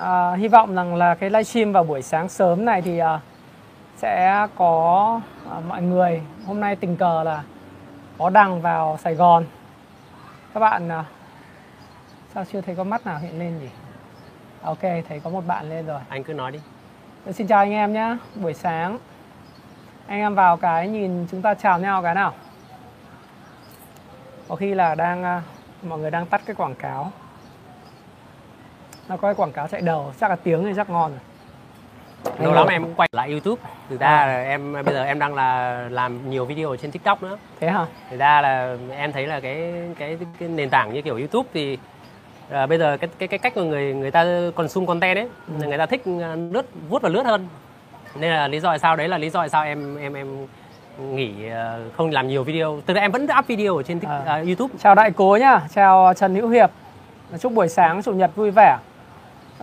À, 0.00 0.34
hy 0.34 0.48
vọng 0.48 0.74
rằng 0.74 0.94
là 0.94 1.14
cái 1.14 1.30
livestream 1.30 1.72
vào 1.72 1.84
buổi 1.84 2.02
sáng 2.02 2.28
sớm 2.28 2.64
này 2.64 2.82
thì 2.82 2.98
à, 2.98 3.20
sẽ 3.96 4.46
có 4.56 5.20
à, 5.50 5.60
mọi 5.68 5.82
người 5.82 6.22
hôm 6.46 6.60
nay 6.60 6.76
tình 6.76 6.96
cờ 6.96 7.22
là 7.22 7.42
có 8.18 8.30
đăng 8.30 8.60
vào 8.60 8.98
Sài 9.02 9.14
Gòn. 9.14 9.44
Các 10.54 10.60
bạn 10.60 10.88
à, 10.88 11.04
sao 12.34 12.44
chưa 12.52 12.60
thấy 12.60 12.76
có 12.76 12.84
mắt 12.84 13.06
nào 13.06 13.18
hiện 13.18 13.38
lên 13.38 13.58
nhỉ? 13.58 13.68
Ok, 14.62 14.80
thấy 14.80 15.20
có 15.24 15.30
một 15.30 15.46
bạn 15.46 15.70
lên 15.70 15.86
rồi. 15.86 16.00
anh 16.08 16.24
cứ 16.24 16.34
nói 16.34 16.52
đi 16.52 16.58
Xin 17.32 17.46
chào 17.46 17.58
anh 17.58 17.72
em 17.72 17.92
nhé, 17.92 18.16
buổi 18.34 18.54
sáng. 18.54 18.98
Anh 20.06 20.18
em 20.18 20.34
vào 20.34 20.56
cái 20.56 20.88
nhìn 20.88 21.26
chúng 21.30 21.42
ta 21.42 21.54
chào 21.54 21.78
nhau 21.78 22.02
cái 22.02 22.14
nào. 22.14 22.34
Có 24.48 24.56
khi 24.56 24.74
là 24.74 24.94
đang 24.94 25.24
à, 25.24 25.42
mọi 25.82 25.98
người 25.98 26.10
đang 26.10 26.26
tắt 26.26 26.42
cái 26.46 26.56
quảng 26.56 26.74
cáo. 26.74 27.12
Nó 29.10 29.16
có 29.16 29.28
cái 29.28 29.34
quảng 29.34 29.52
cáo 29.52 29.68
chạy 29.68 29.80
đầu, 29.80 30.12
chắc 30.20 30.30
là 30.30 30.36
tiếng 30.36 30.64
thì 30.64 30.72
chắc 30.76 30.90
ngon 30.90 31.10
rồi. 31.10 32.34
lâu 32.38 32.52
lắm 32.52 32.66
em 32.66 32.82
cũng 32.82 32.94
quay 32.94 33.08
lại 33.12 33.30
youtube 33.30 33.62
thực 33.90 34.00
ra 34.00 34.06
À. 34.06 34.26
là 34.26 34.42
em 34.42 34.72
bây 34.72 34.94
giờ 34.94 35.04
em 35.04 35.18
đang 35.18 35.34
là 35.34 35.78
làm 35.90 36.30
nhiều 36.30 36.44
video 36.44 36.70
ở 36.70 36.76
trên 36.76 36.90
tiktok 36.90 37.22
nữa 37.22 37.38
Thế 37.60 37.70
hả? 37.70 37.86
thực 38.10 38.16
ra 38.20 38.40
là 38.40 38.76
em 38.90 39.12
thấy 39.12 39.26
là 39.26 39.40
cái 39.40 39.72
cái, 39.98 40.18
cái 40.38 40.48
nền 40.48 40.70
tảng 40.70 40.92
như 40.94 41.02
kiểu 41.02 41.16
youtube 41.16 41.48
thì 41.54 41.78
à, 42.50 42.66
bây 42.66 42.78
giờ 42.78 42.96
cái 42.96 43.10
cái 43.18 43.28
cái 43.28 43.38
cách 43.38 43.56
mà 43.56 43.62
người 43.62 43.94
người 43.94 44.10
ta 44.10 44.24
consume 44.54 44.86
content 44.86 45.18
ấy 45.18 45.28
Ừ. 45.60 45.66
người 45.68 45.78
ta 45.78 45.86
thích 45.86 46.02
à, 46.22 46.36
lướt 46.50 46.66
vuốt 46.88 47.02
và 47.02 47.08
lướt 47.08 47.22
hơn 47.26 47.48
nên 48.14 48.30
là 48.32 48.48
lý 48.48 48.60
do 48.60 48.68
tại 48.68 48.78
sao 48.78 48.96
đấy 48.96 49.08
là 49.08 49.18
lý 49.18 49.30
do 49.30 49.40
tại 49.40 49.48
sao 49.48 49.64
em 49.64 49.96
em 49.96 50.14
em 50.14 50.46
nghỉ 50.98 51.48
à, 51.50 51.78
không 51.96 52.10
làm 52.10 52.28
nhiều 52.28 52.44
video 52.44 52.80
thực 52.86 52.94
ra 52.94 53.00
em 53.00 53.10
vẫn 53.12 53.26
up 53.38 53.46
video 53.46 53.76
ở 53.76 53.82
trên 53.82 53.98
Tik- 53.98 54.08
À. 54.08 54.22
à, 54.26 54.36
youtube 54.46 54.74
Chào 54.78 54.94
đại 54.94 55.10
cố 55.10 55.36
nhá, 55.40 55.60
chào 55.74 56.12
Trần 56.16 56.34
Hữu 56.34 56.48
Hiệp. 56.48 56.70
Chúc 57.40 57.52
buổi 57.52 57.68
sáng 57.68 58.02
chủ 58.02 58.12
nhật 58.12 58.30
vui 58.36 58.50
vẻ. 58.50 58.76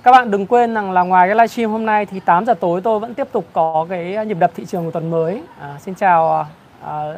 Các 0.04 0.12
bạn 0.12 0.32
đừng 0.32 0.46
quên 0.46 0.74
rằng 0.74 0.92
là 0.92 1.04
ngoài 1.04 1.28
cái 1.28 1.36
livestream 1.36 1.72
hôm 1.72 1.86
nay 1.86 2.06
thì 2.06 2.20
8 2.20 2.46
giờ 2.46 2.54
tối 2.54 2.82
tôi 2.82 3.00
vẫn 3.00 3.14
tiếp 3.14 3.28
tục 3.32 3.46
có 3.54 3.86
cái 3.90 4.26
nhịp 4.26 4.38
đập 4.40 4.52
thị 4.56 4.66
trường 4.66 4.86
của 4.86 4.92
tuần 4.92 5.10
mới. 5.12 5.42
À, 5.60 5.76
xin 5.80 5.96
chào 5.96 6.48
à, 6.86 7.14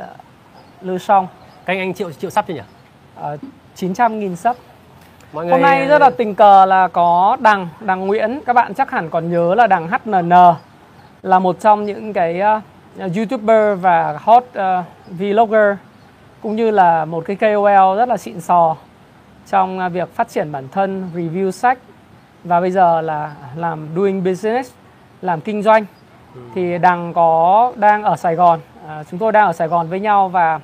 Lư 0.81 0.97
Song, 0.97 1.27
kênh 1.65 1.79
anh 1.79 1.93
triệu 1.93 2.11
triệu 2.11 2.29
sắp 2.29 2.45
chưa 2.47 2.53
nhỉ 2.53 2.61
à, 3.21 3.29
900.000 3.75 4.35
sub. 4.35 4.55
mọi 5.33 5.45
người 5.45 5.51
Hôm 5.51 5.61
nay 5.61 5.85
rất 5.85 6.01
là 6.01 6.09
tình 6.09 6.35
cờ 6.35 6.65
là 6.65 6.87
có 6.87 7.37
Đằng, 7.39 7.67
Đằng 7.79 8.07
Nguyễn. 8.07 8.39
Các 8.45 8.53
bạn 8.53 8.73
chắc 8.73 8.91
hẳn 8.91 9.09
còn 9.09 9.31
nhớ 9.31 9.55
là 9.55 9.67
Đằng 9.67 9.87
HNN 9.87 10.29
là 11.21 11.39
một 11.39 11.59
trong 11.59 11.85
những 11.85 12.13
cái 12.13 12.41
uh, 13.05 13.15
YouTuber 13.15 13.79
và 13.81 14.17
hot 14.21 14.43
uh, 14.43 14.85
vlogger 15.19 15.77
cũng 16.41 16.55
như 16.55 16.71
là 16.71 17.05
một 17.05 17.23
cái 17.27 17.35
KOL 17.35 17.97
rất 17.97 18.09
là 18.09 18.17
xịn 18.17 18.41
sò 18.41 18.75
trong 19.49 19.79
uh, 19.85 19.91
việc 19.91 20.15
phát 20.15 20.29
triển 20.29 20.51
bản 20.51 20.67
thân, 20.71 21.11
review 21.15 21.51
sách 21.51 21.77
và 22.43 22.61
bây 22.61 22.71
giờ 22.71 23.01
là 23.01 23.35
làm 23.55 23.87
doing 23.95 24.23
business, 24.23 24.73
làm 25.21 25.41
kinh 25.41 25.63
doanh. 25.63 25.85
Thì 26.55 26.77
Đằng 26.77 27.13
có 27.13 27.73
đang 27.75 28.03
ở 28.03 28.15
Sài 28.15 28.35
Gòn, 28.35 28.59
à, 28.87 29.03
chúng 29.11 29.19
tôi 29.19 29.31
đang 29.31 29.45
ở 29.45 29.53
Sài 29.53 29.67
Gòn 29.67 29.87
với 29.87 29.99
nhau 29.99 30.29
và 30.29 30.59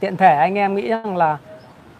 tiện 0.00 0.16
thể 0.16 0.36
anh 0.36 0.58
em 0.58 0.74
nghĩ 0.74 0.88
rằng 0.88 1.16
là 1.16 1.36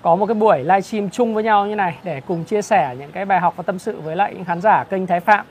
có 0.02 0.16
một 0.16 0.26
cái 0.26 0.34
buổi 0.34 0.58
livestream 0.58 1.10
chung 1.10 1.34
với 1.34 1.44
nhau 1.44 1.66
như 1.66 1.74
này 1.74 1.98
để 2.04 2.20
cùng 2.20 2.44
chia 2.44 2.62
sẻ 2.62 2.96
những 2.98 3.12
cái 3.12 3.24
bài 3.24 3.40
học 3.40 3.54
và 3.56 3.62
tâm 3.62 3.78
sự 3.78 4.00
với 4.00 4.16
lại 4.16 4.34
những 4.34 4.44
khán 4.44 4.60
giả 4.60 4.84
kênh 4.84 5.06
Thái 5.06 5.20
Phạm 5.20 5.46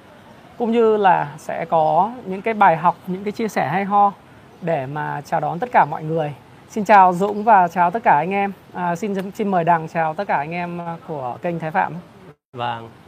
cũng 0.57 0.71
như 0.71 0.97
là 0.97 1.27
sẽ 1.37 1.65
có 1.65 2.11
những 2.25 2.41
cái 2.41 2.53
bài 2.53 2.77
học, 2.77 2.95
những 3.07 3.23
cái 3.23 3.31
chia 3.31 3.47
sẻ 3.47 3.67
hay 3.67 3.83
ho 3.83 4.11
để 4.61 4.85
mà 4.85 5.21
chào 5.25 5.39
đón 5.39 5.59
tất 5.59 5.69
cả 5.71 5.85
mọi 5.85 6.03
người. 6.03 6.33
Xin 6.69 6.85
chào 6.85 7.13
Dũng 7.13 7.43
và 7.43 7.67
chào 7.67 7.91
tất 7.91 8.03
cả 8.03 8.17
anh 8.17 8.31
em. 8.31 8.51
À, 8.73 8.95
xin 8.95 9.31
xin 9.31 9.51
mời 9.51 9.63
Đằng 9.63 9.87
chào 9.87 10.13
tất 10.13 10.27
cả 10.27 10.37
anh 10.37 10.51
em 10.51 10.81
của 11.07 11.37
kênh 11.41 11.59
Thái 11.59 11.71
Phạm. 11.71 11.93
Vâng. 12.53 13.02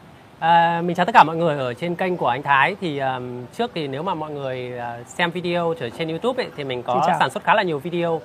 À, 0.46 0.82
mình 0.82 0.96
chào 0.96 1.06
tất 1.06 1.12
cả 1.16 1.24
mọi 1.24 1.36
người 1.36 1.58
ở 1.58 1.74
trên 1.74 1.96
kênh 1.96 2.18
của 2.18 2.28
anh 2.28 2.44
Thái. 2.44 2.76
Thì 2.82 3.00
um, 3.00 3.46
trước 3.58 3.72
thì 3.74 3.88
nếu 3.88 4.04
mà 4.04 4.14
mọi 4.14 4.32
người 4.32 4.72
uh, 4.78 5.08
xem 5.08 5.32
video 5.32 5.70
ở 5.70 5.90
trên 5.90 6.08
YouTube 6.08 6.44
ấy, 6.44 6.52
thì 6.58 6.64
mình 6.64 6.84
có 6.84 7.08
sản 7.20 7.30
xuất 7.30 7.44
khá 7.44 7.54
là 7.54 7.64
nhiều 7.64 7.80
video 7.80 8.22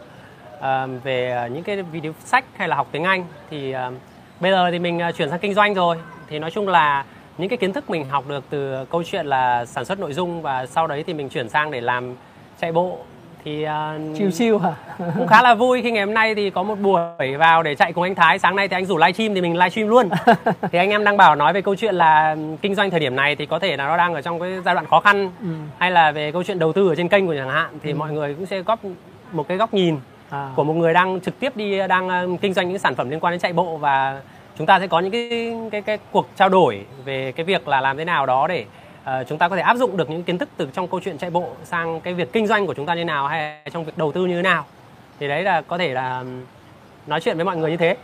um, 0.61 0.99
về 0.99 1.45
uh, 1.47 1.53
những 1.53 1.63
cái 1.63 1.83
video 1.83 2.13
sách 2.25 2.45
hay 2.57 2.69
là 2.69 2.77
học 2.77 2.89
tiếng 2.93 3.05
Anh. 3.05 3.25
Thì 3.51 3.73
um, 3.73 3.95
bây 4.41 4.51
giờ 4.51 4.71
thì 4.71 4.79
mình 4.79 5.01
uh, 5.09 5.15
chuyển 5.15 5.31
sang 5.31 5.39
kinh 5.39 5.55
doanh 5.55 5.75
rồi. 5.75 5.97
Thì 6.29 6.39
nói 6.39 6.51
chung 6.51 6.69
là 6.69 7.05
những 7.39 7.49
cái 7.49 7.57
kiến 7.57 7.73
thức 7.73 7.91
mình 7.91 8.09
học 8.09 8.25
được 8.29 8.45
từ 8.51 8.85
câu 8.85 9.03
chuyện 9.03 9.27
là 9.27 9.65
sản 9.65 9.85
xuất 9.85 10.01
nội 10.01 10.13
dung 10.13 10.43
và 10.43 10.67
sau 10.67 10.87
đấy 10.87 11.05
thì 11.07 11.15
mình 11.15 11.29
chuyển 11.29 11.49
sang 11.49 11.71
để 11.71 11.81
làm 11.81 12.15
chạy 12.61 12.73
bộ 12.73 12.99
thì 13.45 13.65
uh, 13.67 14.17
Chiêu 14.19 14.31
chiêu 14.31 14.59
hả? 14.59 14.73
cũng 15.17 15.27
khá 15.27 15.43
là 15.43 15.55
vui 15.55 15.83
khi 15.83 15.91
ngày 15.91 16.05
hôm 16.05 16.15
nay 16.15 16.35
thì 16.35 16.51
có 16.51 16.63
một 16.63 16.75
buổi 16.81 17.37
vào 17.39 17.63
để 17.63 17.75
chạy 17.75 17.93
cùng 17.93 18.05
anh 18.05 18.15
Thái 18.15 18.39
sáng 18.39 18.57
nay 18.57 18.69
thì 18.69 18.77
anh 18.77 18.85
rủ 18.87 18.99
livestream 18.99 19.35
thì 19.35 19.41
mình 19.41 19.57
livestream 19.57 19.89
luôn 19.89 20.09
thì 20.73 20.79
anh 20.79 20.91
em 20.91 21.05
đang 21.05 21.17
bảo 21.17 21.35
nói 21.35 21.53
về 21.53 21.63
câu 21.63 21.75
chuyện 21.77 21.95
là 21.95 22.37
kinh 22.63 22.75
doanh 22.75 22.91
thời 22.91 23.01
điểm 23.01 23.17
này 23.17 23.37
thì 23.37 23.47
có 23.47 23.59
thể 23.59 23.77
là 23.77 23.87
nó 23.89 23.97
đang 23.97 24.15
ở 24.15 24.23
trong 24.23 24.41
cái 24.41 24.51
giai 24.65 24.75
đoạn 24.75 24.87
khó 24.87 25.01
khăn 25.01 25.31
Ừ. 25.41 25.47
hay 25.79 25.91
là 25.91 26.13
về 26.13 26.33
câu 26.33 26.43
chuyện 26.43 26.59
đầu 26.59 26.73
tư 26.73 26.89
ở 26.89 26.95
trên 26.95 27.09
kênh 27.09 27.27
của 27.27 27.35
chẳng 27.35 27.49
hạn 27.51 27.71
thì 27.83 27.93
mọi 27.93 28.13
người 28.13 28.35
cũng 28.35 28.47
sẽ 28.47 28.61
góp 28.61 28.79
một 29.33 29.49
cái 29.49 29.57
góc 29.57 29.75
nhìn 29.75 29.97
À. 30.31 30.49
của 30.57 30.65
một 30.65 30.75
người 30.75 30.95
đang 30.95 31.21
trực 31.21 31.41
tiếp 31.41 31.57
đi 31.57 31.79
đang 31.89 32.09
ờ, 32.09 32.27
kinh 32.41 32.53
doanh 32.55 32.69
những 32.69 32.79
sản 32.79 32.95
phẩm 32.95 33.11
liên 33.11 33.21
quan 33.21 33.33
đến 33.33 33.41
chạy 33.41 33.53
bộ 33.53 33.77
và 33.77 34.21
chúng 34.59 34.67
ta 34.67 34.81
sẽ 34.81 34.87
có 34.87 35.01
những 35.01 35.11
cái 35.13 35.55
cái 35.71 35.83
cái 35.83 35.99
cuộc 36.13 36.29
trao 36.37 36.49
đổi 36.49 36.81
về 37.05 37.33
cái 37.33 37.45
việc 37.45 37.69
là 37.69 37.81
làm 37.81 37.97
thế 37.97 38.05
nào 38.05 38.27
đó 38.27 38.47
để 38.47 38.65
Ờ, 39.05 39.25
chúng 39.25 39.39
ta 39.39 39.49
có 39.49 39.57
thể 39.57 39.63
áp 39.63 39.77
dụng 39.77 39.97
được 39.97 40.11
những 40.11 40.23
kiến 40.23 40.39
thức 40.39 40.49
từ 40.57 40.69
trong 40.73 40.89
câu 40.89 41.01
chuyện 41.01 41.19
chạy 41.19 41.31
bộ 41.31 41.49
sang 41.65 42.01
cái 42.01 42.15
việc 42.15 42.33
kinh 42.33 42.47
doanh 42.47 42.67
của 42.67 42.75
chúng 42.75 42.87
ta 42.87 42.95
như 42.95 43.05
nào 43.05 43.29
hay 43.29 43.63
trong 43.73 43.85
việc 43.85 43.99
đầu 43.99 44.13
tư 44.13 44.27
như 44.27 44.37
thế 44.37 44.43
nào 44.43 44.65
thì 45.21 45.29
đấy 45.29 45.43
là 45.43 45.61
có 45.61 45.79
thể 45.79 45.95
là 45.95 46.25
nói 47.07 47.21
chuyện 47.21 47.37
với 47.37 47.45
mọi 47.45 47.57
người 47.57 47.71
như 47.71 47.77
thế 47.77 47.97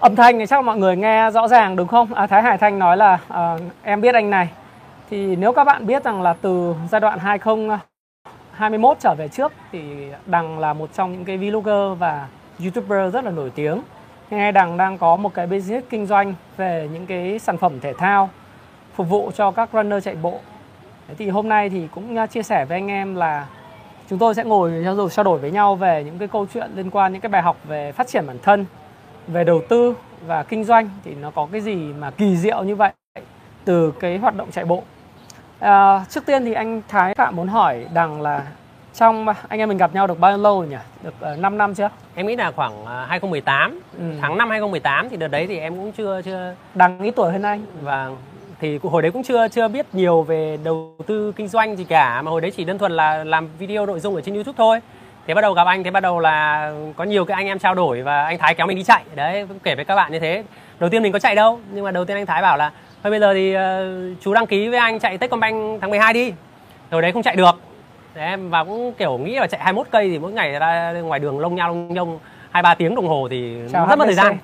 Âm 0.00 0.16
thanh 0.16 0.38
thì 0.38 0.46
chắc 0.46 0.64
mọi 0.64 0.78
người 0.78 0.96
nghe 0.96 1.30
rõ 1.30 1.48
ràng 1.48 1.76
đúng 1.76 1.88
không? 1.88 2.14
À, 2.14 2.26
Thái 2.26 2.42
Hải 2.42 2.58
Thanh 2.58 2.78
nói 2.78 2.96
là 2.96 3.18
à, 3.28 3.56
em 3.82 4.00
biết 4.00 4.14
anh 4.14 4.30
này. 4.30 4.48
Thì 5.10 5.36
nếu 5.36 5.52
các 5.52 5.64
bạn 5.64 5.86
biết 5.86 6.04
rằng 6.04 6.22
là 6.22 6.34
từ 6.40 6.74
giai 6.90 7.00
đoạn 7.00 7.18
2021 7.18 8.96
trở 9.00 9.14
về 9.14 9.28
trước 9.28 9.52
thì 9.72 9.80
Đằng 10.26 10.58
là 10.58 10.72
một 10.72 10.90
trong 10.94 11.12
những 11.12 11.24
cái 11.24 11.36
vlogger 11.36 11.98
và 11.98 12.26
youtuber 12.60 13.14
rất 13.14 13.24
là 13.24 13.30
nổi 13.30 13.50
tiếng. 13.54 13.82
Hiện 14.30 14.40
nay 14.40 14.52
Đằng 14.52 14.76
đang 14.76 14.98
có 14.98 15.16
một 15.16 15.34
cái 15.34 15.46
business 15.46 15.86
kinh 15.90 16.06
doanh 16.06 16.34
về 16.56 16.88
những 16.92 17.06
cái 17.06 17.38
sản 17.38 17.58
phẩm 17.58 17.80
thể 17.80 17.92
thao 17.92 18.30
phục 18.94 19.08
vụ 19.08 19.30
cho 19.36 19.50
các 19.50 19.68
runner 19.72 20.04
chạy 20.04 20.16
bộ. 20.22 20.40
Thế 21.08 21.14
thì 21.18 21.28
hôm 21.28 21.48
nay 21.48 21.70
thì 21.70 21.88
cũng 21.94 22.16
à, 22.16 22.26
chia 22.26 22.42
sẻ 22.42 22.64
với 22.64 22.78
anh 22.78 22.88
em 22.88 23.14
là 23.14 23.46
chúng 24.10 24.18
tôi 24.18 24.34
sẽ 24.34 24.44
ngồi 24.44 24.84
trao 25.10 25.24
đổi, 25.24 25.38
với 25.38 25.50
nhau 25.50 25.74
về 25.74 26.04
những 26.04 26.18
cái 26.18 26.28
câu 26.28 26.46
chuyện 26.54 26.70
liên 26.74 26.90
quan 26.90 27.12
những 27.12 27.20
cái 27.20 27.28
bài 27.28 27.42
học 27.42 27.56
về 27.64 27.92
phát 27.92 28.08
triển 28.08 28.26
bản 28.26 28.38
thân 28.42 28.66
về 29.28 29.44
đầu 29.44 29.62
tư 29.68 29.94
và 30.26 30.42
kinh 30.42 30.64
doanh. 30.64 30.90
Thì 31.04 31.14
nó 31.14 31.30
có 31.30 31.48
cái 31.52 31.60
gì 31.60 31.74
mà 31.74 32.10
kỳ 32.10 32.36
diệu 32.36 32.62
như 32.62 32.76
vậy 32.76 32.92
từ 33.64 33.90
cái 34.00 34.18
hoạt 34.18 34.36
động 34.36 34.50
chạy 34.50 34.64
bộ? 34.64 34.82
À, 35.58 36.04
trước 36.08 36.26
tiên 36.26 36.44
thì 36.44 36.52
anh 36.52 36.82
Thái 36.88 37.14
Phạm 37.14 37.36
muốn 37.36 37.48
hỏi 37.48 37.86
đằng 37.94 38.20
là 38.20 38.46
trong 38.94 39.26
anh 39.48 39.58
em 39.58 39.68
mình 39.68 39.78
gặp 39.78 39.94
nhau 39.94 40.06
được 40.06 40.20
bao 40.20 40.38
lâu 40.38 40.60
rồi 40.60 40.68
nhỉ? 40.68 40.76
Được 41.02 41.14
uh, 41.32 41.38
5 41.38 41.58
năm 41.58 41.74
chưa? 41.74 41.90
Em 42.14 42.26
nghĩ 42.26 42.36
là 42.36 42.50
khoảng 42.50 42.84
ờ, 42.84 43.06
2018 43.08 43.80
Ừ. 43.98 44.04
tháng 44.20 44.38
5 44.38 44.50
2018 44.50 45.08
thì 45.08 45.16
đợt 45.16 45.28
đấy 45.28 45.46
thì 45.46 45.58
em 45.58 45.76
cũng 45.76 45.92
chưa 45.92 46.22
chưa 46.22 46.54
đằng 46.74 46.98
ít 47.00 47.10
tuổi 47.16 47.32
hơn 47.32 47.42
anh. 47.42 47.66
Và 47.82 48.10
thì 48.64 48.78
hồi 48.82 49.02
đấy 49.02 49.10
cũng 49.10 49.22
chưa 49.22 49.48
chưa 49.48 49.68
biết 49.68 49.86
nhiều 49.92 50.22
về 50.22 50.58
đầu 50.64 50.94
tư 51.06 51.32
kinh 51.36 51.48
doanh 51.48 51.76
gì 51.76 51.84
cả 51.84 52.22
mà 52.22 52.30
hồi 52.30 52.40
đấy 52.40 52.50
chỉ 52.56 52.64
đơn 52.64 52.78
thuần 52.78 52.92
là 52.92 53.24
làm 53.24 53.48
video 53.58 53.86
nội 53.86 54.00
dung 54.00 54.14
ở 54.14 54.20
trên 54.20 54.34
YouTube 54.34 54.56
thôi. 54.56 54.80
Thế 55.26 55.34
bắt 55.34 55.40
đầu 55.40 55.52
gặp 55.52 55.66
anh 55.66 55.84
thế 55.84 55.90
bắt 55.90 56.00
đầu 56.00 56.20
là 56.20 56.72
có 56.96 57.04
nhiều 57.04 57.24
cái 57.24 57.34
anh 57.34 57.46
em 57.46 57.58
trao 57.58 57.74
đổi 57.74 58.02
và 58.02 58.24
anh 58.24 58.38
Thái 58.38 58.54
kéo 58.54 58.66
mình 58.66 58.76
đi 58.76 58.82
chạy. 58.82 59.04
Đấy, 59.14 59.46
cũng 59.48 59.58
kể 59.58 59.74
với 59.74 59.84
các 59.84 59.94
bạn 59.94 60.12
như 60.12 60.18
thế. 60.18 60.44
Đầu 60.78 60.90
tiên 60.90 61.02
mình 61.02 61.12
có 61.12 61.18
chạy 61.18 61.34
đâu, 61.34 61.60
nhưng 61.72 61.84
mà 61.84 61.90
đầu 61.90 62.04
tiên 62.04 62.16
anh 62.16 62.26
Thái 62.26 62.42
bảo 62.42 62.56
là 62.56 62.72
thôi 63.02 63.10
bây 63.10 63.20
giờ 63.20 63.34
thì 63.34 63.54
ờ, 63.54 63.92
chú 64.20 64.34
đăng 64.34 64.46
ký 64.46 64.68
với 64.68 64.78
anh 64.78 64.98
chạy 64.98 65.18
Techcombank 65.18 65.80
tháng 65.80 65.90
12 65.90 66.12
đi. 66.12 66.32
Rồi 66.90 67.02
đấy 67.02 67.12
không 67.12 67.22
chạy 67.22 67.36
được. 67.36 67.60
Đấy, 68.14 68.36
và 68.36 68.64
cũng 68.64 68.92
kiểu 68.98 69.18
nghĩ 69.18 69.34
là 69.34 69.46
chạy 69.46 69.60
21 69.60 69.86
cây 69.90 70.10
thì 70.10 70.18
mỗi 70.18 70.32
ngày 70.32 70.52
ra 70.52 70.92
ngoài 70.92 71.20
đường 71.20 71.38
lông 71.38 71.54
nhau 71.54 71.68
lông 71.68 71.94
nhông 71.94 72.18
2 72.50 72.62
3 72.62 72.74
tiếng 72.74 72.94
đồng 72.94 73.08
hồ 73.08 73.28
thì 73.30 73.56
Chào 73.72 73.86
rất 73.86 73.96
mất 73.98 74.04
thời 74.04 74.14
gian 74.14 74.38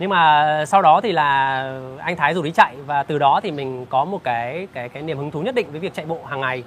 nhưng 0.00 0.10
mà 0.10 0.64
sau 0.66 0.82
đó 0.82 1.00
thì 1.00 1.12
là 1.12 1.62
anh 1.98 2.16
Thái 2.16 2.34
rủ 2.34 2.42
đi 2.42 2.50
chạy 2.50 2.76
và 2.86 3.02
từ 3.02 3.18
đó 3.18 3.40
thì 3.42 3.50
mình 3.50 3.86
có 3.90 4.04
một 4.04 4.24
cái 4.24 4.68
cái 4.72 4.88
cái 4.88 5.02
niềm 5.02 5.18
hứng 5.18 5.30
thú 5.30 5.42
nhất 5.42 5.54
định 5.54 5.66
với 5.70 5.80
việc 5.80 5.94
chạy 5.94 6.06
bộ 6.06 6.18
hàng 6.26 6.40
ngày 6.40 6.62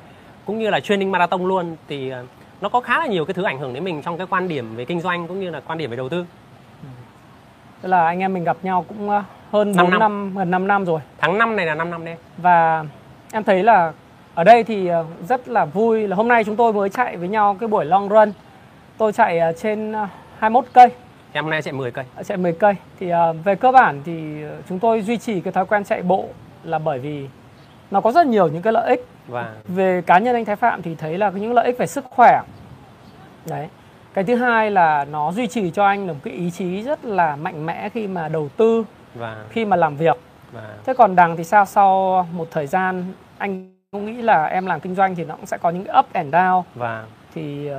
cũng 0.45 0.59
như 0.59 0.69
là 0.69 0.79
training 0.79 1.11
marathon 1.11 1.45
luôn. 1.45 1.75
Thì 1.87 2.09
ờ, 2.09 2.25
nó 2.61 2.69
có 2.69 2.81
khá 2.81 2.99
là 2.99 3.05
nhiều 3.05 3.25
cái 3.25 3.33
thứ 3.33 3.43
ảnh 3.43 3.59
hưởng 3.59 3.73
đến 3.73 3.83
mình 3.83 4.01
trong 4.01 4.17
cái 4.17 4.27
quan 4.29 4.47
điểm 4.47 4.75
về 4.75 4.85
kinh 4.85 5.01
doanh 5.01 5.27
cũng 5.27 5.39
như 5.39 5.49
là 5.49 5.59
quan 5.59 5.77
điểm 5.77 5.89
về 5.89 5.97
đầu 5.97 6.09
tư. 6.09 6.25
Tức 7.81 7.89
là 7.89 8.05
anh 8.05 8.19
em 8.19 8.33
mình 8.33 8.43
gặp 8.43 8.57
nhau 8.63 8.85
cũng 8.87 9.09
uh, 9.09 9.23
hơn 9.51 9.73
Năm 9.75 9.85
4 9.85 9.91
năm. 9.91 9.99
năm. 9.99 10.33
gần 10.37 10.51
5 10.51 10.67
năm 10.67 10.85
rồi. 10.85 11.01
Tháng 11.17 11.37
5 11.37 11.55
này 11.55 11.65
là 11.65 11.75
5 11.75 11.91
năm 11.91 12.05
đấy. 12.05 12.15
Và 12.37 12.85
em 13.31 13.43
thấy 13.43 13.63
là 13.63 13.93
ở 14.35 14.43
đây 14.43 14.63
thì 14.63 14.87
ờ, 14.87 15.05
rất 15.29 15.47
là 15.47 15.65
vui 15.65 16.07
là 16.07 16.15
hôm 16.15 16.27
nay 16.27 16.43
chúng 16.43 16.55
tôi 16.55 16.73
mới 16.73 16.89
chạy 16.89 17.17
với 17.17 17.27
nhau 17.27 17.57
cái 17.59 17.69
buổi 17.69 17.85
long 17.85 18.09
run. 18.09 18.31
Tôi 18.97 19.13
chạy 19.13 19.39
ờ, 19.39 19.51
trên 19.51 19.91
ờ, 19.91 20.07
21 20.39 20.65
cây 20.73 20.89
em 21.33 21.43
hôm 21.43 21.51
nay 21.51 21.61
chạy 21.61 21.73
10 21.73 21.91
cây. 21.91 22.05
Chạy 22.25 22.37
10 22.37 22.53
cây. 22.53 22.75
Thì 22.99 23.09
ờ, 23.09 23.33
về 23.33 23.55
cơ 23.55 23.71
bản 23.71 24.01
thì 24.05 24.43
ờ, 24.43 24.57
chúng 24.69 24.79
tôi 24.79 25.01
duy 25.01 25.17
trì 25.17 25.41
cái 25.41 25.53
thói 25.53 25.65
quen 25.65 25.83
chạy 25.83 26.01
bộ 26.01 26.29
là 26.63 26.79
bởi 26.79 26.99
vì 26.99 27.27
nó 27.91 28.01
có 28.01 28.11
rất 28.11 28.27
nhiều 28.27 28.47
những 28.47 28.61
cái 28.61 28.73
lợi 28.73 28.89
ích. 28.89 29.05
Và 29.27 29.53
về 29.67 30.01
cá 30.01 30.19
nhân 30.19 30.35
anh 30.35 30.45
Thái 30.45 30.55
Phạm 30.55 30.81
thì 30.81 30.95
thấy 30.95 31.17
là 31.17 31.29
những 31.29 31.53
lợi 31.53 31.65
ích 31.65 31.77
về 31.77 31.87
sức 31.87 32.05
khỏe. 32.05 32.41
Đấy. 33.45 33.67
Cái 34.13 34.23
thứ 34.23 34.35
hai 34.35 34.71
là 34.71 35.05
nó 35.05 35.31
duy 35.31 35.47
trì 35.47 35.71
cho 35.71 35.85
anh 35.85 36.07
được 36.07 36.13
một 36.13 36.19
cái 36.23 36.33
ý 36.33 36.51
chí 36.51 36.81
rất 36.81 37.05
là 37.05 37.35
mạnh 37.35 37.65
mẽ 37.65 37.89
khi 37.89 38.07
mà 38.07 38.27
đầu 38.27 38.49
tư 38.57 38.85
và 39.15 39.45
khi 39.49 39.65
mà 39.65 39.75
làm 39.75 39.95
việc. 39.97 40.17
Vâng. 40.51 40.63
Thế 40.85 40.93
còn 40.93 41.15
đằng 41.15 41.37
thì 41.37 41.43
sao? 41.43 41.65
Sau 41.65 42.27
một 42.31 42.47
thời 42.51 42.67
gian 42.67 43.13
anh 43.37 43.73
cũng 43.91 44.05
nghĩ 44.05 44.21
là 44.21 44.45
em 44.45 44.65
làm 44.65 44.79
kinh 44.79 44.95
doanh 44.95 45.15
thì 45.15 45.25
nó 45.25 45.35
cũng 45.35 45.45
sẽ 45.45 45.57
có 45.57 45.69
những 45.69 45.85
cái 45.85 45.95
up 45.99 46.13
and 46.13 46.35
down. 46.35 46.63
Vâng. 46.75 47.05
thì 47.35 47.69
uh, 47.71 47.75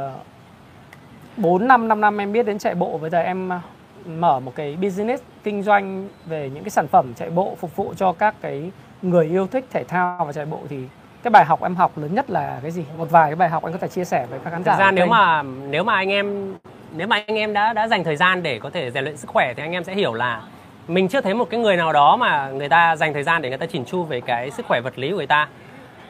4 1.36 1.68
năm 1.68 1.88
5 1.88 2.00
năm 2.00 2.20
em 2.20 2.32
biết 2.32 2.46
đến 2.46 2.58
chạy 2.58 2.74
bộ 2.74 2.98
bây 2.98 3.10
giờ 3.10 3.18
em 3.20 3.48
ờ, 3.48 3.58
mở 4.06 4.40
một 4.40 4.52
cái 4.54 4.76
business 4.82 5.22
kinh 5.44 5.62
doanh 5.62 6.08
về 6.26 6.50
những 6.54 6.64
cái 6.64 6.70
sản 6.70 6.88
phẩm 6.88 7.12
chạy 7.16 7.30
bộ 7.30 7.56
phục 7.60 7.76
vụ 7.76 7.94
cho 7.96 8.12
các 8.12 8.34
cái 8.40 8.70
người 9.02 9.26
yêu 9.26 9.46
thích 9.46 9.64
thể 9.70 9.84
thao 9.84 10.24
và 10.26 10.32
chạy 10.32 10.46
bộ 10.46 10.58
thì 10.68 10.78
cái 11.22 11.30
bài 11.30 11.44
học 11.44 11.62
em 11.62 11.74
học 11.76 11.98
lớn 11.98 12.14
nhất 12.14 12.30
là 12.30 12.58
cái 12.62 12.70
gì? 12.70 12.84
Một 12.98 13.10
vài 13.10 13.30
cái 13.30 13.36
bài 13.36 13.48
học 13.48 13.62
anh 13.64 13.72
có 13.72 13.78
thể 13.78 13.88
chia 13.88 14.04
sẻ 14.04 14.26
với 14.30 14.38
các 14.44 14.50
khán 14.50 14.64
giả. 14.64 14.72
Thực 14.72 14.78
ra 14.78 14.90
nếu 14.90 15.06
mà 15.06 15.42
nếu 15.42 15.84
mà 15.84 15.94
anh 15.94 16.08
em 16.08 16.54
nếu 16.96 17.06
mà 17.06 17.22
anh 17.26 17.36
em 17.38 17.52
đã 17.52 17.72
đã 17.72 17.88
dành 17.88 18.04
thời 18.04 18.16
gian 18.16 18.42
để 18.42 18.58
có 18.58 18.70
thể 18.70 18.90
rèn 18.90 19.04
luyện 19.04 19.16
sức 19.16 19.30
khỏe 19.30 19.54
thì 19.56 19.62
anh 19.62 19.72
em 19.72 19.84
sẽ 19.84 19.94
hiểu 19.94 20.14
là 20.14 20.42
mình 20.88 21.08
chưa 21.08 21.20
thấy 21.20 21.34
một 21.34 21.50
cái 21.50 21.60
người 21.60 21.76
nào 21.76 21.92
đó 21.92 22.16
mà 22.16 22.48
người 22.48 22.68
ta 22.68 22.96
dành 22.96 23.12
thời 23.12 23.22
gian 23.22 23.42
để 23.42 23.48
người 23.48 23.58
ta 23.58 23.66
chỉn 23.66 23.84
chu 23.84 24.02
về 24.04 24.20
cái 24.20 24.50
sức 24.50 24.66
khỏe 24.66 24.80
vật 24.80 24.98
lý 24.98 25.10
của 25.10 25.16
người 25.16 25.26
ta 25.26 25.48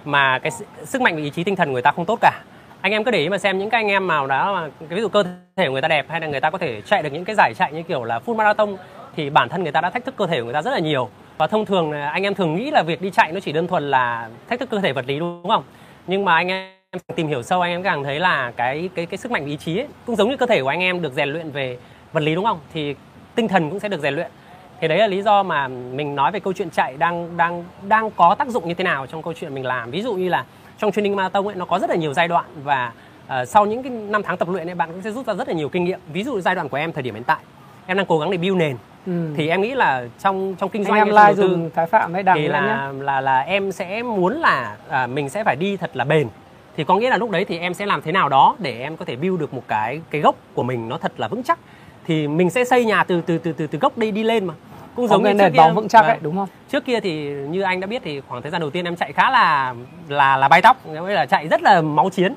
mà 0.04 0.38
cái 0.38 0.50
sức- 0.50 0.66
sức 0.84 1.02
mạnh 1.02 1.14
và 1.16 1.22
ý 1.22 1.30
chí 1.30 1.44
tinh 1.44 1.56
thần 1.56 1.68
của 1.68 1.72
người 1.72 1.82
ta 1.82 1.90
không 1.90 2.04
tốt 2.04 2.18
cả 2.20 2.40
anh 2.84 2.92
em 2.92 3.04
cứ 3.04 3.10
để 3.10 3.18
ý 3.18 3.28
mà 3.28 3.38
xem 3.38 3.58
những 3.58 3.70
cái 3.70 3.80
anh 3.82 3.88
em 3.88 4.06
nào 4.06 4.26
đó 4.26 4.54
mà 4.54 4.68
cái 4.88 4.96
ví 4.96 5.00
dụ 5.00 5.08
cơ 5.08 5.22
thể 5.56 5.66
của 5.66 5.72
người 5.72 5.82
ta 5.82 5.88
đẹp 5.88 6.06
hay 6.08 6.20
là 6.20 6.26
người 6.26 6.40
ta 6.40 6.50
có 6.50 6.58
thể 6.58 6.80
chạy 6.80 7.02
được 7.02 7.12
những 7.12 7.24
cái 7.24 7.36
giải 7.36 7.54
chạy 7.54 7.72
như 7.72 7.82
kiểu 7.82 8.04
là 8.04 8.20
full 8.26 8.36
marathon 8.36 8.76
thì 9.16 9.30
bản 9.30 9.48
thân 9.48 9.62
người 9.62 9.72
ta 9.72 9.80
đã 9.80 9.90
thách 9.90 10.04
thức 10.04 10.16
cơ 10.16 10.26
thể 10.26 10.38
của 10.38 10.44
người 10.44 10.54
ta 10.54 10.62
rất 10.62 10.70
là 10.70 10.78
nhiều. 10.78 11.08
Và 11.38 11.46
thông 11.46 11.66
thường 11.66 11.92
anh 11.92 12.22
em 12.22 12.34
thường 12.34 12.54
nghĩ 12.54 12.70
là 12.70 12.82
việc 12.82 13.02
đi 13.02 13.10
chạy 13.10 13.32
nó 13.32 13.40
chỉ 13.40 13.52
đơn 13.52 13.66
thuần 13.66 13.90
là 13.90 14.28
thách 14.48 14.60
thức 14.60 14.70
cơ 14.70 14.80
thể 14.80 14.92
vật 14.92 15.04
lý 15.06 15.18
đúng 15.18 15.48
không? 15.48 15.62
Nhưng 16.06 16.24
mà 16.24 16.34
anh 16.34 16.48
em 16.48 16.72
tìm 17.16 17.28
hiểu 17.28 17.42
sâu 17.42 17.60
anh 17.60 17.70
em 17.70 17.82
càng 17.82 18.04
thấy 18.04 18.20
là 18.20 18.52
cái 18.56 18.88
cái 18.94 19.06
cái 19.06 19.18
sức 19.18 19.30
mạnh 19.30 19.46
ý 19.46 19.56
chí 19.56 19.78
ấy, 19.78 19.86
cũng 20.06 20.16
giống 20.16 20.30
như 20.30 20.36
cơ 20.36 20.46
thể 20.46 20.62
của 20.62 20.68
anh 20.68 20.80
em 20.80 21.02
được 21.02 21.12
rèn 21.12 21.28
luyện 21.28 21.50
về 21.50 21.78
vật 22.12 22.20
lý 22.20 22.34
đúng 22.34 22.44
không? 22.44 22.58
Thì 22.74 22.94
tinh 23.34 23.48
thần 23.48 23.70
cũng 23.70 23.80
sẽ 23.80 23.88
được 23.88 24.00
rèn 24.00 24.14
luyện. 24.14 24.30
Thì 24.80 24.88
đấy 24.88 24.98
là 24.98 25.06
lý 25.06 25.22
do 25.22 25.42
mà 25.42 25.68
mình 25.68 26.14
nói 26.14 26.32
về 26.32 26.40
câu 26.40 26.52
chuyện 26.52 26.70
chạy 26.70 26.96
đang 26.98 27.36
đang 27.36 27.64
đang 27.88 28.10
có 28.10 28.34
tác 28.34 28.48
dụng 28.48 28.68
như 28.68 28.74
thế 28.74 28.84
nào 28.84 29.06
trong 29.06 29.22
câu 29.22 29.32
chuyện 29.32 29.54
mình 29.54 29.66
làm. 29.66 29.90
Ví 29.90 30.02
dụ 30.02 30.14
như 30.14 30.28
là 30.28 30.44
trong 30.78 30.92
training 30.92 31.16
marathon 31.16 31.46
ấy 31.46 31.54
nó 31.54 31.64
có 31.64 31.78
rất 31.78 31.90
là 31.90 31.96
nhiều 31.96 32.14
giai 32.14 32.28
đoạn 32.28 32.44
và 32.64 32.92
ờ, 33.26 33.44
sau 33.44 33.66
những 33.66 33.82
cái 33.82 33.92
năm 33.92 34.22
tháng 34.22 34.36
tập 34.36 34.48
luyện 34.48 34.68
ấy 34.68 34.74
bạn 34.74 34.92
cũng 34.92 35.02
sẽ 35.02 35.10
rút 35.10 35.26
ra 35.26 35.34
rất 35.34 35.48
là 35.48 35.54
nhiều 35.54 35.68
kinh 35.68 35.84
nghiệm. 35.84 36.00
Ví 36.12 36.24
dụ 36.24 36.40
giai 36.40 36.54
đoạn 36.54 36.68
của 36.68 36.76
em 36.76 36.92
thời 36.92 37.02
điểm 37.02 37.14
hiện 37.14 37.24
tại 37.24 37.38
em 37.86 37.96
đang 37.96 38.06
cố 38.06 38.18
gắng 38.18 38.30
để 38.30 38.38
build 38.38 38.56
nền. 38.56 38.76
Ừ. 39.06 39.12
thì 39.36 39.48
em 39.48 39.60
nghĩ 39.60 39.74
là 39.74 40.04
trong 40.18 40.54
trong 40.58 40.70
kinh 40.70 40.82
anh 40.84 40.86
doanh 40.86 40.98
em 40.98 41.16
hay 41.16 41.34
trong 41.34 41.44
like 41.46 41.54
dùng 41.54 41.70
Thái 41.74 41.86
Phạm 41.86 42.14
hay 42.14 42.22
đằng 42.22 42.36
thì 42.36 42.48
là 42.48 42.92
là 42.98 43.20
là 43.20 43.40
em 43.40 43.72
sẽ 43.72 44.02
muốn 44.02 44.34
là 44.34 44.76
à, 44.88 45.06
mình 45.06 45.28
sẽ 45.28 45.44
phải 45.44 45.56
đi 45.56 45.76
thật 45.76 45.90
là 45.96 46.04
bền. 46.04 46.28
Thì 46.76 46.84
có 46.84 46.96
nghĩa 46.96 47.10
là 47.10 47.16
lúc 47.16 47.30
đấy 47.30 47.44
thì 47.44 47.58
em 47.58 47.74
sẽ 47.74 47.86
làm 47.86 48.02
thế 48.02 48.12
nào 48.12 48.28
đó 48.28 48.56
để 48.58 48.80
em 48.80 48.96
có 48.96 49.04
thể 49.04 49.16
build 49.16 49.40
được 49.40 49.54
một 49.54 49.62
cái 49.68 50.00
cái 50.10 50.20
gốc 50.20 50.34
của 50.54 50.62
mình 50.62 50.88
nó 50.88 50.98
thật 50.98 51.12
là 51.16 51.28
vững 51.28 51.42
chắc. 51.42 51.58
Thì 52.06 52.28
mình 52.28 52.50
sẽ 52.50 52.64
xây 52.64 52.84
nhà 52.84 53.04
từ 53.04 53.20
từ 53.20 53.38
từ 53.38 53.52
từ 53.52 53.66
từ 53.66 53.78
gốc 53.78 53.98
đi 53.98 54.10
đi 54.10 54.22
lên 54.22 54.44
mà 54.44 54.54
cũng 54.96 55.08
giống 55.08 55.22
như 55.22 55.34
nền 55.34 55.52
kia 55.52 55.56
bóng 55.58 55.74
vững 55.74 55.88
chắc 55.88 56.00
Vâng. 56.00 56.08
ấy 56.10 56.18
đúng 56.20 56.36
không? 56.36 56.48
trước 56.68 56.84
kia 56.84 57.00
thì 57.00 57.24
như 57.30 57.62
anh 57.62 57.80
đã 57.80 57.86
biết 57.86 58.02
thì 58.04 58.20
khoảng 58.28 58.42
thời 58.42 58.50
gian 58.50 58.60
đầu 58.60 58.70
tiên 58.70 58.84
em 58.84 58.96
chạy 58.96 59.12
khá 59.12 59.30
là 59.30 59.74
là 60.08 60.36
là 60.36 60.48
bay 60.48 60.62
tóc 60.62 60.86
nghĩa 60.86 61.00
là 61.14 61.26
chạy 61.26 61.48
rất 61.48 61.62
là 61.62 61.80
máu 61.80 62.10
chiến. 62.10 62.34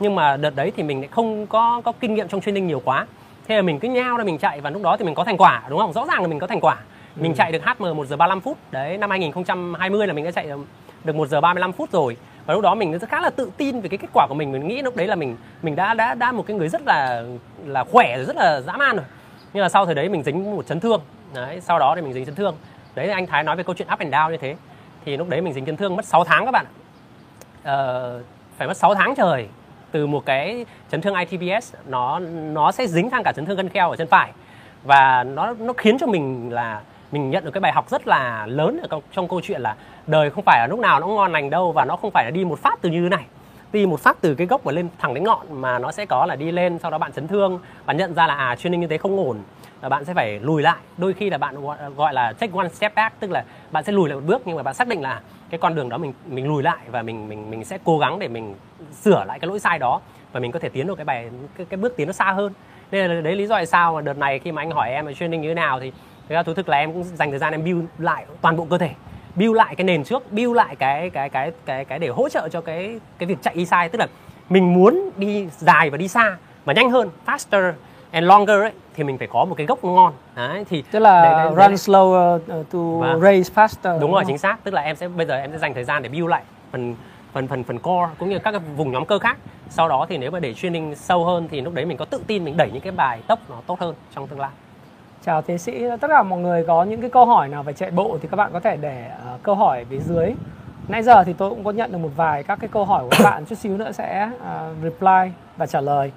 Nhưng 0.00 0.14
mà 0.14 0.36
đợt 0.36 0.56
đấy 0.56 0.72
thì 0.76 0.82
mình 0.82 1.00
lại 1.00 1.08
không 1.10 1.46
có 1.46 1.80
có 1.84 1.92
kinh 2.00 2.14
nghiệm 2.14 2.28
trong 2.28 2.40
training 2.40 2.66
nhiều 2.66 2.82
quá. 2.84 3.06
Thế 3.48 3.56
là 3.56 3.62
mình 3.62 3.78
cứ 3.78 3.88
nhao 3.88 4.16
ra 4.16 4.24
mình 4.24 4.38
chạy 4.38 4.60
và 4.60 4.70
lúc 4.70 4.82
đó 4.82 4.96
thì 4.96 5.04
mình 5.04 5.14
có 5.14 5.24
thành 5.24 5.36
quả 5.36 5.62
đúng 5.68 5.78
không? 5.78 5.92
Rõ 5.92 6.06
ràng 6.06 6.22
là 6.22 6.28
mình 6.28 6.38
có 6.38 6.46
thành 6.46 6.60
quả. 6.60 6.76
Mình 7.16 7.32
Ừ. 7.32 7.36
chạy 7.36 7.52
được 7.52 7.62
HM 7.64 7.96
1 7.96 8.06
giờ 8.06 8.16
35 8.16 8.40
phút. 8.40 8.58
Đấy 8.70 8.98
năm 8.98 9.10
2020 9.10 10.06
là 10.06 10.12
mình 10.12 10.24
đã 10.24 10.30
chạy 10.30 10.48
được 11.04 11.14
1 11.16 11.28
giờ 11.28 11.40
35 11.40 11.72
phút 11.72 11.92
rồi. 11.92 12.16
Và 12.46 12.54
lúc 12.54 12.62
đó 12.62 12.74
mình 12.74 12.98
rất 12.98 13.08
khá 13.10 13.20
là 13.20 13.30
tự 13.30 13.50
tin 13.56 13.80
về 13.80 13.88
cái 13.88 13.98
kết 13.98 14.08
quả 14.14 14.26
của 14.28 14.34
mình. 14.34 14.52
Mình 14.52 14.68
nghĩ 14.68 14.82
lúc 14.82 14.96
đấy 14.96 15.06
là 15.06 15.14
mình 15.14 15.36
mình 15.62 15.76
đã 15.76 15.94
đã 15.94 16.14
đã 16.14 16.32
một 16.32 16.44
cái 16.46 16.56
người 16.56 16.68
rất 16.68 16.82
là 16.86 17.22
là 17.66 17.84
khỏe 17.84 18.16
rồi 18.16 18.24
rất 18.24 18.36
là 18.36 18.60
dã 18.60 18.72
man 18.72 18.96
rồi. 18.96 19.04
Nhưng 19.52 19.62
mà 19.62 19.68
sau 19.68 19.86
thời 19.86 19.94
đấy 19.94 20.08
mình 20.08 20.22
dính 20.22 20.56
một 20.56 20.66
chấn 20.66 20.80
thương 20.80 21.00
đấy 21.34 21.60
sau 21.60 21.78
đó 21.78 21.92
thì 21.96 22.02
mình 22.02 22.12
dính 22.12 22.24
chấn 22.24 22.34
thương. 22.34 22.56
Đấy 22.94 23.08
anh 23.08 23.26
Thái 23.26 23.42
nói 23.42 23.56
về 23.56 23.62
câu 23.62 23.74
chuyện 23.74 23.88
up 23.92 23.98
and 23.98 24.14
down 24.14 24.30
như 24.30 24.36
thế. 24.36 24.56
Thì 25.04 25.16
lúc 25.16 25.28
đấy 25.28 25.40
mình 25.40 25.52
dính 25.52 25.64
chấn 25.64 25.76
thương 25.76 25.96
mất 25.96 26.04
6 26.04 26.24
tháng 26.24 26.44
các 26.44 26.50
bạn. 26.50 26.66
Ờ, 27.62 28.20
phải 28.56 28.68
mất 28.68 28.76
6 28.76 28.94
tháng 28.94 29.14
trời 29.14 29.48
từ 29.90 30.06
một 30.06 30.26
cái 30.26 30.66
chấn 30.90 31.00
thương 31.00 31.14
ITBS 31.14 31.74
nó 31.86 32.18
nó 32.52 32.72
sẽ 32.72 32.86
dính 32.86 33.10
sang 33.10 33.22
cả 33.22 33.32
chấn 33.32 33.44
thương 33.44 33.56
gân 33.56 33.68
kheo 33.68 33.90
ở 33.90 33.96
chân 33.96 34.08
phải. 34.08 34.32
Và 34.84 35.24
nó 35.24 35.54
nó 35.58 35.72
khiến 35.72 35.98
cho 35.98 36.06
mình 36.06 36.52
là 36.52 36.80
mình 37.12 37.30
nhận 37.30 37.44
được 37.44 37.50
cái 37.50 37.60
bài 37.60 37.72
học 37.72 37.90
rất 37.90 38.06
là 38.06 38.46
lớn 38.46 38.78
ở 38.82 38.86
trong, 38.90 39.02
trong 39.12 39.28
câu 39.28 39.40
chuyện 39.40 39.60
là 39.60 39.76
đời 40.06 40.30
không 40.30 40.44
phải 40.44 40.58
là 40.60 40.66
lúc 40.66 40.78
nào 40.78 41.00
nó 41.00 41.06
ngon 41.06 41.32
lành 41.32 41.50
đâu 41.50 41.72
và 41.72 41.84
nó 41.84 41.96
không 41.96 42.10
phải 42.10 42.24
là 42.24 42.30
đi 42.30 42.44
một 42.44 42.58
phát 42.58 42.78
từ 42.82 42.90
như 42.90 43.02
thế 43.02 43.08
này. 43.08 43.24
Đi 43.72 43.86
một 43.86 44.00
phát 44.00 44.16
từ 44.20 44.34
cái 44.34 44.46
gốc 44.46 44.64
và 44.64 44.72
lên 44.72 44.88
thẳng 44.98 45.14
đến 45.14 45.24
ngọn 45.24 45.60
mà 45.60 45.78
nó 45.78 45.92
sẽ 45.92 46.06
có 46.06 46.26
là 46.26 46.36
đi 46.36 46.52
lên 46.52 46.78
sau 46.78 46.90
đó 46.90 46.98
bạn 46.98 47.12
chấn 47.12 47.28
thương 47.28 47.58
bạn 47.86 47.96
nhận 47.96 48.14
ra 48.14 48.26
là 48.26 48.34
à 48.34 48.56
training 48.56 48.80
như 48.80 48.86
thế 48.86 48.98
không 48.98 49.16
ổn 49.16 49.38
bạn 49.88 50.04
sẽ 50.04 50.14
phải 50.14 50.40
lùi 50.40 50.62
lại. 50.62 50.76
Đôi 50.96 51.12
khi 51.12 51.30
là 51.30 51.38
bạn 51.38 51.56
gọi, 51.96 52.14
là 52.14 52.32
take 52.32 52.52
one 52.56 52.68
step 52.68 52.94
back 52.94 53.20
tức 53.20 53.30
là 53.30 53.44
bạn 53.70 53.84
sẽ 53.84 53.92
lùi 53.92 54.08
lại 54.08 54.16
một 54.16 54.22
bước 54.26 54.42
nhưng 54.44 54.56
mà 54.56 54.62
bạn 54.62 54.74
xác 54.74 54.88
định 54.88 55.02
là 55.02 55.20
cái 55.50 55.58
con 55.58 55.74
đường 55.74 55.88
đó 55.88 55.98
mình 55.98 56.12
mình 56.26 56.48
lùi 56.48 56.62
lại 56.62 56.78
và 56.90 57.02
mình 57.02 57.28
mình 57.28 57.50
mình 57.50 57.64
sẽ 57.64 57.78
cố 57.84 57.98
gắng 57.98 58.18
để 58.18 58.28
mình 58.28 58.54
sửa 59.02 59.24
lại 59.24 59.38
cái 59.38 59.48
lỗi 59.48 59.60
sai 59.60 59.78
đó 59.78 60.00
và 60.32 60.40
mình 60.40 60.52
có 60.52 60.58
thể 60.58 60.68
tiến 60.68 60.86
được 60.86 60.94
cái 60.94 61.04
bài 61.04 61.30
cái, 61.56 61.66
cái 61.70 61.76
bước 61.76 61.96
tiến 61.96 62.06
nó 62.06 62.12
xa 62.12 62.32
hơn. 62.32 62.52
Nên 62.90 63.10
là 63.10 63.20
đấy 63.20 63.36
lý 63.36 63.46
do 63.46 63.56
tại 63.56 63.66
sao 63.66 63.94
mà 63.94 64.00
đợt 64.00 64.18
này 64.18 64.38
khi 64.38 64.52
mà 64.52 64.62
anh 64.62 64.70
hỏi 64.70 64.90
em 64.90 65.06
là 65.06 65.12
training 65.12 65.40
như 65.40 65.48
thế 65.48 65.54
nào 65.54 65.80
thì 65.80 65.92
thực 66.28 66.34
ra 66.34 66.42
thú 66.42 66.54
thực 66.54 66.68
là 66.68 66.78
em 66.78 66.92
cũng 66.92 67.04
dành 67.04 67.30
thời 67.30 67.38
gian 67.38 67.52
em 67.52 67.64
build 67.64 67.84
lại 67.98 68.26
toàn 68.40 68.56
bộ 68.56 68.66
cơ 68.70 68.78
thể 68.78 68.90
build 69.34 69.56
lại 69.56 69.74
cái 69.74 69.84
nền 69.84 70.04
trước 70.04 70.32
build 70.32 70.54
lại 70.54 70.76
cái 70.76 71.10
cái 71.10 71.28
cái 71.28 71.52
cái 71.66 71.84
cái 71.84 71.98
để 71.98 72.08
hỗ 72.08 72.28
trợ 72.28 72.48
cho 72.48 72.60
cái 72.60 73.00
cái 73.18 73.26
việc 73.26 73.38
chạy 73.42 73.54
đi 73.54 73.66
sai. 73.66 73.88
Tức 73.88 73.98
là 73.98 74.06
mình 74.48 74.74
muốn 74.74 75.10
đi 75.16 75.48
dài 75.58 75.90
và 75.90 75.96
đi 75.96 76.08
xa 76.08 76.36
mà 76.66 76.72
nhanh 76.72 76.90
hơn 76.90 77.10
faster 77.26 77.72
and 78.14 78.26
longer 78.26 78.60
ấy 78.60 78.72
thì 78.94 79.04
mình 79.04 79.18
phải 79.18 79.28
có 79.32 79.44
một 79.44 79.54
cái 79.54 79.66
gốc 79.66 79.84
ngon 79.84 80.12
đấy 80.36 80.64
thì 80.70 80.82
Tức 80.90 80.98
là 80.98 81.22
đấy- 81.22 81.32
đấy- 81.34 81.54
đấy- 81.56 81.68
run 81.68 81.74
slower 81.76 82.36
uh, 82.36 82.70
to 82.72 82.78
Vâng. 82.78 83.20
race 83.20 83.54
faster. 83.54 84.00
đúng 84.00 84.12
rồi 84.12 84.20
không? 84.22 84.28
chính 84.28 84.38
xác 84.38 84.64
tức 84.64 84.74
là 84.74 84.82
em 84.82 84.96
sẽ 84.96 85.08
bây 85.08 85.26
giờ 85.26 85.36
em 85.36 85.52
sẽ 85.52 85.58
dành 85.58 85.74
thời 85.74 85.84
gian 85.84 86.02
để 86.02 86.08
build 86.08 86.28
lại 86.28 86.42
phần 86.72 86.94
phần 87.32 87.48
phần 87.48 87.64
phần 87.64 87.78
core 87.78 88.08
cũng 88.18 88.28
như 88.28 88.38
các 88.38 88.50
cái 88.50 88.60
vùng 88.76 88.92
nhóm 88.92 89.04
cơ 89.06 89.18
khác 89.18 89.36
sau 89.68 89.88
đó 89.88 90.06
thì 90.08 90.18
nếu 90.18 90.30
mà 90.30 90.40
để 90.40 90.54
training 90.54 90.94
sâu 90.96 91.24
hơn 91.24 91.48
thì 91.50 91.60
lúc 91.60 91.74
đấy 91.74 91.84
mình 91.84 91.96
có 91.96 92.04
tự 92.04 92.20
tin 92.26 92.44
mình 92.44 92.56
đẩy 92.56 92.70
những 92.72 92.82
cái 92.82 92.92
bài 92.92 93.20
tốc 93.26 93.38
nó 93.50 93.56
tốt 93.66 93.80
hơn 93.80 93.94
trong 94.14 94.26
tương 94.26 94.40
lai 94.40 94.50
Chào 95.26 95.42
tiến 95.42 95.58
sĩ, 95.58 95.84
tất 96.00 96.08
cả 96.08 96.22
mọi 96.22 96.38
người 96.38 96.64
có 96.66 96.82
những 96.84 97.00
cái 97.00 97.10
câu 97.10 97.26
hỏi 97.26 97.48
nào 97.48 97.62
về 97.62 97.72
chạy 97.72 97.90
bộ 97.90 98.18
thì 98.22 98.28
các 98.30 98.36
bạn 98.36 98.50
có 98.52 98.60
thể 98.60 98.76
để 98.76 99.10
ờ, 99.24 99.38
câu 99.42 99.54
hỏi 99.54 99.84
phía 99.90 99.98
dưới. 99.98 100.32
Nãy 100.88 101.02
giờ 101.02 101.24
thì 101.24 101.32
tôi 101.32 101.50
cũng 101.50 101.64
có 101.64 101.70
nhận 101.70 101.92
được 101.92 101.98
một 101.98 102.08
vài 102.16 102.42
các 102.42 102.58
cái 102.60 102.68
câu 102.72 102.84
hỏi 102.84 103.02
của 103.02 103.08
các 103.10 103.24
bạn 103.24 103.44
chút 103.44 103.54
xíu 103.58 103.76
nữa 103.76 103.92
sẽ 103.92 104.30
ờ, 104.44 104.74
reply 104.82 105.32
và 105.56 105.66
trả 105.66 105.80
lời. 105.80 106.12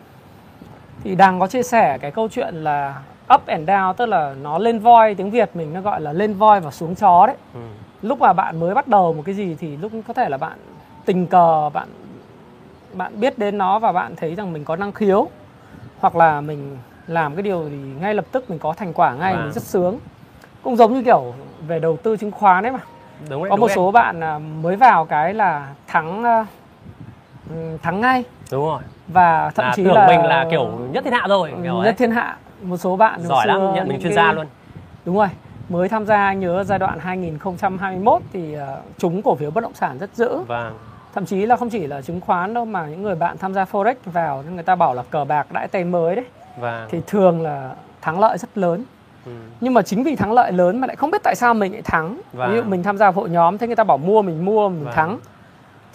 Thì 1.03 1.15
Đằng 1.15 1.39
có 1.39 1.47
chia 1.47 1.63
sẻ 1.63 1.97
cái 1.97 2.11
câu 2.11 2.27
chuyện 2.27 2.55
là 2.55 3.01
up 3.35 3.45
and 3.45 3.69
down 3.69 3.93
tức 3.93 4.05
là 4.05 4.35
nó 4.41 4.57
lên 4.57 4.79
voi 4.79 5.15
tiếng 5.15 5.31
Việt 5.31 5.49
mình 5.53 5.73
nó 5.73 5.81
gọi 5.81 6.01
là 6.01 6.13
lên 6.13 6.33
voi 6.33 6.59
và 6.59 6.71
xuống 6.71 6.95
chó 6.95 7.27
đấy. 7.27 7.35
ừ. 7.53 7.59
Lúc 8.01 8.19
mà 8.19 8.33
bạn 8.33 8.59
mới 8.59 8.73
bắt 8.73 8.87
đầu 8.87 9.13
một 9.13 9.23
cái 9.25 9.35
gì 9.35 9.55
thì 9.59 9.77
lúc 9.77 9.91
có 10.07 10.13
thể 10.13 10.29
là 10.29 10.37
bạn 10.37 10.57
tình 11.05 11.27
cờ 11.27 11.69
bạn 11.73 11.87
bạn 12.93 13.19
biết 13.19 13.37
đến 13.39 13.57
nó 13.57 13.79
và 13.79 13.91
bạn 13.91 14.15
thấy 14.15 14.35
rằng 14.35 14.53
mình 14.53 14.65
có 14.65 14.75
năng 14.75 14.91
khiếu 14.91 15.27
hoặc 15.99 16.15
là 16.15 16.41
mình 16.41 16.77
làm 17.07 17.35
cái 17.35 17.41
điều 17.43 17.69
thì 17.69 17.75
ngay 18.01 18.13
lập 18.13 18.25
tức 18.31 18.49
mình 18.49 18.59
có 18.59 18.73
thành 18.73 18.93
quả 18.93 19.13
ngay 19.13 19.33
Vâng. 19.33 19.43
mình 19.43 19.53
rất 19.53 19.63
sướng 19.63 19.99
cũng 20.63 20.75
giống 20.75 20.93
như 20.93 21.03
kiểu 21.03 21.33
về 21.67 21.79
đầu 21.79 21.97
tư 21.97 22.17
chứng 22.17 22.31
khoán 22.31 22.63
đấy 22.63 22.71
mà 22.71 22.79
đúng 23.29 23.43
đấy 23.43 23.49
có 23.49 23.55
đúng 23.55 23.59
một 23.61 23.67
đấy. 23.67 23.75
số 23.75 23.91
bạn 23.91 24.19
à, 24.23 24.39
mới 24.39 24.75
vào 24.75 25.05
cái 25.05 25.33
là 25.33 25.67
thắng 25.87 26.23
à, 26.23 26.45
ừm, 27.49 27.77
thắng 27.77 28.01
ngay 28.01 28.23
đúng 28.51 28.65
rồi 28.65 28.81
và 29.07 29.51
thậm 29.55 29.65
là 29.65 29.73
chí 29.75 29.83
tưởng 29.83 29.93
là 29.93 30.07
mình 30.07 30.23
là 30.23 30.45
kiểu 30.51 30.65
nhất 30.91 31.03
thiên 31.03 31.13
hạ 31.13 31.25
rồi 31.29 31.53
kiểu 31.63 31.75
nhất 31.75 31.83
ấy. 31.85 31.93
thiên 31.93 32.11
hạ 32.11 32.37
một 32.61 32.77
số 32.77 32.95
bạn 32.95 33.21
giỏi 33.23 33.45
xưa 33.45 33.53
lắm 33.53 33.73
nhận 33.73 33.87
mình 33.87 33.99
chuyên 34.01 34.15
cái- 34.15 34.25
gia 34.25 34.31
luôn. 34.33 34.45
Đúng 35.05 35.17
rồi 35.17 35.27
mới 35.69 35.89
tham 35.89 36.05
gia 36.05 36.15
anh 36.25 36.39
nhớ 36.39 36.63
giai 36.63 36.79
đoạn 36.79 36.99
2021 36.99 38.21
thì 38.33 38.53
à, 38.53 38.67
trúng 38.97 39.21
cổ 39.21 39.35
phiếu 39.35 39.51
bất 39.51 39.61
động 39.61 39.73
sản 39.73 39.97
rất 39.97 40.09
dữ. 40.15 40.37
Vâng. 40.47 40.73
Thậm 41.13 41.25
chí 41.25 41.45
là 41.45 41.55
không 41.55 41.69
chỉ 41.69 41.87
là 41.87 42.01
chứng 42.01 42.21
khoán 42.21 42.53
đâu 42.53 42.65
mà 42.65 42.85
những 42.85 43.03
người 43.03 43.15
bạn 43.15 43.37
tham 43.37 43.53
gia 43.53 43.63
forex 43.65 43.95
vào 44.05 44.43
người 44.53 44.63
ta 44.63 44.75
bảo 44.75 44.93
là 44.93 45.03
cờ 45.09 45.23
bạc 45.25 45.47
đãi 45.51 45.67
tay 45.67 45.83
mới 45.83 46.15
đấy. 46.15 46.25
Vâng. 46.59 46.87
Thì 46.91 47.01
thường 47.07 47.41
là 47.41 47.71
thắng 48.01 48.19
lợi 48.19 48.37
rất 48.37 48.57
lớn. 48.57 48.83
Ừ. 49.25 49.31
nhưng 49.61 49.73
mà 49.73 49.81
chính 49.81 50.03
vì 50.03 50.15
thắng 50.15 50.31
lợi 50.33 50.51
lớn 50.51 50.81
mà 50.81 50.87
lại 50.87 50.95
không 50.95 51.11
biết 51.11 51.23
tại 51.23 51.35
sao 51.35 51.53
mình 51.53 51.73
lại 51.73 51.81
thắng. 51.81 52.21
Vâng. 52.33 52.51
ví 52.51 52.57
dụ 52.57 52.63
mình 52.63 52.83
tham 52.83 52.97
gia 52.97 53.07
hội 53.07 53.29
nhóm 53.29 53.57
thế 53.57 53.67
người 53.67 53.75
ta 53.75 53.83
bảo 53.83 53.97
mua 53.97 54.21
mình 54.21 54.45
mua 54.45 54.69
mình 54.69 54.83
Vâng. 54.83 54.93
thắng. 54.93 55.17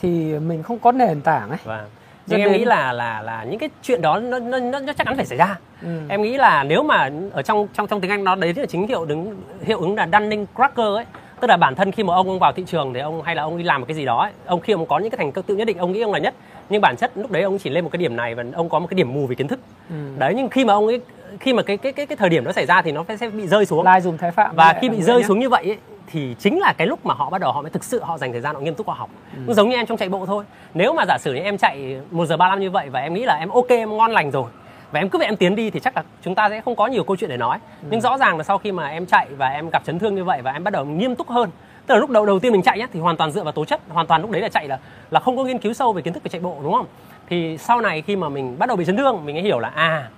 Thì 0.02 0.38
mình 0.38 0.62
không 0.62 0.78
có 0.78 0.92
nền 0.92 1.20
tảng 1.20 1.48
ấy. 1.48 1.58
Vâng 1.64 1.84
nhưng 2.26 2.40
em 2.40 2.52
nghĩ 2.52 2.64
là 2.64 2.92
là 2.92 3.22
là 3.22 3.44
những 3.44 3.58
cái 3.58 3.68
chuyện 3.82 4.02
đó 4.02 4.18
nó 4.18 4.38
nó, 4.38 4.58
nó, 4.58 4.80
nó 4.80 4.92
chắc 4.92 5.06
chắn 5.06 5.16
phải 5.16 5.26
xảy 5.26 5.38
ra 5.38 5.58
ừ. 5.82 5.88
em 6.08 6.22
nghĩ 6.22 6.36
là 6.36 6.64
nếu 6.64 6.82
mà 6.82 7.10
ở 7.32 7.42
trong 7.42 7.68
trong 7.74 7.86
trong 7.86 8.00
tiếng 8.00 8.10
Anh 8.10 8.24
nó 8.24 8.34
đấy 8.34 8.54
là 8.56 8.66
chính 8.66 8.86
hiệu 8.88 9.04
ứng 9.08 9.36
hiệu 9.64 9.78
ứng 9.80 9.96
là 9.96 10.08
Dunning 10.12 10.46
Kruger 10.54 10.96
ấy 10.96 11.04
tức 11.40 11.48
là 11.48 11.56
bản 11.56 11.74
thân 11.74 11.92
khi 11.92 12.02
mà 12.02 12.14
ông 12.14 12.28
ông 12.28 12.38
vào 12.38 12.52
thị 12.52 12.64
trường 12.66 12.94
thì 12.94 13.00
ông 13.00 13.22
hay 13.22 13.34
là 13.34 13.42
ông 13.42 13.58
đi 13.58 13.64
làm 13.64 13.80
một 13.80 13.84
cái 13.88 13.94
gì 13.94 14.04
đó 14.04 14.20
ấy, 14.22 14.32
ông 14.46 14.60
khi 14.60 14.72
ông 14.72 14.86
có 14.86 14.98
những 14.98 15.10
cái 15.10 15.18
thành 15.18 15.32
tựu 15.42 15.56
nhất 15.56 15.64
định 15.64 15.78
ông 15.78 15.92
nghĩ 15.92 16.00
ông 16.00 16.12
là 16.12 16.18
nhất 16.18 16.34
nhưng 16.68 16.80
bản 16.80 16.96
chất 16.98 17.10
lúc 17.14 17.30
đấy 17.30 17.42
ông 17.42 17.58
chỉ 17.58 17.70
lên 17.70 17.84
một 17.84 17.90
cái 17.92 17.98
điểm 17.98 18.16
này 18.16 18.34
và 18.34 18.44
ông 18.54 18.68
có 18.68 18.78
một 18.78 18.86
cái 18.90 18.94
điểm 18.94 19.14
mù 19.14 19.26
về 19.26 19.34
kiến 19.34 19.48
thức 19.48 19.60
Ừ. 19.90 19.94
đấy 20.18 20.32
nhưng 20.36 20.48
khi 20.48 20.64
mà 20.64 20.72
ông 20.72 20.86
ấy 20.86 21.00
khi 21.40 21.52
mà 21.52 21.62
cái 21.62 21.76
cái 21.76 21.92
cái 21.92 22.06
cái 22.06 22.16
thời 22.16 22.28
điểm 22.28 22.44
nó 22.44 22.52
xảy 22.52 22.66
ra 22.66 22.82
thì 22.82 22.92
nó 22.92 23.04
sẽ 23.20 23.28
bị 23.30 23.46
rơi 23.46 23.66
xuống 23.66 23.86
like 23.86 24.00
dùng 24.00 24.18
thái 24.18 24.30
phạm 24.30 24.56
và 24.56 24.78
khi 24.80 24.88
bị 24.88 25.02
rơi 25.02 25.16
nhé. 25.20 25.22
xuống 25.28 25.38
như 25.38 25.48
vậy 25.48 25.64
ấy, 25.64 25.78
thì 26.12 26.34
chính 26.38 26.58
là 26.58 26.72
cái 26.72 26.86
lúc 26.86 27.06
mà 27.06 27.14
họ 27.14 27.30
bắt 27.30 27.40
đầu 27.40 27.52
họ 27.52 27.62
mới 27.62 27.70
thực 27.70 27.84
sự 27.84 28.02
họ 28.02 28.18
dành 28.18 28.32
thời 28.32 28.40
gian 28.40 28.54
họ 28.54 28.60
nghiêm 28.60 28.74
túc 28.74 28.88
họ 28.88 28.94
học. 28.94 29.10
Ừ. 29.46 29.54
giống 29.54 29.68
như 29.68 29.76
em 29.76 29.86
trong 29.86 29.98
chạy 29.98 30.08
bộ 30.08 30.26
thôi. 30.26 30.44
Nếu 30.74 30.92
mà 30.92 31.04
giả 31.08 31.18
sử 31.20 31.34
như 31.34 31.40
em 31.40 31.58
chạy 31.58 32.00
1 32.10 32.26
giờ 32.26 32.36
35 32.36 32.60
như 32.60 32.70
vậy 32.70 32.88
và 32.88 33.00
em 33.00 33.14
nghĩ 33.14 33.24
là 33.24 33.34
em 33.34 33.48
ok 33.48 33.68
em 33.68 33.96
ngon 33.96 34.10
lành 34.10 34.30
rồi 34.30 34.50
và 34.92 35.00
em 35.00 35.08
cứ 35.08 35.18
vậy 35.18 35.26
em 35.26 35.36
tiến 35.36 35.54
đi 35.54 35.70
thì 35.70 35.80
chắc 35.80 35.96
là 35.96 36.02
chúng 36.22 36.34
ta 36.34 36.48
sẽ 36.48 36.60
không 36.60 36.76
có 36.76 36.86
nhiều 36.86 37.04
câu 37.04 37.16
chuyện 37.16 37.30
để 37.30 37.36
nói. 37.36 37.58
Ừ. 37.82 37.88
nhưng 37.90 38.00
rõ 38.00 38.18
ràng 38.18 38.38
là 38.38 38.44
sau 38.44 38.58
khi 38.58 38.72
mà 38.72 38.88
em 38.88 39.06
chạy 39.06 39.26
và 39.36 39.48
em 39.48 39.70
gặp 39.70 39.84
chấn 39.84 39.98
thương 39.98 40.14
như 40.14 40.24
vậy 40.24 40.42
và 40.42 40.52
em 40.52 40.64
bắt 40.64 40.70
đầu 40.70 40.84
nghiêm 40.84 41.14
túc 41.14 41.28
hơn 41.28 41.50
tức 41.86 41.94
là 41.94 42.00
lúc 42.00 42.10
đầu 42.10 42.26
đầu 42.26 42.38
tiên 42.38 42.52
mình 42.52 42.62
chạy 42.62 42.78
nhá 42.78 42.86
thì 42.92 43.00
hoàn 43.00 43.16
toàn 43.16 43.30
dựa 43.30 43.42
vào 43.42 43.52
tố 43.52 43.64
chất 43.64 43.80
hoàn 43.88 44.06
toàn 44.06 44.22
lúc 44.22 44.30
đấy 44.30 44.42
là 44.42 44.48
chạy 44.48 44.68
là 44.68 44.78
là 45.10 45.20
không 45.20 45.36
có 45.36 45.44
nghiên 45.44 45.58
cứu 45.58 45.72
sâu 45.72 45.92
về 45.92 46.02
kiến 46.02 46.12
thức 46.12 46.22
về 46.22 46.28
chạy 46.28 46.40
bộ 46.40 46.56
đúng 46.62 46.72
không? 46.72 46.86
Thì 47.28 47.58
sau 47.58 47.80
này 47.80 48.02
khi 48.02 48.16
mà 48.16 48.28
mình 48.28 48.58
bắt 48.58 48.66
đầu 48.66 48.76
bị 48.76 48.84
chấn 48.84 48.96
thương 48.96 49.24
mình 49.24 49.34
mới 49.34 49.42
hiểu 49.42 49.58
là 49.58 49.68
à 49.68 50.08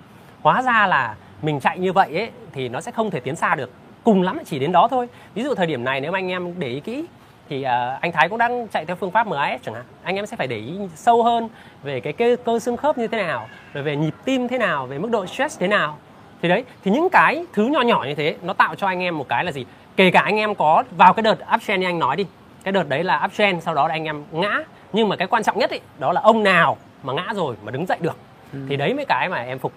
hóa 0.41 0.61
ra 0.61 0.87
là 0.87 1.15
mình 1.41 1.59
chạy 1.59 1.79
như 1.79 1.93
vậy 1.93 2.17
ấy 2.17 2.29
thì 2.53 2.69
nó 2.69 2.81
sẽ 2.81 2.91
không 2.91 3.11
thể 3.11 3.19
tiến 3.19 3.35
xa 3.35 3.55
được 3.55 3.71
cùng 4.05 4.21
lắm 4.21 4.39
chỉ 4.45 4.59
đến 4.59 4.71
đó 4.71 4.87
thôi. 4.91 5.07
Ví 5.35 5.43
dụ 5.43 5.55
thời 5.55 5.67
điểm 5.67 5.83
này 5.83 6.01
nếu 6.01 6.11
mà 6.11 6.19
anh 6.19 6.31
em 6.31 6.59
để 6.59 6.67
ý 6.67 6.79
kỹ 6.79 7.05
thì 7.49 7.59
uh, 7.59 8.01
anh 8.01 8.11
Thái 8.11 8.29
cũng 8.29 8.37
đang 8.37 8.67
chạy 8.67 8.85
theo 8.85 8.95
phương 8.95 9.11
pháp 9.11 9.27
MAS 9.27 9.61
chẳng 9.65 9.75
hạn. 9.75 9.83
Anh 10.03 10.15
em 10.15 10.25
sẽ 10.25 10.37
phải 10.37 10.47
để 10.47 10.57
ý 10.57 10.73
sâu 10.95 11.23
hơn 11.23 11.49
về 11.83 11.99
cái 11.99 12.13
cơ, 12.13 12.35
cơ 12.45 12.59
xương 12.59 12.77
khớp 12.77 12.97
như 12.97 13.07
thế 13.07 13.17
nào 13.17 13.47
rồi 13.73 13.83
về 13.83 13.95
nhịp 13.95 14.13
tim 14.25 14.47
thế 14.47 14.57
nào 14.57 14.85
về 14.85 14.97
mức 14.97 15.11
độ 15.11 15.25
stress 15.25 15.59
thế 15.59 15.67
nào. 15.67 15.97
Thì 16.41 16.49
đấy 16.49 16.63
thì 16.83 16.91
những 16.91 17.09
cái 17.09 17.45
thứ 17.53 17.65
nhỏ 17.65 17.81
nhỏ 17.81 18.03
như 18.07 18.15
thế 18.15 18.35
nó 18.41 18.53
tạo 18.53 18.75
cho 18.75 18.87
anh 18.87 18.99
em 18.99 19.17
một 19.17 19.29
cái 19.29 19.43
là 19.43 19.51
gì? 19.51 19.65
Kể 19.95 20.11
cả 20.11 20.21
anh 20.21 20.35
em 20.35 20.55
có 20.55 20.83
vào 20.97 21.13
cái 21.13 21.23
đợt 21.23 21.37
uptrend 21.55 21.81
như 21.81 21.87
anh 21.87 21.99
nói 21.99 22.15
đi. 22.15 22.25
Cái 22.63 22.71
đợt 22.71 22.89
đấy 22.89 23.03
là 23.03 23.21
uptrend 23.25 23.63
sau 23.63 23.73
đó 23.73 23.87
là 23.87 23.93
anh 23.93 24.03
em 24.03 24.23
ngã. 24.31 24.59
Nhưng 24.93 25.09
mà 25.09 25.15
cái 25.15 25.27
quan 25.27 25.43
trọng 25.43 25.59
nhất 25.59 25.69
ý, 25.69 25.79
đó 25.99 26.13
là 26.13 26.21
ông 26.21 26.43
nào 26.43 26.77
mà 27.03 27.13
ngã 27.13 27.33
rồi 27.35 27.55
mà 27.63 27.71
đứng 27.71 27.85
dậy 27.85 27.97
được. 28.01 28.17
Ừ. 28.53 28.59
thì 28.69 28.75
đấy 28.75 28.93
mới 28.93 29.05
cái 29.05 29.29
mà 29.29 29.37
em 29.37 29.59
phục. 29.59 29.73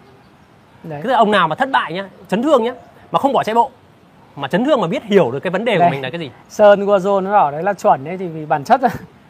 Đấy. 0.83 1.01
tức 1.05 1.11
là 1.11 1.19
ông 1.19 1.31
nào 1.31 1.49
mà 1.49 1.57
thất 1.57 1.71
bại 1.71 1.93
nhá 1.93 2.09
chấn 2.29 2.43
thương 2.43 2.65
nhá 2.65 2.73
mà 3.13 3.19
không 3.19 3.33
bỏ 3.33 3.45
chạy 3.45 3.55
bộ 3.55 3.71
mà 4.41 4.49
chấn 4.49 4.65
thương 4.65 4.81
mà 4.81 4.87
biết 4.87 5.03
hiểu 5.03 5.31
được 5.31 5.41
cái 5.41 5.51
vấn 5.51 5.65
đề 5.65 5.79
Đây. 5.79 5.89
của 5.89 5.93
mình 5.93 6.03
là 6.03 6.11
cái 6.11 6.21
gì 6.21 6.31
sơn 6.49 6.87
Guazon 6.87 7.21
nó 7.21 7.33
bảo 7.33 7.51
đấy 7.51 7.63
là 7.63 7.73
chuẩn 7.73 8.05
đấy 8.05 8.19
thì 8.19 8.27
vì 8.27 8.47
bản 8.47 8.65
chất 8.65 8.81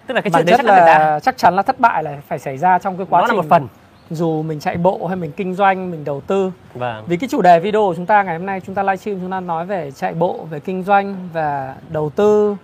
tức 0.07 0.15
là 0.15 0.21
cái 0.21 0.31
bản 0.31 0.47
chuyện 0.47 0.57
chất 0.57 0.67
đấy 0.67 0.77
chắc 0.79 0.87
là 0.87 1.21
chắc 1.21 1.37
chắn 1.37 1.57
là 1.57 1.63
thất 1.63 1.81
bại 1.81 2.03
là 2.03 2.19
phải 2.29 2.39
xảy 2.39 2.59
ra 2.59 2.79
trong 2.79 2.97
cái 2.97 3.07
quá 3.11 3.21
nó 3.21 3.27
trình 3.27 3.37
là 3.37 3.43
một 3.43 3.49
phần 3.51 3.69
dù 4.11 4.43
mình 4.43 4.61
chạy 4.61 4.77
bộ 4.77 5.07
hay 5.07 5.17
mình 5.17 5.33
kinh 5.37 5.55
doanh 5.55 5.91
mình 5.91 6.05
đầu 6.05 6.21
tư 6.21 6.53
vâng. 6.75 7.05
vì 7.07 7.17
cái 7.17 7.29
chủ 7.29 7.43
đề 7.43 7.61
video 7.61 7.81
của 7.81 7.95
chúng 7.95 8.07
ta 8.07 8.23
ngày 8.23 8.37
hôm 8.37 8.47
nay 8.47 8.61
chúng 8.67 8.75
ta 8.75 8.83
livestream 8.83 9.21
chúng 9.21 9.31
ta 9.31 9.41
nói 9.41 9.67
về 9.67 9.91
chạy 9.91 10.15
bộ 10.15 10.47
về 10.51 10.61
kinh 10.61 10.83
doanh 10.83 11.29
và 11.33 11.75
đầu 11.89 12.11
tư 12.11 12.57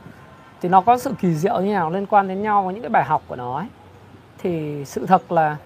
thì 0.63 0.69
nó 0.69 0.81
có 0.81 0.99
sự 0.99 1.15
kỳ 1.21 1.35
diệu 1.35 1.61
như 1.61 1.73
nào 1.73 1.91
liên 1.91 2.07
quan 2.07 2.29
đến 2.29 2.43
nhau 2.43 2.63
với 2.63 2.75
những 2.75 2.83
cái 2.83 2.91
bài 2.91 3.05
học 3.05 3.23
của 3.27 3.37
nó 3.37 3.57
ấy. 3.57 3.67
thì 4.43 4.85
sự 4.85 5.07
thật 5.07 5.33
là 5.33 5.57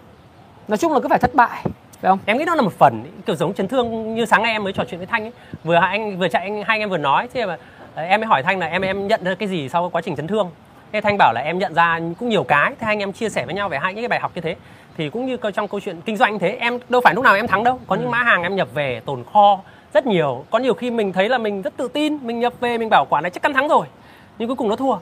nói 0.69 0.79
chung 0.79 0.93
là 0.93 1.01
cứ 1.01 1.09
phải 1.09 1.19
thất 1.19 1.35
bại 1.35 1.65
phải 2.01 2.09
không? 2.09 2.19
Em 2.27 2.39
nghĩ 2.39 2.45
đó 2.45 2.55
là 2.55 2.63
một 2.63 2.73
phần 2.79 3.05
kiểu 3.27 3.37
giống 3.37 3.55
chấn 3.55 3.69
thương 3.69 4.15
như 4.15 4.25
sáng 4.25 4.43
nay 4.43 4.53
em 4.53 4.65
mới 4.65 4.73
trò 4.73 4.85
chuyện 4.85 4.99
với 4.99 5.07
thanh 5.07 5.23
ấy. 5.23 5.33
Vừa 5.65 5.75
anh 5.75 6.19
vừa 6.19 6.29
chạy 6.29 6.43
anh 6.43 6.55
hai 6.55 6.65
anh 6.67 6.81
em 6.81 6.91
vừa 6.91 6.99
nói 6.99 7.29
thế 7.35 7.47
mà 7.47 7.57
ờ, 7.95 8.03
em 8.03 8.21
mới 8.21 8.27
hỏi 8.27 8.43
thanh 8.43 8.59
là 8.59 8.67
em 8.67 8.83
em 8.83 9.09
nhận 9.09 9.25
ra 9.25 9.35
cái 9.35 9.49
gì 9.49 9.69
sau 9.69 9.91
quá 9.91 10.01
trình 10.01 10.17
chấn 10.17 10.27
thương? 10.27 10.51
Thế 10.93 11.01
thanh 11.01 11.17
bảo 11.19 11.33
là 11.33 11.41
em 11.41 11.59
nhận 11.59 11.75
ra 11.75 12.01
cũng 12.19 12.29
nhiều 12.29 12.45
cái 12.45 12.71
thế 12.71 12.87
hai 12.87 12.93
anh 12.93 12.99
em 12.99 13.13
chia 13.13 13.29
sẻ 13.29 13.47
với 13.47 13.55
nhau 13.55 13.69
về 13.69 13.79
hai 13.79 13.95
những 13.95 14.03
cái 14.03 14.09
bài 14.09 14.21
học 14.21 14.33
như 14.35 14.41
thế. 14.41 14.57
Thì 14.97 15.11
cũng 15.11 15.27
như 15.27 15.37
trong 15.55 15.69
câu 15.69 15.81
chuyện 15.81 16.01
kinh 16.01 16.17
doanh 16.17 16.39
thế 16.39 16.51
em 16.51 16.79
đâu 16.89 17.01
phải 17.05 17.15
lúc 17.15 17.25
nào 17.25 17.35
em 17.35 17.47
thắng 17.47 17.65
đâu. 17.65 17.81
Có 17.87 17.97
những 17.97 18.07
ừ. 18.07 18.11
mã 18.11 18.23
hàng 18.23 18.43
em 18.43 18.57
nhập 18.57 18.69
về 18.75 19.01
tồn 19.07 19.25
kho 19.33 19.61
rất 19.95 20.07
nhiều. 20.07 20.45
Có 20.51 20.59
nhiều 20.59 20.75
khi 20.75 20.91
mình 20.91 21.13
thấy 21.13 21.29
là 21.29 21.39
mình 21.39 21.63
rất 21.63 21.77
tự 21.77 21.89
tin 21.89 22.19
mình 22.23 22.41
nhập 22.41 22.53
về 22.61 22.79
mình 22.79 22.89
bảo 22.89 23.07
quả 23.11 23.21
này 23.21 23.31
chắc 23.31 23.43
chắn 23.43 23.55
thắng 23.55 23.69
rồi 23.69 23.87
nhưng 24.39 24.49
cuối 24.49 24.57
cùng 24.57 24.69
nó 24.69 24.77
thua 24.77 24.97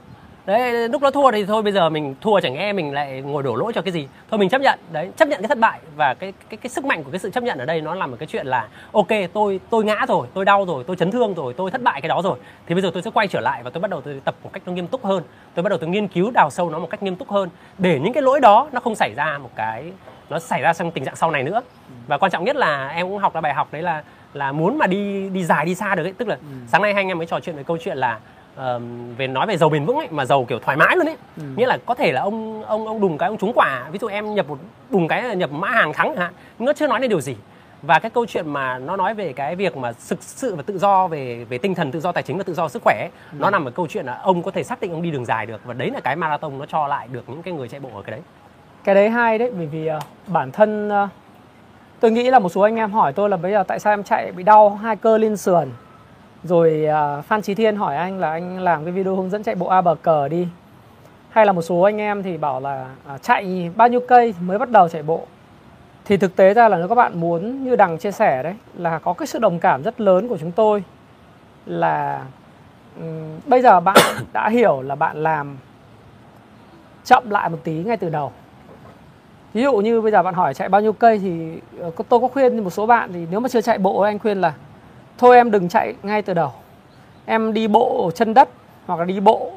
đấy 0.46 0.88
lúc 0.88 1.02
nó 1.02 1.10
thua 1.10 1.30
thì 1.30 1.44
thôi 1.44 1.62
bây 1.62 1.72
giờ 1.72 1.88
mình 1.88 2.14
thua 2.20 2.40
chẳng 2.40 2.54
nghe 2.54 2.72
mình 2.72 2.94
lại 2.94 3.22
ngồi 3.22 3.42
đổ 3.42 3.56
lỗi 3.56 3.72
cho 3.72 3.82
cái 3.82 3.92
gì. 3.92 4.08
Thôi 4.30 4.38
mình 4.38 4.48
chấp 4.48 4.60
nhận. 4.60 4.78
Đấy 4.92 5.10
chấp 5.16 5.28
nhận 5.28 5.40
cái 5.42 5.48
thất 5.48 5.58
bại 5.58 5.80
và 5.96 6.14
cái 6.14 6.32
cái 6.48 6.56
cái 6.56 6.70
sức 6.70 6.84
mạnh 6.84 7.04
của 7.04 7.10
cái 7.10 7.18
sự 7.18 7.30
chấp 7.30 7.42
nhận 7.42 7.58
ở 7.58 7.64
đây 7.64 7.80
nó 7.80 7.94
là 7.94 8.06
một 8.06 8.16
cái 8.18 8.26
chuyện 8.26 8.46
là 8.46 8.68
ok 8.92 9.06
tôi 9.32 9.60
tôi 9.70 9.84
ngã 9.84 10.04
rồi 10.08 10.26
tôi 10.34 10.44
đau 10.44 10.64
rồi 10.64 10.84
tôi 10.86 10.96
chấn 10.96 11.10
thương 11.10 11.34
rồi 11.34 11.54
tôi 11.56 11.70
thất 11.70 11.82
bại 11.82 12.00
cái 12.00 12.08
đó 12.08 12.20
rồi. 12.24 12.38
Thì 12.66 12.74
bây 12.74 12.82
giờ 12.82 12.90
tôi 12.94 13.02
sẽ 13.02 13.10
quay 13.14 13.28
trở 13.28 13.40
lại 13.40 13.62
và 13.62 13.70
tôi 13.70 13.80
bắt 13.80 13.90
đầu 13.90 14.00
tôi 14.00 14.20
tập 14.24 14.34
một 14.42 14.50
cách 14.52 14.62
nó 14.66 14.72
nghiêm 14.72 14.86
túc 14.86 15.04
hơn. 15.04 15.22
Tôi 15.54 15.62
bắt 15.62 15.68
đầu 15.68 15.78
tôi 15.78 15.88
nghiên 15.88 16.08
cứu 16.08 16.30
đào 16.30 16.50
sâu 16.50 16.70
nó 16.70 16.78
một 16.78 16.90
cách 16.90 17.02
nghiêm 17.02 17.16
túc 17.16 17.30
hơn 17.30 17.48
để 17.78 18.00
những 18.00 18.12
cái 18.12 18.22
lỗi 18.22 18.40
đó 18.40 18.68
nó 18.72 18.80
không 18.80 18.94
xảy 18.94 19.14
ra 19.16 19.38
một 19.38 19.50
cái 19.56 19.92
nó 20.30 20.38
xảy 20.38 20.62
ra 20.62 20.72
trong 20.72 20.90
tình 20.90 21.04
trạng 21.04 21.16
sau 21.16 21.30
này 21.30 21.42
nữa. 21.42 21.62
Và 22.06 22.18
quan 22.18 22.30
trọng 22.30 22.44
nhất 22.44 22.56
là 22.56 22.88
em 22.88 23.08
cũng 23.08 23.18
học 23.18 23.34
ra 23.34 23.40
bài 23.40 23.54
học 23.54 23.68
đấy 23.72 23.82
là 23.82 24.02
là 24.34 24.52
muốn 24.52 24.78
mà 24.78 24.86
đi 24.86 25.28
đi 25.28 25.44
dài 25.44 25.64
đi 25.64 25.74
xa 25.74 25.94
được 25.94 26.04
ấy. 26.04 26.12
Tức 26.12 26.28
là 26.28 26.34
ừ. 26.34 26.56
sáng 26.66 26.82
nay 26.82 26.94
hai 26.94 27.00
anh 27.00 27.08
em 27.08 27.18
mới 27.18 27.26
trò 27.26 27.40
chuyện 27.40 27.56
về 27.56 27.62
câu 27.62 27.78
chuyện 27.80 27.98
là 27.98 28.18
uh, 28.60 28.82
về 29.16 29.26
nói 29.26 29.46
về 29.46 29.56
giàu 29.56 29.68
bền 29.68 29.84
vững 29.84 29.96
ấy 29.96 30.08
mà 30.10 30.24
giàu 30.24 30.44
kiểu 30.44 30.58
thoải 30.58 30.76
mái 30.76 30.96
luôn 30.96 31.06
ấy. 31.06 31.16
Ừ. 31.36 31.42
nghĩa 31.56 31.66
là 31.66 31.78
có 31.86 31.94
thể 31.94 32.12
là 32.12 32.20
ông 32.20 32.62
ông 32.62 32.86
ông 32.86 33.00
đùng 33.00 33.18
cái 33.18 33.28
ông 33.28 33.38
trúng 33.38 33.52
quả. 33.54 33.88
Ví 33.92 33.98
dụ 33.98 34.06
em 34.06 34.34
nhập 34.34 34.48
một 34.48 34.58
đùng 34.90 35.08
cái 35.08 35.36
nhập 35.36 35.50
mã 35.52 35.68
hàng 35.68 35.92
thắng 35.92 36.16
hạn. 36.16 36.32
Nó 36.58 36.72
chưa 36.72 36.86
nói 36.86 37.00
đến 37.00 37.10
điều 37.10 37.20
gì. 37.20 37.36
Và 37.82 37.98
cái 37.98 38.10
câu 38.10 38.26
chuyện 38.26 38.48
mà 38.48 38.78
nó 38.78 38.96
nói 38.96 39.14
về 39.14 39.32
cái 39.32 39.56
việc 39.56 39.76
mà 39.76 39.92
thực 40.08 40.22
sự 40.22 40.54
và 40.54 40.62
tự 40.62 40.78
do 40.78 41.08
về 41.08 41.44
về 41.48 41.58
tinh 41.58 41.74
thần 41.74 41.92
tự 41.92 42.00
do 42.00 42.12
tài 42.12 42.22
chính 42.22 42.36
và 42.36 42.42
tự 42.42 42.54
do 42.54 42.68
sức 42.68 42.82
khỏe 42.82 42.94
ấy, 43.00 43.10
ừ. 43.32 43.36
nó 43.40 43.50
nằm 43.50 43.64
ở 43.64 43.70
câu 43.70 43.86
chuyện 43.86 44.06
là 44.06 44.18
ông 44.22 44.42
có 44.42 44.50
thể 44.50 44.62
xác 44.62 44.80
định 44.80 44.92
ông 44.92 45.02
đi 45.02 45.10
đường 45.10 45.24
dài 45.24 45.46
được. 45.46 45.60
Và 45.64 45.74
đấy 45.74 45.90
là 45.90 46.00
cái 46.00 46.16
marathon 46.16 46.58
nó 46.58 46.66
cho 46.66 46.86
lại 46.86 47.08
được 47.12 47.28
những 47.28 47.42
cái 47.42 47.54
người 47.54 47.68
chạy 47.68 47.80
bộ 47.80 47.88
ở 47.94 48.02
cái 48.02 48.10
đấy. 48.10 48.20
Cái 48.84 48.94
đấy 48.94 49.10
hay 49.10 49.38
đấy 49.38 49.52
bởi 49.56 49.66
vì 49.66 49.90
uh, 49.96 50.02
bản 50.26 50.52
thân 50.52 50.88
uh, 50.88 51.08
tôi 52.00 52.10
nghĩ 52.10 52.30
là 52.30 52.38
một 52.38 52.48
số 52.48 52.60
anh 52.60 52.76
em 52.76 52.92
hỏi 52.92 53.12
tôi 53.12 53.28
là 53.28 53.36
bây 53.36 53.52
giờ 53.52 53.62
tại 53.62 53.78
sao 53.78 53.92
em 53.92 54.04
chạy 54.04 54.32
bị 54.32 54.42
đau 54.42 54.70
hai 54.70 54.96
cơ 54.96 55.18
liên 55.18 55.36
sườn 55.36 55.68
rồi 56.46 56.86
uh, 57.18 57.24
Phan 57.24 57.42
Trí 57.42 57.54
Thiên 57.54 57.76
hỏi 57.76 57.96
anh 57.96 58.18
là 58.18 58.30
anh 58.30 58.58
làm 58.60 58.84
cái 58.84 58.92
video 58.92 59.16
hướng 59.16 59.30
dẫn 59.30 59.42
chạy 59.42 59.54
bộ 59.54 59.66
A 59.66 59.80
bờ 59.80 59.94
cờ 59.94 60.28
đi. 60.28 60.48
Hay 61.30 61.46
là 61.46 61.52
một 61.52 61.62
số 61.62 61.80
anh 61.80 62.00
em 62.00 62.22
thì 62.22 62.36
bảo 62.36 62.60
là 62.60 62.86
uh, 63.14 63.22
chạy 63.22 63.70
bao 63.76 63.88
nhiêu 63.88 64.00
cây 64.08 64.34
mới 64.40 64.58
bắt 64.58 64.70
đầu 64.70 64.88
chạy 64.88 65.02
bộ. 65.02 65.26
Thì 66.04 66.16
thực 66.16 66.36
tế 66.36 66.54
ra 66.54 66.68
là 66.68 66.76
nếu 66.76 66.88
các 66.88 66.94
bạn 66.94 67.20
muốn 67.20 67.64
như 67.64 67.76
đằng 67.76 67.98
chia 67.98 68.10
sẻ 68.10 68.42
đấy 68.42 68.54
là 68.74 68.98
có 68.98 69.12
cái 69.12 69.26
sự 69.26 69.38
đồng 69.38 69.58
cảm 69.58 69.82
rất 69.82 70.00
lớn 70.00 70.28
của 70.28 70.38
chúng 70.38 70.52
tôi 70.52 70.84
là 71.66 72.24
um, 72.96 73.40
bây 73.46 73.62
giờ 73.62 73.80
bạn 73.80 73.96
đã 74.32 74.48
hiểu 74.48 74.82
là 74.82 74.94
bạn 74.94 75.16
làm 75.22 75.56
chậm 77.04 77.30
lại 77.30 77.48
một 77.48 77.58
tí 77.64 77.72
ngay 77.72 77.96
từ 77.96 78.08
đầu. 78.08 78.32
Ví 79.52 79.62
dụ 79.62 79.76
như 79.76 80.00
bây 80.00 80.12
giờ 80.12 80.22
bạn 80.22 80.34
hỏi 80.34 80.54
chạy 80.54 80.68
bao 80.68 80.80
nhiêu 80.80 80.92
cây 80.92 81.18
thì 81.18 81.60
ờ, 81.80 81.90
tôi 82.08 82.20
có 82.20 82.28
khuyên 82.28 82.64
một 82.64 82.70
số 82.70 82.86
bạn 82.86 83.10
thì 83.12 83.26
nếu 83.30 83.40
mà 83.40 83.48
chưa 83.48 83.60
chạy 83.60 83.78
bộ 83.78 84.00
anh 84.00 84.18
khuyên 84.18 84.40
là 84.40 84.54
thôi 85.18 85.36
em 85.36 85.50
đừng 85.50 85.68
chạy 85.68 85.94
ngay 86.02 86.22
từ 86.22 86.34
đầu. 86.34 86.52
Em 87.26 87.52
đi 87.52 87.68
bộ 87.68 88.10
chân 88.14 88.34
đất 88.34 88.48
hoặc 88.86 88.98
là 88.98 89.04
đi 89.04 89.20
bộ 89.20 89.52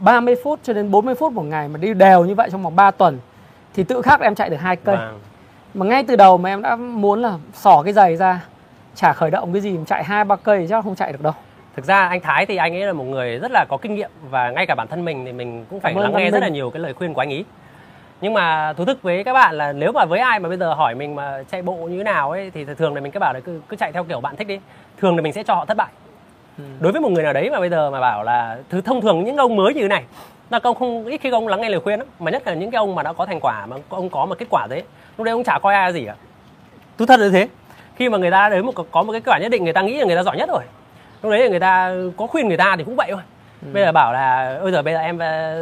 30 0.00 0.34
ờ, 0.34 0.40
phút 0.44 0.60
cho 0.62 0.72
đến 0.72 0.90
40 0.90 1.14
phút 1.14 1.32
một 1.32 1.42
ngày 1.42 1.68
mà 1.68 1.78
đi 1.78 1.94
đều 1.94 2.24
như 2.24 2.34
vậy 2.34 2.48
trong 2.52 2.62
vòng 2.62 2.76
3 2.76 2.90
tuần 2.90 3.18
thì 3.74 3.84
tự 3.84 4.02
khắc 4.02 4.20
em 4.20 4.34
chạy 4.34 4.50
được 4.50 4.56
hai 4.56 4.76
cây. 4.76 4.96
Vâng. 4.96 5.20
mà 5.74 5.86
ngay 5.86 6.04
từ 6.08 6.16
đầu 6.16 6.38
mà 6.38 6.48
em 6.48 6.62
đã 6.62 6.76
muốn 6.76 7.22
là 7.22 7.34
xỏ 7.54 7.82
cái 7.84 7.92
giày 7.92 8.16
ra 8.16 8.40
chả 8.94 9.12
khởi 9.12 9.30
động 9.30 9.52
cái 9.52 9.62
gì 9.62 9.78
mà 9.78 9.84
chạy 9.86 10.04
hai 10.04 10.24
ba 10.24 10.36
cây 10.36 10.66
chắc 10.70 10.84
không 10.84 10.94
chạy 10.94 11.12
được 11.12 11.22
đâu. 11.22 11.32
Thực 11.76 11.84
ra 11.84 12.08
anh 12.08 12.20
Thái 12.20 12.46
thì 12.46 12.56
anh 12.56 12.74
ấy 12.74 12.86
là 12.86 12.92
một 12.92 13.04
người 13.04 13.38
rất 13.38 13.50
là 13.50 13.64
có 13.68 13.76
kinh 13.76 13.94
nghiệm 13.94 14.10
và 14.30 14.50
ngay 14.50 14.66
cả 14.66 14.74
bản 14.74 14.88
thân 14.88 15.04
mình 15.04 15.24
thì 15.24 15.32
mình 15.32 15.64
cũng 15.70 15.80
phải 15.80 15.94
lắng 15.94 16.12
nghe 16.16 16.30
rất 16.30 16.40
là 16.40 16.48
nhiều 16.48 16.70
cái 16.70 16.80
lời 16.80 16.94
khuyên 16.94 17.14
của 17.14 17.20
anh 17.20 17.32
ấy 17.32 17.44
nhưng 18.20 18.34
mà 18.34 18.72
thú 18.72 18.84
thực 18.84 19.02
với 19.02 19.24
các 19.24 19.32
bạn 19.32 19.54
là 19.54 19.72
nếu 19.72 19.92
mà 19.92 20.04
với 20.04 20.20
ai 20.20 20.40
mà 20.40 20.48
bây 20.48 20.58
giờ 20.58 20.74
hỏi 20.74 20.94
mình 20.94 21.14
mà 21.14 21.42
chạy 21.50 21.62
bộ 21.62 21.74
như 21.74 21.98
thế 21.98 22.04
nào 22.04 22.30
ấy 22.30 22.50
thì 22.54 22.64
thường 22.64 22.94
là 22.94 23.00
mình 23.00 23.12
cứ 23.12 23.20
bảo 23.20 23.32
là 23.32 23.40
cứ 23.40 23.60
cứ 23.68 23.76
chạy 23.76 23.92
theo 23.92 24.04
kiểu 24.04 24.20
bạn 24.20 24.36
thích 24.36 24.46
đi. 24.46 24.60
Thường 25.00 25.16
là 25.16 25.22
mình 25.22 25.32
sẽ 25.32 25.42
cho 25.42 25.54
họ 25.54 25.64
thất 25.64 25.76
bại. 25.76 25.88
Ừ. 26.58 26.64
đối 26.80 26.92
với 26.92 27.00
một 27.00 27.08
người 27.12 27.24
nào 27.24 27.32
đấy 27.32 27.50
mà 27.50 27.60
bây 27.60 27.68
giờ 27.68 27.90
mà 27.90 28.00
bảo 28.00 28.22
là 28.22 28.58
thứ 28.68 28.80
thông 28.80 29.00
thường 29.00 29.24
những 29.24 29.36
ông 29.36 29.56
mới 29.56 29.74
như 29.74 29.82
thế 29.82 29.88
này 29.88 30.04
là 30.50 30.60
ông 30.62 30.74
không 30.74 31.06
ít 31.06 31.18
khi 31.18 31.30
ông 31.30 31.48
lắng 31.48 31.60
nghe 31.60 31.68
lời 31.68 31.80
khuyên 31.80 31.98
đó. 31.98 32.04
mà 32.18 32.30
nhất 32.30 32.46
là 32.46 32.54
những 32.54 32.70
cái 32.70 32.78
ông 32.78 32.94
mà 32.94 33.02
đã 33.02 33.12
có 33.12 33.26
thành 33.26 33.40
quả 33.40 33.66
mà 33.66 33.76
ông 33.88 34.08
có 34.08 34.26
một 34.26 34.38
kết 34.38 34.46
quả 34.50 34.66
đấy 34.70 34.82
lúc 35.18 35.24
đấy 35.24 35.32
ông 35.32 35.44
chả 35.44 35.58
coi 35.62 35.74
ai 35.74 35.92
gì 35.92 36.04
cả. 36.04 36.14
Thú 36.98 37.06
thật 37.06 37.20
là 37.20 37.28
thế. 37.32 37.48
Khi 37.96 38.08
mà 38.08 38.18
người 38.18 38.30
ta 38.30 38.48
đến 38.48 38.66
một 38.66 38.72
có 38.90 39.02
một 39.02 39.12
cái 39.12 39.20
kết 39.20 39.30
quả 39.30 39.38
nhất 39.38 39.48
định 39.48 39.64
người 39.64 39.72
ta 39.72 39.82
nghĩ 39.82 39.98
là 39.98 40.04
người 40.04 40.16
ta 40.16 40.22
giỏi 40.22 40.36
nhất 40.36 40.48
rồi. 40.48 40.62
Lúc 41.22 41.32
đấy 41.32 41.40
là 41.40 41.48
người 41.48 41.60
ta 41.60 41.94
có 42.16 42.26
khuyên 42.26 42.48
người 42.48 42.56
ta 42.56 42.76
thì 42.76 42.84
cũng 42.84 42.96
vậy 42.96 43.08
thôi 43.12 43.22
ừ. 43.62 43.68
bây 43.72 43.82
giờ 43.82 43.92
bảo 43.92 44.12
là 44.12 44.58
bây 44.62 44.72
giờ 44.72 44.82
bây 44.82 44.94
giờ 44.94 45.00
em 45.00 45.18
ờ, 45.18 45.54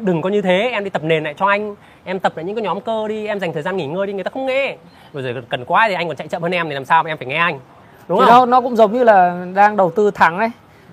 đừng 0.00 0.22
có 0.22 0.28
như 0.28 0.42
thế 0.42 0.70
em 0.72 0.84
đi 0.84 0.90
tập 0.90 1.02
nền 1.04 1.24
lại 1.24 1.34
cho 1.36 1.46
anh. 1.46 1.74
Em 2.04 2.20
tập 2.20 2.32
lại 2.36 2.44
những 2.44 2.56
cái 2.56 2.62
nhóm 2.62 2.80
cơ 2.80 3.08
đi 3.08 3.26
em 3.26 3.40
dành 3.40 3.52
thời 3.52 3.62
gian 3.62 3.76
nghỉ 3.76 3.86
ngơi 3.86 4.06
đi 4.06 4.12
người 4.12 4.24
ta 4.24 4.30
không 4.34 4.46
nghe. 4.46 4.76
Bây 5.12 5.22
giờ 5.22 5.42
cần 5.48 5.64
quá 5.64 5.84
thì 5.88 5.94
anh 5.94 6.08
còn 6.08 6.16
chạy 6.16 6.28
chậm 6.28 6.42
hơn 6.42 6.52
em 6.52 6.68
thì 6.68 6.74
làm 6.74 6.84
sao 6.84 7.02
mà 7.02 7.10
em 7.10 7.18
phải 7.18 7.26
nghe 7.26 7.36
anh? 7.36 7.60
Đúng 8.08 8.18
thì 8.20 8.26
không? 8.26 8.30
nó 8.38 8.46
nó 8.46 8.60
cũng 8.60 8.76
giống 8.76 8.92
như 8.92 9.04
là 9.04 9.46
đang 9.54 9.76
đầu 9.76 9.90
tư 9.90 10.10
thắng 10.10 10.38
đấy 10.38 10.50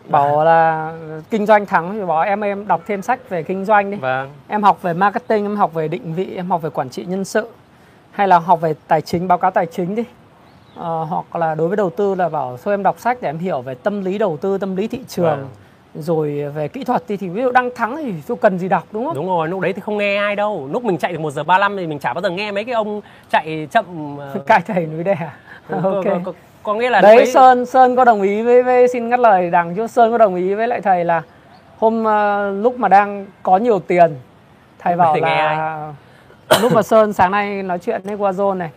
bảo 0.09 0.39
à. 0.39 0.43
là 0.43 0.93
kinh 1.29 1.45
doanh 1.45 1.65
thắng 1.65 1.93
thì 1.93 2.05
bảo 2.05 2.21
em 2.21 2.41
em 2.41 2.67
đọc 2.67 2.81
thêm 2.87 3.01
sách 3.01 3.29
về 3.29 3.43
kinh 3.43 3.65
doanh 3.65 3.91
đi. 3.91 3.97
Vâng. 3.97 4.29
em 4.47 4.63
học 4.63 4.81
về 4.81 4.93
marketing 4.93 5.45
em 5.45 5.55
học 5.55 5.73
về 5.73 5.87
định 5.87 6.13
vị 6.13 6.35
em 6.35 6.49
học 6.49 6.61
về 6.61 6.69
quản 6.69 6.89
trị 6.89 7.05
nhân 7.05 7.25
sự 7.25 7.47
hay 8.11 8.27
là 8.27 8.39
học 8.39 8.61
về 8.61 8.73
tài 8.87 9.01
chính 9.01 9.27
báo 9.27 9.37
cáo 9.37 9.51
tài 9.51 9.65
chính 9.65 9.95
đi. 9.95 10.03
Ờ, 10.75 11.03
hoặc 11.03 11.35
là 11.35 11.55
đối 11.55 11.67
với 11.67 11.77
đầu 11.77 11.89
tư 11.89 12.15
là 12.15 12.29
bảo 12.29 12.57
thôi 12.63 12.73
em 12.73 12.83
đọc 12.83 12.99
sách 12.99 13.17
để 13.21 13.29
em 13.29 13.37
hiểu 13.37 13.61
về 13.61 13.75
tâm 13.75 14.05
lý 14.05 14.17
đầu 14.17 14.37
tư 14.41 14.57
tâm 14.57 14.75
lý 14.75 14.87
thị 14.87 14.99
trường. 15.07 15.25
Vâng 15.25 15.47
rồi 15.95 16.43
về 16.55 16.67
kỹ 16.67 16.83
thuật 16.83 17.03
thì, 17.07 17.17
thì 17.17 17.29
ví 17.29 17.41
dụ 17.41 17.51
đang 17.51 17.69
thắng 17.75 17.97
thì 17.97 18.13
tôi 18.27 18.37
cần 18.41 18.59
gì 18.59 18.67
đọc 18.67 18.83
đúng 18.91 19.05
không? 19.05 19.15
Đúng 19.15 19.27
rồi, 19.27 19.47
lúc 19.47 19.59
đấy 19.59 19.73
thì 19.73 19.81
không 19.81 19.97
nghe 19.97 20.17
ai 20.17 20.35
đâu. 20.35 20.69
Lúc 20.71 20.83
mình 20.83 20.97
chạy 20.97 21.13
được 21.13 21.19
1 21.19 21.31
giờ 21.31 21.43
35 21.43 21.77
thì 21.77 21.87
mình 21.87 21.99
chả 21.99 22.13
bao 22.13 22.21
giờ 22.21 22.29
nghe 22.29 22.51
mấy 22.51 22.65
cái 22.65 22.73
ông 22.73 23.01
chạy 23.29 23.67
chậm 23.71 24.15
uh... 24.15 24.45
cai 24.47 24.61
thầy 24.61 24.85
núi 24.85 25.03
đè. 25.03 25.17
ok. 25.69 25.83
Có, 25.83 26.19
có, 26.23 26.33
có 26.63 26.73
nghĩa 26.73 26.89
là 26.89 27.01
đấy 27.01 27.15
ấy... 27.15 27.25
Sơn 27.25 27.65
Sơn 27.65 27.95
có 27.95 28.05
đồng 28.05 28.21
ý 28.21 28.41
với, 28.41 28.63
với 28.63 28.87
xin 28.87 29.09
ngắt 29.09 29.19
lời 29.19 29.49
đằng 29.49 29.75
chứ 29.75 29.87
Sơn 29.87 30.11
có 30.11 30.17
đồng 30.17 30.35
ý 30.35 30.53
với 30.53 30.67
lại 30.67 30.81
thầy 30.81 31.05
là 31.05 31.21
hôm 31.77 32.03
uh, 32.03 32.63
lúc 32.63 32.79
mà 32.79 32.87
đang 32.87 33.25
có 33.43 33.57
nhiều 33.57 33.79
tiền 33.79 34.15
thầy 34.79 34.95
bảo 34.95 35.15
là 35.15 35.93
lúc 36.61 36.73
mà 36.73 36.81
Sơn 36.81 37.13
sáng 37.13 37.31
nay 37.31 37.63
nói 37.63 37.79
chuyện 37.79 38.01
với 38.03 38.17
Wazone 38.17 38.57
này 38.57 38.69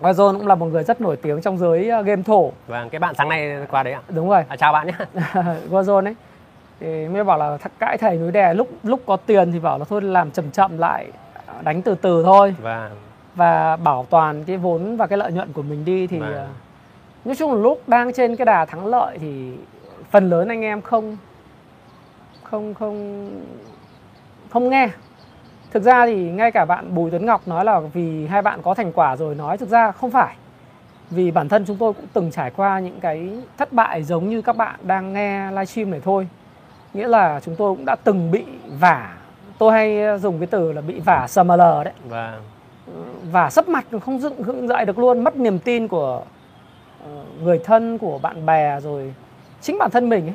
Wazone 0.00 0.38
cũng 0.38 0.46
là 0.46 0.54
một 0.54 0.66
người 0.66 0.84
rất 0.84 1.00
nổi 1.00 1.16
tiếng 1.16 1.40
trong 1.40 1.58
giới 1.58 1.84
game 2.04 2.22
thổ. 2.22 2.52
Vâng, 2.66 2.90
cái 2.90 2.98
bạn 2.98 3.14
sáng 3.14 3.28
nay 3.28 3.56
qua 3.70 3.82
đấy 3.82 3.92
ạ. 3.92 4.00
Đúng 4.08 4.28
rồi. 4.28 4.44
À, 4.48 4.56
chào 4.56 4.72
bạn 4.72 4.86
nhé. 4.86 5.22
Wazone 5.70 6.04
ấy 6.04 6.14
thì 6.80 7.08
mới 7.08 7.24
bảo 7.24 7.38
là 7.38 7.58
cãi 7.78 7.98
thầy 7.98 8.16
núi 8.16 8.32
đè 8.32 8.54
lúc 8.54 8.68
lúc 8.82 9.00
có 9.06 9.16
tiền 9.16 9.52
thì 9.52 9.58
bảo 9.58 9.78
là 9.78 9.84
thôi 9.84 10.02
làm 10.02 10.30
chậm 10.30 10.50
chậm 10.50 10.78
lại 10.78 11.06
đánh 11.62 11.82
từ 11.82 11.94
từ 11.94 12.22
thôi. 12.22 12.54
Vâng 12.62 12.90
và 13.36 13.76
bảo 13.76 14.06
toàn 14.10 14.44
cái 14.44 14.56
vốn 14.56 14.96
và 14.96 15.06
cái 15.06 15.18
lợi 15.18 15.32
nhuận 15.32 15.52
của 15.52 15.62
mình 15.62 15.84
đi 15.84 16.06
thì 16.06 16.18
Vâng. 16.18 16.34
ờ, 16.34 16.46
nói 17.24 17.34
chung 17.34 17.52
là 17.52 17.60
lúc 17.60 17.82
đang 17.88 18.12
trên 18.12 18.36
cái 18.36 18.44
đà 18.44 18.64
thắng 18.64 18.86
lợi 18.86 19.18
thì 19.18 19.52
phần 20.10 20.30
lớn 20.30 20.48
anh 20.48 20.62
em 20.62 20.82
không 20.82 21.16
không 22.42 22.74
không 22.74 23.28
không 24.50 24.68
nghe. 24.70 24.88
Thực 25.72 25.82
ra 25.82 26.06
thì 26.06 26.30
ngay 26.30 26.50
cả 26.52 26.64
bạn 26.64 26.94
Bùi 26.94 27.10
Tuấn 27.10 27.26
Ngọc 27.26 27.48
nói 27.48 27.64
là 27.64 27.80
vì 27.80 28.26
hai 28.26 28.42
bạn 28.42 28.62
có 28.62 28.74
thành 28.74 28.92
quả 28.92 29.16
rồi 29.16 29.34
nói 29.34 29.58
thực 29.58 29.68
ra 29.68 29.92
không 29.92 30.10
phải. 30.10 30.36
Vì 31.10 31.30
bản 31.30 31.48
thân 31.48 31.64
chúng 31.66 31.76
tôi 31.76 31.92
cũng 31.92 32.06
từng 32.12 32.30
trải 32.30 32.50
qua 32.56 32.80
những 32.80 33.00
cái 33.00 33.30
thất 33.56 33.72
bại 33.72 34.02
giống 34.02 34.28
như 34.28 34.42
các 34.42 34.56
bạn 34.56 34.80
đang 34.82 35.12
nghe 35.12 35.50
livestream 35.50 35.90
này 35.90 36.00
thôi 36.04 36.28
nghĩa 36.96 37.08
là 37.08 37.40
chúng 37.44 37.56
tôi 37.56 37.74
cũng 37.74 37.84
đã 37.84 37.96
từng 38.04 38.30
bị 38.30 38.44
vả. 38.80 39.16
Tôi 39.58 39.72
hay 39.72 40.18
dùng 40.18 40.38
cái 40.38 40.46
từ 40.46 40.72
là 40.72 40.80
bị 40.80 41.00
vả 41.00 41.26
SML 41.28 41.58
đấy. 41.84 41.92
Và 42.08 42.38
và 43.32 43.50
sấp 43.50 43.68
mặt 43.68 43.84
không 44.04 44.18
dựng 44.18 44.44
dựng 44.46 44.68
dậy 44.68 44.84
được 44.84 44.98
luôn. 44.98 45.24
Mất 45.24 45.36
niềm 45.36 45.58
tin 45.58 45.88
của 45.88 46.22
ờ, 47.04 47.10
người 47.42 47.58
thân 47.58 47.98
của 47.98 48.18
bạn 48.18 48.46
bè 48.46 48.80
rồi 48.80 49.14
chính 49.60 49.78
bản 49.78 49.90
thân 49.90 50.08
mình 50.08 50.26
ấy. 50.26 50.34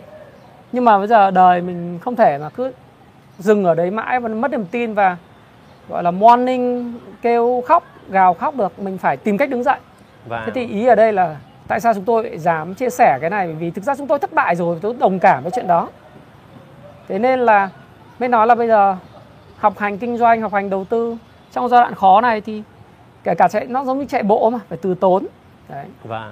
nhưng 0.72 0.86
mà 0.86 0.98
bây 0.98 1.08
giờ 1.08 1.32
đời 1.32 1.62
mình 1.62 2.00
không 2.02 2.16
thể 2.16 2.38
mà 2.38 2.50
cứ 2.50 2.72
dừng 3.40 3.64
ở 3.64 3.76
đấy 3.76 3.92
mãi 3.92 4.20
và 4.20 4.30
mất 4.30 4.52
niềm 4.52 4.66
tin 4.66 4.94
và 4.94 5.18
gọi 5.90 6.04
là 6.04 6.12
morning 6.12 6.94
kêu 7.22 7.64
khóc 7.68 7.84
gào 8.10 8.34
khóc 8.34 8.56
được. 8.56 8.80
Mình 8.80 8.98
phải 8.98 9.18
tìm 9.18 9.38
cách 9.38 9.50
đứng 9.50 9.64
dậy. 9.64 9.80
Và 10.28 10.44
thế 10.46 10.52
thì 10.56 10.68
ý 10.68 10.88
ở 10.88 10.96
đây 10.96 11.14
là 11.14 11.36
tại 11.68 11.80
sao 11.80 11.94
chúng 11.94 12.06
tôi 12.06 12.32
dám 12.38 12.74
chia 12.74 12.90
sẻ 12.90 13.18
cái 13.22 13.30
này? 13.30 13.54
Vì 13.54 13.72
thực 13.72 13.84
ra 13.84 13.96
chúng 13.96 14.08
tôi 14.08 14.20
thất 14.20 14.34
bại 14.34 14.56
rồi 14.56 14.80
tôi 14.82 14.96
đồng 15.00 15.20
cảm 15.20 15.44
với 15.44 15.52
chuyện 15.56 15.68
đó 15.68 15.90
thế 17.12 17.20
nên 17.20 17.40
là 17.40 17.70
mới 18.20 18.30
nói 18.30 18.48
là 18.48 18.56
bây 18.56 18.68
giờ 18.68 18.96
học 19.58 19.80
hành 19.80 19.98
kinh 19.98 20.18
doanh 20.18 20.42
học 20.42 20.54
hành 20.54 20.70
đầu 20.70 20.86
tư 20.86 21.16
trong 21.52 21.70
giai 21.70 21.82
đoạn 21.82 21.96
khó 21.96 22.22
này 22.22 22.42
thì 22.42 22.64
kể 23.24 23.36
cả 23.38 23.48
chạy 23.48 23.66
nó 23.66 23.84
giống 23.84 24.00
như 24.00 24.06
chạy 24.06 24.24
bộ 24.24 24.50
mà 24.50 24.60
phải 24.70 24.78
từ 24.82 24.94
tốn. 24.96 25.26
Đấy. 25.70 25.86
Và 26.04 26.32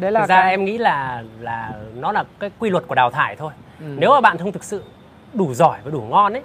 đấy 0.00 0.12
là 0.12 0.20
thực 0.20 0.28
ra 0.28 0.40
cái- 0.40 0.50
em 0.50 0.64
nghĩ 0.64 0.78
là 0.78 1.22
là 1.40 1.72
nó 1.94 2.12
là 2.12 2.24
cái 2.40 2.50
quy 2.58 2.70
luật 2.70 2.84
của 2.88 2.94
đào 2.94 3.10
thải 3.10 3.36
thôi. 3.36 3.52
Ừ. 3.80 3.86
nếu 3.98 4.10
mà 4.10 4.20
bạn 4.20 4.38
không 4.38 4.52
thực 4.52 4.64
sự 4.64 4.84
đủ 5.34 5.54
giỏi 5.54 5.78
và 5.84 5.90
đủ 5.90 6.00
ngon 6.00 6.32
ấy 6.32 6.42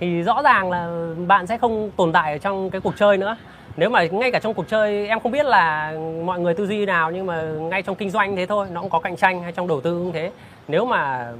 thì 0.00 0.22
rõ 0.22 0.42
ràng 0.42 0.70
là 0.70 0.90
bạn 1.26 1.46
sẽ 1.46 1.58
không 1.58 1.90
tồn 1.96 2.12
tại 2.12 2.32
ở 2.32 2.38
trong 2.38 2.70
cái 2.70 2.80
cuộc 2.80 2.94
chơi 2.96 3.16
nữa. 3.16 3.36
Nếu 3.76 3.90
mà 3.90 4.04
ngay 4.04 4.30
cả 4.32 4.38
trong 4.38 4.54
cuộc 4.54 4.68
chơi 4.68 5.08
em 5.08 5.20
không 5.20 5.32
biết 5.32 5.46
là 5.46 5.92
mọi 6.24 6.40
người 6.40 6.54
tư 6.54 6.66
duy 6.66 6.86
nào 6.86 7.10
nhưng 7.10 7.26
mà 7.26 7.42
ngay 7.42 7.82
trong 7.82 7.96
kinh 7.96 8.10
doanh 8.10 8.36
thế 8.36 8.46
thôi 8.46 8.66
nó 8.72 8.80
cũng 8.80 8.90
có 8.90 8.98
cạnh 8.98 9.16
tranh 9.16 9.42
hay 9.42 9.52
trong 9.52 9.68
đầu 9.68 9.80
tư 9.80 9.98
cũng 9.98 10.12
thế. 10.12 10.30
Nếu 10.68 10.84
mà 10.84 11.32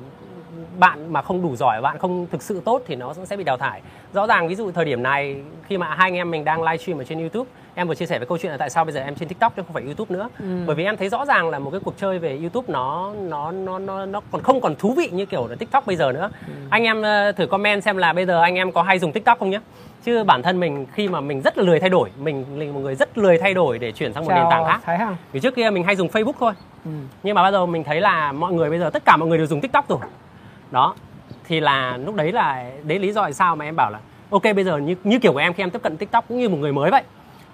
bạn 0.79 1.13
mà 1.13 1.23
không 1.23 1.43
đủ 1.43 1.57
giỏi 1.57 1.81
bạn 1.81 1.99
không 1.99 2.27
thực 2.33 2.43
sự 2.43 2.61
tốt 2.65 2.83
thì 2.87 2.97
nó 2.97 3.13
cũng 3.15 3.27
sẽ 3.27 3.37
bị 3.37 3.45
đào 3.45 3.57
thải. 3.57 3.81
Rõ 4.13 4.27
ràng 4.27 4.49
ví 4.49 4.55
dụ 4.55 4.71
thời 4.71 4.85
điểm 4.85 5.03
này 5.03 5.37
khi 5.69 5.79
mà 5.79 5.87
hai 5.87 6.11
anh 6.11 6.15
em 6.15 6.31
mình 6.31 6.45
đang 6.45 6.63
livestream 6.63 6.99
ở 6.99 7.05
trên 7.05 7.19
youtube 7.21 7.51
em 7.75 7.89
vừa 7.89 7.95
chia 7.95 8.07
sẻ 8.07 8.19
với 8.19 8.27
câu 8.27 8.39
chuyện 8.39 8.53
là 8.53 8.59
tại 8.59 8.71
sao 8.71 8.85
bây 8.85 8.93
giờ 8.93 9.01
em 9.01 9.15
trên 9.15 9.29
tiktok 9.29 9.57
chứ 9.57 9.63
không 9.67 9.73
phải 9.75 9.83
youtube 9.83 10.15
nữa. 10.17 10.29
Ừ. 10.39 10.45
bởi 10.67 10.77
vì 10.77 10.85
em 10.85 10.97
thấy 10.97 11.09
rõ 11.09 11.25
ràng 11.25 11.51
là 11.51 11.59
một 11.59 11.71
cái 11.71 11.81
cuộc 11.85 11.95
chơi 11.99 12.19
về 12.19 12.39
youtube 12.41 12.67
nó 12.73 13.13
nó 13.21 13.53
nó 13.53 13.79
nó 13.79 14.07
nó 14.07 14.21
còn 14.31 14.43
không 14.43 14.61
còn 14.61 14.75
thú 14.77 14.95
vị 14.97 15.09
như 15.13 15.27
kiểu 15.27 15.47
là 15.47 15.57
tiktok 15.57 15.87
bây 15.87 15.97
giờ 15.97 16.13
nữa. 16.13 16.31
Ừ. 16.47 16.53
anh 16.71 16.85
em 16.85 17.03
ờ, 17.03 17.33
thử 17.33 17.47
comment 17.47 17.83
xem 17.85 17.97
là 17.97 18.13
bây 18.13 18.27
giờ 18.27 18.41
anh 18.43 18.55
em 18.55 18.73
có 18.73 18.83
hay 18.83 18.99
dùng 18.99 19.13
tiktok 19.13 19.39
không 19.39 19.51
nhé 19.51 19.61
chứ 20.05 20.25
bản 20.25 20.43
thân 20.43 20.61
mình 20.61 20.87
khi 20.93 21.09
mà 21.09 21.21
mình 21.21 21.41
rất 21.43 21.59
là 21.59 21.65
lười 21.65 21.81
thay 21.81 21.91
đổi 21.91 22.11
mình 22.19 22.45
là 22.59 22.73
một 22.73 22.81
người 22.81 22.95
rất 22.95 23.19
lười 23.19 23.39
thay 23.39 23.55
đổi 23.55 23.79
để 23.79 23.93
chuyển 23.93 24.13
sang 24.13 24.25
một 24.25 24.31
nền 24.31 24.45
tảng 24.51 24.51
chào 24.51 24.65
khác. 24.65 24.81
Thái 24.85 24.99
Hằng. 24.99 25.17
Vì 25.33 25.41
trước 25.41 25.55
kia 25.55 25.71
mình 25.71 25.85
hay 25.85 25.97
dùng 25.97 26.09
facebook 26.09 26.33
thôi. 26.41 26.53
Ừ. 26.85 26.91
nhưng 27.23 27.35
mà 27.35 27.43
bắt 27.43 27.51
đầu 27.51 27.67
mình 27.67 27.85
thấy 27.85 28.01
là 28.01 28.33
mọi 28.33 28.53
người 28.53 28.71
bây 28.71 28.79
giờ 28.79 28.91
tất 28.91 29.05
cả 29.05 29.17
mọi 29.17 29.29
người 29.29 29.39
đều 29.39 29.47
dùng 29.47 29.61
tiktok 29.61 29.89
rồi 29.89 29.99
đó. 30.73 30.95
Thì 31.45 31.61
là 31.61 31.97
lúc 31.97 32.15
đấy 32.15 32.33
là 32.33 32.71
đấy 32.83 32.99
lý 32.99 33.13
do 33.13 33.23
tại 33.23 33.33
sao 33.33 33.57
mà 33.57 33.65
em 33.65 33.77
bảo 33.77 33.91
là 33.91 33.99
ok 34.31 34.43
bây 34.43 34.65
giờ 34.65 34.79
như 34.79 34.95
như 35.05 35.19
kiểu 35.19 35.33
của 35.33 35.39
em 35.39 35.53
khi 35.53 35.63
em 35.63 35.71
tiếp 35.71 35.83
cận 35.83 35.97
tiktok 35.97 36.29
cũng 36.29 36.39
như 36.39 36.49
một 36.49 36.57
người 36.61 36.73
mới 36.73 36.91
vậy. 36.91 37.03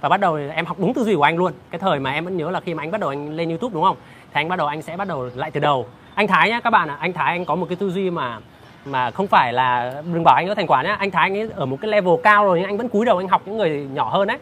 Và 0.01 0.09
bắt 0.09 0.21
đầu 0.21 0.39
em 0.55 0.67
học 0.67 0.77
đúng 0.81 0.95
tư 0.95 1.05
duy 1.05 1.15
của 1.15 1.23
anh 1.23 1.37
luôn. 1.37 1.53
Cái 1.71 1.79
thời 1.79 2.01
mà 2.01 2.13
em 2.13 2.25
vẫn 2.25 2.37
nhớ 2.37 2.51
là 2.51 2.61
khi 2.61 2.75
mà 2.75 2.83
anh 2.83 2.91
bắt 2.91 3.01
đầu 3.01 3.11
anh 3.11 3.37
lên 3.37 3.49
youtube 3.49 3.75
đúng 3.75 3.85
không? 3.85 3.97
Thì 4.33 4.41
anh 4.41 4.49
bắt 4.49 4.57
đầu 4.57 4.67
anh 4.67 4.83
sẽ 4.83 4.97
bắt 4.97 5.09
đầu 5.09 5.31
lại 5.35 5.51
từ 5.51 5.61
đầu. 5.61 5.87
Anh 6.15 6.27
thái 6.27 6.51
nhá 6.51 6.61
các 6.61 6.71
bạn 6.71 6.89
ạ. 6.89 6.97
Anh 7.01 7.13
thái 7.13 7.27
anh 7.27 7.45
có 7.45 7.55
một 7.55 7.67
cái 7.69 7.77
tư 7.77 7.91
duy 7.91 8.11
mà 8.11 8.39
mà 8.85 9.11
không 9.11 9.27
phải 9.27 9.53
là 9.53 9.95
đừng 10.13 10.25
bảo 10.25 10.35
anh 10.35 10.49
có 10.49 10.55
thành 10.55 10.67
quả 10.67 10.83
nhá. 10.83 10.97
Anh 10.99 11.11
thái 11.11 11.23
anh 11.23 11.39
ấy 11.39 11.51
ở 11.55 11.67
một 11.67 11.79
cái 11.81 11.91
level 11.91 12.15
cao 12.23 12.45
rồi 12.45 12.59
nhưng 12.59 12.69
anh 12.69 12.77
vẫn 12.77 12.89
cúi 12.89 13.07
đầu 13.07 13.19
anh 13.19 13.29
học 13.29 13.43
những 13.47 13.57
người 13.57 13.87
nhỏ 13.93 14.11
hơn 14.11 14.29
đấy. 14.29 14.39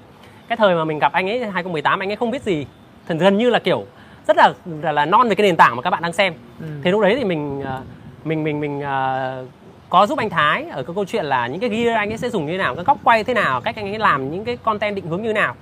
Cái 0.49 0.57
thời 0.57 0.75
mà 0.75 0.85
mình 0.85 0.99
gặp 0.99 1.12
anh 1.12 1.31
ấy 1.31 1.51
2018 1.51 2.03
anh 2.03 2.11
ấy 2.11 2.17
không 2.17 2.31
biết 2.31 2.43
gì. 2.43 2.67
Thần 3.09 3.19
gần 3.19 3.37
như 3.39 3.51
là 3.51 3.59
kiểu 3.59 3.85
rất 4.27 4.37
là 4.37 4.53
là, 4.83 4.93
là 4.93 5.05
non 5.05 5.29
về 5.29 5.35
cái 5.35 5.47
nền 5.47 5.57
tảng 5.57 5.77
mà 5.77 5.83
các 5.83 5.91
bạn 5.91 6.03
đang 6.03 6.12
xem. 6.12 6.35
Ừ. 6.61 6.67
thì 6.85 6.91
lúc 6.91 7.01
đấy 7.01 7.17
thì 7.19 7.25
mình 7.25 7.62
ờ, 7.65 7.81
mình 8.27 8.45
mình 8.45 8.61
mình 8.61 8.81
ờ, 8.81 9.45
có 9.89 10.07
giúp 10.07 10.19
anh 10.19 10.31
Thái 10.31 10.65
ở 10.65 10.83
cái 10.83 10.95
câu 10.95 11.05
chuyện 11.05 11.25
là 11.25 11.47
những 11.47 11.61
cái 11.61 11.71
gear 11.71 11.97
anh 11.97 12.12
ấy 12.12 12.19
sẽ 12.19 12.31
dùng 12.31 12.47
như 12.47 12.53
thế 12.53 12.59
nào, 12.59 12.75
cái 12.75 12.85
góc 12.85 12.99
quay 13.05 13.25
thế 13.25 13.35
nào, 13.35 13.61
cách 13.61 13.77
anh 13.77 13.89
ấy 13.89 13.99
làm 13.99 14.31
những 14.31 14.45
cái 14.45 14.57
content 14.57 14.97
định 14.97 15.07
hướng 15.07 15.23
như 15.23 15.29
thế 15.29 15.33
nào. 15.33 15.55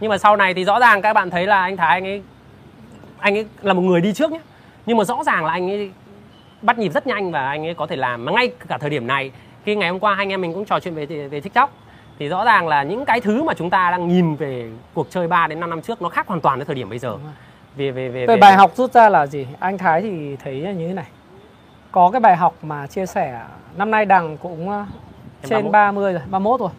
Nhưng 0.00 0.10
mà 0.10 0.18
sau 0.18 0.36
này 0.36 0.54
thì 0.54 0.64
rõ 0.64 0.80
ràng 0.80 1.02
các 1.02 1.12
bạn 1.12 1.30
thấy 1.30 1.46
là 1.46 1.62
anh 1.62 1.76
Thái 1.76 1.88
anh 1.88 2.04
ấy 2.04 2.22
anh 3.18 3.34
ấy 3.34 3.46
là 3.62 3.72
một 3.72 3.82
người 3.82 4.00
đi 4.00 4.12
trước 4.12 4.32
nhé. 4.32 4.40
Nhưng 4.86 4.96
mà 4.96 5.04
rõ 5.04 5.24
ràng 5.24 5.44
là 5.44 5.52
anh 5.52 5.70
ấy 5.70 5.90
bắt 6.62 6.78
nhịp 6.78 6.92
rất 6.92 7.06
nhanh 7.06 7.30
và 7.30 7.48
anh 7.48 7.66
ấy 7.66 7.74
có 7.74 7.86
thể 7.86 7.96
làm 7.96 8.24
mà 8.24 8.32
ngay 8.32 8.52
cả 8.68 8.78
thời 8.78 8.90
điểm 8.90 9.06
này 9.06 9.32
khi 9.64 9.76
ngày 9.76 9.90
hôm 9.90 10.00
qua 10.00 10.14
hai 10.14 10.22
anh 10.22 10.32
em 10.32 10.40
mình 10.40 10.54
cũng 10.54 10.64
trò 10.64 10.80
chuyện 10.80 10.94
về 10.94 11.06
về 11.06 11.40
TikTok 11.40 11.70
thì 12.18 12.28
rõ 12.28 12.44
ràng 12.44 12.68
là 12.68 12.82
những 12.82 13.04
cái 13.04 13.20
thứ 13.20 13.42
mà 13.42 13.54
chúng 13.54 13.70
ta 13.70 13.90
đang 13.90 14.08
nhìn 14.08 14.34
về 14.36 14.70
cuộc 14.94 15.10
chơi 15.10 15.28
3 15.28 15.46
đến 15.46 15.60
5 15.60 15.70
năm 15.70 15.82
trước 15.82 16.02
nó 16.02 16.08
khác 16.08 16.26
hoàn 16.26 16.40
toàn 16.40 16.58
với 16.58 16.66
thời 16.66 16.74
điểm 16.74 16.88
bây 16.88 16.98
giờ. 16.98 17.16
Về 17.76 17.90
về 17.90 18.08
về, 18.08 18.26
Về 18.26 18.36
bài 18.36 18.54
học 18.54 18.72
rút 18.76 18.92
ra 18.92 19.08
là 19.08 19.26
gì? 19.26 19.46
Anh 19.60 19.78
Thái 19.78 20.02
thì 20.02 20.36
thấy 20.36 20.54
như 20.54 20.88
thế 20.88 20.94
này. 20.94 21.04
Có 21.92 22.10
cái 22.10 22.20
bài 22.20 22.36
học 22.36 22.54
mà 22.62 22.86
chia 22.86 23.06
sẻ 23.06 23.42
năm 23.76 23.90
nay 23.90 24.04
đằng 24.04 24.36
cũng 24.36 24.68
Em 25.42 25.50
trên 25.50 25.72
31. 25.72 25.72
30 25.72 26.12
rồi, 26.12 26.22
31 26.30 26.60
rồi. 26.60 26.70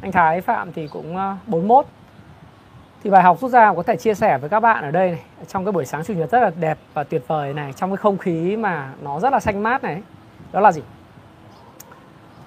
Anh 0.00 0.12
Thái 0.12 0.40
Phạm 0.40 0.72
thì 0.72 0.88
cũng 0.88 1.16
ờ, 1.16 1.36
41. 1.46 1.86
Thì 3.04 3.10
bài 3.10 3.22
học 3.22 3.38
rút 3.40 3.50
ra 3.50 3.74
có 3.74 3.82
thể 3.82 3.96
chia 3.96 4.14
sẻ 4.14 4.38
với 4.38 4.50
các 4.50 4.60
bạn 4.60 4.84
ở 4.84 4.90
đây 4.90 5.10
này, 5.10 5.20
trong 5.48 5.64
cái 5.64 5.72
buổi 5.72 5.86
sáng 5.86 6.04
chủ 6.04 6.14
nhật 6.14 6.30
rất 6.30 6.40
là 6.40 6.50
đẹp 6.60 6.78
và 6.94 7.04
tuyệt 7.04 7.22
vời 7.26 7.54
này, 7.54 7.72
trong 7.72 7.90
cái 7.90 7.96
không 7.96 8.18
khí 8.18 8.56
mà 8.56 8.92
nó 9.02 9.20
rất 9.20 9.32
là 9.32 9.40
xanh 9.40 9.62
mát 9.62 9.82
này. 9.82 10.02
Đó 10.52 10.60
là 10.60 10.72
gì? 10.72 10.82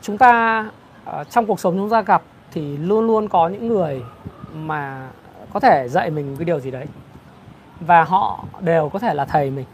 Chúng 0.02 0.18
ta 0.18 0.66
ờ, 1.06 1.24
trong 1.24 1.46
cuộc 1.46 1.60
sống 1.60 1.78
chúng 1.78 1.90
ta 1.90 2.02
gặp 2.02 2.22
thì 2.52 2.78
luôn 2.78 3.08
luôn 3.08 3.28
có 3.28 3.48
những 3.48 3.68
người 3.68 4.04
mà 4.54 5.08
có 5.54 5.60
thể 5.60 5.88
dạy 5.90 6.10
mình 6.10 6.36
cái 6.38 6.46
điều 6.46 6.60
gì 6.60 6.72
đấy 6.72 6.86
và 7.80 8.04
họ 8.04 8.46
đều 8.60 8.90
có 8.90 9.00
thể 9.00 9.14
là 9.14 9.26
thầy 9.26 9.52
mình 9.52 9.66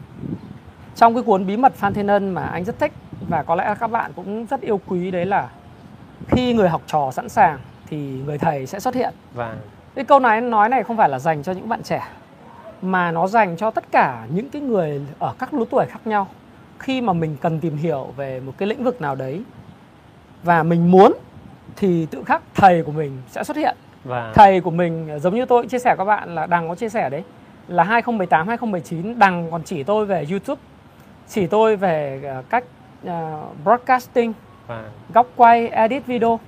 trong 0.95 1.13
cái 1.13 1.23
cuốn 1.23 1.45
bí 1.45 1.57
mật 1.57 1.73
Phan 1.75 1.93
Thiên 1.93 2.07
Ân 2.07 2.29
mà 2.29 2.45
anh 2.45 2.63
rất 2.63 2.79
thích 2.79 2.91
và 3.29 3.43
có 3.43 3.55
lẽ 3.55 3.75
các 3.79 3.87
bạn 3.87 4.11
cũng 4.15 4.45
rất 4.45 4.61
yêu 4.61 4.79
quý 4.87 5.11
đấy 5.11 5.25
là 5.25 5.49
khi 6.27 6.53
người 6.53 6.69
học 6.69 6.81
trò 6.87 7.11
sẵn 7.11 7.29
sàng 7.29 7.59
thì 7.87 7.97
người 8.25 8.37
thầy 8.37 8.65
sẽ 8.65 8.79
xuất 8.79 8.95
hiện. 8.95 9.13
Và 9.33 9.55
cái 9.95 10.05
câu 10.05 10.19
này 10.19 10.41
nói 10.41 10.69
này 10.69 10.83
không 10.83 10.97
phải 10.97 11.09
là 11.09 11.19
dành 11.19 11.43
cho 11.43 11.51
những 11.51 11.69
bạn 11.69 11.83
trẻ 11.83 12.07
mà 12.81 13.11
nó 13.11 13.27
dành 13.27 13.57
cho 13.57 13.71
tất 13.71 13.91
cả 13.91 14.27
những 14.29 14.49
cái 14.49 14.61
người 14.61 15.01
ở 15.19 15.33
các 15.39 15.53
lứa 15.53 15.65
tuổi 15.69 15.85
khác 15.85 15.99
nhau. 16.05 16.27
Khi 16.79 17.01
mà 17.01 17.13
mình 17.13 17.37
cần 17.41 17.59
tìm 17.59 17.77
hiểu 17.77 18.13
về 18.15 18.39
một 18.39 18.53
cái 18.57 18.67
lĩnh 18.67 18.83
vực 18.83 19.01
nào 19.01 19.15
đấy 19.15 19.43
và 20.43 20.63
mình 20.63 20.91
muốn 20.91 21.13
thì 21.75 22.05
tự 22.05 22.23
khắc 22.23 22.41
thầy 22.55 22.83
của 22.83 22.91
mình 22.91 23.21
sẽ 23.29 23.43
xuất 23.43 23.57
hiện. 23.57 23.77
Và 24.03 24.31
thầy 24.35 24.61
của 24.61 24.71
mình 24.71 25.19
giống 25.21 25.35
như 25.35 25.45
tôi 25.45 25.67
chia 25.67 25.79
sẻ 25.79 25.95
các 25.97 26.05
bạn 26.05 26.35
là 26.35 26.45
đằng 26.45 26.69
có 26.69 26.75
chia 26.75 26.89
sẻ 26.89 27.09
đấy 27.09 27.23
là 27.67 27.83
2018 27.83 28.47
2019 28.47 29.19
đằng 29.19 29.51
còn 29.51 29.63
chỉ 29.63 29.83
tôi 29.83 30.05
về 30.05 30.25
YouTube 30.29 30.61
chỉ 31.27 31.47
tôi 31.47 31.75
về 31.75 32.21
ờ, 32.23 32.43
cách 32.49 32.63
ờ, 33.05 33.41
broadcasting 33.63 34.33
và 34.67 34.83
góc 35.13 35.27
quay 35.35 35.67
edit 35.67 36.05
video 36.05 36.39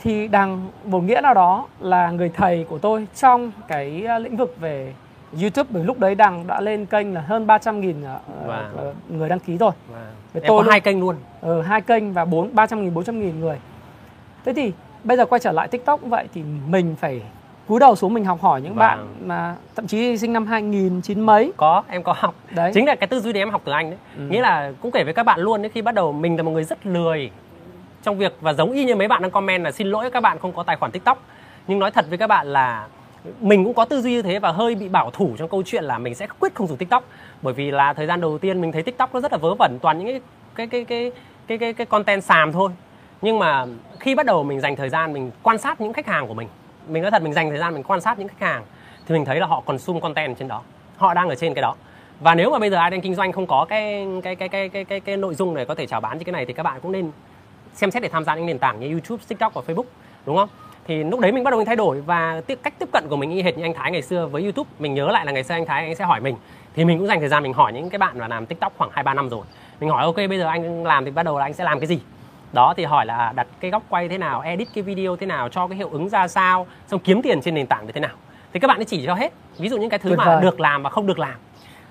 thì 0.00 0.28
đằng 0.28 0.68
một 0.84 1.00
nghĩa 1.00 1.20
nào 1.20 1.34
đó 1.34 1.66
là 1.80 2.10
người 2.10 2.28
thầy 2.28 2.64
của 2.68 2.78
tôi 2.78 3.06
trong 3.14 3.50
cái 3.68 4.04
ờ, 4.04 4.18
lĩnh 4.18 4.36
vực 4.36 4.56
về 4.60 4.94
YouTube 5.42 5.68
bởi 5.72 5.84
lúc 5.84 5.98
đấy 5.98 6.14
đằng 6.14 6.46
đã 6.46 6.60
lên 6.60 6.86
kênh 6.86 7.14
là 7.14 7.20
hơn 7.20 7.46
300 7.46 7.80
nghìn 7.80 7.96
Wow. 8.46 8.92
người 9.08 9.28
đăng 9.28 9.38
ký 9.40 9.56
rồi 9.58 9.70
và 9.92 9.98
Với 10.32 10.42
em 10.42 10.48
tôi 10.48 10.58
có 10.58 10.62
luôn. 10.62 10.70
hai 10.70 10.80
kênh 10.80 11.00
luôn 11.00 11.16
ờ, 11.40 11.62
hai 11.62 11.80
kênh 11.80 12.12
và 12.12 12.24
bốn 12.24 12.54
300 12.54 12.84
nghìn 12.84 12.94
400 12.94 13.20
nghìn 13.20 13.40
người 13.40 13.58
thế 14.44 14.52
thì 14.52 14.72
bây 15.04 15.16
giờ 15.16 15.26
quay 15.26 15.38
trở 15.38 15.52
lại 15.52 15.68
TikTok 15.68 16.00
cũng 16.00 16.10
vậy 16.10 16.28
thì 16.34 16.42
mình 16.68 16.96
phải 17.00 17.22
cúi 17.68 17.80
đầu 17.80 17.96
xuống 17.96 18.14
mình 18.14 18.24
học 18.24 18.40
hỏi 18.42 18.60
những 18.60 18.74
Vâng. 18.74 18.78
bạn 18.78 19.06
mà 19.24 19.56
thậm 19.76 19.86
chí 19.86 20.16
sinh 20.18 20.32
năm 20.32 20.46
2000 20.46 21.00
chín 21.02 21.20
mấy. 21.20 21.52
Có 21.56 21.82
em 21.88 22.02
có 22.02 22.14
học. 22.18 22.34
Đấy. 22.50 22.70
Chính 22.74 22.86
là 22.86 22.94
cái 22.94 23.06
tư 23.06 23.20
duy 23.20 23.32
đấy 23.32 23.42
em 23.42 23.50
học 23.50 23.62
từ 23.64 23.72
anh 23.72 23.90
đấy. 23.90 23.98
Ừ. 24.16 24.22
nghĩa 24.30 24.40
là 24.40 24.72
cũng 24.82 24.90
kể 24.90 25.04
với 25.04 25.14
các 25.14 25.22
bạn 25.22 25.40
luôn 25.40 25.62
đấy 25.62 25.70
khi 25.74 25.82
bắt 25.82 25.94
đầu 25.94 26.12
mình 26.12 26.36
là 26.36 26.42
một 26.42 26.50
người 26.50 26.64
rất 26.64 26.86
lười 26.86 27.30
trong 28.02 28.18
việc 28.18 28.36
và 28.40 28.52
giống 28.52 28.72
y 28.72 28.84
như 28.84 28.94
mấy 28.94 29.08
bạn 29.08 29.22
đang 29.22 29.30
comment 29.30 29.64
là 29.64 29.72
xin 29.72 29.86
lỗi 29.86 30.10
các 30.10 30.20
bạn 30.20 30.38
không 30.38 30.52
có 30.52 30.62
tài 30.62 30.76
khoản 30.76 30.92
tiktok. 30.92 31.22
Nhưng 31.66 31.78
nói 31.78 31.90
thật 31.90 32.04
với 32.08 32.18
các 32.18 32.26
bạn 32.26 32.46
là 32.46 32.86
mình 33.40 33.64
cũng 33.64 33.74
có 33.74 33.84
tư 33.84 34.00
duy 34.00 34.10
như 34.10 34.22
thế 34.22 34.38
và 34.38 34.52
hơi 34.52 34.74
bị 34.74 34.88
bảo 34.88 35.10
thủ 35.10 35.30
trong 35.38 35.48
câu 35.48 35.62
chuyện 35.66 35.84
là 35.84 35.98
mình 35.98 36.14
sẽ 36.14 36.26
quyết 36.40 36.54
không 36.54 36.66
dùng 36.66 36.76
tiktok. 36.76 37.04
Bởi 37.42 37.54
vì 37.54 37.70
là 37.70 37.92
thời 37.92 38.06
gian 38.06 38.20
đầu 38.20 38.38
tiên 38.38 38.60
mình 38.60 38.72
thấy 38.72 38.82
tiktok 38.82 39.14
nó 39.14 39.20
rất 39.20 39.32
là 39.32 39.38
vớ 39.38 39.54
vẩn 39.54 39.78
toàn 39.82 39.98
những 39.98 40.06
cái 40.06 40.20
cái 40.54 40.66
cái 40.66 40.84
cái 40.84 41.12
cái 41.46 41.58
cái, 41.58 41.72
cái 41.72 41.86
content 41.86 42.22
xàm 42.24 42.52
thôi. 42.52 42.70
Nhưng 43.22 43.38
mà 43.38 43.66
khi 44.00 44.14
bắt 44.14 44.26
đầu 44.26 44.42
mình 44.42 44.60
dành 44.60 44.76
thời 44.76 44.88
gian 44.88 45.12
mình 45.12 45.30
quan 45.42 45.58
sát 45.58 45.80
những 45.80 45.92
khách 45.92 46.06
hàng 46.06 46.28
của 46.28 46.34
mình 46.34 46.48
mình 46.88 47.02
nói 47.02 47.10
thật 47.10 47.22
mình 47.22 47.32
dành 47.32 47.48
thời 47.50 47.58
gian 47.58 47.74
mình 47.74 47.82
quan 47.82 48.00
sát 48.00 48.18
những 48.18 48.28
khách 48.28 48.46
hàng 48.46 48.64
thì 49.06 49.14
mình 49.14 49.24
thấy 49.24 49.40
là 49.40 49.46
họ 49.46 49.60
consume 49.60 50.00
content 50.00 50.38
trên 50.38 50.48
đó. 50.48 50.62
Họ 50.96 51.14
đang 51.14 51.28
ở 51.28 51.34
trên 51.34 51.54
cái 51.54 51.62
đó. 51.62 51.74
Và 52.20 52.34
nếu 52.34 52.50
mà 52.50 52.58
bây 52.58 52.70
giờ 52.70 52.76
ai 52.76 52.90
đang 52.90 53.00
kinh 53.00 53.14
doanh 53.14 53.32
không 53.32 53.46
có 53.46 53.66
cái 53.68 54.06
cái 54.22 54.36
cái 54.36 54.48
cái 54.48 54.68
cái 54.68 54.84
cái, 54.84 55.00
cái 55.00 55.16
nội 55.16 55.34
dung 55.34 55.54
này 55.54 55.64
có 55.64 55.74
thể 55.74 55.86
chào 55.86 56.00
bán 56.00 56.18
như 56.18 56.24
cái 56.24 56.32
này 56.32 56.46
thì 56.46 56.52
các 56.52 56.62
bạn 56.62 56.80
cũng 56.82 56.92
nên 56.92 57.10
xem 57.74 57.90
xét 57.90 58.02
để 58.02 58.08
tham 58.08 58.24
gia 58.24 58.34
những 58.34 58.46
nền 58.46 58.58
tảng 58.58 58.80
như 58.80 58.90
YouTube, 58.90 59.24
TikTok 59.28 59.54
và 59.54 59.62
Facebook 59.66 59.84
đúng 60.26 60.36
không? 60.36 60.48
thì 60.86 61.04
lúc 61.04 61.20
đấy 61.20 61.32
mình 61.32 61.44
bắt 61.44 61.50
đầu 61.50 61.58
mình 61.58 61.66
thay 61.66 61.76
đổi 61.76 62.00
và 62.00 62.40
tiếp 62.46 62.58
cách 62.62 62.74
tiếp 62.78 62.88
cận 62.92 63.04
của 63.08 63.16
mình 63.16 63.30
y 63.30 63.42
hệt 63.42 63.58
như 63.58 63.64
anh 63.64 63.74
Thái 63.74 63.90
ngày 63.90 64.02
xưa 64.02 64.26
với 64.26 64.42
YouTube. 64.42 64.70
Mình 64.78 64.94
nhớ 64.94 65.08
lại 65.08 65.26
là 65.26 65.32
ngày 65.32 65.44
xưa 65.44 65.54
anh 65.54 65.66
Thái 65.66 65.84
anh 65.84 65.94
sẽ 65.94 66.04
hỏi 66.04 66.20
mình 66.20 66.36
thì 66.74 66.84
mình 66.84 66.98
cũng 66.98 67.06
dành 67.06 67.20
thời 67.20 67.28
gian 67.28 67.42
mình 67.42 67.52
hỏi 67.52 67.72
những 67.72 67.90
cái 67.90 67.98
bạn 67.98 68.18
mà 68.18 68.28
làm 68.28 68.46
TikTok 68.46 68.72
khoảng 68.78 68.90
2 68.92 69.04
3 69.04 69.14
năm 69.14 69.28
rồi. 69.28 69.46
Mình 69.80 69.90
hỏi 69.90 70.04
ok 70.04 70.16
bây 70.16 70.38
giờ 70.38 70.46
anh 70.46 70.84
làm 70.84 71.04
thì 71.04 71.10
bắt 71.10 71.22
đầu 71.22 71.38
là 71.38 71.44
anh 71.44 71.52
sẽ 71.52 71.64
làm 71.64 71.80
cái 71.80 71.86
gì? 71.86 72.00
Đó 72.56 72.74
thì 72.76 72.84
hỏi 72.84 73.06
là 73.06 73.32
đặt 73.36 73.46
cái 73.60 73.70
góc 73.70 73.82
quay 73.88 74.08
thế 74.08 74.18
nào 74.18 74.40
edit 74.40 74.68
cái 74.74 74.82
video 74.82 75.16
thế 75.16 75.26
nào 75.26 75.48
cho 75.48 75.66
cái 75.66 75.76
hiệu 75.76 75.88
ứng 75.88 76.08
ra 76.08 76.28
sao 76.28 76.66
xong 76.86 77.00
kiếm 77.00 77.22
tiền 77.22 77.40
trên 77.40 77.54
nền 77.54 77.66
tảng 77.66 77.86
như 77.86 77.92
thế 77.92 78.00
nào. 78.00 78.10
Thì 78.52 78.60
các 78.60 78.68
bạn 78.68 78.78
ấy 78.78 78.84
chỉ 78.84 79.06
cho 79.06 79.14
hết 79.14 79.32
ví 79.58 79.68
dụ 79.68 79.78
những 79.78 79.90
cái 79.90 79.98
thứ 79.98 80.08
Tuyệt 80.08 80.18
mà 80.18 80.24
vời. 80.24 80.42
được 80.42 80.60
làm 80.60 80.82
và 80.82 80.90
không 80.90 81.06
được 81.06 81.18
làm. 81.18 81.34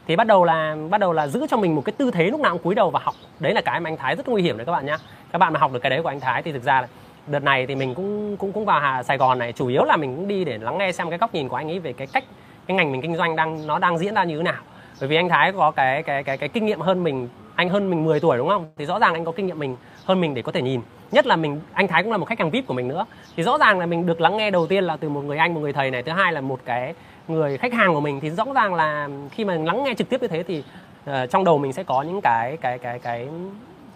Thì 0.08 0.16
bắt 0.16 0.28
đầu 0.28 0.44
là 0.44 0.76
bắt 0.90 0.98
đầu 0.98 1.14
là 1.14 1.28
giữ 1.28 1.48
cho 1.50 1.58
mình 1.58 1.76
một 1.76 1.82
cái 1.86 1.94
tư 1.98 2.12
thế 2.12 2.30
lúc 2.30 2.40
nào 2.40 2.52
cũng 2.52 2.62
cúi 2.64 2.76
đầu 2.76 2.90
và 2.90 3.00
học. 3.04 3.16
Đấy 3.40 3.54
là 3.54 3.62
cái 3.62 3.80
mà 3.80 3.90
anh 3.90 3.98
Thái 3.98 4.16
rất 4.16 4.28
nguy 4.28 4.42
hiểm 4.42 4.58
đấy 4.58 4.66
các 4.66 4.72
bạn 4.72 4.86
nhá. 4.86 4.98
Các 5.32 5.38
bạn 5.38 5.54
mà 5.54 5.60
học 5.60 5.74
được 5.74 5.80
cái 5.80 5.90
đấy 5.90 6.02
của 6.02 6.10
anh 6.10 6.20
Thái 6.20 6.42
thì 6.42 6.52
thực 6.52 6.64
ra 6.64 6.82
là 6.82 6.88
đợt 7.28 7.44
này 7.44 7.66
thì 7.66 7.76
mình 7.76 7.96
cũng 7.96 8.38
cũng 8.38 8.52
cũng 8.52 8.66
vào 8.66 8.80
Hà 8.80 9.04
Sài 9.04 9.18
Gòn 9.18 9.40
này 9.40 9.52
chủ 9.54 9.68
yếu 9.68 9.84
là 9.84 9.98
mình 9.98 10.16
cũng 10.16 10.28
đi 10.28 10.44
để 10.44 10.58
lắng 10.58 10.78
nghe 10.78 10.92
xem 10.92 11.10
cái 11.10 11.20
góc 11.20 11.34
nhìn 11.34 11.48
của 11.48 11.56
anh 11.56 11.72
ấy 11.72 11.80
về 11.80 11.94
cái 11.94 12.08
cách 12.08 12.24
cái 12.68 12.78
ngành 12.78 12.92
mình 12.92 13.02
kinh 13.02 13.16
doanh 13.16 13.36
đang 13.36 13.68
nó 13.68 13.80
đang 13.80 13.98
diễn 13.98 14.14
ra 14.14 14.24
như 14.24 14.38
thế 14.38 14.44
nào. 14.44 14.62
Bởi 15.00 15.10
vì 15.10 15.16
anh 15.16 15.30
Thái 15.30 15.52
có 15.52 15.72
cái 15.72 16.04
cái 16.04 16.24
cái 16.24 16.38
cái 16.38 16.50
kinh 16.50 16.66
nghiệm 16.66 16.82
hơn 16.82 17.04
mình 17.04 17.30
anh 17.56 17.70
hơn 17.70 17.90
mình 17.90 18.06
10 18.06 18.20
tuổi 18.20 18.38
đúng 18.38 18.50
không? 18.50 18.66
Thì 18.78 18.86
rõ 18.86 19.00
ràng 19.00 19.14
anh 19.14 19.26
có 19.26 19.32
kinh 19.32 19.48
nghiệm 19.48 19.60
mình 19.60 19.76
hơn 20.06 20.22
mình 20.22 20.34
để 20.34 20.42
có 20.42 20.52
thể 20.52 20.62
nhìn. 20.62 20.82
Nhất 21.12 21.26
là 21.26 21.36
mình 21.36 21.62
anh 21.74 21.88
Thái 21.88 22.04
cũng 22.04 22.12
là 22.12 22.18
một 22.18 22.26
khách 22.26 22.40
hàng 22.40 22.52
vip 22.52 22.68
của 22.68 22.74
mình 22.74 22.88
nữa. 22.88 23.06
Thì 23.38 23.44
rõ 23.44 23.58
ràng 23.58 23.80
là 23.80 23.86
mình 23.86 24.06
được 24.06 24.22
lắng 24.22 24.38
nghe 24.38 24.52
đầu 24.52 24.68
tiên 24.68 24.84
là 24.84 24.98
từ 24.98 25.10
một 25.10 25.22
người 25.22 25.38
anh 25.38 25.54
một 25.54 25.60
người 25.60 25.74
thầy 25.74 25.92
này. 25.92 26.04
Thứ 26.04 26.12
hai 26.12 26.34
là 26.34 26.42
một 26.42 26.60
cái 26.66 26.94
người 27.28 27.58
khách 27.58 27.74
hàng 27.74 27.94
của 27.94 28.02
mình. 28.02 28.20
Thì 28.20 28.30
rõ 28.30 28.46
ràng 28.56 28.74
là 28.74 29.10
khi 29.32 29.46
mà 29.46 29.56
lắng 29.56 29.84
nghe 29.84 29.94
trực 29.94 30.10
tiếp 30.10 30.22
như 30.22 30.28
thế 30.28 30.44
thì 30.44 30.64
uh, 31.10 31.30
trong 31.30 31.44
đầu 31.44 31.58
mình 31.58 31.74
sẽ 31.74 31.84
có 31.84 32.02
những 32.02 32.22
cái 32.22 32.58
cái 32.58 32.80
cái 32.80 33.00
cái 33.00 33.28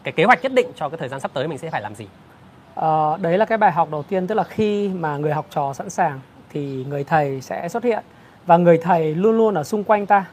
cái 0.03 0.11
kế 0.11 0.23
hoạch 0.23 0.43
nhất 0.43 0.51
định 0.51 0.67
cho 0.75 0.89
cái 0.89 0.97
thời 0.97 1.09
gian 1.09 1.19
sắp 1.19 1.31
tới 1.33 1.47
mình 1.47 1.57
sẽ 1.57 1.69
phải 1.69 1.81
làm 1.81 1.95
gì. 1.95 2.07
Ờ, 2.75 3.17
đấy 3.21 3.37
là 3.37 3.45
cái 3.45 3.57
bài 3.57 3.71
học 3.71 3.87
đầu 3.91 4.03
tiên. 4.03 4.27
Tức 4.27 4.35
là 4.35 4.43
khi 4.43 4.89
mà 4.89 5.17
người 5.17 5.33
học 5.33 5.45
trò 5.49 5.73
sẵn 5.73 5.89
sàng 5.89 6.19
thì 6.49 6.85
người 6.89 7.03
thầy 7.03 7.41
sẽ 7.41 7.69
xuất 7.69 7.83
hiện. 7.83 8.03
Và 8.45 8.57
người 8.57 8.77
thầy 8.77 9.15
luôn 9.15 9.37
luôn 9.37 9.53
ở 9.53 9.63
xung 9.63 9.83
quanh 9.83 10.05
ta. 10.05 10.25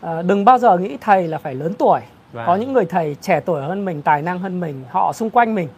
Ờ, 0.00 0.22
đừng 0.22 0.44
bao 0.44 0.58
giờ 0.58 0.78
nghĩ 0.78 0.96
thầy 1.00 1.28
là 1.28 1.38
phải 1.38 1.54
lớn 1.54 1.74
tuổi. 1.78 2.00
Và- 2.32 2.46
có 2.46 2.54
những 2.54 2.72
người 2.72 2.84
thầy 2.84 3.16
trẻ 3.20 3.40
tuổi 3.40 3.62
hơn 3.62 3.84
mình, 3.84 4.02
tài 4.02 4.22
năng 4.22 4.38
hơn 4.38 4.60
mình, 4.60 4.84
họ 4.90 5.12
xung 5.12 5.30
quanh 5.30 5.54
mình. 5.54 5.68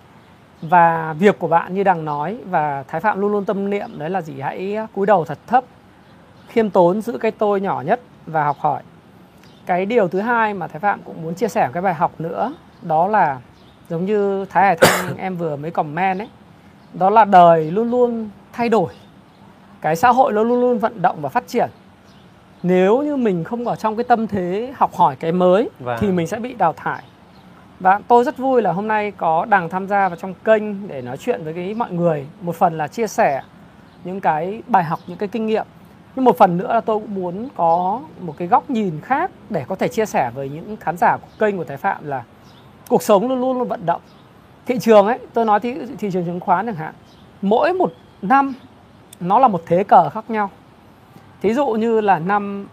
Và 0.63 1.13
việc 1.19 1.39
của 1.39 1.49
bạn 1.49 1.75
như 1.75 1.83
đằng 1.83 2.05
nói 2.05 2.39
và 2.51 2.85
thái 2.89 3.01
phạm 3.01 3.21
luôn 3.21 3.33
luôn 3.33 3.45
tâm 3.45 3.71
niệm 3.71 3.99
đấy 3.99 4.11
là 4.11 4.21
gì? 4.21 4.41
Hãy 4.41 4.77
cúi 4.95 5.07
đầu 5.07 5.25
thật 5.25 5.39
thấp, 5.47 5.65
khiêm 6.49 6.71
tốn, 6.71 7.01
giữ 7.01 7.19
cái 7.19 7.31
tôi 7.31 7.61
nhỏ 7.61 7.83
nhất 7.87 8.01
và 8.27 8.45
học 8.45 8.57
hỏi. 8.61 8.83
Cái 9.67 9.87
điều 9.87 10.09
thứ 10.09 10.21
hai 10.21 10.55
mà 10.55 10.67
thái 10.67 10.81
phạm 10.81 11.01
cũng 11.05 11.23
muốn 11.23 11.35
chia 11.35 11.49
sẻ 11.49 11.71
cái 11.73 11.83
bài 11.83 11.95
học 11.95 12.13
nữa, 12.19 12.55
đó 12.83 13.07
là 13.09 13.41
giống 13.89 14.05
như 14.05 14.45
thái 14.45 14.65
hải 14.65 14.77
thanh, 14.81 15.17
em 15.19 15.37
vừa 15.37 15.57
mới 15.57 15.71
comment 15.71 16.19
ấy, 16.19 16.29
đó 16.95 17.11
là 17.11 17.25
đời 17.25 17.71
luôn 17.71 17.91
luôn 17.91 18.29
thay 18.53 18.69
đổi. 18.69 18.93
Cái 19.81 19.97
xã 19.97 20.13
hội 20.13 20.33
nó 20.33 20.43
luôn 20.43 20.61
luôn 20.61 20.79
vận 20.79 21.03
động 21.03 21.17
và 21.21 21.29
phát 21.29 21.45
triển 21.47 21.71
nếu 22.63 23.03
như 23.03 23.17
mình 23.17 23.45
không 23.45 23.69
ở 23.69 23.77
trong 23.77 23.97
cái 23.97 24.05
tâm 24.05 24.27
thế 24.27 24.73
học 24.77 24.95
hỏi 24.95 25.17
cái 25.17 25.33
mới 25.33 25.71
Vâng. 25.81 25.99
thì 26.01 26.09
mình 26.09 26.27
sẽ 26.27 26.39
bị 26.39 26.55
đào 26.55 26.73
thải. 26.73 27.03
Và 27.81 28.01
tôi 28.09 28.25
rất 28.25 28.39
vui 28.39 28.63
là 28.63 28.73
hôm 28.73 28.89
nay 28.89 29.11
có 29.11 29.45
đằng 29.45 29.69
tham 29.69 29.89
gia 29.89 30.09
vào 30.09 30.17
trong 30.17 30.35
kênh 30.45 30.89
để 30.89 31.03
nói 31.03 31.17
chuyện 31.17 31.45
với 31.45 31.53
cái 31.53 31.75
mọi 31.75 31.91
người. 31.91 32.27
Một 32.41 32.57
phần 32.57 32.79
là 32.79 32.89
chia 32.89 33.07
sẻ 33.07 33.43
những 34.05 34.21
cái 34.21 34.63
bài 34.67 34.85
học 34.85 35.01
những 35.07 35.19
cái 35.19 35.29
kinh 35.29 35.47
nghiệm. 35.47 35.67
Nhưng 36.17 36.25
một 36.25 36.39
phần 36.39 36.57
nữa 36.59 36.73
là 36.75 36.81
tôi 36.81 36.99
cũng 36.99 37.15
muốn 37.15 37.49
có 37.57 38.01
một 38.21 38.35
cái 38.39 38.49
góc 38.49 38.71
nhìn 38.71 39.01
khác 39.01 39.31
để 39.51 39.65
có 39.69 39.75
thể 39.75 39.89
chia 39.89 40.07
sẻ 40.07 40.31
với 40.35 40.49
những 40.49 40.77
khán 40.77 40.97
giả 40.97 41.17
của 41.17 41.29
kênh 41.39 41.57
của 41.57 41.65
Thái 41.65 41.77
Phạm 41.77 42.07
là 42.07 42.23
cuộc 42.89 43.03
sống 43.03 43.29
luôn 43.29 43.41
luôn 43.41 43.59
luôn 43.59 43.69
vận 43.69 43.87
động. 43.87 44.01
Thị 44.67 44.79
trường 44.79 45.07
ấy 45.07 45.19
tôi 45.33 45.45
nói 45.45 45.61
thị, 45.61 45.75
thị 45.99 46.11
trường 46.13 46.25
chứng 46.25 46.41
khoán 46.41 46.67
chẳng 46.67 46.75
hạn 46.75 46.95
mỗi 47.43 47.73
một 47.73 47.93
năm 48.23 48.55
nó 49.21 49.39
là 49.39 49.49
một 49.49 49.63
thế 49.67 49.85
cờ 49.85 50.11
khác 50.11 50.31
nhau 50.31 50.51
thí 51.43 51.55
dụ 51.55 51.67
như 51.67 52.01
là 52.01 52.19
năm 52.19 52.67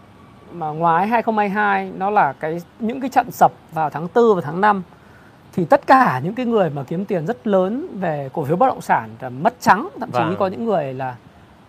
mà 0.52 0.66
ngoái 0.68 1.06
2022 1.06 1.90
nó 1.98 2.10
là 2.10 2.32
cái 2.32 2.62
những 2.78 3.00
cái 3.00 3.10
trận 3.10 3.30
sập 3.30 3.52
vào 3.72 3.90
tháng 3.90 4.08
4 4.14 4.34
và 4.34 4.40
tháng 4.40 4.60
5 4.60 4.82
thì 5.52 5.64
tất 5.64 5.86
cả 5.86 6.20
những 6.24 6.34
cái 6.34 6.46
người 6.46 6.70
mà 6.70 6.82
kiếm 6.82 7.04
tiền 7.04 7.26
rất 7.26 7.46
lớn 7.46 7.86
về 8.00 8.28
cổ 8.32 8.44
phiếu 8.44 8.56
bất 8.56 8.66
động 8.66 8.80
sản 8.80 9.10
là 9.20 9.28
mất 9.28 9.54
trắng. 9.60 9.88
Thậm 10.00 10.10
chí 10.12 10.18
Vâng. 10.18 10.36
có 10.38 10.46
những 10.46 10.64
người 10.64 10.94
là 10.94 11.16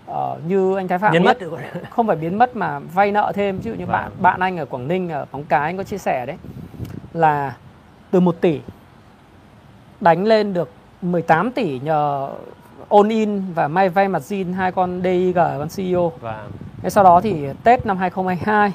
ờ, 0.06 0.40
như 0.48 0.76
anh 0.76 0.88
Thái 0.88 1.00
Phạm 1.00 1.12
biến 1.12 1.24
mất. 1.24 1.38
không 1.90 2.08
phải 2.08 2.16
biến 2.16 2.38
mất 2.38 2.56
mà 2.56 2.80
vay 2.80 3.12
nợ 3.12 3.32
thêm. 3.36 3.58
Ví 3.58 3.72
dụ 3.72 3.78
như 3.78 3.86
Vâng. 3.86 3.92
bạn 3.94 4.12
bạn 4.20 4.40
anh 4.40 4.58
ở 4.58 4.66
Quảng 4.66 4.88
Ninh 4.88 5.10
ở 5.10 5.26
Bóng 5.32 5.44
Cái 5.44 5.60
anh 5.62 5.78
có 5.78 5.84
chia 5.84 5.98
sẻ 5.98 6.26
đấy 6.26 6.38
là 7.14 7.56
từ 8.12 8.20
1 8.20 8.42
tỷ 8.42 8.60
đánh 10.02 10.24
lên 10.24 10.54
được 10.54 10.70
18 11.02 11.52
tỷ 11.52 11.80
nhờ 11.80 12.30
ôn 12.88 13.10
in 13.10 13.42
và 13.54 13.68
may 13.68 13.90
vay 13.90 14.08
mặt 14.08 14.22
zin 14.22 14.54
hai 14.54 14.72
con 14.72 15.02
DIG 15.04 15.34
con 15.36 15.68
CEO 15.76 16.12
và 16.22 16.48
Thế 16.82 16.90
sau 16.90 17.04
đó 17.04 17.22
thì 17.22 17.48
Tết 17.64 17.86
năm 17.86 17.98
2022 17.98 18.72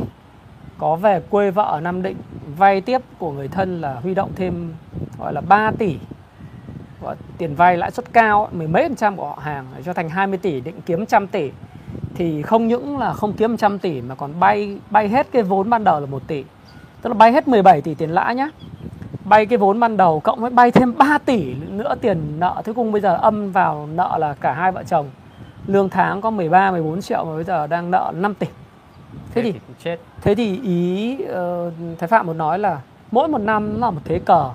có 0.79 0.97
về 0.97 1.21
quê 1.31 1.51
vợ 1.51 1.63
ở 1.63 1.81
Nam 1.81 2.03
Định, 2.03 2.17
vay 2.57 2.81
tiếp 2.81 3.01
của 3.19 3.33
người 3.33 3.49
thân 3.49 3.81
là 3.81 3.95
huy 3.95 4.15
động 4.15 4.31
thêm, 4.37 4.75
gọi 5.19 5.33
là 5.33 5.41
3 5.41 5.71
tỷ. 5.79 5.97
Gọi, 7.03 7.17
tiền 7.39 7.55
vay 7.55 7.77
lãi 7.77 7.91
suất 7.91 8.13
cao 8.13 8.49
mười 8.53 8.69
mấy 8.69 8.83
phần 8.83 8.97
trăm 8.97 9.17
của 9.17 9.27
họ 9.27 9.39
hàng, 9.43 9.67
cho 9.85 9.93
thành 9.93 10.09
20 10.09 10.39
tỷ, 10.39 10.61
định 10.61 10.81
kiếm 10.87 11.07
trăm 11.07 11.27
tỷ. 11.27 11.51
Thì 12.15 12.43
không 12.43 12.69
những 12.69 12.99
là 12.99 13.13
không 13.13 13.33
kiếm 13.33 13.57
trăm 13.57 13.79
tỷ, 13.79 14.01
mà 14.01 14.15
còn 14.15 14.41
bay 14.41 14.79
bay 14.91 15.09
hết 15.09 15.27
cái 15.33 15.43
vốn 15.43 15.71
ban 15.71 15.85
đầu 15.85 16.01
là 16.01 16.07
1 16.07 16.23
tỷ. 16.27 16.45
Tức 17.03 17.11
là 17.11 17.15
bay 17.15 17.33
hết 17.33 17.49
17 17.49 17.81
tỷ 17.81 17.95
tiền 17.95 18.11
lãi 18.11 18.35
nhá. 18.35 18.49
Bay 19.25 19.47
cái 19.47 19.59
vốn 19.59 19.81
ban 19.81 19.97
đầu, 19.97 20.21
cộng 20.21 20.41
với 20.41 20.51
bay 20.51 20.71
thêm 20.71 20.99
3 20.99 21.19
tỷ 21.19 21.55
nữa 21.55 21.95
tiền 22.01 22.41
nợ. 22.41 22.63
Cuối 22.65 22.75
cùng 22.75 22.93
bây 22.93 23.01
giờ 23.01 23.17
âm 23.17 23.53
vào 23.53 23.89
nợ 23.95 24.17
là 24.19 24.35
cả 24.41 24.53
hai 24.53 24.73
vợ 24.73 24.83
chồng 24.83 25.11
lương 25.67 25.89
tháng 25.89 26.21
có 26.21 26.31
13 26.31 26.71
14 26.71 27.01
triệu 27.01 27.25
mà 27.25 27.35
bây 27.35 27.45
giờ 27.45 27.67
đang 27.67 27.91
nợ 27.91 28.13
5 28.15 28.35
tỷ. 28.35 28.47
Thế 29.35 29.43
thì 29.43 29.55
chết. 29.85 29.99
thế 30.23 30.35
thì 30.35 30.61
ý 30.63 31.19
uh, 31.25 31.99
thái 31.99 32.09
phạm 32.09 32.27
muốn 32.27 32.39
nói 32.39 32.59
là 32.59 32.81
mỗi 33.11 33.29
một 33.29 33.39
năm 33.39 33.81
nó 33.81 33.87
là 33.87 33.91
một 33.91 34.01
thế 34.05 34.19
cờ. 34.19 34.51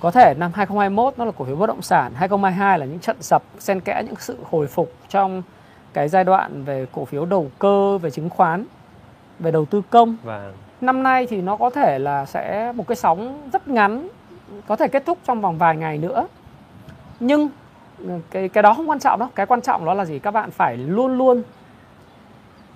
Có 0.00 0.10
thể 0.10 0.34
năm 0.38 0.50
2021 0.54 1.14
nó 1.16 1.24
là 1.24 1.32
cổ 1.38 1.44
phiếu 1.44 1.56
bất 1.56 1.66
động 1.66 1.82
sản 1.82 2.12
2022 2.14 2.78
là 2.78 2.86
những 2.86 2.98
trận 2.98 3.16
sập 3.20 3.42
xen 3.58 3.80
kẽ 3.80 4.02
những 4.06 4.16
sự 4.18 4.38
hồi 4.50 4.66
phục 4.66 4.92
trong 5.08 5.42
cái 5.92 6.08
giai 6.08 6.24
đoạn 6.24 6.64
về 6.64 6.86
cổ 6.92 7.04
phiếu 7.04 7.24
đầu 7.24 7.50
cơ 7.58 7.98
về 7.98 8.10
chứng 8.10 8.30
khoán 8.30 8.64
về 9.38 9.50
đầu 9.50 9.64
tư 9.64 9.82
công. 9.90 10.16
Và 10.22 10.52
năm 10.80 11.02
nay 11.02 11.26
thì 11.26 11.40
nó 11.40 11.56
có 11.56 11.70
thể 11.70 11.98
là 11.98 12.26
sẽ 12.26 12.72
một 12.72 12.86
cái 12.86 12.96
sóng 12.96 13.48
rất 13.52 13.68
ngắn 13.68 14.08
có 14.66 14.76
thể 14.76 14.88
kết 14.88 15.06
thúc 15.06 15.18
trong 15.24 15.40
vòng 15.40 15.58
vài 15.58 15.76
ngày 15.76 15.98
nữa. 15.98 16.26
Nhưng 17.20 17.48
cái 18.30 18.48
cái 18.48 18.62
đó 18.62 18.74
không 18.74 18.90
quan 18.90 18.98
trọng 19.00 19.18
đâu. 19.18 19.28
Cái 19.34 19.46
quan 19.46 19.60
trọng 19.60 19.84
đó 19.84 19.94
là 19.94 20.04
gì? 20.04 20.18
Các 20.18 20.30
bạn 20.30 20.50
phải 20.50 20.76
luôn 20.76 21.18
luôn 21.18 21.42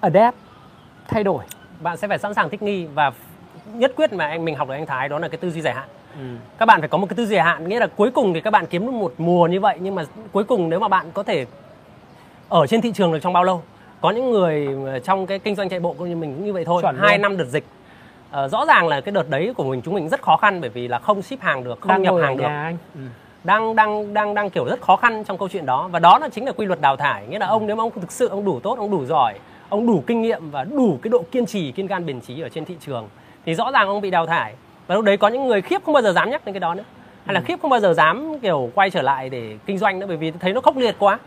adapt 0.00 0.36
thay 1.08 1.24
đổi. 1.24 1.44
Bạn 1.80 1.96
sẽ 1.96 2.08
phải 2.08 2.18
sẵn 2.18 2.34
sàng 2.34 2.50
thích 2.50 2.62
nghi 2.62 2.86
và 2.94 3.12
nhất 3.72 3.92
quyết 3.96 4.12
mà 4.12 4.26
anh 4.26 4.44
mình 4.44 4.56
học 4.56 4.68
được 4.68 4.74
anh 4.74 4.86
Thái 4.86 5.08
đó 5.08 5.18
là 5.18 5.28
cái 5.28 5.38
tư 5.38 5.50
duy 5.50 5.60
dài 5.60 5.74
hạn. 5.74 5.88
Các 6.58 6.66
bạn 6.66 6.80
phải 6.80 6.88
có 6.88 6.98
một 6.98 7.06
cái 7.08 7.16
tư 7.16 7.26
duy 7.26 7.34
dài 7.36 7.44
hạn 7.44 7.68
nghĩa 7.68 7.80
là 7.80 7.86
cuối 7.86 8.10
cùng 8.10 8.34
thì 8.34 8.40
các 8.40 8.50
bạn 8.50 8.66
kiếm 8.66 8.86
được 8.86 8.92
một 8.92 9.14
mùa 9.18 9.46
như 9.46 9.60
vậy 9.60 9.78
nhưng 9.80 9.94
mà 9.94 10.04
cuối 10.32 10.44
cùng 10.44 10.70
nếu 10.70 10.80
mà 10.80 10.88
bạn 10.88 11.06
có 11.14 11.22
thể 11.22 11.46
ở 12.48 12.66
trên 12.66 12.80
thị 12.80 12.92
trường 12.94 13.12
được 13.12 13.18
trong 13.22 13.32
bao 13.32 13.44
lâu? 13.44 13.62
Có 14.00 14.10
những 14.10 14.30
người 14.30 14.68
trong 15.04 15.26
cái 15.26 15.38
kinh 15.38 15.54
doanh 15.54 15.68
chạy 15.68 15.80
bộ 15.80 15.94
cũng 15.98 16.08
như 16.08 16.16
mình 16.16 16.34
cũng 16.34 16.44
như 16.44 16.52
vậy 16.52 16.64
thôi. 16.64 16.82
Chuẩn 16.82 16.98
hai 16.98 17.18
năm 17.18 17.36
đợt 17.36 17.44
dịch. 17.44 17.64
Ờ, 18.30 18.48
rõ 18.48 18.66
ràng 18.66 18.88
là 18.88 19.00
cái 19.00 19.12
đợt 19.12 19.30
đấy 19.30 19.52
của 19.56 19.64
mình 19.64 19.82
chúng 19.84 19.94
mình 19.94 20.08
rất 20.08 20.22
khó 20.22 20.36
khăn 20.36 20.60
bởi 20.60 20.70
vì 20.70 20.88
là 20.88 20.98
không 20.98 21.22
ship 21.22 21.40
hàng 21.40 21.64
được 21.64 21.80
không 21.80 21.88
đang 21.88 22.02
nhập 22.02 22.14
hàng 22.22 22.36
được. 22.36 22.44
anh 22.44 22.76
đang 23.44 23.76
đang 23.76 24.14
đang 24.14 24.34
đang 24.34 24.50
kiểu 24.50 24.64
rất 24.64 24.80
khó 24.80 24.96
khăn 24.96 25.24
trong 25.24 25.38
câu 25.38 25.48
chuyện 25.48 25.66
đó. 25.66 25.88
Và 25.92 25.98
đó 25.98 26.18
là 26.18 26.28
chính 26.28 26.44
là 26.46 26.52
quy 26.52 26.66
luật 26.66 26.80
đào 26.80 26.96
thải. 26.96 27.26
Nghĩa 27.26 27.38
là 27.38 27.46
ông 27.46 27.66
nếu 27.66 27.76
mà 27.76 27.82
ông 27.84 27.90
thực 28.00 28.12
sự 28.12 28.28
ông 28.28 28.44
đủ 28.44 28.60
tốt 28.60 28.78
ông 28.78 28.90
đủ 28.90 29.04
giỏi 29.04 29.34
ông 29.68 29.86
đủ 29.86 30.04
kinh 30.06 30.22
nghiệm 30.22 30.50
và 30.50 30.64
đủ 30.64 30.98
cái 31.02 31.10
độ 31.10 31.24
kiên 31.30 31.46
trì 31.46 31.72
kiên 31.72 31.86
gan 31.86 32.06
bền 32.06 32.20
trí 32.20 32.40
ở 32.40 32.48
trên 32.48 32.64
thị 32.64 32.76
trường 32.80 33.08
thì 33.46 33.54
rõ 33.54 33.70
ràng 33.70 33.88
ông 33.88 34.00
bị 34.00 34.10
đào 34.10 34.26
thải. 34.26 34.54
Và 34.86 34.94
lúc 34.94 35.04
đấy 35.04 35.16
có 35.16 35.28
những 35.28 35.46
người 35.46 35.62
khiếp 35.62 35.84
không 35.84 35.94
bao 35.94 36.02
giờ 36.02 36.12
dám 36.12 36.30
nhắc 36.30 36.44
đến 36.44 36.52
cái 36.52 36.60
đó 36.60 36.74
nữa. 36.74 36.84
Hay 37.24 37.34
là 37.34 37.40
khiếp 37.40 37.58
không 37.62 37.70
bao 37.70 37.80
giờ 37.80 37.94
dám 37.94 38.38
kiểu 38.42 38.70
quay 38.74 38.90
trở 38.90 39.02
lại 39.02 39.28
để 39.28 39.56
kinh 39.66 39.78
doanh 39.78 39.98
nữa 39.98 40.06
bởi 40.06 40.16
vì 40.16 40.30
thấy 40.30 40.52
nó 40.52 40.60
khốc 40.60 40.76
liệt 40.76 40.96
quá. 40.98 41.18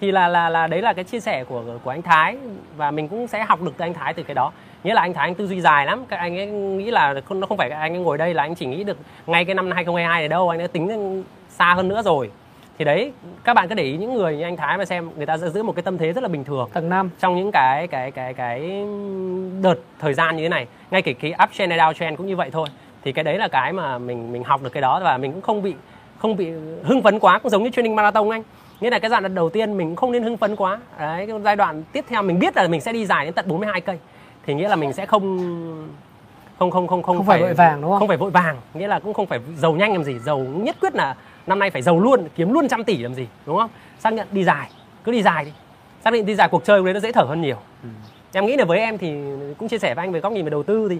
Thì 0.00 0.12
là 0.12 0.28
là 0.28 0.48
là 0.48 0.66
đấy 0.66 0.82
là 0.82 0.92
cái 0.92 1.04
chia 1.04 1.20
sẻ 1.20 1.44
của 1.44 1.62
của 1.84 1.90
anh 1.90 2.02
Thái. 2.02 2.36
Và 2.76 2.90
mình 2.90 3.08
cũng 3.08 3.26
sẽ 3.26 3.44
học 3.44 3.62
được 3.62 3.72
từ 3.76 3.84
anh 3.84 3.94
Thái 3.94 4.14
từ 4.14 4.22
cái 4.22 4.34
đó. 4.34 4.52
Nghĩa 4.84 4.94
là 4.94 5.00
anh 5.00 5.14
Thái 5.14 5.28
anh 5.28 5.34
tư 5.34 5.46
duy 5.46 5.60
dài 5.60 5.86
lắm. 5.86 6.04
Các 6.08 6.16
anh 6.16 6.38
ấy 6.38 6.46
nghĩ 6.46 6.90
là 6.90 7.14
không 7.24 7.40
nó 7.40 7.46
không 7.46 7.58
phải 7.58 7.70
anh 7.70 7.92
ấy 7.94 8.00
ngồi 8.00 8.18
đây 8.18 8.34
là 8.34 8.42
anh 8.42 8.54
chỉ 8.54 8.66
nghĩ 8.66 8.84
được 8.84 8.96
ngay 9.26 9.44
cái 9.44 9.54
năm 9.54 9.70
2022 9.70 10.20
này 10.20 10.28
đâu. 10.28 10.48
Anh 10.48 10.58
đã 10.58 10.66
tính 10.66 11.24
xa 11.58 11.74
hơn 11.74 11.88
nữa 11.88 12.02
rồi. 12.02 12.30
Thì 12.78 12.84
đấy 12.84 13.12
các 13.44 13.54
bạn 13.54 13.68
cứ 13.68 13.74
để 13.74 13.82
ý 13.82 13.96
những 13.96 14.14
người 14.14 14.36
như 14.36 14.42
anh 14.42 14.56
Thái 14.56 14.78
mà 14.78 14.84
xem 14.84 15.10
người 15.16 15.26
ta 15.26 15.38
sẽ 15.38 15.50
giữ 15.50 15.62
một 15.62 15.72
cái 15.76 15.82
tâm 15.82 15.98
thế 15.98 16.12
rất 16.12 16.22
là 16.22 16.28
bình 16.28 16.44
thường. 16.44 16.68
Tầng 16.72 16.88
5 16.88 17.10
trong 17.20 17.36
những 17.36 17.52
cái 17.52 17.86
cái 17.86 18.10
cái 18.10 18.34
cái 18.34 18.84
đợt 19.62 19.74
thời 19.98 20.14
gian 20.14 20.36
như 20.36 20.42
thế 20.42 20.48
này 20.48 20.66
ngay 20.90 21.02
cả 21.02 21.12
cái 21.20 21.34
up 21.44 21.50
trend 21.52 21.70
hay 21.70 21.78
down 21.78 21.92
trend 21.92 22.18
cũng 22.18 22.26
như 22.26 22.36
vậy 22.36 22.50
thôi. 22.52 22.68
Thì 23.04 23.12
cái 23.12 23.24
đấy 23.24 23.38
là 23.38 23.48
cái 23.48 23.72
mà 23.72 23.98
mình 23.98 24.32
mình 24.32 24.44
học 24.44 24.62
được 24.62 24.70
cái 24.72 24.80
đó 24.80 25.00
và 25.04 25.18
mình 25.18 25.32
cũng 25.32 25.42
không 25.42 25.62
bị 25.62 25.74
không 26.18 26.36
bị 26.36 26.50
hưng 26.82 27.02
phấn 27.02 27.18
quá 27.18 27.38
cũng 27.38 27.50
giống 27.50 27.62
như 27.62 27.70
training 27.70 27.96
marathon 27.96 28.30
anh. 28.30 28.42
Nghĩa 28.80 28.90
là 28.90 28.98
cái 28.98 29.10
giai 29.10 29.20
đoạn 29.20 29.34
đầu 29.34 29.48
tiên 29.48 29.76
mình 29.76 29.88
cũng 29.88 29.96
không 29.96 30.12
nên 30.12 30.22
hưng 30.22 30.36
phấn 30.36 30.56
quá. 30.56 30.78
Đấy 30.98 31.26
cái 31.26 31.40
giai 31.44 31.56
đoạn 31.56 31.82
tiếp 31.92 32.04
theo 32.08 32.22
mình 32.22 32.38
biết 32.38 32.56
là 32.56 32.68
mình 32.68 32.80
sẽ 32.80 32.92
đi 32.92 33.06
dài 33.06 33.24
đến 33.24 33.34
tận 33.34 33.48
42 33.48 33.80
cây. 33.80 33.98
Thì 34.46 34.54
nghĩa 34.54 34.68
là 34.68 34.76
mình 34.76 34.92
sẽ 34.92 35.06
không 35.06 35.38
không 36.58 36.70
không 36.70 36.86
không 36.86 37.02
không, 37.02 37.16
Không 37.16 37.26
phải 37.26 37.40
vội 37.40 37.54
vàng, 37.54 37.80
đúng 37.80 37.90
không? 37.90 37.98
không 37.98 38.08
phải 38.08 38.16
vội 38.16 38.30
vàng. 38.30 38.56
Nghĩa 38.74 38.88
là 38.88 38.98
cũng 38.98 39.14
không 39.14 39.26
phải 39.26 39.40
giàu 39.56 39.72
nhanh 39.72 39.92
làm 39.92 40.04
gì. 40.04 40.18
Giàu 40.18 40.38
nhất 40.38 40.76
quyết 40.80 40.94
là 40.94 41.14
năm 41.48 41.58
nay 41.58 41.70
phải 41.70 41.82
giàu 41.82 42.00
luôn 42.00 42.28
kiếm 42.36 42.52
luôn 42.52 42.68
trăm 42.68 42.84
tỷ 42.84 42.98
làm 42.98 43.14
gì 43.14 43.26
đúng 43.46 43.58
không? 43.58 43.70
Xác 43.98 44.12
nhận 44.12 44.26
đi 44.32 44.44
dài 44.44 44.70
cứ 45.04 45.12
đi 45.12 45.22
dài 45.22 45.44
đi. 45.44 45.52
Xác 46.04 46.12
định 46.12 46.26
đi 46.26 46.34
dài 46.34 46.48
cuộc 46.48 46.64
chơi 46.64 46.82
đấy 46.82 46.94
nó 46.94 47.00
dễ 47.00 47.12
thở 47.12 47.22
hơn 47.22 47.40
nhiều. 47.40 47.56
Ừ. 47.82 47.88
em 48.32 48.46
nghĩ 48.46 48.56
là 48.56 48.64
với 48.64 48.78
em 48.78 48.98
thì 48.98 49.12
cũng 49.58 49.68
chia 49.68 49.78
sẻ 49.78 49.94
với 49.94 50.04
anh 50.04 50.12
về 50.12 50.20
góc 50.20 50.32
nhìn 50.32 50.44
về 50.44 50.50
đầu 50.50 50.62
tư 50.62 50.88
thì 50.90 50.98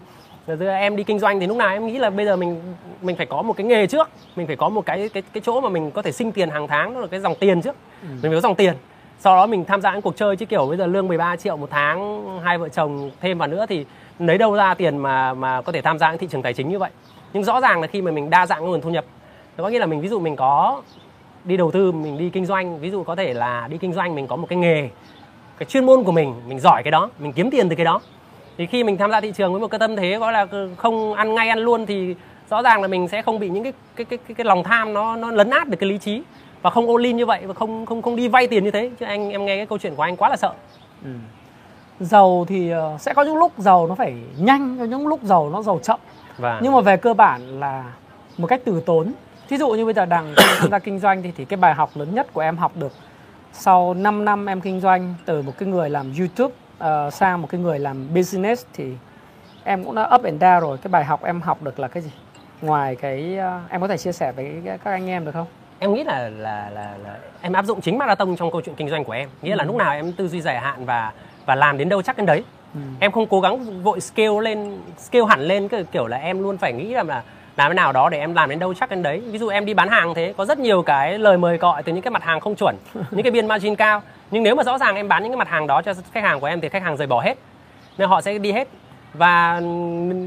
em 0.67 0.97
đi 0.97 1.05
kinh 1.05 1.19
doanh 1.19 1.41
thì 1.41 1.47
lúc 1.47 1.57
nào 1.57 1.69
em 1.69 1.87
nghĩ 1.87 1.99
là 1.99 2.11
bây 2.11 2.27
giờ 2.27 2.37
mình 2.37 2.61
mình 3.03 3.17
phải 3.17 3.27
có 3.27 3.43
một 3.43 3.57
cái 3.57 3.67
nghề 3.67 3.87
trước 3.87 4.11
mình 4.37 4.47
phải 4.47 4.57
có 4.57 4.69
một 4.69 4.87
cái 4.87 5.09
cái 5.09 5.23
cái 5.33 5.43
chỗ 5.45 5.61
mà 5.61 5.69
mình 5.69 5.91
có 5.91 6.03
thể 6.03 6.13
sinh 6.13 6.33
tiền 6.33 6.51
hàng 6.51 6.69
tháng 6.69 6.95
đó 6.95 7.01
là 7.01 7.07
cái 7.07 7.21
dòng 7.21 7.35
tiền 7.41 7.63
trước. 7.63 7.77
Ừ. 8.03 8.09
mình 8.09 8.23
phải 8.23 8.35
có 8.35 8.41
dòng 8.41 8.55
tiền. 8.55 8.75
Sau 9.21 9.37
đó 9.37 9.47
mình 9.47 9.65
tham 9.65 9.81
gia 9.81 9.93
những 9.93 10.03
cuộc 10.03 10.17
chơi 10.17 10.37
chứ 10.37 10.47
kiểu 10.47 10.67
bây 10.67 10.77
giờ 10.77 10.87
lương 10.87 11.09
13 11.09 11.37
triệu 11.37 11.57
một 11.57 11.69
tháng 11.71 12.39
hai 12.45 12.59
vợ 12.59 12.69
chồng 12.69 13.11
thêm 13.21 13.39
vào 13.39 13.49
nữa 13.49 13.67
thì 13.69 13.85
lấy 14.19 14.39
đâu 14.39 14.55
ra 14.55 14.75
tiền 14.75 14.97
mà 14.97 15.35
mà 15.35 15.63
có 15.63 15.73
thể 15.73 15.83
tham 15.83 15.99
gia 15.99 16.11
những 16.11 16.19
thị 16.19 16.27
trường 16.31 16.43
tài 16.43 16.55
chính 16.55 16.69
như 16.69 16.79
vậy. 16.79 16.91
Nhưng 17.33 17.45
rõ 17.45 17.61
ràng 17.61 17.81
là 17.81 17.87
khi 17.87 18.03
mà 18.03 18.11
mình 18.11 18.31
đa 18.31 18.47
dạng 18.47 18.67
nguồn 18.67 18.81
thu 18.81 18.91
nhập 18.91 19.05
nó 19.59 19.65
có 19.65 19.71
nghĩa 19.71 19.79
là 19.79 19.87
mình 19.87 20.01
ví 20.01 20.09
dụ 20.09 20.19
mình 20.21 20.37
có 20.37 20.83
đi 21.45 21.57
đầu 21.57 21.71
tư 21.71 21.93
mình 21.93 22.19
đi 22.19 22.31
kinh 22.31 22.47
doanh 22.47 22.79
ví 22.81 22.91
dụ 22.91 23.03
có 23.03 23.17
thể 23.17 23.35
là 23.35 23.69
đi 23.71 23.79
kinh 23.79 23.93
doanh 23.93 24.15
mình 24.15 24.27
có 24.27 24.37
một 24.37 24.47
cái 24.49 24.59
nghề 24.59 24.89
cái 25.59 25.67
chuyên 25.67 25.87
môn 25.87 26.05
của 26.05 26.13
mình 26.13 26.35
mình 26.49 26.61
giỏi 26.61 26.83
cái 26.83 26.91
đó 26.91 27.11
mình 27.19 27.33
kiếm 27.33 27.51
tiền 27.51 27.69
từ 27.69 27.77
cái 27.77 27.85
đó. 27.85 28.01
Thì 28.59 28.67
khi 28.67 28.85
mình 28.85 28.99
tham 28.99 29.11
gia 29.11 29.21
thị 29.21 29.33
trường 29.37 29.53
với 29.53 29.61
một 29.61 29.71
cái 29.71 29.79
tâm 29.79 29.97
thế 29.97 30.19
gọi 30.19 30.33
là 30.33 30.47
không 30.77 31.15
ăn 31.15 31.35
ngay 31.35 31.49
ăn 31.49 31.59
luôn 31.59 31.87
thì 31.87 32.15
rõ 32.51 32.63
ràng 32.63 32.83
là 32.83 32.89
mình 32.89 33.09
sẽ 33.09 33.23
không 33.23 33.39
bị 33.39 33.49
những 33.49 33.65
cái 33.65 33.73
cái 33.97 34.05
cái 34.05 34.19
cái, 34.29 34.35
cái 34.35 34.45
lòng 34.45 34.65
tham 34.65 34.95
nó 34.95 35.17
nó 35.17 35.31
lấn 35.31 35.51
át 35.51 35.69
được 35.69 35.77
cái 35.81 35.91
lý 35.91 35.99
trí 35.99 36.23
và 36.63 36.71
không 36.71 36.89
all 36.89 37.05
in 37.05 37.17
như 37.17 37.27
vậy 37.27 37.41
và 37.47 37.55
không 37.55 37.87
không 37.87 38.03
không 38.03 38.17
đi 38.17 38.29
vay 38.29 38.47
tiền 38.47 38.65
như 38.65 38.71
thế. 38.71 38.91
Chứ 39.01 39.07
anh 39.07 39.31
em 39.31 39.47
nghe 39.47 39.57
cái 39.57 39.67
câu 39.67 39.79
chuyện 39.79 39.95
của 39.95 40.03
anh 40.03 40.17
quá 40.17 40.29
là 40.29 40.37
sợ. 40.37 40.53
Ừ. 41.05 41.11
giàu 42.01 42.45
thì 42.49 42.71
ờ, 42.71 42.97
sẽ 43.01 43.15
có 43.15 43.23
những 43.23 43.37
lúc 43.37 43.53
giàu 43.59 43.87
nó 43.87 43.95
phải 43.95 44.15
nhanh 44.39 44.77
có 44.79 44.85
những 44.85 45.07
lúc 45.07 45.21
giàu 45.23 45.51
nó 45.51 45.63
giàu 45.63 45.81
chậm. 45.83 46.01
Và... 46.39 46.61
nhưng 46.63 46.73
mà 46.73 46.81
về 46.81 46.97
cơ 46.97 47.15
bản 47.15 47.61
là 47.61 47.85
một 48.39 48.47
cách 48.47 48.61
từ 48.65 48.83
tốn 48.87 49.13
thí 49.49 49.57
dụ 49.57 49.71
như 49.71 49.85
bây 49.85 49.95
giờ 49.95 50.05
đằng 50.05 50.35
tham 50.37 50.71
gia 50.71 50.79
kinh 50.79 50.99
doanh 50.99 51.23
thì 51.23 51.33
thì 51.37 51.45
cái 51.45 51.57
bài 51.57 51.75
học 51.75 51.91
lớn 51.95 52.15
nhất 52.15 52.27
của 52.33 52.41
em 52.41 52.57
học 52.57 52.73
được 52.77 52.93
sau 53.53 53.95
5 53.95 54.25
năm 54.25 54.47
em 54.47 54.61
kinh 54.61 54.81
doanh 54.81 55.15
từ 55.25 55.43
một 55.43 55.53
cái 55.59 55.69
người 55.69 55.91
làm 55.91 56.13
YouTube 56.19 56.55
uh, 56.85 57.13
sang 57.13 57.43
một 57.43 57.49
cái 57.51 57.61
người 57.61 57.79
làm 57.79 58.15
business 58.15 58.67
thì 58.75 58.93
em 59.65 59.85
cũng 59.85 59.95
đã 59.95 60.11
up 60.15 60.23
and 60.23 60.43
down 60.43 60.61
rồi. 60.61 60.79
Cái 60.79 60.89
bài 60.89 61.05
học 61.05 61.25
em 61.25 61.41
học 61.41 61.63
được 61.63 61.79
là 61.79 61.89
cái 61.89 62.03
gì? 62.03 62.11
Ngoài 62.63 62.97
cái 62.97 63.39
uh, 63.39 63.71
em 63.71 63.81
có 63.81 63.89
thể 63.89 63.99
chia 63.99 64.13
sẻ 64.13 64.33
với 64.33 64.63
các 64.65 64.91
anh 64.91 65.07
em 65.07 65.25
được 65.25 65.33
không? 65.33 65.47
Em 65.79 65.95
nghĩ 65.95 66.05
là 66.05 66.29
là 66.29 66.71
là, 66.75 66.95
là 67.05 67.17
em 67.41 67.53
áp 67.53 67.65
dụng 67.65 67.81
chính 67.81 67.99
marathon 67.99 68.37
trong 68.37 68.51
câu 68.51 68.61
chuyện 68.61 68.75
kinh 68.75 68.91
doanh 68.91 69.05
của 69.05 69.13
em. 69.13 69.29
Nghĩa 69.43 69.53
ừ. 69.53 69.57
là 69.57 69.65
lúc 69.65 69.77
nào 69.77 69.93
em 69.93 70.13
tư 70.13 70.29
duy 70.29 70.41
dài 70.41 70.61
hạn 70.61 70.85
và 70.85 71.13
và 71.47 71.55
làm 71.55 71.79
đến 71.79 71.89
đâu 71.89 72.03
chắc 72.03 72.17
đến 72.17 72.27
đấy. 72.27 72.45
Ừ. 72.75 72.81
em 73.01 73.13
không 73.13 73.27
cố 73.27 73.41
gắng 73.41 73.83
vội 73.83 74.01
scale 74.01 74.41
lên 74.43 74.79
scale 74.99 75.25
hẳn 75.29 75.41
lên 75.41 75.69
cái 75.69 75.85
kiểu 75.85 76.07
là 76.07 76.17
em 76.17 76.43
luôn 76.43 76.59
phải 76.59 76.73
nghĩ 76.73 76.95
rằng 76.95 77.09
là 77.09 77.23
làm 77.59 77.71
thế 77.71 77.75
nào 77.75 77.93
đó 77.93 78.09
để 78.09 78.19
em 78.19 78.35
làm 78.35 78.51
đến 78.51 78.59
đâu 78.59 78.75
chắc 78.75 78.91
đến 78.91 79.03
đấy. 79.03 79.23
Ví 79.27 79.39
dụ 79.39 79.49
em 79.49 79.65
đi 79.65 79.75
bán 79.75 79.89
hàng 79.89 80.15
thế 80.15 80.35
có 80.37 80.45
rất 80.45 80.59
nhiều 80.59 80.83
cái 80.83 81.19
lời 81.19 81.37
mời 81.37 81.57
gọi 81.57 81.83
từ 81.83 81.93
những 81.93 82.03
cái 82.03 82.11
mặt 82.11 82.23
hàng 82.25 82.41
không 82.41 82.55
chuẩn 82.55 82.77
những 83.11 83.23
cái 83.23 83.31
biên 83.31 83.47
margin 83.47 83.75
cao. 83.75 84.03
Nhưng 84.31 84.43
nếu 84.43 84.55
mà 84.55 84.63
rõ 84.63 84.79
ràng 84.79 84.97
em 84.97 85.09
bán 85.09 85.23
những 85.23 85.33
cái 85.33 85.37
mặt 85.37 85.49
hàng 85.49 85.67
đó 85.67 85.83
cho 85.83 85.95
khách 86.13 86.25
hàng 86.25 86.41
của 86.41 86.47
em 86.47 86.61
thì 86.61 86.69
khách 86.69 86.83
hàng 86.83 86.97
rời 86.97 87.07
bỏ 87.07 87.21
hết 87.21 87.35
nên 87.99 88.09
họ 88.09 88.21
sẽ 88.21 88.39
đi 88.39 88.53
hết. 88.53 88.69
Và 89.15 89.55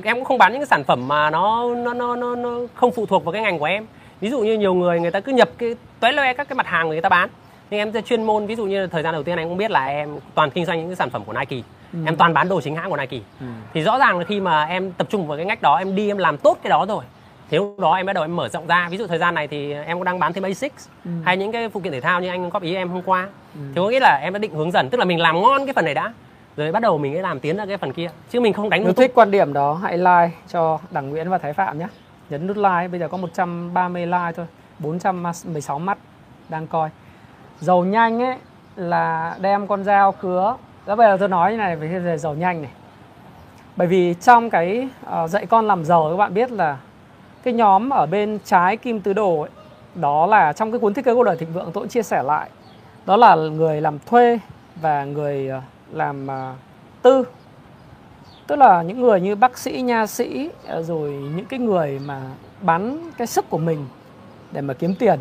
em 0.04 0.16
cũng 0.16 0.24
không 0.24 0.38
bán 0.38 0.52
những 0.52 0.62
cái 0.62 0.68
sản 0.68 0.84
phẩm 0.84 1.08
mà 1.08 1.30
nó 1.30 1.76
nó 1.76 1.94
nó 1.94 2.16
nó, 2.16 2.36
nó 2.36 2.60
không 2.76 2.92
phụ 2.92 3.06
thuộc 3.06 3.26
vào 3.26 3.32
cái 3.32 3.42
ngành 3.42 3.60
của 3.60 3.66
em. 3.66 3.86
Ví 4.22 4.30
dụ 4.30 4.40
như 4.40 4.58
nhiều 4.58 4.74
người 4.74 5.00
người 5.00 5.12
ta 5.12 5.20
cứ 5.20 5.32
nhập 5.32 5.50
cái 5.58 5.76
toé 6.00 6.12
loe 6.12 6.34
các 6.34 6.50
cái 6.50 6.56
mặt 6.56 6.68
hàng 6.68 6.90
người 6.90 7.02
ta 7.02 7.10
bán. 7.10 7.30
Nhưng 7.70 7.80
em 7.80 7.92
sẽ 7.92 8.02
chuyên 8.02 8.24
môn 8.24 8.46
ví 8.46 8.56
dụ 8.56 8.66
như 8.66 8.88
thời 8.88 9.04
gian 9.04 9.14
đầu 9.14 9.24
tiên 9.24 9.38
anh 9.38 9.50
cũng 9.50 9.58
biết 9.58 9.72
là 9.72 9.86
em 9.86 10.10
toàn 10.36 10.52
kinh 10.52 10.66
doanh 10.66 10.80
những 10.80 10.88
cái 10.88 10.96
sản 10.96 11.10
phẩm 11.10 11.24
của 11.26 11.34
Nike. 11.34 11.62
Ừ. 11.94 12.00
em 12.06 12.16
toàn 12.16 12.34
bán 12.34 12.50
đồ 12.50 12.62
chính 12.62 12.76
hãng 12.76 12.90
của 12.90 12.98
Nike. 12.98 13.20
Ừ. 13.40 13.46
thì 13.74 13.82
rõ 13.82 13.98
ràng 13.98 14.20
là 14.20 14.26
khi 14.26 14.40
mà 14.40 14.64
em 14.64 14.92
tập 14.92 15.08
trung 15.10 15.28
vào 15.28 15.38
cái 15.38 15.46
ngách 15.46 15.62
đó 15.62 15.76
em 15.76 15.96
đi 15.96 16.08
em 16.08 16.18
làm 16.18 16.38
tốt 16.38 16.58
cái 16.64 16.70
đó 16.70 16.86
rồi 16.86 17.04
thì 17.52 17.58
lúc 17.58 17.80
đó 17.80 17.94
em 17.96 18.06
bắt 18.06 18.14
đầu 18.14 18.24
em 18.24 18.36
mở 18.36 18.50
rộng 18.50 18.68
ra. 18.68 18.88
Ví 18.92 18.98
dụ 18.98 19.08
thời 19.08 19.18
gian 19.18 19.36
này 19.36 19.48
thì 19.48 19.74
em 19.74 19.98
cũng 19.98 20.04
đang 20.04 20.20
bán 20.20 20.34
thêm 20.34 20.44
Asics 20.44 20.88
ừ. 21.06 21.12
hay 21.26 21.38
những 21.38 21.52
cái 21.52 21.70
phụ 21.70 21.80
kiện 21.80 21.94
thể 21.94 22.02
thao 22.02 22.22
như 22.22 22.28
anh 22.28 22.50
góp 22.50 22.64
ý 22.64 22.76
em 22.76 22.90
hôm 22.90 23.02
qua. 23.02 23.28
Ừ. 23.56 23.62
thì 23.76 23.82
có 23.82 23.90
nghĩa 23.90 24.00
là 24.00 24.20
em 24.24 24.34
đã 24.34 24.40
định 24.40 24.54
hướng 24.54 24.72
dần 24.72 24.90
tức 24.90 24.98
là 24.98 25.06
mình 25.06 25.20
làm 25.20 25.42
ngon 25.42 25.66
cái 25.66 25.74
phần 25.74 25.86
này 25.86 25.94
đã. 25.94 26.14
Rồi 26.58 26.72
bắt 26.72 26.80
đầu 26.80 26.98
mình 26.98 27.14
sẽ 27.16 27.22
làm 27.22 27.40
tiến 27.40 27.58
ra 27.58 27.66
cái 27.66 27.78
phần 27.78 27.94
kia. 27.94 28.10
Chứ 28.30 28.40
mình 28.40 28.54
không 28.54 28.70
đánh 28.70 28.84
nếu 28.84 28.94
thích 28.94 29.12
quan 29.16 29.32
điểm 29.32 29.54
đó 29.54 29.74
hãy 29.74 29.98
like 29.98 30.30
cho 30.48 30.80
đảng 30.92 31.10
Nguyễn 31.10 31.30
và 31.30 31.38
Thái 31.38 31.54
Phạm 31.54 31.80
nhé. 31.80 31.88
Nhấn 32.30 32.48
nút 32.48 32.58
like 32.58 32.88
bây 32.88 33.00
giờ 33.00 33.08
có 33.08 33.18
130 33.18 34.06
like 34.06 34.32
thôi. 34.36 34.46
416 34.80 35.80
mắt 35.80 35.98
đang 36.50 36.68
coi. 36.68 36.90
Giàu 37.60 37.84
nhanh 37.84 38.22
ấy 38.22 38.38
là 38.76 39.36
đem 39.42 39.68
con 39.68 39.84
dao 39.84 40.12
cứa. 40.12 40.58
Đó 40.86 40.96
bây 40.96 41.08
giờ 41.08 41.18
tôi 41.20 41.30
nói 41.30 41.52
như 41.52 41.58
này 41.58 41.76
về 41.76 42.18
giàu 42.18 42.34
nhanh 42.34 42.62
này. 42.62 42.72
Bởi 43.76 43.88
vì 43.88 44.14
trong 44.22 44.50
cái 44.50 44.88
uh, 45.24 45.30
dạy 45.30 45.46
con 45.46 45.68
làm 45.68 45.86
giàu 45.86 46.08
các 46.10 46.18
bạn 46.18 46.34
biết 46.34 46.52
là 46.52 46.78
cái 47.44 47.54
nhóm 47.54 47.90
ở 47.90 48.06
bên 48.06 48.40
trái 48.46 48.78
kim 48.78 49.02
tứ 49.02 49.14
đồ 49.14 49.40
ấy, 49.42 49.50
đó 49.96 50.26
là 50.26 50.54
trong 50.54 50.72
cái 50.72 50.80
cuốn 50.80 50.94
thiết 50.94 51.06
kế 51.06 51.14
cuộc 51.14 51.24
đời 51.24 51.38
thịnh 51.38 51.54
vượng 51.54 51.64
tôi 51.64 51.84
cũng 51.84 51.88
chia 51.88 52.04
sẻ 52.04 52.24
lại. 52.24 52.50
Đó 53.06 53.18
là 53.18 53.36
người 53.36 53.82
làm 53.82 54.00
thuê 54.06 54.40
và 54.82 55.06
người 55.06 55.48
ờ, 55.48 55.62
làm 55.92 56.28
ờ, 56.28 56.54
tư. 57.02 57.24
Tức 58.48 58.56
là 58.56 58.82
những 58.82 59.02
người 59.02 59.22
như 59.22 59.36
bác 59.36 59.58
sĩ 59.58 59.82
nha 59.82 60.08
sĩ 60.08 60.50
ờ, 60.68 60.84
rồi 60.84 61.12
những 61.36 61.46
cái 61.46 61.60
người 61.60 62.00
mà 62.06 62.22
bán 62.62 63.10
cái 63.18 63.28
sức 63.28 63.50
của 63.50 63.58
mình 63.58 63.86
để 64.52 64.62
mà 64.62 64.74
kiếm 64.74 64.96
tiền. 64.96 65.20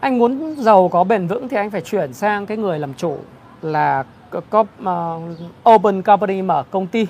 Anh 0.00 0.18
muốn 0.18 0.54
giàu 0.58 0.88
có 0.88 1.04
bền 1.04 1.26
vững 1.26 1.48
thì 1.48 1.56
anh 1.56 1.70
phải 1.70 1.80
chuyển 1.80 2.12
sang 2.12 2.46
cái 2.46 2.56
người 2.56 2.78
làm 2.78 2.94
chủ 2.94 3.18
là 3.62 4.04
có 4.50 4.64
open 5.70 6.02
company 6.02 6.42
mở 6.42 6.62
công 6.70 6.86
ty. 6.86 7.06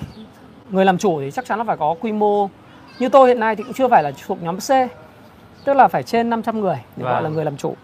Người 0.69 0.85
làm 0.85 0.97
chủ 0.97 1.21
thì 1.21 1.31
chắc 1.31 1.45
chắn 1.45 1.57
là 1.57 1.63
phải 1.63 1.77
có 1.77 1.95
quy 2.01 2.11
mô 2.11 2.49
như 3.01 3.09
tôi 3.09 3.27
hiện 3.27 3.39
nay 3.39 3.55
thì 3.55 3.63
cũng 3.63 3.73
chưa 3.73 3.87
phải 3.87 4.03
là 4.03 4.11
thuộc 4.25 4.43
nhóm 4.43 4.57
C 4.57 4.69
tức 5.65 5.73
là 5.73 5.87
phải 5.87 6.03
trên 6.03 6.29
500 6.29 6.61
người 6.61 6.77
để 6.95 7.03
gọi 7.03 7.13
là 7.13 7.21
vâng. 7.21 7.33
người 7.33 7.45
làm 7.45 7.57
chủ 7.57 7.75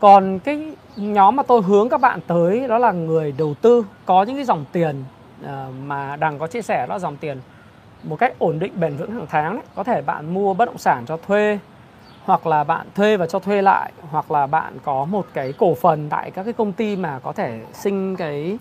còn 0.00 0.38
cái 0.38 0.72
nhóm 0.96 1.36
mà 1.36 1.42
tôi 1.42 1.62
hướng 1.62 1.88
các 1.88 2.00
bạn 2.00 2.20
tới 2.26 2.68
đó 2.68 2.78
là 2.78 2.92
người 2.92 3.32
đầu 3.38 3.54
tư 3.62 3.84
có 4.06 4.22
những 4.22 4.36
cái 4.36 4.44
dòng 4.44 4.64
tiền 4.72 5.04
uh, 5.44 5.48
mà 5.86 6.16
đằng 6.16 6.38
có 6.38 6.46
chia 6.46 6.62
sẻ 6.62 6.86
đó 6.86 6.94
là 6.94 6.98
dòng 6.98 7.16
tiền 7.16 7.40
một 8.02 8.16
cách 8.16 8.34
ổn 8.38 8.58
định 8.58 8.72
bền 8.80 8.96
vững 8.96 9.10
hàng 9.10 9.26
tháng 9.30 9.54
đấy. 9.54 9.62
có 9.74 9.84
thể 9.84 10.02
bạn 10.02 10.34
mua 10.34 10.54
bất 10.54 10.64
động 10.64 10.78
sản 10.78 11.04
cho 11.06 11.16
thuê 11.16 11.58
hoặc 12.24 12.46
là 12.46 12.64
bạn 12.64 12.86
thuê 12.94 13.16
và 13.16 13.26
cho 13.26 13.38
thuê 13.38 13.62
lại 13.62 13.92
hoặc 14.10 14.30
là 14.30 14.46
bạn 14.46 14.78
có 14.84 15.04
một 15.04 15.26
cái 15.34 15.52
cổ 15.58 15.74
phần 15.74 16.08
tại 16.08 16.30
các 16.30 16.42
cái 16.42 16.52
công 16.52 16.72
ty 16.72 16.96
mà 16.96 17.18
có 17.18 17.32
thể 17.32 17.60
sinh 17.72 18.16
cái 18.16 18.58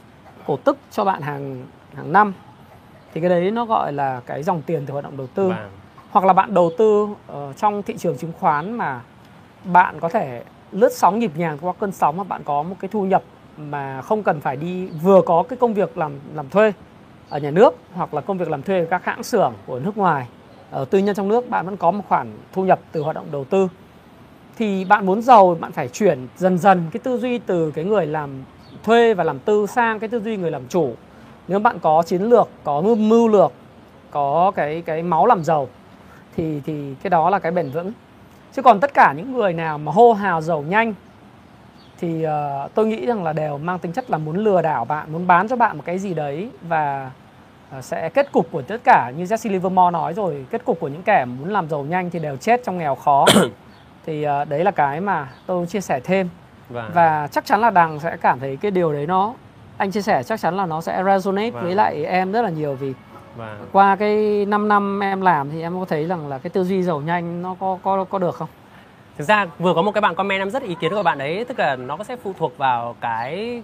cổ 0.47 0.57
tức 0.57 0.77
cho 0.91 1.05
bạn 1.05 1.21
hàng 1.21 1.65
hàng 1.95 2.13
năm 2.13 2.33
thì 3.13 3.21
cái 3.21 3.29
đấy 3.29 3.51
nó 3.51 3.65
gọi 3.65 3.93
là 3.93 4.21
cái 4.25 4.43
dòng 4.43 4.61
tiền 4.61 4.83
từ 4.85 4.93
hoạt 4.93 5.03
động 5.03 5.17
đầu 5.17 5.27
tư 5.27 5.47
vâng. 5.47 5.69
hoặc 6.11 6.25
là 6.25 6.33
bạn 6.33 6.53
đầu 6.53 6.71
tư 6.77 7.03
uh, 7.03 7.57
trong 7.57 7.83
thị 7.83 7.97
trường 7.97 8.17
chứng 8.17 8.31
khoán 8.39 8.77
mà 8.77 9.01
bạn 9.63 9.99
có 9.99 10.09
thể 10.09 10.43
lướt 10.71 10.93
sóng 10.93 11.19
nhịp 11.19 11.31
nhàng 11.35 11.57
qua 11.61 11.73
cơn 11.79 11.91
sóng 11.91 12.17
mà 12.17 12.23
bạn 12.23 12.41
có 12.45 12.63
một 12.63 12.75
cái 12.79 12.89
thu 12.91 13.05
nhập 13.05 13.23
mà 13.57 14.01
không 14.01 14.23
cần 14.23 14.41
phải 14.41 14.55
đi 14.55 14.87
vừa 14.87 15.21
có 15.21 15.43
cái 15.43 15.57
công 15.57 15.73
việc 15.73 15.97
làm 15.97 16.11
làm 16.33 16.49
thuê 16.49 16.73
ở 17.29 17.39
nhà 17.39 17.51
nước 17.51 17.75
hoặc 17.93 18.13
là 18.13 18.21
công 18.21 18.37
việc 18.37 18.49
làm 18.49 18.61
thuê 18.61 18.79
ở 18.79 18.85
các 18.85 19.05
hãng 19.05 19.23
xưởng 19.23 19.53
của 19.65 19.79
nước 19.79 19.97
ngoài 19.97 20.27
ở 20.71 20.85
tư 20.85 20.99
nhân 20.99 21.15
trong 21.15 21.27
nước 21.27 21.49
bạn 21.49 21.65
vẫn 21.65 21.77
có 21.77 21.91
một 21.91 22.03
khoản 22.07 22.33
thu 22.53 22.65
nhập 22.65 22.79
từ 22.91 23.01
hoạt 23.01 23.15
động 23.15 23.27
đầu 23.31 23.45
tư 23.45 23.67
thì 24.57 24.85
bạn 24.85 25.05
muốn 25.05 25.21
giàu 25.21 25.57
bạn 25.59 25.71
phải 25.71 25.87
chuyển 25.87 26.27
dần 26.37 26.57
dần 26.57 26.83
cái 26.91 26.99
tư 27.03 27.17
duy 27.17 27.37
từ 27.37 27.71
cái 27.71 27.85
người 27.85 28.05
làm 28.05 28.29
thuê 28.83 29.13
và 29.13 29.23
làm 29.23 29.39
tư 29.39 29.65
sang 29.67 29.99
cái 29.99 30.09
tư 30.09 30.19
duy 30.19 30.37
người 30.37 30.51
làm 30.51 30.67
chủ 30.69 30.95
nếu 31.51 31.59
bạn 31.59 31.79
có 31.79 32.03
chiến 32.05 32.21
lược 32.21 32.49
có 32.63 32.81
mưu 32.81 33.27
lược 33.27 33.51
có 34.11 34.51
cái 34.55 34.83
cái 34.85 35.03
máu 35.03 35.25
làm 35.25 35.43
giàu 35.43 35.67
thì 36.35 36.61
thì 36.65 36.95
cái 37.03 37.09
đó 37.09 37.29
là 37.29 37.39
cái 37.39 37.51
bền 37.51 37.69
vững. 37.69 37.91
Chứ 38.53 38.61
còn 38.61 38.79
tất 38.79 38.93
cả 38.93 39.13
những 39.17 39.33
người 39.33 39.53
nào 39.53 39.77
mà 39.77 39.91
hô 39.91 40.13
hào 40.13 40.41
giàu 40.41 40.61
nhanh 40.61 40.93
thì 41.99 42.25
uh, 42.25 42.73
tôi 42.73 42.87
nghĩ 42.87 43.05
rằng 43.05 43.23
là 43.23 43.33
đều 43.33 43.57
mang 43.57 43.79
tính 43.79 43.91
chất 43.91 44.11
là 44.11 44.17
muốn 44.17 44.37
lừa 44.37 44.61
đảo 44.61 44.85
bạn 44.85 45.13
muốn 45.13 45.27
bán 45.27 45.47
cho 45.47 45.55
bạn 45.55 45.77
một 45.77 45.83
cái 45.85 45.99
gì 45.99 46.13
đấy 46.13 46.49
và 46.61 47.11
uh, 47.77 47.83
sẽ 47.83 48.09
kết 48.09 48.31
cục 48.31 48.51
của 48.51 48.61
tất 48.61 48.81
cả 48.83 49.11
như 49.17 49.23
Jesse 49.23 49.51
Livermore 49.51 49.91
nói 49.91 50.13
rồi 50.13 50.45
kết 50.49 50.65
cục 50.65 50.79
của 50.79 50.87
những 50.87 51.03
kẻ 51.03 51.25
muốn 51.25 51.49
làm 51.49 51.69
giàu 51.69 51.83
nhanh 51.83 52.09
thì 52.09 52.19
đều 52.19 52.37
chết 52.37 52.61
trong 52.63 52.77
nghèo 52.77 52.95
khó. 52.95 53.25
Thì 54.05 54.27
uh, 54.27 54.49
đấy 54.49 54.63
là 54.63 54.71
cái 54.71 55.01
mà 55.01 55.29
tôi 55.45 55.65
chia 55.65 55.81
sẻ 55.81 55.99
thêm. 56.03 56.29
Và... 56.69 56.89
Và 56.93 57.27
chắc 57.31 57.45
chắn 57.45 57.61
là 57.61 57.69
đằng 57.69 57.99
sẽ 57.99 58.17
cảm 58.17 58.39
thấy 58.39 58.57
cái 58.57 58.71
điều 58.71 58.93
đấy 58.93 59.07
nó 59.07 59.33
anh 59.81 59.91
chia 59.91 60.01
sẻ 60.01 60.23
chắc 60.23 60.39
chắn 60.39 60.57
là 60.57 60.65
nó 60.65 60.81
sẽ 60.81 61.03
resonate 61.05 61.51
vâng. 61.51 61.63
với 61.63 61.75
lại 61.75 62.05
em 62.05 62.31
rất 62.31 62.41
là 62.41 62.49
nhiều 62.49 62.73
vì 62.73 62.93
vâng. 63.35 63.65
qua 63.71 63.95
cái 63.95 64.45
5 64.45 64.67
năm 64.67 64.99
em 64.99 65.21
làm 65.21 65.49
thì 65.49 65.61
em 65.61 65.79
có 65.79 65.85
thấy 65.85 66.05
rằng 66.05 66.27
là 66.27 66.37
cái 66.37 66.49
tư 66.49 66.63
duy 66.63 66.83
giàu 66.83 67.01
nhanh 67.01 67.41
nó 67.41 67.55
có 67.59 67.77
có 67.83 68.03
có 68.03 68.19
được 68.19 68.35
không? 68.35 68.49
Thực 69.17 69.23
ra 69.23 69.45
vừa 69.59 69.73
có 69.73 69.81
một 69.81 69.91
cái 69.91 70.01
bạn 70.01 70.15
comment 70.15 70.41
em 70.41 70.49
rất 70.49 70.63
ý 70.63 70.75
kiến 70.75 70.91
của 70.91 71.03
bạn 71.03 71.17
đấy 71.17 71.45
tức 71.47 71.59
là 71.59 71.75
nó 71.75 71.97
sẽ 72.03 72.15
phụ 72.15 72.33
thuộc 72.39 72.57
vào 72.57 72.95
cái 73.01 73.61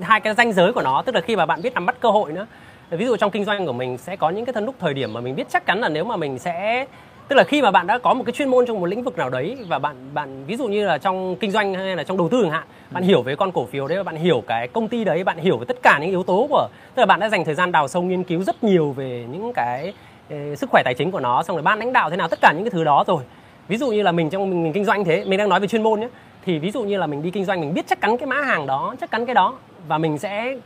hai 0.00 0.20
cái 0.20 0.34
danh 0.34 0.52
giới 0.52 0.72
của 0.72 0.82
nó 0.82 1.02
tức 1.02 1.14
là 1.14 1.20
khi 1.20 1.36
mà 1.36 1.46
bạn 1.46 1.62
biết 1.62 1.74
nắm 1.74 1.86
bắt 1.86 1.96
cơ 2.00 2.10
hội 2.10 2.32
nữa 2.32 2.46
ví 2.90 3.06
dụ 3.06 3.16
trong 3.16 3.30
kinh 3.30 3.44
doanh 3.44 3.66
của 3.66 3.72
mình 3.72 3.98
sẽ 3.98 4.16
có 4.16 4.30
những 4.30 4.44
cái 4.44 4.52
thân 4.52 4.64
lúc 4.64 4.74
thời 4.78 4.94
điểm 4.94 5.12
mà 5.12 5.20
mình 5.20 5.36
biết 5.36 5.46
chắc 5.50 5.66
chắn 5.66 5.80
là 5.80 5.88
nếu 5.88 6.04
mà 6.04 6.16
mình 6.16 6.38
sẽ 6.38 6.86
tức 7.28 7.36
là 7.36 7.44
khi 7.44 7.62
mà 7.62 7.70
bạn 7.70 7.86
đã 7.86 7.98
có 7.98 8.14
một 8.14 8.24
cái 8.26 8.32
chuyên 8.32 8.48
môn 8.48 8.66
trong 8.66 8.80
một 8.80 8.86
lĩnh 8.86 9.02
vực 9.02 9.18
nào 9.18 9.30
đấy 9.30 9.56
và 9.68 9.78
bạn 9.78 9.96
bạn 10.14 10.44
ví 10.46 10.56
dụ 10.56 10.68
như 10.68 10.86
là 10.86 10.98
trong 10.98 11.36
kinh 11.36 11.50
doanh 11.50 11.74
hay 11.74 11.96
là 11.96 12.02
trong 12.02 12.16
đầu 12.16 12.28
tư 12.28 12.42
chẳng 12.42 12.50
hạn 12.50 12.64
bạn 12.90 13.02
hiểu 13.02 13.22
về 13.22 13.36
con 13.36 13.52
cổ 13.52 13.66
phiếu 13.66 13.88
đấy 13.88 14.04
bạn 14.04 14.16
hiểu 14.16 14.42
cái 14.46 14.68
công 14.68 14.88
ty 14.88 15.04
đấy 15.04 15.24
bạn 15.24 15.38
hiểu 15.38 15.56
về 15.56 15.64
tất 15.68 15.82
cả 15.82 15.98
những 16.00 16.10
yếu 16.10 16.22
tố 16.22 16.46
của 16.50 16.68
tức 16.94 17.00
là 17.00 17.06
bạn 17.06 17.20
đã 17.20 17.28
dành 17.28 17.44
thời 17.44 17.54
gian 17.54 17.72
đào 17.72 17.88
sâu 17.88 18.02
nghiên 18.02 18.24
cứu 18.24 18.42
rất 18.42 18.64
nhiều 18.64 18.92
về 18.92 19.26
những 19.32 19.52
cái 19.52 19.92
ờ, 20.30 20.36
sức 20.56 20.70
khỏe 20.70 20.82
tài 20.84 20.94
chính 20.94 21.10
của 21.10 21.20
nó 21.20 21.42
xong 21.42 21.56
rồi 21.56 21.62
ban 21.62 21.78
lãnh 21.78 21.92
đạo 21.92 22.10
thế 22.10 22.16
nào 22.16 22.28
tất 22.28 22.40
cả 22.40 22.52
những 22.52 22.64
cái 22.64 22.70
thứ 22.70 22.84
đó 22.84 23.04
rồi. 23.06 23.22
Ví 23.68 23.76
dụ 23.76 23.90
như 23.90 24.02
là 24.02 24.12
mình 24.12 24.30
trong 24.30 24.50
mình, 24.50 24.62
mình 24.62 24.72
kinh 24.72 24.84
doanh 24.84 25.04
thế 25.04 25.24
mình 25.24 25.38
đang 25.38 25.48
nói 25.48 25.60
về 25.60 25.66
chuyên 25.66 25.82
môn 25.82 26.00
nhé 26.00 26.08
thì 26.44 26.58
ví 26.58 26.70
dụ 26.70 26.82
như 26.82 26.98
là 26.98 27.06
mình 27.06 27.22
đi 27.22 27.30
kinh 27.30 27.44
doanh 27.44 27.60
mình 27.60 27.74
biết 27.74 27.86
chắc 27.88 28.00
chắn 28.00 28.18
cái 28.18 28.26
mã 28.26 28.40
hàng 28.40 28.66
đó 28.66 28.94
chắc 29.00 29.10
chắn 29.10 29.26
cái 29.26 29.34
đó 29.34 29.54
và 29.88 29.98
mình 29.98 30.18
sẽ 30.18 30.56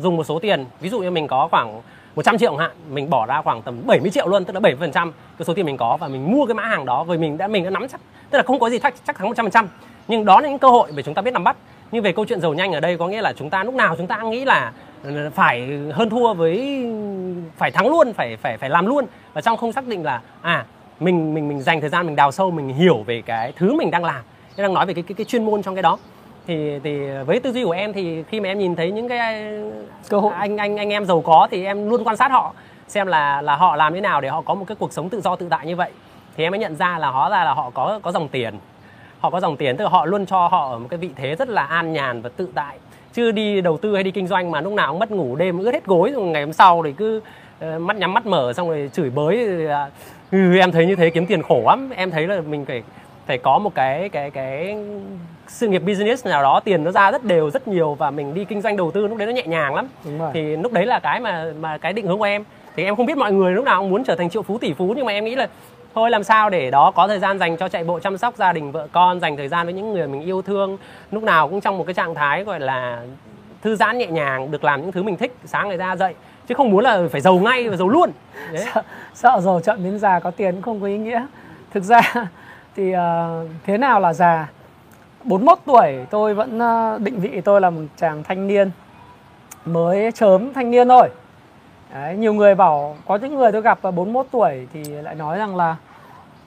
dùng 0.00 0.16
một 0.16 0.24
số 0.24 0.38
tiền. 0.38 0.64
Ví 0.80 0.88
dụ 0.88 1.00
như 1.00 1.10
mình 1.10 1.26
có 1.26 1.48
khoảng 1.50 1.82
100 2.16 2.38
triệu 2.38 2.56
hạn. 2.56 2.70
Mình 2.90 3.10
bỏ 3.10 3.26
ra 3.26 3.42
khoảng 3.42 3.62
tầm 3.62 3.86
70 3.86 4.10
triệu 4.10 4.28
luôn 4.28 4.44
tức 4.44 4.54
là 4.54 4.60
7 4.60 4.76
phần 4.76 4.92
trăm 4.92 5.12
cái 5.38 5.46
số 5.46 5.54
tiền 5.54 5.66
mình 5.66 5.76
có 5.76 5.96
và 6.00 6.08
mình 6.08 6.32
mua 6.32 6.46
cái 6.46 6.54
mã 6.54 6.62
hàng 6.62 6.84
đó 6.84 7.04
rồi 7.08 7.18
mình 7.18 7.38
đã 7.38 7.48
mình 7.48 7.64
đã 7.64 7.70
nắm 7.70 7.88
chắc. 7.88 8.00
Tức 8.30 8.38
là 8.38 8.44
không 8.44 8.58
có 8.58 8.70
gì 8.70 8.78
chắc 8.78 8.94
chắc 9.06 9.16
thắng 9.16 9.28
100 9.28 9.44
phần 9.44 9.50
trăm. 9.50 9.68
Nhưng 10.08 10.24
đó 10.24 10.40
là 10.40 10.48
những 10.48 10.58
cơ 10.58 10.70
hội 10.70 10.92
để 10.96 11.02
chúng 11.02 11.14
ta 11.14 11.22
biết 11.22 11.30
nắm 11.30 11.44
bắt. 11.44 11.56
Nhưng 11.92 12.02
về 12.02 12.12
câu 12.12 12.24
chuyện 12.24 12.40
giàu 12.40 12.54
nhanh 12.54 12.72
ở 12.72 12.80
đây 12.80 12.98
có 12.98 13.08
nghĩa 13.08 13.22
là 13.22 13.32
chúng 13.32 13.50
ta 13.50 13.64
lúc 13.64 13.74
nào 13.74 13.96
chúng 13.96 14.06
ta 14.06 14.22
nghĩ 14.22 14.44
là 14.44 14.72
ờ, 15.04 15.30
phải 15.34 15.78
hơn 15.92 16.10
thua 16.10 16.34
với 16.34 16.84
phải 17.56 17.70
thắng 17.70 17.88
luôn 17.88 18.12
phải 18.12 18.36
phải 18.36 18.56
phải 18.58 18.70
làm 18.70 18.86
luôn. 18.86 19.06
Và 19.32 19.40
trong 19.40 19.56
không 19.56 19.72
xác 19.72 19.86
định 19.86 20.04
là 20.04 20.20
à 20.40 20.64
mình 21.00 21.34
mình 21.34 21.48
mình 21.48 21.62
dành 21.62 21.80
thời 21.80 21.90
gian 21.90 22.06
mình 22.06 22.16
đào 22.16 22.32
sâu 22.32 22.50
mình 22.50 22.68
hiểu 22.68 23.02
về 23.06 23.22
cái 23.26 23.52
thứ 23.56 23.74
mình 23.74 23.90
đang 23.90 24.04
làm. 24.04 24.22
Đang 24.56 24.74
nói 24.74 24.86
về 24.86 24.94
cái 24.94 25.02
cái, 25.02 25.14
cái 25.14 25.24
chuyên 25.24 25.44
môn 25.44 25.62
trong 25.62 25.74
cái 25.74 25.82
đó 25.82 25.98
thì 26.46 26.78
thì 26.84 27.00
với 27.26 27.40
tư 27.40 27.52
duy 27.52 27.64
của 27.64 27.70
em 27.70 27.92
thì 27.92 28.22
khi 28.22 28.40
mà 28.40 28.48
em 28.48 28.58
nhìn 28.58 28.76
thấy 28.76 28.90
những 28.90 29.08
cái 29.08 29.18
à, 29.18 29.60
cơ 30.08 30.18
hội 30.18 30.32
anh 30.32 30.56
anh 30.56 30.76
anh 30.76 30.92
em 30.92 31.04
giàu 31.04 31.20
có 31.20 31.48
thì 31.50 31.64
em 31.64 31.90
luôn 31.90 32.04
quan 32.04 32.16
sát 32.16 32.30
họ 32.30 32.54
xem 32.88 33.06
là 33.06 33.42
là 33.42 33.56
họ 33.56 33.76
làm 33.76 33.94
thế 33.94 34.00
nào 34.00 34.20
để 34.20 34.28
họ 34.28 34.40
có 34.40 34.54
một 34.54 34.64
cái 34.68 34.76
cuộc 34.80 34.92
sống 34.92 35.08
tự 35.08 35.20
do 35.20 35.36
tự 35.36 35.48
tại 35.50 35.66
như 35.66 35.76
vậy. 35.76 35.90
Thì 36.36 36.44
em 36.44 36.50
mới 36.50 36.58
nhận 36.58 36.76
ra 36.76 36.98
là 36.98 37.08
hóa 37.08 37.28
ra 37.28 37.44
là 37.44 37.54
họ 37.54 37.70
có 37.70 38.00
có 38.02 38.12
dòng 38.12 38.28
tiền. 38.28 38.54
Họ 39.20 39.30
có 39.30 39.40
dòng 39.40 39.56
tiền 39.56 39.76
tức 39.76 39.84
là 39.84 39.90
họ 39.90 40.04
luôn 40.04 40.26
cho 40.26 40.48
họ 40.48 40.70
ở 40.70 40.78
một 40.78 40.86
cái 40.90 40.98
vị 40.98 41.10
thế 41.16 41.34
rất 41.34 41.48
là 41.48 41.62
an 41.62 41.92
nhàn 41.92 42.22
và 42.22 42.30
tự 42.36 42.48
tại. 42.54 42.76
Chứ 43.12 43.32
đi 43.32 43.60
đầu 43.60 43.76
tư 43.76 43.94
hay 43.94 44.02
đi 44.02 44.10
kinh 44.10 44.26
doanh 44.26 44.50
mà 44.50 44.60
lúc 44.60 44.72
nào 44.72 44.92
cũng 44.92 44.98
mất 44.98 45.10
ngủ 45.10 45.36
đêm 45.36 45.58
ướt 45.58 45.72
hết 45.72 45.84
gối 45.84 46.10
rồi 46.14 46.22
ngày 46.22 46.42
hôm 46.42 46.52
sau 46.52 46.82
thì 46.82 46.92
cứ 46.92 47.20
uh, 47.64 47.80
mắt 47.80 47.96
nhắm 47.96 48.14
mắt 48.14 48.26
mở 48.26 48.52
xong 48.52 48.68
rồi 48.68 48.90
chửi 48.92 49.10
bới 49.10 49.36
thì, 49.36 49.66
uh, 49.66 49.70
ừ, 50.30 50.58
em 50.58 50.72
thấy 50.72 50.86
như 50.86 50.96
thế 50.96 51.10
kiếm 51.10 51.26
tiền 51.26 51.42
khổ 51.42 51.62
lắm. 51.66 51.90
Em 51.96 52.10
thấy 52.10 52.26
là 52.26 52.40
mình 52.40 52.64
phải 52.64 52.82
phải 53.26 53.38
có 53.38 53.58
một 53.58 53.74
cái 53.74 54.08
cái 54.08 54.30
cái 54.30 54.76
sự 55.46 55.68
nghiệp 55.68 55.82
business 55.86 56.26
nào 56.26 56.42
đó 56.42 56.60
tiền 56.64 56.84
nó 56.84 56.90
ra 56.90 57.10
rất 57.10 57.24
đều 57.24 57.50
rất 57.50 57.68
nhiều 57.68 57.94
và 57.94 58.10
mình 58.10 58.34
đi 58.34 58.44
kinh 58.44 58.60
doanh 58.60 58.76
đầu 58.76 58.90
tư 58.90 59.06
lúc 59.06 59.18
đấy 59.18 59.26
nó 59.26 59.32
nhẹ 59.32 59.46
nhàng 59.46 59.74
lắm. 59.74 59.88
Thì 60.32 60.56
lúc 60.56 60.72
đấy 60.72 60.86
là 60.86 61.00
cái 61.00 61.20
mà 61.20 61.46
mà 61.60 61.78
cái 61.78 61.92
định 61.92 62.06
hướng 62.06 62.18
của 62.18 62.24
em. 62.24 62.44
Thì 62.76 62.84
em 62.84 62.96
không 62.96 63.06
biết 63.06 63.16
mọi 63.16 63.32
người 63.32 63.52
lúc 63.52 63.64
nào 63.64 63.80
cũng 63.80 63.90
muốn 63.90 64.04
trở 64.04 64.14
thành 64.14 64.30
triệu 64.30 64.42
phú 64.42 64.58
tỷ 64.58 64.72
phú 64.72 64.94
nhưng 64.96 65.06
mà 65.06 65.12
em 65.12 65.24
nghĩ 65.24 65.34
là 65.34 65.48
thôi 65.94 66.10
làm 66.10 66.24
sao 66.24 66.50
để 66.50 66.70
đó 66.70 66.90
có 66.90 67.08
thời 67.08 67.18
gian 67.18 67.38
dành 67.38 67.56
cho 67.56 67.68
chạy 67.68 67.84
bộ 67.84 68.00
chăm 68.00 68.18
sóc 68.18 68.36
gia 68.36 68.52
đình 68.52 68.72
vợ 68.72 68.88
con 68.92 69.20
dành 69.20 69.36
thời 69.36 69.48
gian 69.48 69.66
với 69.66 69.74
những 69.74 69.92
người 69.92 70.08
mình 70.08 70.22
yêu 70.22 70.42
thương. 70.42 70.78
Lúc 71.10 71.22
nào 71.22 71.48
cũng 71.48 71.60
trong 71.60 71.78
một 71.78 71.84
cái 71.86 71.94
trạng 71.94 72.14
thái 72.14 72.44
gọi 72.44 72.60
là 72.60 73.02
thư 73.62 73.76
giãn 73.76 73.98
nhẹ 73.98 74.06
nhàng 74.06 74.50
được 74.50 74.64
làm 74.64 74.82
những 74.82 74.92
thứ 74.92 75.02
mình 75.02 75.16
thích 75.16 75.36
sáng 75.44 75.68
ngày 75.68 75.76
ra 75.76 75.96
dậy. 75.96 76.14
Chứ 76.48 76.54
không 76.54 76.70
muốn 76.70 76.84
là 76.84 77.02
phải 77.10 77.20
giàu 77.20 77.38
ngay 77.38 77.68
và 77.68 77.76
giàu 77.76 77.88
luôn. 77.88 78.10
Đấy 78.52 78.64
sợ, 78.74 78.82
sợ 79.14 79.40
giàu 79.40 79.60
chậm 79.60 79.84
đến 79.84 79.98
già 79.98 80.20
có 80.20 80.30
tiền 80.30 80.52
cũng 80.54 80.62
không 80.62 80.80
có 80.80 80.86
ý 80.86 80.98
nghĩa. 80.98 81.26
Thực 81.74 81.84
ra 81.84 82.00
thì 82.76 82.94
uh, 82.94 83.50
thế 83.64 83.78
nào 83.78 84.00
là 84.00 84.12
già? 84.12 84.50
41 85.24 85.58
tuổi 85.64 86.06
tôi 86.10 86.34
vẫn 86.34 86.58
uh, 86.58 87.00
định 87.00 87.20
vị 87.20 87.40
tôi 87.40 87.60
là 87.60 87.70
một 87.70 87.82
chàng 87.96 88.22
thanh 88.22 88.46
niên 88.46 88.70
mới 89.64 90.12
chớm 90.12 90.52
thanh 90.52 90.70
niên 90.70 90.88
thôi. 90.88 91.08
Đấy, 91.94 92.16
nhiều 92.16 92.34
người 92.34 92.54
bảo 92.54 92.96
có 93.06 93.16
những 93.16 93.34
người 93.34 93.52
tôi 93.52 93.62
gặp 93.62 93.78
là 93.82 93.90
41 93.90 94.26
tuổi 94.30 94.66
thì 94.72 94.84
lại 94.84 95.14
nói 95.14 95.38
rằng 95.38 95.56
là 95.56 95.76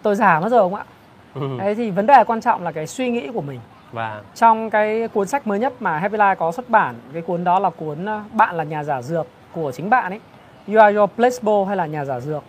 tôi 0.01 0.15
già 0.15 0.39
mất 0.39 0.49
rồi 0.49 0.61
không 0.61 0.75
ạ? 0.75 0.85
Ừ. 1.33 1.41
Đấy 1.59 1.75
thì 1.75 1.91
vấn 1.91 2.05
đề 2.05 2.23
quan 2.23 2.41
trọng 2.41 2.63
là 2.63 2.71
cái 2.71 2.87
suy 2.87 3.09
nghĩ 3.09 3.29
của 3.33 3.41
mình. 3.41 3.59
Và 3.91 4.21
trong 4.35 4.69
cái 4.69 5.07
cuốn 5.07 5.27
sách 5.27 5.47
mới 5.47 5.59
nhất 5.59 5.73
mà 5.79 5.99
Happy 5.99 6.17
Life 6.17 6.35
có 6.35 6.51
xuất 6.51 6.69
bản 6.69 6.95
cái 7.13 7.21
cuốn 7.21 7.43
đó 7.43 7.59
là 7.59 7.69
cuốn 7.69 8.05
ờ, 8.05 8.21
bạn 8.31 8.55
là 8.55 8.63
nhà 8.63 8.83
giả 8.83 9.01
dược 9.01 9.27
của 9.53 9.71
chính 9.71 9.89
bạn 9.89 10.11
ấy. 10.11 10.19
You 10.67 10.79
are 10.79 10.97
your 10.97 11.09
placebo 11.15 11.65
hay 11.65 11.77
là 11.77 11.85
nhà 11.85 12.05
giả 12.05 12.19
dược 12.19 12.43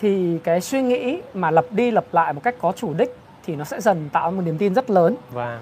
thì 0.00 0.38
cái 0.44 0.60
suy 0.60 0.82
nghĩ 0.82 1.20
mà 1.34 1.50
lặp 1.50 1.64
đi 1.70 1.90
lặp 1.90 2.04
lại 2.12 2.32
một 2.32 2.40
cách 2.44 2.54
có 2.60 2.72
chủ 2.72 2.94
đích 2.94 3.16
thì 3.44 3.56
nó 3.56 3.64
sẽ 3.64 3.80
dần 3.80 4.08
tạo 4.12 4.30
một 4.30 4.42
niềm 4.44 4.58
tin 4.58 4.74
rất 4.74 4.90
lớn. 4.90 5.16
Và 5.30 5.60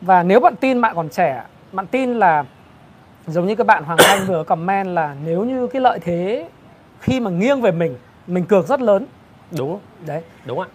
và 0.00 0.22
nếu 0.22 0.40
bạn 0.40 0.56
tin 0.56 0.80
bạn 0.80 0.96
còn 0.96 1.08
trẻ 1.08 1.42
bạn 1.72 1.86
tin 1.86 2.14
là 2.14 2.44
giống 3.26 3.46
như 3.46 3.54
các 3.54 3.66
bạn 3.66 3.84
Hoàng 3.84 3.98
Anh 3.98 4.26
vừa 4.26 4.44
comment 4.44 4.88
là 4.88 5.16
nếu 5.24 5.44
như 5.44 5.66
cái 5.66 5.82
lợi 5.82 5.98
thế 6.02 6.48
khi 7.00 7.20
mà 7.20 7.30
nghiêng 7.30 7.60
về 7.60 7.70
mình 7.70 7.96
mình 8.26 8.44
cược 8.44 8.66
rất 8.66 8.80
lớn. 8.80 9.06
Đúng. 9.58 9.78
Đấy. 10.06 10.22
Đúng 10.44 10.60
ạ. 10.60 10.66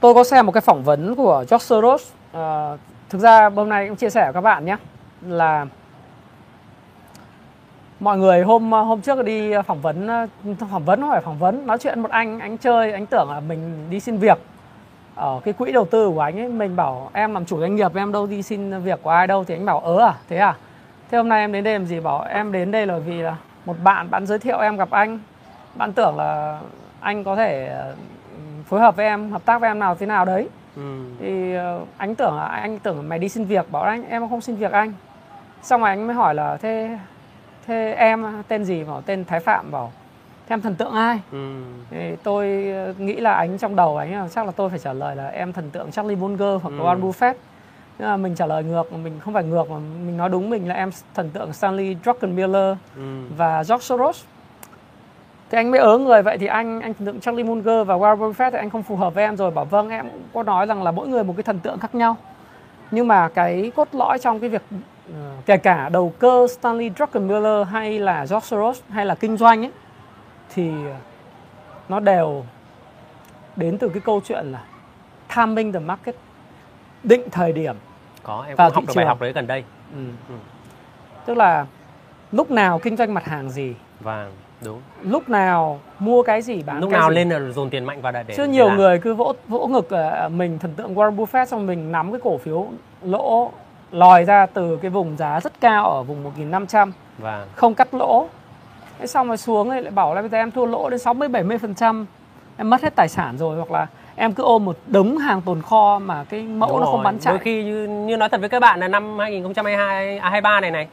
Tôi 0.00 0.14
có 0.14 0.24
xem 0.24 0.46
một 0.46 0.52
cái 0.52 0.60
phỏng 0.60 0.84
vấn 0.84 1.14
của 1.14 1.44
George 1.50 1.64
Soros 1.64 2.12
Ờ, 2.32 2.76
thực 3.08 3.18
ra 3.18 3.50
hôm 3.50 3.68
nay 3.68 3.88
cũng 3.88 3.96
chia 3.96 4.10
sẻ 4.10 4.24
với 4.24 4.32
các 4.32 4.40
bạn 4.40 4.64
nhé 4.64 4.76
là 5.26 5.66
mọi 8.00 8.18
người 8.18 8.42
hôm 8.42 8.72
hôm 8.72 9.00
trước 9.00 9.24
đi 9.24 9.52
phỏng 9.66 9.80
vấn 9.80 10.08
phỏng 10.70 10.84
vấn 10.84 11.00
không 11.00 11.10
phải 11.10 11.20
phỏng 11.20 11.38
vấn 11.38 11.66
nói 11.66 11.78
chuyện 11.78 12.00
một 12.00 12.10
anh 12.10 12.38
anh 12.40 12.58
chơi 12.58 12.92
anh 12.92 13.06
tưởng 13.06 13.30
là 13.30 13.40
mình 13.40 13.86
đi 13.90 14.00
xin 14.00 14.16
việc. 14.16 14.38
Ở 15.14 15.40
cái 15.44 15.54
quỹ 15.54 15.72
đầu 15.72 15.84
tư 15.84 16.10
của 16.14 16.20
anh 16.20 16.40
ấy 16.40 16.48
mình 16.48 16.76
bảo 16.76 17.10
em 17.12 17.34
làm 17.34 17.44
chủ 17.44 17.60
doanh 17.60 17.76
nghiệp 17.76 17.94
em 17.94 18.12
đâu 18.12 18.26
đi 18.26 18.42
xin 18.42 18.80
việc 18.80 19.02
của 19.02 19.10
ai 19.10 19.26
đâu 19.26 19.44
thì 19.44 19.54
anh 19.54 19.66
bảo 19.66 19.80
ớ 19.80 19.98
à 19.98 20.14
thế 20.28 20.36
à? 20.36 20.56
Thế 21.10 21.18
hôm 21.18 21.28
nay 21.28 21.40
em 21.40 21.52
đến 21.52 21.64
đây 21.64 21.72
làm 21.72 21.86
gì? 21.86 22.00
Bảo 22.00 22.22
em 22.22 22.52
đến 22.52 22.70
đây 22.70 22.86
là 22.86 22.98
vì 22.98 23.22
là 23.22 23.36
một 23.66 23.76
bạn 23.84 24.10
bạn 24.10 24.26
giới 24.26 24.38
thiệu 24.38 24.58
em 24.58 24.76
gặp 24.76 24.90
anh. 24.90 25.18
Bạn 25.74 25.92
tưởng 25.92 26.16
là 26.16 26.60
anh 27.00 27.24
có 27.24 27.36
thể 27.36 27.66
ờ, 27.66 27.94
phối 28.64 28.80
hợp 28.80 28.96
với 28.96 29.06
em 29.06 29.30
hợp 29.30 29.44
tác 29.44 29.60
với 29.60 29.70
em 29.70 29.78
nào 29.78 29.94
thế 29.94 30.06
nào 30.06 30.24
đấy. 30.24 30.48
Ừ. 30.76 31.04
thì 31.20 31.54
ờ, 31.54 31.80
anh 31.96 32.14
tưởng 32.14 32.36
là 32.36 32.44
anh 32.44 32.78
tưởng 32.78 32.96
là 32.96 33.02
mày 33.02 33.18
đi 33.18 33.28
xin 33.28 33.44
việc. 33.44 33.72
Bảo 33.72 33.82
anh 33.82 34.08
em 34.08 34.28
không 34.28 34.40
xin 34.40 34.56
việc 34.56 34.72
anh. 34.72 34.92
Xong 35.62 35.80
rồi 35.80 35.90
anh 35.90 36.06
mới 36.06 36.16
hỏi 36.16 36.34
là 36.34 36.56
thế 36.56 36.98
thế 37.68 37.94
em 37.98 38.24
tên 38.48 38.64
gì 38.64 38.84
bảo 38.84 39.00
tên 39.06 39.24
Thái 39.24 39.40
Phạm 39.40 39.70
bảo 39.70 39.92
thế 40.48 40.54
em 40.54 40.60
thần 40.60 40.74
tượng 40.74 40.92
ai 40.92 41.20
Ừ. 41.32 41.62
thì 41.90 42.16
tôi 42.22 42.70
ờ, 42.74 42.94
nghĩ 42.98 43.14
là 43.16 43.34
anh 43.34 43.58
trong 43.58 43.76
đầu 43.76 43.96
anh 43.96 44.12
là 44.12 44.28
chắc 44.28 44.46
là 44.46 44.52
tôi 44.52 44.70
phải 44.70 44.78
trả 44.78 44.92
lời 44.92 45.16
là 45.16 45.28
em 45.28 45.52
thần 45.52 45.70
tượng 45.70 45.90
Charlie 45.90 46.16
Munger 46.16 46.62
hoặc 46.62 46.70
Ừ. 46.70 46.84
Warren 46.84 47.00
Buffett 47.00 47.34
nhưng 47.98 48.08
mà 48.08 48.16
mình 48.16 48.34
trả 48.34 48.46
lời 48.46 48.64
ngược 48.64 48.92
mình 48.92 49.20
không 49.20 49.34
phải 49.34 49.44
ngược 49.44 49.70
mà 49.70 49.76
mình 49.78 50.16
nói 50.16 50.28
đúng 50.28 50.50
mình 50.50 50.68
là 50.68 50.74
em 50.74 50.90
thần 51.14 51.30
tượng 51.30 51.52
Stanley 51.52 51.96
Druckenmiller 52.04 52.76
Ừ. 52.96 53.02
và 53.36 53.56
George 53.56 53.78
Soros 53.82 54.24
thì 55.50 55.58
anh 55.58 55.70
mới 55.70 55.80
ớ 55.80 55.98
người 55.98 56.22
vậy 56.22 56.38
thì 56.38 56.46
anh 56.46 56.80
anh 56.80 56.94
thần 56.94 57.06
tượng 57.06 57.20
Charlie 57.20 57.44
Munger 57.44 57.86
và 57.86 57.94
Warren 57.96 58.16
Buffett 58.18 58.50
thì 58.50 58.58
anh 58.58 58.70
không 58.70 58.82
phù 58.82 58.96
hợp 58.96 59.14
với 59.14 59.24
em 59.24 59.36
rồi 59.36 59.50
bảo 59.50 59.64
vâng 59.64 59.88
em 59.88 60.08
cũng 60.10 60.22
có 60.34 60.42
nói 60.42 60.66
rằng 60.66 60.82
là 60.82 60.90
mỗi 60.90 61.08
người 61.08 61.24
một 61.24 61.34
cái 61.36 61.42
thần 61.42 61.58
tượng 61.58 61.78
khác 61.78 61.94
nhau 61.94 62.16
nhưng 62.90 63.08
mà 63.08 63.28
cái 63.28 63.72
cốt 63.76 63.88
lõi 63.92 64.18
trong 64.18 64.40
cái 64.40 64.50
việc 64.50 64.62
ờ, 64.70 64.76
kể 65.46 65.56
cả 65.56 65.88
đầu 65.88 66.12
cơ 66.18 66.46
Stanley 66.50 66.90
Druckenmiller 66.96 67.68
hay 67.68 67.98
là 67.98 68.18
George 68.18 68.40
Soros 68.46 68.80
hay 68.88 69.06
là 69.06 69.14
kinh 69.14 69.36
doanh 69.36 69.62
ấy 69.64 69.70
thì 70.54 70.70
nó 71.88 72.00
đều 72.00 72.44
đến 73.56 73.78
từ 73.78 73.88
cái 73.88 74.00
câu 74.00 74.20
chuyện 74.24 74.46
là 74.52 74.62
timing 75.36 75.72
the 75.72 75.78
market 75.78 76.14
định 77.02 77.22
thời 77.30 77.52
điểm 77.52 77.76
có 78.22 78.44
em 78.48 78.56
Vào 78.56 78.70
cũng 78.70 78.74
học 78.74 78.84
được 78.86 78.92
trường. 78.92 78.96
bài 78.96 79.06
học 79.06 79.20
đấy 79.20 79.32
gần 79.32 79.46
đây 79.46 79.64
ừ. 79.94 80.00
Ừ. 80.28 80.34
tức 81.26 81.36
là 81.36 81.66
lúc 82.32 82.50
nào 82.50 82.78
kinh 82.78 82.96
doanh 82.96 83.14
mặt 83.14 83.24
hàng 83.24 83.50
gì 83.50 83.74
và 84.00 84.28
đúng 84.64 84.80
lúc 85.02 85.28
nào 85.28 85.80
mua 85.98 86.22
cái 86.22 86.42
gì 86.42 86.62
bán 86.62 86.80
lúc 86.80 86.90
cái 86.90 87.00
nào 87.00 87.10
gì. 87.10 87.14
lên 87.16 87.28
là 87.28 87.50
dồn 87.52 87.70
tiền 87.70 87.84
mạnh 87.84 88.00
vào 88.02 88.12
để 88.12 88.22
để 88.26 88.34
chứ 88.36 88.44
nhiều 88.44 88.68
làm. 88.68 88.76
người 88.76 88.98
cứ 88.98 89.14
vỗ 89.14 89.34
vỗ 89.48 89.66
ngực 89.66 89.90
ờ, 89.90 90.28
mình 90.28 90.58
thần 90.58 90.74
tượng 90.74 90.94
Warren 90.94 91.16
Buffett 91.16 91.44
xong 91.44 91.66
mình 91.66 91.92
nắm 91.92 92.12
cái 92.12 92.20
cổ 92.24 92.38
phiếu 92.38 92.66
lỗ 93.02 93.52
lòi 93.92 94.24
ra 94.24 94.46
từ 94.46 94.76
cái 94.82 94.90
vùng 94.90 95.16
giá 95.16 95.40
rất 95.40 95.60
cao 95.60 95.90
ở 95.90 96.02
vùng 96.02 96.32
1.500 96.38 96.90
và 97.18 97.46
không 97.54 97.74
cắt 97.74 97.94
lỗ 97.94 98.28
thế 98.98 99.06
xong 99.06 99.28
rồi 99.28 99.36
xuống 99.36 99.70
thì 99.70 99.80
lại 99.80 99.90
bảo 99.90 100.14
là 100.14 100.20
bây 100.20 100.30
giờ 100.30 100.38
em 100.38 100.50
thua 100.50 100.66
lỗ 100.66 100.90
đến 100.90 100.98
60 100.98 101.28
70 101.28 101.58
phần 101.58 101.74
trăm 101.74 102.06
em 102.56 102.70
mất 102.70 102.82
hết 102.82 102.94
tài 102.96 103.08
sản 103.08 103.38
rồi 103.38 103.56
hoặc 103.56 103.70
là 103.70 103.86
em 104.16 104.32
cứ 104.32 104.42
ôm 104.42 104.64
một 104.64 104.76
đống 104.86 105.18
hàng 105.18 105.42
tồn 105.42 105.62
kho 105.62 105.98
mà 105.98 106.24
cái 106.24 106.42
mẫu 106.42 106.68
Đúng 106.68 106.80
nó 106.80 106.86
không 106.86 106.94
rồi. 106.94 107.04
bán 107.04 107.18
chạy 107.18 107.32
Đôi 107.32 107.38
khi 107.38 107.64
như, 107.64 107.86
như 107.86 108.16
nói 108.16 108.28
thật 108.28 108.40
với 108.40 108.48
các 108.48 108.60
bạn 108.60 108.80
là 108.80 108.88
năm 108.88 109.18
2022 109.18 110.18
à, 110.18 110.30
23 110.30 110.60
này 110.60 110.70
này 110.70 110.88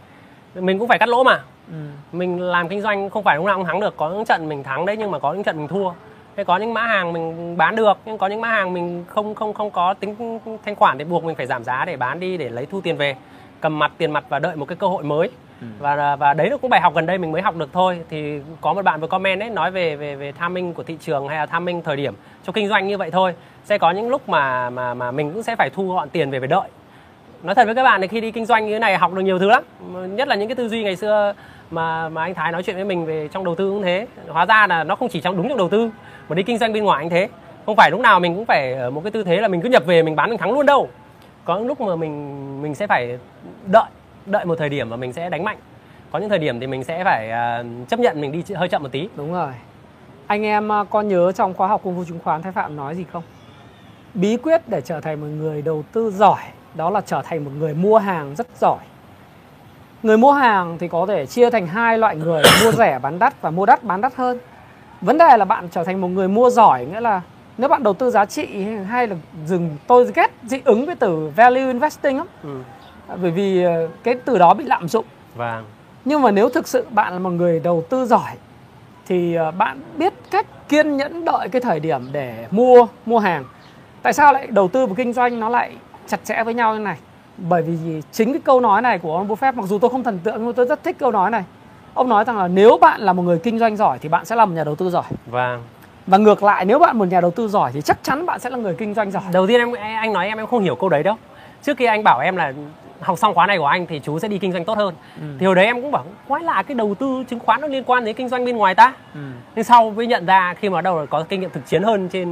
mình 0.55 0.79
cũng 0.79 0.87
phải 0.87 0.99
cắt 0.99 1.09
lỗ 1.09 1.23
mà. 1.23 1.39
ừ. 1.71 1.75
Mình 2.11 2.41
làm 2.41 2.69
kinh 2.69 2.81
doanh 2.81 3.09
không 3.09 3.23
phải 3.23 3.37
lúc 3.37 3.45
nào 3.45 3.55
cũng 3.57 3.65
thắng 3.65 3.79
được, 3.79 3.97
có 3.97 4.09
những 4.09 4.25
trận 4.25 4.49
mình 4.49 4.63
thắng 4.63 4.85
đấy 4.85 4.97
nhưng 4.97 5.11
mà 5.11 5.19
có 5.19 5.33
những 5.33 5.43
trận 5.43 5.57
mình 5.57 5.67
thua. 5.67 5.89
Thế 6.35 6.43
có 6.43 6.57
những 6.57 6.73
mã 6.73 6.81
hàng 6.81 7.13
mình 7.13 7.57
bán 7.57 7.75
được 7.75 7.97
nhưng 8.05 8.17
có 8.17 8.27
những 8.27 8.41
mã 8.41 8.47
hàng 8.47 8.73
mình 8.73 9.03
không 9.07 9.35
không 9.35 9.53
không 9.53 9.71
có 9.71 9.93
tính 9.93 10.39
thanh 10.65 10.75
khoản 10.75 10.97
để 10.97 11.05
buộc 11.05 11.23
mình 11.23 11.35
phải 11.35 11.45
giảm 11.45 11.63
giá 11.63 11.85
để 11.85 11.97
bán 11.97 12.19
đi 12.19 12.37
để 12.37 12.49
lấy 12.49 12.65
thu 12.65 12.81
tiền 12.81 12.97
về. 12.97 13.15
Cầm 13.61 13.79
mặt 13.79 13.91
tiền 13.97 14.11
mặt 14.11 14.25
và 14.29 14.39
đợi 14.39 14.55
một 14.55 14.65
cái 14.65 14.75
cơ 14.75 14.87
hội 14.87 15.03
mới. 15.03 15.29
Ừ. 15.61 15.67
Và 15.79 16.15
và 16.15 16.33
đấy 16.33 16.49
là 16.49 16.57
cũng 16.57 16.69
bài 16.69 16.81
học 16.81 16.95
gần 16.95 17.05
đây 17.05 17.17
mình 17.17 17.31
mới 17.31 17.41
học 17.41 17.55
được 17.55 17.69
thôi. 17.73 17.99
Thì 18.09 18.39
có 18.61 18.73
một 18.73 18.85
bạn 18.85 19.01
vừa 19.01 19.07
comment 19.07 19.39
đấy 19.39 19.49
nói 19.49 19.71
về 19.71 19.95
về 19.95 20.15
về 20.15 20.31
timing 20.41 20.73
của 20.73 20.83
thị 20.83 20.97
trường 21.01 21.27
hay 21.27 21.37
là 21.37 21.45
timing 21.45 21.81
thời 21.81 21.95
điểm 21.95 22.13
trong 22.43 22.53
kinh 22.53 22.67
doanh 22.67 22.87
như 22.87 22.97
vậy 22.97 23.11
thôi. 23.11 23.33
Sẽ 23.63 23.77
có 23.77 23.91
những 23.91 24.09
lúc 24.09 24.29
mà 24.29 24.69
mà 24.69 24.93
mà 24.93 25.11
mình 25.11 25.33
cũng 25.33 25.43
sẽ 25.43 25.55
phải 25.55 25.69
thu 25.69 25.93
gọn 25.93 26.09
tiền 26.09 26.31
về 26.31 26.39
phải 26.39 26.47
đợi 26.47 26.69
nói 27.43 27.55
thật 27.55 27.65
với 27.65 27.75
các 27.75 27.83
bạn 27.83 28.01
thì 28.01 28.07
khi 28.07 28.21
đi 28.21 28.31
kinh 28.31 28.45
doanh 28.45 28.65
như 28.65 28.73
thế 28.73 28.79
này 28.79 28.97
học 28.97 29.13
được 29.13 29.21
nhiều 29.21 29.39
thứ 29.39 29.49
lắm 29.49 29.63
nhất 30.15 30.27
là 30.27 30.35
những 30.35 30.47
cái 30.47 30.55
tư 30.55 30.69
duy 30.69 30.83
ngày 30.83 30.95
xưa 30.95 31.33
mà 31.71 32.09
mà 32.09 32.21
anh 32.21 32.33
Thái 32.33 32.51
nói 32.51 32.63
chuyện 32.63 32.75
với 32.75 32.85
mình 32.85 33.05
về 33.05 33.27
trong 33.27 33.43
đầu 33.43 33.55
tư 33.55 33.69
cũng 33.69 33.83
thế 33.83 34.07
hóa 34.27 34.45
ra 34.45 34.67
là 34.67 34.83
nó 34.83 34.95
không 34.95 35.09
chỉ 35.09 35.21
trong 35.21 35.37
đúng 35.37 35.49
trong 35.49 35.57
đầu 35.57 35.69
tư 35.69 35.89
mà 36.29 36.35
đi 36.35 36.43
kinh 36.43 36.57
doanh 36.57 36.73
bên 36.73 36.83
ngoài 36.83 37.03
anh 37.03 37.09
thế. 37.09 37.29
Không 37.65 37.75
phải 37.75 37.91
lúc 37.91 37.99
nào 37.99 38.19
mình 38.19 38.35
cũng 38.35 38.45
phải 38.45 38.73
ở 38.73 38.89
một 38.89 39.01
cái 39.03 39.11
tư 39.11 39.23
thế 39.23 39.41
là 39.41 39.47
mình 39.47 39.61
cứ 39.61 39.69
nhập 39.69 39.83
về 39.85 40.03
mình 40.03 40.15
bán 40.15 40.29
mình 40.29 40.39
thắng 40.39 40.51
luôn 40.51 40.65
đâu. 40.65 40.89
Có 41.45 41.57
những 41.57 41.67
lúc 41.67 41.81
mà 41.81 41.95
mình 41.95 42.61
mình 42.61 42.75
sẽ 42.75 42.87
phải 42.87 43.17
đợi 43.65 43.85
đợi 44.25 44.45
một 44.45 44.55
thời 44.55 44.69
điểm 44.69 44.89
và 44.89 44.95
mình 44.95 45.13
sẽ 45.13 45.29
đánh 45.29 45.43
mạnh. 45.43 45.57
Có 46.11 46.19
những 46.19 46.29
thời 46.29 46.39
điểm 46.39 46.59
thì 46.59 46.67
mình 46.67 46.83
sẽ 46.83 47.03
phải 47.03 47.29
uh, 47.29 47.89
chấp 47.89 47.99
nhận 47.99 48.21
mình 48.21 48.31
đi 48.31 48.55
hơi 48.55 48.67
chậm 48.67 48.83
một 48.83 48.89
tí. 48.91 49.09
Đúng 49.15 49.33
rồi. 49.33 49.51
Anh 50.27 50.43
em 50.43 50.71
à, 50.71 50.83
có 50.89 51.01
nhớ 51.01 51.31
trong 51.31 51.53
khóa 51.53 51.67
học 51.67 51.81
công 51.83 51.95
vụ 51.95 52.03
chứng 52.07 52.19
khoán 52.23 52.41
Thái 52.41 52.51
Phạm 52.51 52.75
nói 52.75 52.95
gì 52.95 53.05
không? 53.11 53.23
Bí 54.13 54.37
quyết 54.37 54.61
để 54.67 54.81
trở 54.81 55.01
thành 55.01 55.21
một 55.21 55.27
người 55.27 55.61
đầu 55.61 55.83
tư 55.91 56.11
giỏi 56.11 56.39
đó 56.75 56.89
là 56.89 57.01
trở 57.01 57.21
thành 57.21 57.45
một 57.45 57.51
người 57.57 57.73
mua 57.73 57.97
hàng 57.97 58.35
rất 58.35 58.47
giỏi. 58.59 58.79
Người 60.03 60.17
mua 60.17 60.31
hàng 60.31 60.77
thì 60.77 60.87
có 60.87 61.05
thể 61.05 61.25
chia 61.25 61.49
thành 61.49 61.67
hai 61.67 61.97
loại 61.97 62.15
người 62.15 62.43
mua 62.63 62.71
rẻ 62.71 62.99
bán 63.01 63.19
đắt 63.19 63.41
và 63.41 63.51
mua 63.51 63.65
đắt 63.65 63.83
bán 63.83 64.01
đắt 64.01 64.15
hơn 64.15 64.39
vấn 65.05 65.17
đề 65.17 65.37
là 65.37 65.45
bạn 65.45 65.67
trở 65.71 65.83
thành 65.83 66.01
một 66.01 66.07
người 66.07 66.27
mua 66.27 66.49
giỏi 66.49 66.85
nghĩa 66.85 66.99
là 66.99 67.21
nếu 67.57 67.69
bạn 67.69 67.83
đầu 67.83 67.93
tư 67.93 68.11
giá 68.11 68.25
trị 68.25 68.47
hay 68.89 69.07
là 69.07 69.15
dừng 69.45 69.77
tôi 69.87 70.11
ghét 70.15 70.31
dị 70.43 70.61
ứng 70.65 70.85
với 70.85 70.95
từ 70.95 71.31
value 71.35 71.67
investing 71.67 72.17
lắm. 72.17 72.27
Ừ. 72.43 72.49
bởi 73.21 73.31
vì 73.31 73.63
ờ, 73.63 73.87
cái 74.03 74.15
từ 74.25 74.37
đó 74.37 74.53
bị 74.53 74.63
lạm 74.63 74.87
dụng. 74.87 75.05
Vâng. 75.35 75.65
Nhưng 76.05 76.21
mà 76.21 76.31
nếu 76.31 76.49
thực 76.49 76.67
sự 76.67 76.85
bạn 76.89 77.13
là 77.13 77.19
một 77.19 77.29
người 77.29 77.59
đầu 77.59 77.83
tư 77.89 78.05
giỏi 78.05 78.31
thì 79.07 79.35
ờ, 79.35 79.51
bạn 79.51 79.79
biết 79.97 80.13
cách 80.31 80.45
kiên 80.69 80.97
nhẫn 80.97 81.25
đợi 81.25 81.49
cái 81.49 81.61
thời 81.61 81.79
điểm 81.79 82.01
để 82.11 82.47
mua 82.51 82.87
mua 83.05 83.19
hàng. 83.19 83.43
Tại 84.01 84.13
sao 84.13 84.33
lại 84.33 84.47
đầu 84.47 84.67
tư 84.67 84.85
và 84.85 84.93
kinh 84.97 85.13
doanh 85.13 85.39
nó 85.39 85.49
lại 85.49 85.71
chặt 86.07 86.19
chẽ 86.23 86.43
với 86.43 86.53
nhau 86.53 86.73
như 86.73 86.79
này? 86.79 86.97
Bởi 87.37 87.61
vì 87.61 88.01
chính 88.11 88.33
cái 88.33 88.41
câu 88.45 88.59
nói 88.59 88.81
này 88.81 88.99
của 88.99 89.17
ông 89.17 89.27
Buffett 89.27 89.53
mặc 89.53 89.65
dù 89.65 89.79
tôi 89.79 89.89
không 89.91 90.03
thần 90.03 90.19
tượng 90.23 90.45
nhưng 90.45 90.53
tôi 90.53 90.65
rất 90.65 90.83
thích 90.83 90.95
câu 90.99 91.11
nói 91.11 91.31
này 91.31 91.43
ông 91.95 92.09
nói 92.09 92.23
rằng 92.23 92.37
là 92.37 92.47
nếu 92.47 92.77
bạn 92.81 93.01
là 93.01 93.13
một 93.13 93.23
người 93.23 93.39
kinh 93.39 93.59
doanh 93.59 93.75
giỏi 93.77 93.99
thì 94.01 94.09
bạn 94.09 94.25
sẽ 94.25 94.35
là 94.35 94.45
một 94.45 94.53
nhà 94.55 94.63
đầu 94.63 94.75
tư 94.75 94.89
giỏi. 94.89 95.03
Vâng. 95.25 95.63
Và 96.07 96.17
ngược 96.17 96.43
lại 96.43 96.65
nếu 96.65 96.79
bạn 96.79 96.97
một 96.97 97.05
nhà 97.05 97.21
đầu 97.21 97.31
tư 97.31 97.47
giỏi 97.47 97.71
thì 97.73 97.81
chắc 97.81 97.97
chắn 98.03 98.25
bạn 98.25 98.39
sẽ 98.39 98.49
là 98.49 98.57
người 98.57 98.75
kinh 98.77 98.93
doanh 98.93 99.11
giỏi. 99.11 99.23
Đầu 99.31 99.47
tiên 99.47 99.59
em 99.59 99.71
anh 99.73 100.13
nói 100.13 100.27
em 100.27 100.37
em 100.37 100.47
không 100.47 100.63
hiểu 100.63 100.75
câu 100.75 100.89
đấy 100.89 101.03
đâu. 101.03 101.15
Trước 101.63 101.77
khi 101.77 101.85
anh 101.85 102.03
bảo 102.03 102.19
em 102.19 102.35
là 102.35 102.53
học 102.99 103.17
xong 103.19 103.33
khóa 103.33 103.47
này 103.47 103.57
của 103.57 103.65
anh 103.65 103.85
thì 103.85 103.99
chú 104.03 104.19
sẽ 104.19 104.27
đi 104.27 104.37
kinh 104.37 104.51
doanh 104.51 104.65
tốt 104.65 104.77
hơn. 104.77 104.95
Ừ. 105.19 105.27
thì 105.39 105.45
hồi 105.45 105.55
đấy 105.55 105.65
em 105.65 105.81
cũng 105.81 105.91
bảo 105.91 106.05
quái 106.27 106.43
lạ 106.43 106.63
cái 106.67 106.75
đầu 106.75 106.95
tư 106.95 107.23
chứng 107.29 107.39
khoán 107.39 107.61
nó 107.61 107.67
liên 107.67 107.83
quan 107.83 108.05
đến 108.05 108.15
kinh 108.15 108.29
doanh 108.29 108.45
bên 108.45 108.57
ngoài 108.57 108.75
ta. 108.75 108.93
Ừ. 109.13 109.19
nhưng 109.55 109.63
sau 109.63 109.91
mới 109.91 110.07
nhận 110.07 110.25
ra 110.25 110.53
khi 110.53 110.69
mà 110.69 110.81
đầu 110.81 111.05
có 111.09 111.25
kinh 111.29 111.41
nghiệm 111.41 111.49
thực 111.49 111.65
chiến 111.65 111.83
hơn 111.83 112.09
trên 112.09 112.27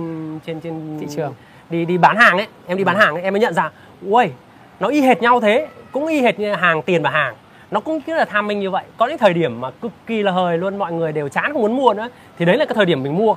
trên 0.45 0.59
trên 0.59 0.97
thị 0.99 1.07
trường. 1.16 1.34
đi 1.70 1.86
đi 1.86 1.97
bán 1.97 2.18
hàng 2.18 2.38
ấy 2.38 2.47
em 2.68 2.78
đi 2.78 2.84
bán 2.84 2.95
ừ. 2.95 2.99
hàng 2.99 3.14
ấy, 3.14 3.24
em 3.24 3.34
mới 3.34 3.39
nhận 3.39 3.53
ra 3.53 3.72
ui 4.09 4.32
nó 4.80 4.88
y 4.88 5.01
hệt 5.01 5.22
nhau 5.22 5.41
thế 5.41 5.68
cũng 5.91 6.07
y 6.07 6.22
hệt 6.22 6.39
như 6.39 6.53
hàng 6.53 6.82
tiền 6.82 7.03
và 7.03 7.09
hàng 7.09 7.36
nó 7.74 7.80
cũng 7.80 7.99
rất 8.07 8.17
là 8.17 8.26
tham 8.26 8.47
minh 8.47 8.59
như 8.59 8.69
vậy. 8.69 8.84
Có 8.97 9.07
những 9.07 9.17
thời 9.17 9.34
điểm 9.34 9.61
mà 9.61 9.71
cực 9.71 9.91
kỳ 10.07 10.24
là 10.24 10.32
hời 10.32 10.57
luôn 10.57 10.78
mọi 10.78 10.91
người 10.91 11.11
đều 11.11 11.30
chán 11.30 11.53
không 11.53 11.61
muốn 11.61 11.78
mua 11.78 11.93
nữa. 11.93 12.09
Thì 12.38 12.45
đấy 12.45 12.57
là 12.57 12.65
cái 12.65 12.76
thời 12.76 12.86
điểm 12.86 13.03
mình 13.03 13.17
mua. 13.17 13.36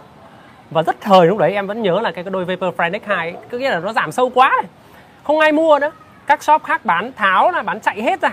Và 0.70 0.82
rất 0.82 1.00
thời 1.00 1.26
lúc 1.26 1.38
đấy 1.38 1.52
em 1.52 1.66
vẫn 1.66 1.82
nhớ 1.82 2.00
là 2.00 2.10
cái 2.10 2.24
đôi 2.24 2.44
Vapor 2.44 2.74
Friday 2.74 2.98
2 3.06 3.34
cứ 3.48 3.58
nghĩa 3.58 3.70
là 3.70 3.78
nó 3.78 3.92
giảm 3.92 4.12
sâu 4.12 4.30
quá. 4.34 4.52
Này. 4.62 4.70
không 5.22 5.38
ai 5.38 5.52
mua 5.52 5.78
nữa. 5.78 5.90
Các 6.26 6.42
shop 6.42 6.64
khác 6.64 6.84
bán 6.84 7.12
tháo 7.12 7.50
là 7.50 7.62
bán 7.62 7.80
chạy 7.80 8.02
hết 8.02 8.20
ra. 8.20 8.30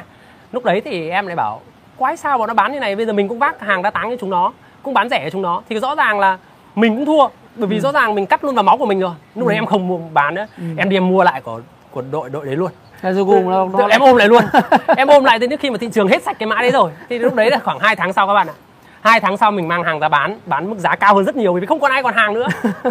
Lúc 0.52 0.66
đấy 0.66 0.82
thì 0.82 1.10
em 1.10 1.28
lại 1.28 1.36
bảo 1.36 1.62
quái 1.98 2.18
sao 2.18 2.38
bọn 2.38 2.48
nó 2.48 2.54
bán 2.54 2.72
như 2.72 2.80
này? 2.80 2.96
Bây 2.96 3.06
giờ 3.06 3.14
mình 3.14 3.28
cũng 3.28 3.40
vác 3.40 3.62
hàng 3.62 3.82
đa 3.82 3.92
táng 3.92 4.10
như 4.10 4.18
chúng 4.20 4.30
nó 4.30 4.54
cũng 4.84 4.94
bán 4.94 5.10
rẻ 5.10 5.24
cho 5.24 5.30
chúng 5.30 5.42
nó. 5.42 5.62
Thì 5.70 5.80
rõ 5.80 5.96
ràng 5.96 6.20
là 6.20 6.38
mình 6.76 6.96
cũng 6.96 7.06
thua 7.06 7.28
bởi 7.56 7.68
vì 7.68 7.78
ừ. 7.78 7.82
rõ 7.82 7.92
ràng 7.92 8.16
mình 8.16 8.26
cắt 8.26 8.44
luôn 8.44 8.56
vào 8.56 8.64
máu 8.64 8.78
của 8.78 8.86
mình 8.86 9.00
rồi. 9.00 9.14
Lúc 9.36 9.48
ừ. 9.48 9.50
đấy 9.50 9.58
em 9.58 9.66
không 9.66 9.88
mua 9.88 10.00
bán 10.14 10.36
nữa. 10.36 10.48
Ừ. 10.58 10.64
em 10.78 10.90
đi 10.90 10.98
em 10.98 11.08
mua 11.08 11.24
lại 11.24 11.42
của 11.42 11.62
của 11.92 12.04
đội 12.12 12.30
đội 12.30 12.46
đấy 12.46 12.56
luôn 12.56 12.72
rồi 13.12 13.26
cùng 13.26 13.50
nó, 13.50 13.66
nó 13.66 13.88
em 13.88 14.02
ôm 14.02 14.16
lại 14.18 14.28
luôn. 14.28 14.44
Em 14.98 15.08
ôm 15.08 15.24
lại 15.24 15.40
đến 15.40 15.58
khi 15.58 15.70
mà 15.70 15.78
thị 15.78 15.90
trường 15.94 16.08
hết 16.08 16.24
sạch 16.24 16.40
cái 16.40 16.48
mã 16.48 16.56
đấy 16.62 16.72
rồi. 16.72 16.92
Thì 17.10 17.20
lúc 17.20 17.36
đấy 17.36 17.50
là 17.50 17.60
khoảng 17.60 17.80
2 17.80 17.96
tháng 17.96 18.14
sau 18.14 18.28
các 18.28 18.34
bạn 18.34 18.48
ạ. 18.48 18.54
Hai 19.02 19.20
tháng 19.20 19.38
sau 19.38 19.52
mình 19.52 19.68
mang 19.68 19.84
hàng 19.84 20.00
ra 20.00 20.10
bán 20.10 20.40
bán 20.46 20.70
mức 20.70 20.80
giá 20.80 20.96
cao 20.96 21.16
hơn 21.16 21.26
rất 21.26 21.36
nhiều 21.36 21.54
vì 21.54 21.66
không 21.66 21.80
còn 21.80 21.92
ai 21.92 22.04
còn 22.04 22.14
hàng 22.14 22.34
nữa. 22.34 22.48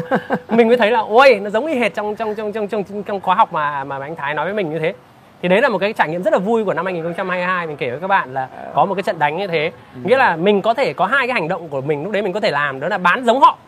Mình 0.48 0.68
mới 0.68 0.76
thấy 0.76 0.90
là 0.90 1.00
ôi 1.00 1.40
nó 1.42 1.50
giống 1.50 1.66
như 1.66 1.74
hệt 1.74 1.94
trong 1.94 2.16
trong 2.16 2.34
trong 2.34 2.52
trong 2.52 2.68
trong, 2.68 3.02
trong 3.02 3.20
khóa 3.20 3.34
học 3.34 3.52
mà 3.52 3.84
mà 3.84 3.98
anh 4.00 4.16
Thái 4.16 4.34
nói 4.34 4.44
với 4.44 4.54
mình 4.54 4.72
như 4.72 4.78
thế. 4.78 4.94
Thì 5.42 5.48
đấy 5.48 5.60
là 5.60 5.68
một 5.68 5.78
cái 5.78 5.92
trải 5.92 6.08
nghiệm 6.08 6.22
rất 6.22 6.32
là 6.32 6.38
vui 6.38 6.64
của 6.64 6.74
năm 6.74 6.84
2022 6.84 7.66
mình 7.66 7.76
kể 7.76 7.90
với 7.90 8.00
các 8.00 8.06
bạn 8.06 8.34
là 8.34 8.48
có 8.74 8.84
một 8.84 8.94
cái 8.94 9.02
trận 9.02 9.18
đánh 9.18 9.36
như 9.36 9.46
thế. 9.46 9.72
Ừ. 9.94 10.00
nghĩa 10.04 10.16
là 10.16 10.36
mình 10.36 10.62
có 10.62 10.74
thể 10.74 10.92
có 10.92 11.06
hai 11.06 11.26
cái 11.26 11.34
hành 11.34 11.48
động 11.48 11.68
của 11.68 11.80
mình 11.80 12.02
lúc 12.02 12.12
đấy 12.12 12.22
mình 12.22 12.32
có 12.32 12.40
thể 12.40 12.50
làm 12.50 12.80
đó 12.80 12.88
là 12.88 12.98
bán 12.98 13.24
giống 13.24 13.40
họ. 13.40 13.58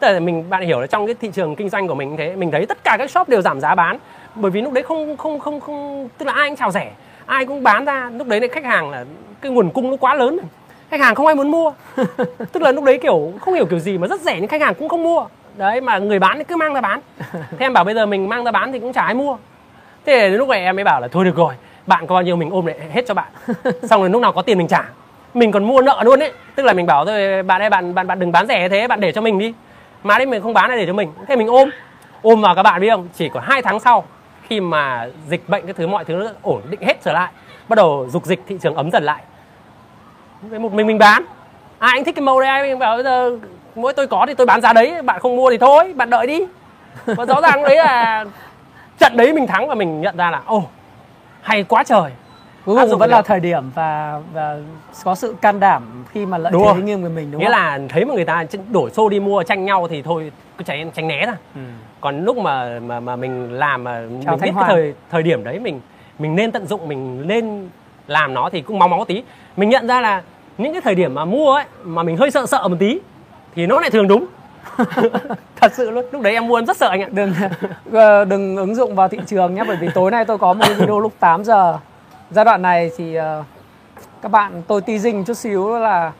Tức 0.00 0.12
là 0.12 0.20
mình 0.20 0.50
bạn 0.50 0.62
hiểu 0.62 0.80
là 0.80 0.86
trong 0.86 1.06
cái 1.06 1.14
thị 1.20 1.30
trường 1.32 1.56
kinh 1.56 1.68
doanh 1.68 1.88
của 1.88 1.94
mình 1.94 2.16
thế 2.16 2.36
mình 2.36 2.50
thấy 2.50 2.66
tất 2.66 2.78
cả 2.84 2.96
các 2.98 3.10
shop 3.10 3.28
đều 3.28 3.42
giảm 3.42 3.60
giá 3.60 3.74
bán 3.74 3.98
bởi 4.34 4.50
vì 4.50 4.60
lúc 4.60 4.72
đấy 4.72 4.82
không 4.82 5.16
không 5.16 5.40
không 5.40 5.60
không 5.60 6.08
tức 6.18 6.26
là 6.26 6.32
ai 6.32 6.48
cũng 6.48 6.56
chào 6.56 6.70
rẻ 6.70 6.92
ai 7.26 7.46
cũng 7.46 7.62
bán 7.62 7.84
ra 7.84 8.10
lúc 8.14 8.26
đấy 8.26 8.48
khách 8.52 8.64
hàng 8.64 8.90
là 8.90 9.04
cái 9.40 9.52
nguồn 9.52 9.70
cung 9.70 9.90
nó 9.90 9.96
quá 9.96 10.14
lớn 10.14 10.38
khách 10.90 11.00
hàng 11.00 11.14
không 11.14 11.26
ai 11.26 11.34
muốn 11.34 11.50
mua. 11.50 11.72
Tức 12.52 12.62
là 12.62 12.72
lúc 12.72 12.84
đấy 12.84 12.98
kiểu 12.98 13.32
không 13.40 13.54
hiểu 13.54 13.66
kiểu 13.66 13.78
gì 13.78 13.98
mà 13.98 14.06
rất 14.06 14.20
rẻ 14.20 14.40
nhưng 14.40 14.48
khách 14.48 14.60
hàng 14.60 14.74
cũng 14.74 14.88
không 14.88 15.02
mua. 15.02 15.26
Đấy 15.56 15.80
mà 15.80 15.98
người 15.98 16.18
bán 16.18 16.44
cứ 16.44 16.56
mang 16.56 16.74
ra 16.74 16.80
bán. 16.80 17.00
Thế 17.32 17.58
em 17.58 17.72
bảo 17.72 17.84
bây 17.84 17.94
giờ 17.94 18.06
mình 18.06 18.28
mang 18.28 18.44
ra 18.44 18.50
bán 18.50 18.72
thì 18.72 18.80
cũng 18.80 18.92
chả 18.92 19.02
ai 19.02 19.14
mua. 19.14 19.36
Thế 20.06 20.30
đến 20.30 20.38
lúc 20.38 20.48
này 20.48 20.64
em 20.64 20.76
mới 20.76 20.84
bảo 20.84 21.00
là 21.00 21.08
thôi 21.08 21.24
được 21.24 21.36
rồi 21.36 21.54
bạn 21.86 22.06
có 22.06 22.14
bao 22.14 22.22
nhiêu 22.22 22.36
mình 22.36 22.50
ôm 22.50 22.66
lại 22.66 22.76
hết 22.92 23.04
cho 23.06 23.14
bạn. 23.14 23.28
Xong 23.82 24.00
rồi 24.00 24.10
lúc 24.10 24.22
nào 24.22 24.32
có 24.32 24.42
tiền 24.42 24.58
mình 24.58 24.68
trả. 24.68 24.84
Mình 25.34 25.52
còn 25.52 25.64
mua 25.64 25.80
nợ 25.80 26.02
luôn 26.04 26.22
ấy. 26.22 26.32
Tức 26.54 26.62
là 26.62 26.72
mình 26.72 26.86
bảo 26.86 27.04
thôi 27.04 27.42
bạn 27.42 27.62
ơi 27.62 27.70
bạn 27.70 27.94
bạn 27.94 28.06
bạn 28.06 28.18
đừng 28.18 28.32
bán 28.32 28.46
rẻ 28.46 28.68
thế 28.68 28.88
bạn 28.88 29.00
để 29.00 29.12
cho 29.12 29.20
mình 29.20 29.38
đi. 29.38 29.54
Mà 30.02 30.18
đấy 30.18 30.26
mình 30.26 30.42
không 30.42 30.52
bán 30.52 30.68
này 30.68 30.78
để 30.78 30.86
cho 30.86 30.92
mình. 30.92 31.12
Thế 31.28 31.36
mình 31.36 31.46
ôm. 31.46 31.70
Ôm 32.22 32.40
vào 32.40 32.54
các 32.54 32.62
bạn 32.62 32.80
biết 32.80 32.90
không? 32.90 33.08
Chỉ 33.14 33.28
có 33.28 33.40
hai 33.40 33.62
tháng 33.62 33.80
sau 33.80 34.04
khi 34.48 34.60
mà 34.60 35.08
dịch 35.28 35.48
bệnh 35.48 35.64
cái 35.64 35.72
thứ 35.72 35.86
mọi 35.86 36.04
thứ 36.04 36.14
nó 36.14 36.30
ổn 36.42 36.62
định 36.70 36.80
hết 36.82 37.02
trở 37.04 37.12
lại 37.12 37.32
bắt 37.68 37.76
đầu 37.76 38.06
dục 38.10 38.24
dịch 38.24 38.40
thị 38.46 38.58
trường 38.62 38.74
ấm 38.74 38.90
dần 38.90 39.04
lại. 39.04 39.22
Với 40.42 40.58
một 40.58 40.72
mình 40.72 40.86
mình 40.86 40.98
bán. 40.98 41.24
Ai 41.78 41.92
anh 41.92 42.04
thích 42.04 42.14
cái 42.14 42.22
màu 42.22 42.40
đấy 42.40 42.48
ai 42.48 42.62
mình 42.62 42.78
bảo 42.78 42.96
bây 42.96 43.04
giờ 43.04 43.38
mỗi 43.74 43.92
tôi 43.92 44.06
có 44.06 44.24
thì 44.28 44.34
tôi 44.34 44.46
bán 44.46 44.60
giá 44.60 44.72
đấy 44.72 45.02
bạn 45.02 45.20
không 45.20 45.36
mua 45.36 45.50
thì 45.50 45.58
thôi 45.58 45.92
bạn 45.96 46.10
đợi 46.10 46.26
đi. 46.26 46.40
Và 47.04 47.24
rõ 47.24 47.40
ràng 47.40 47.62
đấy 47.62 47.76
là 47.76 48.24
trận 48.98 49.16
đấy 49.16 49.32
mình 49.32 49.46
thắng 49.46 49.68
và 49.68 49.74
mình 49.74 50.00
nhận 50.00 50.16
ra 50.16 50.30
là 50.30 50.42
ồ 50.46 50.56
oh, 50.56 50.64
hay 51.42 51.64
quá 51.64 51.84
trời. 51.84 52.10
Cuối 52.64 52.76
cùng 52.80 52.98
vẫn 52.98 53.10
là 53.10 53.22
thời 53.22 53.40
điểm 53.40 53.70
và 53.74 54.20
và 54.32 54.56
có 55.04 55.14
sự 55.14 55.34
can 55.40 55.60
đảm 55.60 56.04
khi 56.12 56.26
mà 56.26 56.38
lợi 56.38 56.52
đúng 56.52 56.66
thế 56.74 56.82
nghiêng 56.82 57.02
về 57.02 57.08
mình 57.08 57.30
đúng 57.30 57.40
nghĩa 57.40 57.46
không? 57.46 57.52
là 57.52 57.80
thấy 57.88 58.04
mà 58.04 58.14
người 58.14 58.24
ta 58.24 58.44
đổi 58.70 58.90
xô 58.90 59.08
đi 59.08 59.20
mua 59.20 59.42
tranh 59.42 59.64
nhau 59.64 59.88
thì 59.90 60.02
thôi 60.02 60.32
cứ 60.58 60.64
tránh 60.64 60.90
tránh 60.90 61.08
né 61.08 61.26
ra 61.26 61.36
ừ. 61.54 61.60
Còn 62.04 62.24
lúc 62.24 62.36
mà 62.36 62.80
mà 62.80 63.00
mà 63.00 63.16
mình 63.16 63.52
làm 63.52 63.84
mà 63.84 64.02
Chào 64.24 64.36
mình 64.36 64.40
biết 64.44 64.50
cái 64.60 64.68
thời 64.68 64.94
thời 65.10 65.22
điểm 65.22 65.44
đấy 65.44 65.58
mình 65.58 65.80
mình 66.18 66.36
nên 66.36 66.52
tận 66.52 66.66
dụng 66.66 66.88
mình 66.88 67.28
nên 67.28 67.68
làm 68.06 68.34
nó 68.34 68.48
thì 68.52 68.62
cũng 68.62 68.78
máu 68.78 68.88
máu 68.88 69.04
tí. 69.04 69.22
Mình 69.56 69.68
nhận 69.68 69.86
ra 69.86 70.00
là 70.00 70.22
những 70.58 70.72
cái 70.72 70.82
thời 70.82 70.94
điểm 70.94 71.14
mà 71.14 71.24
mua 71.24 71.52
ấy 71.54 71.64
mà 71.84 72.02
mình 72.02 72.16
hơi 72.16 72.30
sợ 72.30 72.46
sợ 72.46 72.68
một 72.68 72.76
tí 72.80 73.00
thì 73.54 73.66
nó 73.66 73.80
lại 73.80 73.90
thường 73.90 74.08
đúng. 74.08 74.26
Thật 75.60 75.72
sự 75.74 75.90
luôn 75.90 76.04
lúc 76.12 76.22
đấy 76.22 76.32
em 76.32 76.48
mua 76.48 76.58
em 76.58 76.66
rất 76.66 76.76
sợ 76.76 76.88
anh 76.88 77.02
ạ. 77.02 77.08
Đừng 77.12 77.32
ờ, 77.92 78.24
đừng 78.24 78.56
ứng 78.56 78.74
dụng 78.74 78.94
vào 78.94 79.08
thị 79.08 79.18
trường 79.26 79.54
nhé 79.54 79.62
bởi 79.66 79.76
vì 79.76 79.88
tối 79.94 80.10
nay 80.10 80.24
tôi 80.24 80.38
có 80.38 80.52
một 80.52 80.64
video 80.78 81.00
lúc 81.00 81.12
8 81.20 81.44
giờ. 81.44 81.78
Giai 82.30 82.44
đoạn 82.44 82.62
này 82.62 82.90
thì 82.96 83.18
uh, 83.18 83.44
các 84.22 84.30
bạn 84.30 84.62
tôi 84.66 84.80
teasing 84.80 85.24
chút 85.24 85.34
xíu 85.34 85.78
là 85.78 86.12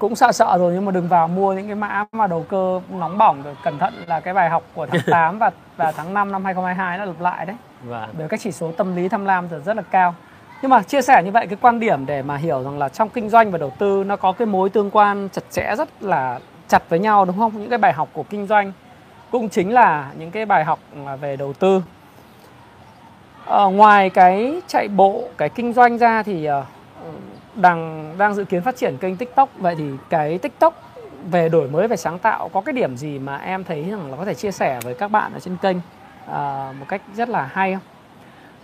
cũng 0.00 0.16
sợ 0.16 0.32
sợ 0.32 0.56
rồi 0.58 0.72
nhưng 0.74 0.84
mà 0.84 0.92
đừng 0.92 1.08
vào 1.08 1.28
mua 1.28 1.52
những 1.52 1.66
cái 1.66 1.74
mã 1.74 2.04
mà 2.12 2.26
đầu 2.26 2.46
cơ 2.48 2.80
nóng 2.90 3.18
bỏng 3.18 3.42
rồi 3.42 3.56
cẩn 3.64 3.78
thận 3.78 3.94
là 4.06 4.20
cái 4.20 4.34
bài 4.34 4.50
học 4.50 4.62
của 4.74 4.86
tháng 4.86 5.00
8 5.10 5.38
và 5.38 5.50
và 5.76 5.92
tháng 5.92 6.14
5 6.14 6.32
năm 6.32 6.44
2022 6.44 6.98
nó 6.98 7.04
lặp 7.04 7.20
lại 7.20 7.46
đấy. 7.46 7.56
Vâng. 7.82 8.10
Bởi 8.18 8.28
các 8.28 8.40
chỉ 8.40 8.52
số 8.52 8.72
tâm 8.72 8.96
lý 8.96 9.08
tham 9.08 9.24
lam 9.24 9.48
rất 9.64 9.76
là 9.76 9.82
cao. 9.90 10.14
Nhưng 10.62 10.70
mà 10.70 10.82
chia 10.82 11.02
sẻ 11.02 11.22
như 11.24 11.30
vậy 11.30 11.46
cái 11.46 11.58
quan 11.60 11.80
điểm 11.80 12.06
để 12.06 12.22
mà 12.22 12.36
hiểu 12.36 12.62
rằng 12.62 12.78
là 12.78 12.88
trong 12.88 13.08
kinh 13.08 13.28
doanh 13.28 13.50
và 13.50 13.58
đầu 13.58 13.72
tư 13.78 14.04
nó 14.06 14.16
có 14.16 14.32
cái 14.32 14.46
mối 14.46 14.70
tương 14.70 14.90
quan 14.90 15.28
chặt 15.32 15.42
chẽ 15.50 15.74
rất 15.78 15.88
là 16.02 16.38
chặt 16.68 16.82
với 16.88 16.98
nhau 16.98 17.24
đúng 17.24 17.38
không? 17.38 17.52
Những 17.58 17.70
cái 17.70 17.78
bài 17.78 17.92
học 17.92 18.08
của 18.12 18.22
kinh 18.22 18.46
doanh 18.46 18.72
cũng 19.30 19.48
chính 19.48 19.74
là 19.74 20.10
những 20.18 20.30
cái 20.30 20.46
bài 20.46 20.64
học 20.64 20.78
về 21.20 21.36
đầu 21.36 21.52
tư. 21.52 21.82
Ờ, 23.46 23.68
ngoài 23.68 24.10
cái 24.10 24.60
chạy 24.66 24.88
bộ, 24.88 25.24
cái 25.36 25.48
kinh 25.48 25.72
doanh 25.72 25.98
ra 25.98 26.22
thì 26.22 26.48
uh, 26.50 26.64
đang 27.54 28.14
đang 28.18 28.34
dự 28.34 28.44
kiến 28.44 28.62
phát 28.62 28.76
triển 28.76 28.96
kênh 28.96 29.16
TikTok 29.16 29.48
vậy 29.58 29.74
thì 29.78 29.84
cái 30.08 30.38
TikTok 30.38 30.82
về 31.30 31.48
đổi 31.48 31.68
mới 31.68 31.88
về 31.88 31.96
sáng 31.96 32.18
tạo 32.18 32.48
có 32.48 32.60
cái 32.60 32.72
điểm 32.72 32.96
gì 32.96 33.18
mà 33.18 33.36
em 33.36 33.64
thấy 33.64 33.90
rằng 33.90 34.10
là 34.10 34.16
có 34.16 34.24
thể 34.24 34.34
chia 34.34 34.50
sẻ 34.50 34.80
với 34.82 34.94
các 34.94 35.10
bạn 35.10 35.32
ở 35.32 35.40
trên 35.40 35.56
kênh 35.56 35.76
uh, 35.76 36.76
một 36.78 36.86
cách 36.88 37.02
rất 37.14 37.28
là 37.28 37.50
hay 37.52 37.72
không? 37.74 37.82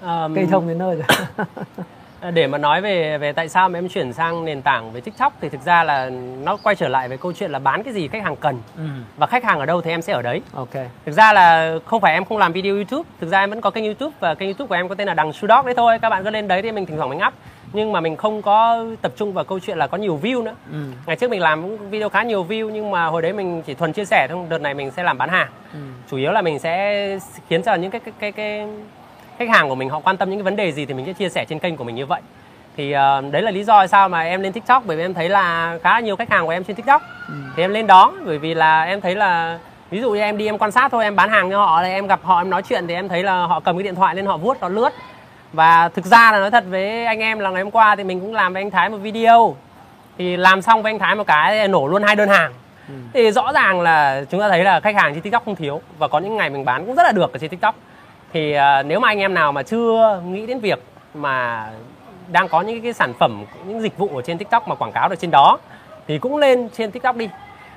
Um, 0.03 0.35
Cây 0.35 0.47
thông 0.51 0.69
đến 0.69 0.79
nơi 0.79 0.97
rồi. 0.97 1.47
để 2.33 2.47
mà 2.47 2.59
nói 2.59 2.81
về 2.81 3.19
về 3.19 3.33
tại 3.33 3.49
sao 3.49 3.69
mà 3.69 3.79
em 3.79 3.89
chuyển 3.89 4.13
sang 4.13 4.45
nền 4.45 4.63
tảng 4.63 4.93
về 4.93 5.01
TikTok 5.01 5.33
thì 5.41 5.49
thực 5.49 5.61
ra 5.61 5.85
là 5.85 6.11
nó 6.43 6.57
quay 6.57 6.77
trở 6.77 6.89
lại 6.89 7.09
với 7.09 7.19
câu 7.19 7.33
chuyện 7.33 7.51
là 7.51 7.59
bán 7.59 7.83
cái 7.83 7.95
gì 7.95 8.09
khách 8.09 8.23
hàng 8.23 8.37
cần 8.37 8.61
ừ. 8.77 8.85
và 9.17 9.27
khách 9.27 9.45
hàng 9.45 9.59
ở 9.59 9.67
đâu 9.67 9.81
thì 9.81 9.91
em 9.91 10.03
sẽ 10.03 10.13
ở 10.13 10.23
đấy. 10.23 10.43
Ok. 10.55 10.75
Thực 11.07 11.13
ra 11.13 11.33
là 11.33 11.75
không 11.85 12.01
phải 12.01 12.13
em 12.13 12.25
không 12.25 12.39
làm 12.39 12.53
video 12.53 12.75
YouTube, 12.75 13.09
thực 13.21 13.31
ra 13.31 13.41
em 13.41 13.51
vẫn 13.51 13.61
có 13.61 13.71
kênh 13.71 13.85
YouTube 13.85 14.17
và 14.21 14.35
kênh 14.35 14.49
YouTube 14.49 14.69
của 14.69 14.75
em 14.75 14.89
có 14.89 14.95
tên 14.95 15.07
là 15.07 15.15
Đằng 15.15 15.33
Sudok 15.33 15.65
đấy 15.65 15.75
thôi. 15.75 15.99
Các 15.99 16.11
bạn 16.11 16.25
cứ 16.25 16.31
lên 16.31 16.49
đấy 16.49 16.63
thì 16.63 16.73
mình 16.73 16.87
thỉnh 16.87 16.97
thoảng 16.97 17.11
mình 17.11 17.21
up 17.27 17.35
nhưng 17.73 17.93
mà 17.93 18.01
mình 18.01 18.17
không 18.17 18.43
có 18.43 18.85
tập 19.03 19.13
trung 19.17 19.33
vào 19.33 19.45
câu 19.45 19.61
chuyện 19.61 19.79
là 19.79 19.87
có 19.87 19.99
nhiều 19.99 20.21
view 20.23 20.43
nữa. 20.43 20.55
Ừ. 20.73 20.79
Ngày 21.07 21.17
trước 21.17 21.31
mình 21.31 21.41
làm 21.41 21.77
video 21.91 22.09
khá 22.09 22.23
nhiều 22.23 22.45
view 22.45 22.71
nhưng 22.71 22.91
mà 22.91 23.07
hồi 23.07 23.23
đấy 23.23 23.33
mình 23.33 23.63
chỉ 23.67 23.75
thuần 23.75 23.93
chia 23.93 24.05
sẻ 24.05 24.27
thôi. 24.31 24.47
Đợt 24.49 24.59
này 24.59 24.75
mình 24.75 24.91
sẽ 24.91 25.03
làm 25.03 25.19
bán 25.19 25.29
hàng. 25.29 25.49
Ừ. 25.73 25.79
Chủ 26.11 26.17
yếu 26.17 26.33
là 26.33 26.43
mình 26.43 26.59
sẽ 26.59 27.19
khiến 27.49 27.63
cho 27.63 27.75
những 27.75 27.91
cái 27.91 28.01
cái 28.01 28.13
cái, 28.19 28.33
cái 28.33 28.67
khách 29.39 29.49
hàng 29.49 29.69
của 29.69 29.75
mình 29.75 29.89
họ 29.89 30.01
quan 30.01 30.17
tâm 30.17 30.31
những 30.31 30.39
cái 30.39 30.45
vấn 30.45 30.57
đề 30.57 30.73
gì 30.73 30.87
thì 30.87 30.95
mình 30.95 31.07
sẽ 31.07 31.13
chia 31.13 31.29
sẻ 31.29 31.45
trên 31.49 31.59
kênh 31.59 31.77
của 31.77 31.85
mình 31.85 31.95
như 31.95 32.07
vậy 32.07 32.21
thì 32.77 32.95
uh, 32.95 33.33
đấy 33.33 33.43
là 33.43 33.51
lý 33.51 33.65
do 33.65 33.87
sao 33.87 34.09
mà 34.09 34.21
em 34.21 34.43
lên 34.43 34.53
tiktok 34.53 34.87
bởi 34.87 34.97
vì 34.97 35.03
em 35.03 35.15
thấy 35.15 35.29
là 35.29 35.79
khá 35.83 35.93
là 35.93 36.01
nhiều 36.01 36.17
khách 36.17 36.31
hàng 36.31 36.47
của 36.47 36.53
em 36.53 36.65
trên 36.65 36.77
tiktok 36.77 37.03
ừ. 37.29 37.35
thì 37.57 37.63
em 37.63 37.73
lên 37.73 37.87
đó 37.87 38.13
bởi 38.25 38.39
vì 38.39 38.55
là 38.55 38.83
em 38.83 39.01
thấy 39.01 39.15
là 39.15 39.59
ví 39.91 40.01
dụ 40.01 40.11
như 40.11 40.21
em 40.21 40.37
đi 40.37 40.47
em 40.47 40.59
quan 40.59 40.71
sát 40.71 40.93
thôi 40.93 41.05
em 41.05 41.17
bán 41.17 41.29
hàng 41.29 41.51
cho 41.51 41.67
họ 41.67 41.83
em 41.83 42.07
gặp 42.07 42.21
họ 42.23 42.39
em 42.39 42.51
nói 42.51 42.63
chuyện 42.63 42.87
thì 42.87 42.95
em 42.95 43.09
thấy 43.09 43.23
là 43.23 43.47
họ 43.47 43.61
cầm 43.61 43.77
cái 43.77 43.83
điện 43.83 43.95
thoại 43.95 44.15
lên 44.15 44.27
họ 44.27 44.37
vuốt 44.37 44.61
họ 44.61 44.69
lướt 44.69 44.91
và 45.57 45.89
thực 45.89 46.05
ra 46.05 46.33
là 46.33 46.39
nói 46.39 46.51
thật 46.51 46.65
với 46.69 47.05
anh 47.05 47.19
em 47.19 47.39
là 47.39 47.51
ngày 47.51 47.63
hôm 47.63 47.71
qua 47.71 47.97
thì 47.97 48.05
mình 48.05 48.21
cũng 48.21 48.35
làm 48.35 48.53
với 48.53 48.63
anh 48.63 48.71
Thái 48.71 48.89
một 48.89 48.97
video. 48.97 49.57
Thì 50.19 50.37
làm 50.37 50.63
xong 50.63 50.83
với 50.83 50.93
anh 50.93 50.99
Thái 50.99 51.15
một 51.15 51.27
cái 51.27 51.69
nổ 51.69 51.87
luôn 51.89 52.03
hai 52.03 52.17
đơn 52.17 52.29
hàng. 52.29 52.53
Ừ. 52.89 52.95
thì 53.15 53.31
rõ 53.31 53.53
ràng 53.53 53.81
là 53.81 54.25
chúng 54.31 54.41
ta 54.41 54.49
thấy 54.49 54.65
là 54.65 54.81
khách 54.81 54.97
hàng 54.97 55.15
trên 55.15 55.23
tiktok 55.23 55.45
không 55.45 55.57
thiếu 55.57 55.81
và 55.99 56.09
có 56.09 56.19
những 56.19 56.37
ngày 56.37 56.51
mình 56.51 56.65
bán 56.65 56.87
cũng 56.87 56.95
rất 56.95 57.03
là 57.03 57.13
được 57.13 57.33
ở 57.33 57.39
trên 57.39 57.51
tiktok. 57.51 57.75
Thì 58.33 58.53
à, 58.53 58.83
nếu 58.83 59.01
mà 59.01 59.09
anh 59.09 59.19
em 59.19 59.35
nào 59.35 59.53
mà 59.53 59.63
chưa 59.63 60.21
nghĩ 60.27 60.47
đến 60.47 60.61
việc 60.61 60.83
mà 61.15 61.67
đang 62.33 62.49
có 62.49 62.61
những 62.61 62.83
cái 62.83 62.93
sản 62.93 63.13
phẩm 63.19 63.45
những 63.67 63.81
dịch 63.81 63.99
vụ 63.99 64.11
ở 64.15 64.23
trên 64.23 64.39
TikTok 64.39 64.69
mà 64.69 64.75
quảng 64.75 64.93
cáo 64.93 65.09
được 65.09 65.17
trên 65.21 65.31
đó 65.31 65.59
thì 66.09 66.19
cũng 66.19 66.37
lên 66.37 66.69
trên 66.77 66.91
TikTok 66.91 67.17
đi. 67.17 67.29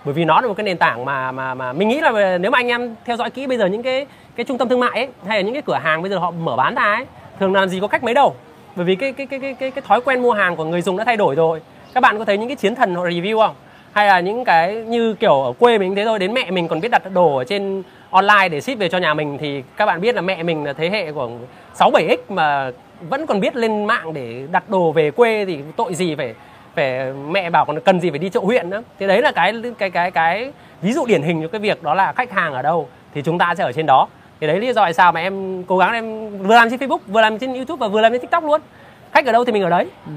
Bởi 0.06 0.14
vì 0.14 0.26
nó 0.26 0.42
là 0.42 0.48
một 0.48 0.54
cái 0.54 0.64
nền 0.64 0.78
tảng 0.78 1.06
mà 1.06 1.32
mà 1.32 1.54
mà 1.54 1.74
mình 1.74 1.88
nghĩ 1.88 2.02
là 2.02 2.38
nếu 2.38 2.52
mà 2.52 2.60
anh 2.60 2.68
em 2.68 2.96
theo 3.06 3.18
dõi 3.18 3.30
kỹ 3.30 3.48
bây 3.48 3.58
giờ 3.58 3.66
những 3.66 3.84
cái 3.84 4.06
cái 4.36 4.44
trung 4.44 4.58
tâm 4.58 4.70
thương 4.70 4.80
mại 4.80 4.92
ấy 4.92 5.08
hay 5.28 5.38
là 5.38 5.42
những 5.42 5.54
cái 5.54 5.64
cửa 5.66 5.80
hàng 5.84 6.02
bây 6.02 6.12
giờ 6.12 6.18
họ 6.18 6.32
mở 6.32 6.56
bán 6.56 6.76
ra 6.76 6.84
ấy 6.84 7.06
thường 7.40 7.54
làm 7.54 7.70
gì 7.70 7.80
có 7.80 7.88
cách 7.88 8.04
mấy 8.04 8.14
đâu. 8.14 8.36
Bởi 8.76 8.86
vì 8.86 8.96
cái 8.96 9.14
cái 9.14 9.26
cái 9.26 9.40
cái 9.40 9.54
cái, 9.54 9.72
cái 9.72 9.82
thói 9.88 10.02
quen 10.02 10.22
mua 10.22 10.34
hàng 10.34 10.56
của 10.56 10.64
người 10.64 10.82
dùng 10.82 10.98
đã 10.98 11.04
thay 11.04 11.18
đổi 11.18 11.36
rồi. 11.36 11.62
Các 11.94 12.02
bạn 12.02 12.20
có 12.20 12.26
thấy 12.26 12.38
những 12.38 12.48
cái 12.48 12.56
chiến 12.56 12.76
thần 12.76 12.96
họ 12.96 13.06
review 13.06 13.40
không? 13.40 13.56
Hay 13.92 14.08
là 14.08 14.20
những 14.20 14.46
cái 14.46 14.76
như 14.76 15.14
kiểu 15.14 15.42
ở 15.42 15.54
quê 15.60 15.78
mình 15.78 15.96
thế 15.96 16.06
thôi 16.06 16.20
đến 16.20 16.34
mẹ 16.34 16.52
mình 16.52 16.68
còn 16.68 16.80
biết 16.80 16.92
đặt 16.92 17.12
đồ 17.14 17.36
ở 17.36 17.44
trên 17.44 17.84
online 18.10 18.50
để 18.50 18.62
ship 18.62 18.78
về 18.78 18.90
cho 18.90 18.98
nhà 18.98 19.14
mình 19.14 19.38
thì 19.38 19.64
các 19.78 19.86
bạn 19.86 20.02
biết 20.02 20.16
là 20.16 20.22
mẹ 20.22 20.44
mình 20.44 20.66
là 20.66 20.74
thế 20.74 20.90
hệ 20.90 21.12
của 21.12 21.30
6 21.74 21.92
7x 21.92 22.18
mà 22.30 22.72
vẫn 23.10 23.26
còn 23.26 23.40
biết 23.40 23.56
lên 23.56 23.86
mạng 23.86 24.14
để 24.14 24.48
đặt 24.52 24.70
đồ 24.70 24.92
về 24.92 25.12
quê 25.12 25.46
thì 25.46 25.60
tội 25.76 25.94
gì 25.94 26.16
phải 26.16 26.34
phải 26.76 27.14
mẹ 27.14 27.50
bảo 27.50 27.66
còn 27.66 27.80
cần 27.80 28.00
gì 28.00 28.10
phải 28.10 28.20
đi 28.20 28.30
chợ 28.30 28.40
huyện 28.40 28.70
nữa. 28.70 28.84
Thì 29.00 29.08
đấy 29.08 29.22
là 29.22 29.32
cái 29.32 29.54
cái 29.78 29.90
cái 29.90 30.12
cái 30.12 30.52
ví 30.82 30.94
dụ 30.94 31.06
điển 31.06 31.22
hình 31.22 31.42
cho 31.42 31.48
cái 31.48 31.62
việc 31.62 31.84
đó 31.84 31.94
là 31.94 32.14
khách 32.14 32.32
hàng 32.32 32.54
ở 32.54 32.62
đâu 32.62 32.88
thì 33.14 33.22
chúng 33.22 33.38
ta 33.38 33.56
sẽ 33.56 33.64
ở 33.64 33.72
trên 33.72 33.86
đó 33.86 34.08
thì 34.40 34.48
đấy 34.48 34.60
lý 34.60 34.74
do 34.74 34.82
tại 34.82 34.94
sao 34.94 35.12
mà 35.12 35.20
em 35.20 35.64
cố 35.64 35.78
gắng 35.78 35.94
em 35.94 36.38
vừa 36.38 36.56
làm 36.56 36.70
trên 36.70 36.80
Facebook 36.80 37.00
vừa 37.08 37.22
làm 37.22 37.38
trên 37.40 37.54
YouTube 37.54 37.80
và 37.80 37.88
vừa 37.88 38.02
làm 38.02 38.12
trên 38.12 38.22
TikTok 38.22 38.44
luôn. 38.44 38.62
Khách 39.12 39.26
ở 39.26 39.32
đâu 39.32 39.46
thì 39.46 39.52
mình 39.52 39.64
ở 39.64 39.70
đấy. 39.70 39.90
Ừ. 40.06 40.12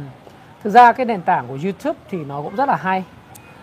thực 0.65 0.71
ra 0.71 0.93
cái 0.93 1.07
nền 1.07 1.23
tảng 1.23 1.45
của 1.49 1.59
YouTube 1.65 1.99
thì 2.11 2.19
nó 2.25 2.43
cũng 2.43 2.57
rất 2.57 2.69
là 2.69 2.77
hay. 2.77 3.05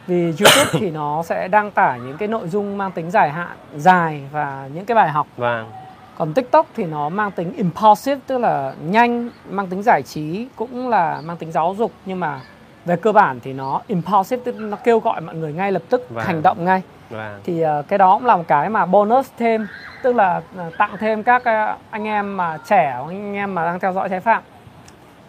Vì 0.07 0.23
YouTube 0.23 0.69
thì 0.71 0.91
nó 0.91 1.23
sẽ 1.23 1.47
đăng 1.47 1.71
tải 1.71 1.99
những 1.99 2.17
cái 2.17 2.27
nội 2.27 2.47
dung 2.47 2.77
mang 2.77 2.91
tính 2.91 3.11
dài 3.11 3.29
hạn 3.29 3.57
dài 3.77 4.21
và 4.31 4.69
những 4.73 4.85
cái 4.85 4.95
bài 4.95 5.09
học. 5.09 5.27
Vâng. 5.37 5.69
Còn 6.17 6.33
TikTok 6.33 6.65
thì 6.75 6.83
nó 6.85 7.09
mang 7.09 7.31
tính 7.31 7.53
impulsive 7.57 8.19
tức 8.27 8.37
là 8.37 8.73
nhanh 8.89 9.29
mang 9.49 9.67
tính 9.67 9.83
giải 9.83 10.03
trí 10.03 10.47
cũng 10.55 10.89
là 10.89 11.21
mang 11.25 11.37
tính 11.37 11.51
giáo 11.51 11.75
dục. 11.77 11.91
Nhưng 12.05 12.19
mà 12.19 12.39
về 12.85 12.95
cơ 12.95 13.11
bản 13.11 13.39
thì 13.43 13.53
nó 13.53 13.81
impulsive 13.87 14.41
tức 14.45 14.55
nó 14.59 14.77
kêu 14.83 14.99
gọi 14.99 15.21
mọi 15.21 15.35
người 15.35 15.53
ngay 15.53 15.71
lập 15.71 15.81
tức 15.89 16.09
Vâng. 16.09 16.25
hành 16.25 16.41
động 16.41 16.65
ngay 16.65 16.81
Vâng. 17.09 17.39
thì 17.43 17.61
ờ, 17.61 17.83
cái 17.87 17.99
đó 17.99 18.15
cũng 18.17 18.25
là 18.25 18.35
một 18.37 18.43
cái 18.47 18.69
mà 18.69 18.85
bonus 18.85 19.29
thêm, 19.37 19.67
tức 20.03 20.15
là 20.15 20.41
ờ, 20.57 20.71
tặng 20.77 20.95
thêm 20.99 21.23
các 21.23 21.43
ờ, 21.45 21.75
anh 21.89 22.07
em 22.07 22.37
mà 22.37 22.57
trẻ 22.65 22.95
anh 23.07 23.35
em 23.35 23.55
mà 23.55 23.63
đang 23.63 23.79
theo 23.79 23.93
dõi 23.93 24.09
trái 24.09 24.19
phạm. 24.19 24.43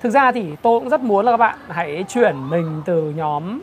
Thực 0.00 0.10
ra 0.10 0.32
thì 0.32 0.56
tôi 0.62 0.80
cũng 0.80 0.88
rất 0.88 1.00
muốn 1.00 1.24
là 1.24 1.32
các 1.32 1.36
bạn 1.36 1.58
hãy 1.68 2.04
chuyển 2.08 2.50
mình 2.50 2.82
từ 2.84 3.02
nhóm 3.16 3.60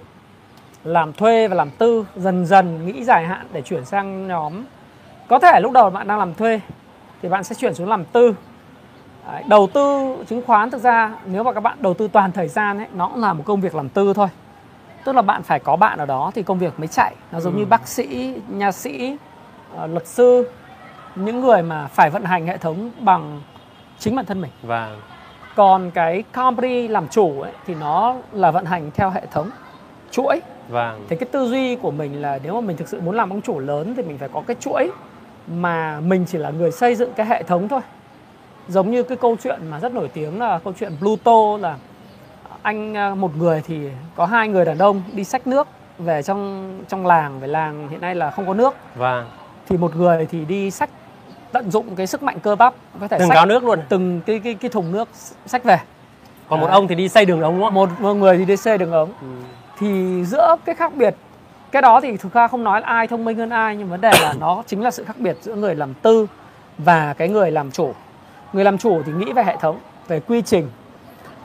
làm 0.84 1.14
thuê 1.14 1.48
và 1.48 1.56
làm 1.56 1.70
tư 1.70 2.06
dần 2.16 2.46
dần 2.46 2.86
nghĩ 2.86 3.04
dài 3.04 3.26
hạn 3.26 3.48
để 3.54 3.62
chuyển 3.62 3.86
sang 3.86 4.28
nhóm. 4.28 4.54
Có 5.28 5.40
thể 5.40 5.60
lúc 5.60 5.72
đầu 5.72 5.90
bạn 5.90 6.08
đang 6.08 6.20
làm 6.20 6.34
thuê 6.34 6.62
thì 7.22 7.30
bạn 7.30 7.44
sẽ 7.44 7.56
chuyển 7.56 7.74
xuống 7.74 7.90
làm 7.90 8.06
tư. 8.06 8.36
Đầu 9.48 9.68
tư, 9.74 10.16
chứng 10.30 10.42
khoán 10.48 10.70
thực 10.70 10.82
ra 10.82 11.12
nếu 11.26 11.44
mà 11.44 11.54
các 11.54 11.60
bạn 11.60 11.78
đầu 11.82 11.94
tư 11.94 12.08
toàn 12.08 12.32
thời 12.32 12.48
gian 12.48 12.78
ấy, 12.78 12.88
nó 12.94 13.08
cũng 13.08 13.22
là 13.22 13.34
một 13.34 13.44
công 13.46 13.62
việc 13.62 13.76
làm 13.76 13.90
tư 13.90 14.14
thôi 14.14 14.28
tức 15.08 15.16
là 15.16 15.22
bạn 15.22 15.44
phải 15.44 15.60
có 15.60 15.76
bạn 15.76 16.00
ở 16.00 16.06
đó 16.06 16.32
thì 16.36 16.44
công 16.44 16.60
việc 16.60 16.80
mới 16.80 16.88
chạy. 16.88 17.16
Nó 17.32 17.40
giống 17.40 17.54
Ừ. 17.54 17.60
như 17.60 17.66
bác 17.66 17.88
sĩ 17.88 18.36
nha 18.50 18.72
sĩ 18.72 19.18
ờ, 19.76 19.88
luật 19.88 20.08
sư 20.08 20.50
những 21.16 21.42
người 21.42 21.62
mà 21.64 21.88
phải 21.88 22.10
vận 22.10 22.24
hành 22.24 22.48
hệ 22.48 22.58
thống 22.58 22.92
bằng 23.00 23.42
chính 24.00 24.16
bản 24.16 24.26
thân 24.26 24.42
mình. 24.42 24.52
Vâng. 24.64 25.02
Còn 25.56 25.92
cái 25.92 26.24
company 26.34 26.88
làm 26.88 27.08
chủ 27.08 27.42
ấy, 27.42 27.52
thì 27.66 27.76
nó 27.76 28.16
là 28.32 28.52
vận 28.52 28.66
hành 28.66 28.92
theo 28.94 29.10
hệ 29.10 29.26
thống 29.32 29.50
chuỗi. 30.12 30.42
Vâng. 30.70 31.06
Thì 31.10 31.16
cái 31.16 31.30
tư 31.32 31.48
duy 31.48 31.76
của 31.76 31.92
mình 31.92 32.22
là 32.22 32.40
nếu 32.44 32.54
mà 32.54 32.62
mình 32.62 32.78
thực 32.78 32.88
sự 32.88 33.02
muốn 33.02 33.16
làm 33.16 33.30
ông 33.30 33.42
chủ 33.42 33.60
lớn 33.60 33.94
thì 33.98 34.04
mình 34.04 34.18
phải 34.18 34.30
có 34.34 34.42
cái 34.48 34.56
chuỗi 34.60 34.92
mà 35.48 36.00
mình 36.00 36.26
chỉ 36.28 36.38
là 36.38 36.50
người 36.50 36.72
xây 36.72 36.96
dựng 36.96 37.14
cái 37.16 37.26
hệ 37.26 37.44
thống 37.44 37.68
thôi. 37.68 37.82
Giống 38.68 38.92
như 38.92 39.04
cái 39.04 39.18
câu 39.18 39.36
chuyện 39.44 39.60
mà 39.72 39.80
rất 39.80 39.94
nổi 39.94 40.08
tiếng 40.14 40.40
là 40.40 40.60
câu 40.60 40.74
chuyện 40.80 40.92
Pluto 41.00 41.58
là 41.60 41.76
anh 42.68 42.98
à, 42.98 43.16
một 43.16 43.38
người 43.38 43.62
thì 43.68 43.90
có 44.16 44.26
hai 44.26 44.48
người 44.48 44.66
đàn 44.66 44.78
ông 44.78 45.04
đi 45.14 45.24
xách 45.24 45.48
nước 45.48 45.68
về 46.00 46.24
trong 46.24 46.74
trong 46.88 47.06
làng 47.06 47.40
về 47.40 47.48
làng 47.48 47.88
hiện 47.90 48.02
nay 48.02 48.16
là 48.16 48.32
không 48.32 48.48
có 48.48 48.54
nước. 48.54 48.76
Vâng. 48.96 49.30
Thì 49.70 49.78
một 49.78 49.96
người 49.96 50.28
thì 50.32 50.46
đi 50.46 50.72
xách 50.72 50.90
tận 51.52 51.72
dụng 51.72 51.96
cái 51.96 52.08
sức 52.08 52.24
mạnh 52.24 52.40
cơ 52.40 52.56
bắp 52.56 52.74
có 53.00 53.08
thể 53.08 53.20
từng 53.20 53.28
xách 53.28 53.36
gáo 53.36 53.46
nước 53.46 53.64
luôn 53.64 53.80
từng 53.90 54.22
cái 54.26 54.40
cái 54.40 54.54
cái 54.54 54.70
thùng 54.70 54.92
nước 54.92 55.10
xách 55.46 55.64
về. 55.64 55.80
Còn 56.50 56.60
một 56.60 56.68
Đấy. 56.68 56.74
ông 56.74 56.88
thì 56.88 56.96
đi 56.96 57.10
xây 57.10 57.26
đường 57.26 57.42
ống 57.42 57.56
đúng 57.56 57.64
không? 57.64 57.74
Một, 57.74 57.90
một 58.00 58.14
người 58.14 58.38
thì 58.38 58.46
đi 58.46 58.58
xây 58.58 58.78
đường 58.78 58.92
ống. 58.92 59.12
Ừ. 59.22 59.28
thì 59.80 60.24
giữa 60.26 60.56
cái 60.66 60.76
khác 60.76 60.96
biệt 60.96 61.16
cái 61.72 61.82
đó 61.82 62.02
thì 62.02 62.18
thực 62.18 62.34
ra 62.34 62.48
không 62.48 62.64
nói 62.64 62.82
là 62.82 62.88
ai 62.88 63.08
thông 63.08 63.26
minh 63.26 63.38
hơn 63.38 63.50
ai 63.50 63.76
nhưng 63.76 63.90
vấn 63.90 64.02
đề 64.02 64.12
là 64.22 64.34
nó 64.40 64.64
chính 64.68 64.82
là 64.82 64.92
sự 64.92 65.04
khác 65.04 65.16
biệt 65.20 65.38
giữa 65.42 65.56
người 65.56 65.76
làm 65.76 65.94
tư 65.94 66.28
và 66.78 67.14
cái 67.18 67.30
người 67.30 67.52
làm 67.52 67.72
chủ. 67.72 67.94
Người 68.54 68.64
làm 68.64 68.78
chủ 68.78 69.02
thì 69.06 69.12
nghĩ 69.12 69.34
về 69.34 69.44
hệ 69.44 69.56
thống 69.62 69.80
về 70.08 70.20
quy 70.20 70.42
trình 70.42 70.70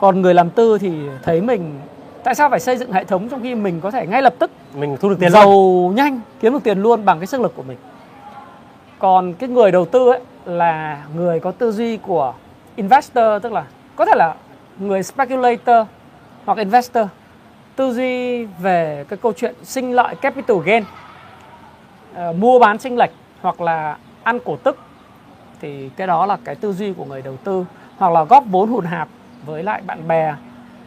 còn 0.02 0.22
người 0.22 0.34
làm 0.34 0.50
tư 0.50 0.78
thì 0.78 0.92
thấy 1.22 1.40
mình 1.40 1.80
tại 2.24 2.34
sao 2.34 2.50
phải 2.50 2.60
xây 2.60 2.76
dựng 2.76 2.92
hệ 2.92 3.04
thống 3.04 3.28
trong 3.28 3.42
khi 3.42 3.54
mình 3.54 3.80
có 3.80 3.90
thể 3.90 4.06
ngay 4.06 4.22
lập 4.22 4.34
tức 4.38 4.50
mình 4.74 4.96
thu 5.00 5.08
được 5.08 5.16
tiền 5.20 5.30
giàu 5.30 5.46
luôn 5.46 5.94
nhanh 5.94 6.20
kiếm 6.40 6.52
được 6.52 6.62
tiền 6.64 6.82
luôn 6.82 7.04
bằng 7.04 7.18
cái 7.18 7.26
sức 7.26 7.40
lực 7.40 7.52
của 7.56 7.62
mình. 7.62 7.76
Còn 8.98 9.34
cái 9.34 9.48
người 9.48 9.70
đầu 9.70 9.84
tư 9.84 10.10
ấy 10.10 10.20
là 10.44 11.04
người 11.16 11.40
có 11.40 11.50
tư 11.50 11.72
duy 11.72 11.96
của 11.96 12.34
investor 12.76 13.42
tức 13.42 13.52
là 13.52 13.64
có 13.96 14.04
thể 14.04 14.12
là 14.16 14.34
người 14.78 15.02
speculator 15.02 15.86
hoặc 16.44 16.58
investor 16.58 17.06
tư 17.76 17.92
duy 17.92 18.44
về 18.44 19.04
cái 19.08 19.16
câu 19.22 19.32
chuyện 19.36 19.54
sinh 19.62 19.92
lợi 19.92 20.14
capital 20.14 20.56
gain 20.64 20.84
ờ, 22.14 22.32
mua 22.32 22.58
bán 22.58 22.78
chênh 22.78 22.96
lệch 22.96 23.12
hoặc 23.40 23.60
là 23.60 23.96
ăn 24.22 24.38
cổ 24.44 24.56
tức 24.56 24.78
thì 25.60 25.90
cái 25.96 26.06
đó 26.06 26.26
là 26.26 26.38
cái 26.44 26.54
tư 26.54 26.72
duy 26.72 26.92
của 26.92 27.04
người 27.04 27.22
đầu 27.22 27.36
tư 27.44 27.64
hoặc 27.98 28.12
là 28.12 28.24
góp 28.24 28.44
vốn 28.50 28.68
hùn 28.68 28.84
hạp 28.84 29.08
với 29.46 29.62
lại 29.62 29.82
bạn 29.86 30.08
bè 30.08 30.34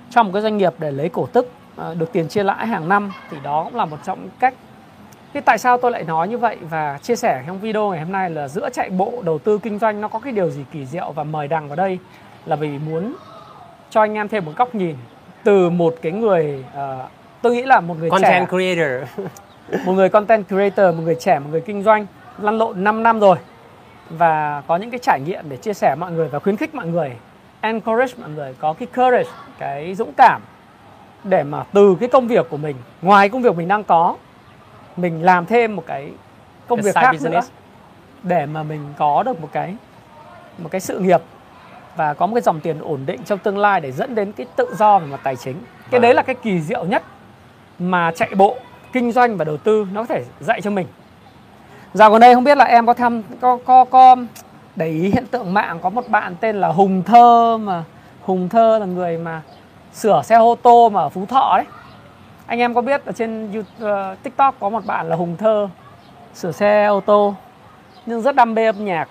trong 0.10 0.26
một 0.26 0.34
cái 0.34 0.42
doanh 0.42 0.58
nghiệp 0.58 0.74
để 0.78 0.92
lấy 0.92 1.10
cổ 1.10 1.26
tức 1.26 1.52
ờ, 1.76 1.96
được 1.96 2.12
tiền 2.12 2.28
chia 2.28 2.44
lãi 2.44 2.68
hàng 2.68 2.90
năm 2.90 3.12
thì 3.32 3.38
đó 3.44 3.64
cũng 3.64 3.76
là 3.76 3.86
một 3.86 3.98
trong 4.06 4.22
những 4.22 4.32
cách. 4.40 4.54
Thế 5.34 5.42
tại 5.42 5.58
sao 5.58 5.78
tôi 5.78 5.92
lại 5.92 6.04
nói 6.04 6.28
như 6.28 6.38
vậy 6.38 6.58
và 6.70 7.00
chia 7.02 7.16
sẻ 7.16 7.44
trong 7.48 7.60
video 7.60 7.90
ngày 7.90 8.00
hôm 8.00 8.12
nay 8.12 8.30
là 8.30 8.48
giữa 8.48 8.70
chạy 8.70 8.90
bộ 8.90 9.22
đầu 9.26 9.40
tư 9.40 9.60
kinh 9.64 9.80
doanh 9.80 10.02
nó 10.02 10.08
có 10.08 10.20
cái 10.20 10.34
điều 10.34 10.50
gì 10.50 10.66
kỳ 10.72 10.86
diệu 10.86 11.12
và 11.12 11.24
mời 11.24 11.48
đằng 11.48 11.68
vào 11.68 11.76
đây 11.76 12.00
là 12.46 12.56
vì 12.56 12.80
muốn 12.80 13.16
cho 13.90 14.02
anh 14.02 14.14
em 14.14 14.28
thêm 14.28 14.46
một 14.46 14.52
góc 14.56 14.76
nhìn 14.76 14.96
từ 15.44 15.70
một 15.70 15.96
cái 16.02 16.12
người 16.12 16.66
ờ, 16.74 17.08
tôi 17.42 17.56
nghĩ 17.56 17.62
là 17.62 17.80
một 17.80 17.96
người 18.00 18.10
trẻ. 18.10 18.18
content 18.22 18.50
creator. 18.50 19.10
Một 19.86 19.94
người 19.94 20.10
content 20.10 20.48
creator, 20.48 20.96
một 20.96 21.02
người 21.04 21.16
trẻ, 21.20 21.40
một 21.40 21.48
người 21.52 21.62
kinh 21.62 21.84
doanh 21.84 22.06
lăn 22.38 22.58
lộn 22.58 22.84
5 22.84 23.04
năm 23.04 23.20
rồi. 23.20 23.38
Và 24.10 24.64
có 24.68 24.78
những 24.78 24.92
cái 24.92 25.00
trải 25.00 25.20
nghiệm 25.20 25.50
để 25.50 25.58
chia 25.58 25.74
sẻ 25.74 25.96
mọi 25.96 26.12
người 26.12 26.28
và 26.28 26.40
khuyến 26.40 26.58
khích 26.58 26.76
mọi 26.76 26.88
người 26.88 27.12
encourage 27.66 28.14
mọi 28.20 28.30
người 28.30 28.56
có 28.60 28.74
cái 28.74 28.88
courage, 28.96 29.30
cái 29.60 29.96
dũng 29.96 30.12
cảm 30.18 30.42
để 31.24 31.44
mà 31.44 31.64
từ 31.74 31.98
cái 32.00 32.10
công 32.10 32.28
việc 32.28 32.50
của 32.50 32.58
mình, 32.58 32.76
ngoài 33.02 33.30
công 33.30 33.42
việc 33.42 33.56
mình 33.56 33.68
đang 33.68 33.84
có 33.84 34.16
mình 34.98 35.24
làm 35.24 35.46
thêm 35.46 35.76
một 35.76 35.84
cái 35.88 36.12
công 36.68 36.80
Cái 36.80 36.84
việc 36.84 36.96
khác 36.96 37.12
business. 37.12 37.50
nữa 37.50 37.56
để 38.24 38.46
mà 38.46 38.64
mình 38.64 38.94
có 38.98 39.24
được 39.24 39.42
một 39.42 39.50
cái 39.52 39.76
một 40.58 40.70
cái 40.72 40.82
sự 40.82 41.00
nghiệp 41.00 41.22
và 41.96 42.14
có 42.14 42.28
một 42.28 42.36
cái 42.36 42.42
dòng 42.42 42.60
tiền 42.60 42.80
ổn 42.82 43.00
định 43.06 43.24
trong 43.26 43.40
tương 43.40 43.58
lai 43.58 43.82
để 43.82 43.92
dẫn 43.92 44.16
đến 44.16 44.32
cái 44.32 44.48
tự 44.56 44.76
do 44.78 45.00
về 45.00 45.06
mặt 45.08 45.20
tài 45.24 45.36
chính. 45.36 45.56
Cái 45.56 45.92
Vâng. 45.92 46.02
đấy 46.02 46.14
là 46.14 46.22
cái 46.22 46.36
kỳ 46.36 46.62
diệu 46.62 46.86
nhất 46.86 47.04
mà 47.80 48.12
chạy 48.16 48.30
bộ, 48.36 48.58
kinh 48.94 49.12
doanh 49.12 49.38
và 49.38 49.46
đầu 49.46 49.58
tư 49.58 49.88
nó 49.94 50.02
có 50.02 50.06
thể 50.16 50.24
dạy 50.40 50.62
cho 50.62 50.70
mình. 50.70 50.88
Dạo 51.94 52.12
gần 52.12 52.22
đây 52.22 52.36
không 52.36 52.44
biết 52.44 52.58
là 52.58 52.66
em 52.66 52.86
có 52.86 52.94
thăm 52.94 53.24
có 53.42 53.58
có 53.66 53.86
có 53.86 54.16
để 54.76 54.88
ý 54.88 55.10
hiện 55.10 55.26
tượng 55.26 55.54
mạng 55.54 55.80
có 55.82 55.90
một 55.90 56.10
bạn 56.10 56.36
tên 56.40 56.56
là 56.56 56.68
Hùng 56.68 57.04
Thơ 57.04 57.58
mà 57.58 57.84
Hùng 58.22 58.50
Thơ 58.50 58.80
là 58.80 58.86
người 58.86 59.18
mà 59.18 59.42
sửa 59.94 60.22
xe 60.24 60.36
ô 60.36 60.56
tô 60.62 60.90
mà 60.90 61.02
ở 61.02 61.10
Phú 61.10 61.26
Thọ 61.26 61.54
đấy. 61.58 61.66
Anh 62.46 62.60
em 62.60 62.74
có 62.74 62.82
biết 62.82 63.06
ở 63.06 63.12
trên 63.12 63.52
YouTube, 63.52 63.76
uh, 63.78 63.82
ờ, 63.82 64.16
TikTok 64.24 64.56
có 64.60 64.70
một 64.70 64.86
bạn 64.86 65.10
là 65.10 65.16
Hùng 65.16 65.38
Thơ 65.38 65.70
sửa 66.34 66.52
xe 66.52 66.86
ô 66.86 67.00
tô 67.00 67.34
nhưng 68.06 68.22
rất 68.22 68.36
đam 68.36 68.54
mê 68.54 68.66
âm 68.66 68.86
nhạc. 68.86 69.10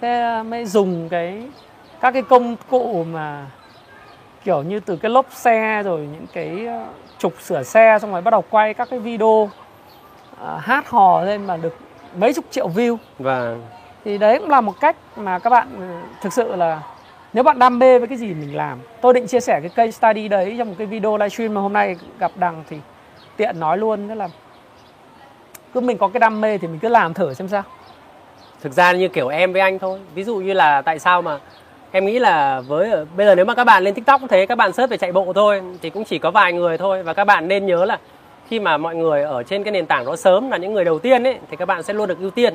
Thế 0.00 0.20
ờ, 0.20 0.42
mới 0.42 0.64
dùng 0.64 1.08
cái 1.08 1.42
các 2.00 2.10
cái 2.10 2.22
công 2.22 2.56
cụ 2.70 3.04
mà 3.12 3.46
kiểu 4.44 4.62
như 4.62 4.80
từ 4.80 4.96
cái 4.96 5.10
lốp 5.10 5.26
xe 5.30 5.82
rồi 5.84 6.08
những 6.12 6.26
cái 6.32 6.66
ờ, 6.66 6.86
trục 7.18 7.40
sửa 7.40 7.62
xe 7.62 7.98
xong 8.00 8.12
rồi 8.12 8.22
bắt 8.22 8.30
đầu 8.30 8.44
quay 8.50 8.74
các 8.74 8.88
cái 8.90 8.98
video 8.98 9.28
uh, 9.28 9.50
hát 10.58 10.88
hò 10.88 11.22
lên 11.22 11.46
mà 11.46 11.56
được 11.56 11.76
mấy 12.16 12.34
chục 12.34 12.44
triệu 12.50 12.68
view 12.68 12.96
và 13.18 13.56
thì 14.04 14.18
đấy 14.18 14.38
cũng 14.38 14.50
là 14.50 14.60
một 14.60 14.80
cách 14.80 14.96
mà 15.16 15.38
các 15.38 15.50
bạn 15.50 15.68
ừ, 15.78 16.08
thực 16.22 16.32
sự 16.32 16.56
là 16.56 16.82
nếu 17.32 17.44
bạn 17.44 17.58
đam 17.58 17.78
mê 17.78 17.98
với 17.98 18.08
cái 18.08 18.18
gì 18.18 18.34
mình 18.34 18.56
làm. 18.56 18.78
Tôi 19.00 19.14
định 19.14 19.26
chia 19.26 19.40
sẻ 19.40 19.60
cái 19.60 19.68
case 19.68 19.90
study 19.90 20.28
đấy 20.28 20.54
trong 20.58 20.68
một 20.68 20.74
cái 20.78 20.86
video 20.86 21.16
livestream 21.16 21.54
mà 21.54 21.60
hôm 21.60 21.72
nay 21.72 21.96
gặp 22.18 22.30
đằng 22.34 22.64
thì 22.70 22.76
tiện 23.36 23.60
nói 23.60 23.78
luôn 23.78 24.08
đó 24.08 24.14
là 24.14 24.28
cứ 25.74 25.80
mình 25.80 25.98
có 25.98 26.08
cái 26.08 26.20
đam 26.20 26.40
mê 26.40 26.58
thì 26.58 26.68
mình 26.68 26.78
cứ 26.78 26.88
làm 26.88 27.14
thử 27.14 27.34
xem 27.34 27.48
sao. 27.48 27.62
Thực 28.60 28.72
ra 28.72 28.92
như 28.92 29.08
kiểu 29.08 29.28
em 29.28 29.52
với 29.52 29.60
anh 29.60 29.78
thôi. 29.78 29.98
Ví 30.14 30.24
dụ 30.24 30.36
như 30.36 30.52
là 30.52 30.82
tại 30.82 30.98
sao 30.98 31.22
mà 31.22 31.38
em 31.92 32.06
nghĩ 32.06 32.18
là 32.18 32.60
với, 32.60 32.90
bây 33.16 33.26
giờ 33.26 33.34
nếu 33.34 33.44
mà 33.44 33.54
các 33.54 33.64
bạn 33.64 33.82
lên 33.82 33.94
tiktok 33.94 34.20
cũng 34.20 34.28
thế, 34.28 34.46
các 34.46 34.58
bạn 34.58 34.72
search 34.72 34.90
về 34.90 34.96
chạy 34.96 35.12
bộ 35.12 35.32
thôi 35.32 35.62
thì 35.82 35.90
cũng 35.90 36.04
chỉ 36.04 36.18
có 36.18 36.30
vài 36.30 36.52
người 36.52 36.78
thôi 36.78 37.02
và 37.02 37.14
các 37.14 37.24
bạn 37.24 37.48
nên 37.48 37.66
nhớ 37.66 37.84
là 37.84 37.98
khi 38.48 38.60
mà 38.60 38.76
mọi 38.76 38.96
người 38.96 39.22
ở 39.22 39.42
trên 39.42 39.64
cái 39.64 39.72
nền 39.72 39.86
tảng 39.86 40.04
đó 40.04 40.16
sớm 40.16 40.50
là 40.50 40.56
những 40.56 40.72
người 40.72 40.84
đầu 40.84 40.98
tiên 40.98 41.26
ấy, 41.26 41.38
thì 41.50 41.56
các 41.56 41.66
bạn 41.66 41.82
sẽ 41.82 41.94
luôn 41.94 42.08
được 42.08 42.18
ưu 42.20 42.30
tiên 42.30 42.54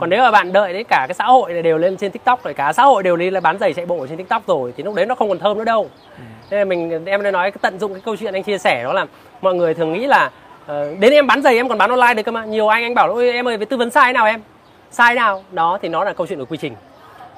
còn 0.00 0.10
nếu 0.10 0.22
mà 0.22 0.30
bạn 0.30 0.52
đợi 0.52 0.72
đấy 0.72 0.84
cả 0.88 1.04
cái 1.08 1.14
xã 1.14 1.24
hội 1.24 1.52
này 1.52 1.62
đều 1.62 1.78
lên 1.78 1.96
trên 1.96 2.10
tiktok 2.10 2.44
rồi 2.44 2.54
cả 2.54 2.72
xã 2.72 2.82
hội 2.82 3.02
đều 3.02 3.16
đi 3.16 3.30
là 3.30 3.40
bán 3.40 3.58
giày 3.58 3.72
chạy 3.72 3.86
bộ 3.86 4.06
trên 4.06 4.18
tiktok 4.18 4.46
rồi 4.46 4.74
thì 4.76 4.82
lúc 4.82 4.94
đấy 4.94 5.06
nó 5.06 5.14
không 5.14 5.28
còn 5.28 5.38
thơm 5.38 5.58
nữa 5.58 5.64
đâu. 5.64 5.90
Ừ. 6.16 6.22
nên 6.50 6.60
là 6.60 6.64
mình 6.64 7.04
em 7.04 7.22
đã 7.22 7.30
nói 7.30 7.50
cái 7.50 7.58
tận 7.62 7.78
dụng 7.78 7.92
cái 7.92 8.02
câu 8.04 8.16
chuyện 8.16 8.34
anh 8.34 8.42
chia 8.42 8.58
sẻ 8.58 8.84
đó 8.84 8.92
là 8.92 9.06
mọi 9.40 9.54
người 9.54 9.74
thường 9.74 9.92
nghĩ 9.92 10.06
là 10.06 10.30
uh, 10.64 10.70
đến 10.98 11.12
em 11.12 11.26
bán 11.26 11.42
giày 11.42 11.56
em 11.56 11.68
còn 11.68 11.78
bán 11.78 11.90
online 11.90 12.14
được 12.14 12.22
cơ 12.22 12.32
mà. 12.32 12.44
Nhiều 12.44 12.68
anh 12.68 12.82
anh 12.82 12.94
bảo 12.94 13.08
ôi 13.08 13.32
em 13.32 13.48
ơi 13.48 13.56
với 13.56 13.66
tư 13.66 13.76
vấn 13.76 13.90
sai 13.90 14.12
nào 14.12 14.26
em? 14.26 14.40
Sai 14.90 15.14
nào? 15.14 15.44
Đó 15.52 15.78
thì 15.82 15.88
nó 15.88 16.04
là 16.04 16.12
câu 16.12 16.26
chuyện 16.26 16.38
của 16.38 16.44
quy 16.44 16.56
trình. 16.56 16.74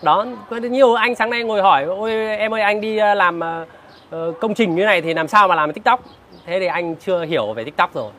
Đó 0.02 0.26
có 0.50 0.56
nhiều 0.56 0.94
anh 0.94 1.14
sáng 1.14 1.30
nay 1.30 1.44
ngồi 1.44 1.62
hỏi 1.62 1.84
ôi 1.84 2.12
em 2.36 2.54
ơi 2.54 2.62
anh 2.62 2.80
đi 2.80 2.96
ờ, 2.96 3.14
làm 3.14 3.40
uh, 4.16 4.40
công 4.40 4.54
trình 4.54 4.74
như 4.74 4.84
này 4.84 5.02
thì 5.02 5.14
làm 5.14 5.28
sao 5.28 5.48
mà 5.48 5.54
làm 5.54 5.72
tiktok? 5.72 6.00
Thế 6.46 6.60
thì 6.60 6.66
anh 6.66 6.96
chưa 6.96 7.24
hiểu 7.24 7.52
về 7.52 7.64
tiktok 7.64 7.94
rồi 7.94 8.10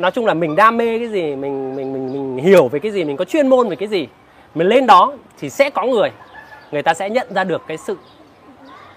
nói 0.00 0.10
chung 0.10 0.26
là 0.26 0.34
mình 0.34 0.56
đam 0.56 0.76
mê 0.76 0.98
cái 0.98 1.08
gì, 1.08 1.22
mình 1.22 1.76
mình 1.76 1.92
mình 1.92 2.12
mình 2.12 2.44
hiểu 2.44 2.68
về 2.68 2.78
cái 2.78 2.92
gì, 2.92 3.04
mình 3.04 3.16
có 3.16 3.24
chuyên 3.24 3.48
môn 3.48 3.68
về 3.68 3.76
cái 3.76 3.88
gì, 3.88 4.08
mình 4.54 4.66
lên 4.66 4.86
đó 4.86 5.12
thì 5.38 5.50
sẽ 5.50 5.70
có 5.70 5.82
người. 5.86 6.10
Người 6.70 6.82
ta 6.82 6.94
sẽ 6.94 7.10
nhận 7.10 7.26
ra 7.34 7.44
được 7.44 7.62
cái 7.66 7.76
sự 7.76 7.96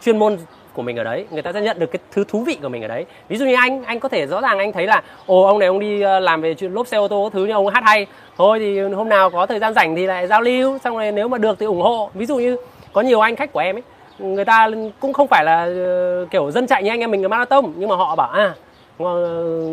chuyên 0.02 0.20
môn 0.20 0.38
của 0.74 0.82
mình 0.82 0.98
ở 0.98 1.04
đấy. 1.04 1.26
Người 1.32 1.42
ta 1.42 1.54
sẽ 1.54 1.62
nhận 1.62 1.80
được 1.80 1.92
cái 1.92 2.00
thứ 2.12 2.24
thú 2.28 2.44
vị 2.44 2.58
của 2.62 2.70
mình 2.70 2.82
ở 2.82 2.88
đấy. 2.88 3.06
Ví 3.30 3.38
dụ 3.38 3.46
như 3.46 3.56
anh 3.56 3.84
anh 3.84 4.00
có 4.00 4.10
thể 4.10 4.28
rõ 4.28 4.42
ràng 4.42 4.58
anh 4.58 4.72
thấy 4.72 4.88
là, 4.88 5.04
ồ, 5.26 5.44
ông 5.44 5.60
này 5.60 5.68
ông 5.68 5.80
đi 5.80 6.02
ờ, 6.02 6.20
làm 6.20 6.42
về 6.42 6.54
chuyện 6.54 6.74
lốp 6.74 6.88
xe 6.88 6.98
ô 6.98 7.08
tô 7.08 7.30
thứ 7.34 7.46
như 7.46 7.54
ông 7.54 7.68
hát 7.68 7.84
hay. 7.84 8.06
Thôi 8.38 8.60
thì 8.60 8.80
hôm 8.80 9.10
nào 9.10 9.30
có 9.30 9.46
thời 9.46 9.60
gian 9.60 9.74
rảnh 9.74 9.96
thì 9.96 10.06
lại 10.06 10.28
giao 10.28 10.42
lưu, 10.42 10.78
xong 10.84 10.98
rồi 10.98 11.12
nếu 11.12 11.28
mà 11.28 11.38
được 11.38 11.60
thì 11.60 11.66
ủng 11.66 11.82
hộ. 11.82 12.10
Ví 12.14 12.26
dụ 12.26 12.38
như 12.38 12.58
có 12.94 13.02
nhiều 13.02 13.20
anh 13.20 13.36
khách 13.36 13.54
của 13.54 13.60
em 13.60 13.76
ấy, 13.76 13.84
người 14.20 14.46
ta 14.46 14.70
cũng 15.00 15.14
không 15.14 15.28
phải 15.28 15.46
là 15.46 15.64
ờ, 15.64 16.26
kiểu 16.32 16.52
dân 16.52 16.68
chạy 16.68 16.84
như 16.84 16.90
anh 16.90 17.00
em 17.00 17.12
mình 17.12 17.26
ở 17.26 17.28
marathon, 17.28 17.74
nhưng 17.76 17.90
mà 17.90 17.96
họ 17.96 18.16
bảo 18.16 18.30
à 18.32 18.54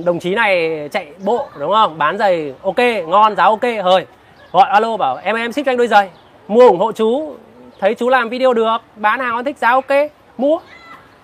đồng 0.04 0.18
chí 0.20 0.34
này 0.34 0.88
chạy 0.92 1.06
bộ 1.24 1.46
đúng 1.58 1.72
không? 1.72 1.98
Bán 1.98 2.18
giày 2.18 2.54
ok 2.62 2.78
ngon 3.06 3.36
giá 3.36 3.44
ok 3.44 3.62
hơi. 3.82 4.06
Gọi 4.52 4.68
alo 4.68 4.96
bảo 4.96 5.18
em 5.22 5.36
em 5.36 5.52
ship 5.52 5.62
cho 5.66 5.72
anh 5.72 5.76
đôi 5.76 5.86
giày. 5.86 6.10
Mua 6.48 6.68
ủng 6.68 6.78
hộ 6.78 6.92
chú. 6.92 7.34
Thấy 7.80 7.94
chú 7.94 8.08
làm 8.08 8.28
video 8.28 8.52
được 8.52 8.78
bán 8.96 9.20
hàng 9.20 9.44
thích 9.44 9.58
giá 9.58 9.70
ok 9.70 9.90
mua. 10.38 10.58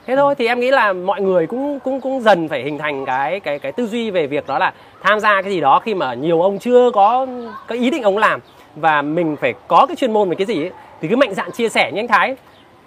Thế 0.07 0.17
thôi 0.17 0.35
thì 0.39 0.47
em 0.47 0.61
nghĩ 0.61 0.71
là 0.71 0.93
mọi 0.93 1.21
người 1.21 1.47
cũng 1.47 1.81
cũng 1.81 2.01
cũng 2.01 2.21
dần 2.21 2.49
phải 2.49 2.63
hình 2.63 2.79
thành 2.79 3.05
cái 3.07 3.41
cái 3.41 3.59
cái 3.59 3.73
tư 3.73 3.87
duy 3.87 4.11
về 4.11 4.27
việc 4.27 4.47
đó 4.47 4.59
là 4.59 4.73
tham 5.03 5.21
gia 5.21 5.43
cái 5.43 5.51
gì 5.51 5.61
đó 5.61 5.81
khi 5.85 5.95
mà 5.95 6.15
nhiều 6.15 6.43
ông 6.43 6.59
chưa 6.59 6.91
có 6.91 7.27
cái 7.69 7.79
ý 7.79 7.91
định 7.91 8.03
ông 8.03 8.19
làm 8.19 8.41
và 8.77 9.03
mình 9.03 9.37
phải 9.37 9.55
có 9.69 9.87
cái 9.87 9.97
chuyên 9.97 10.13
môn 10.13 10.29
về 10.29 10.37
cái 10.37 10.47
gì 10.47 10.63
ấy, 10.63 10.71
thì 11.01 11.09
cứ 11.09 11.17
mạnh 11.17 11.35
dạn 11.35 11.51
chia 11.53 11.69
sẻ 11.69 11.93
như 11.93 12.01
anh 12.01 12.09
Thái. 12.09 12.37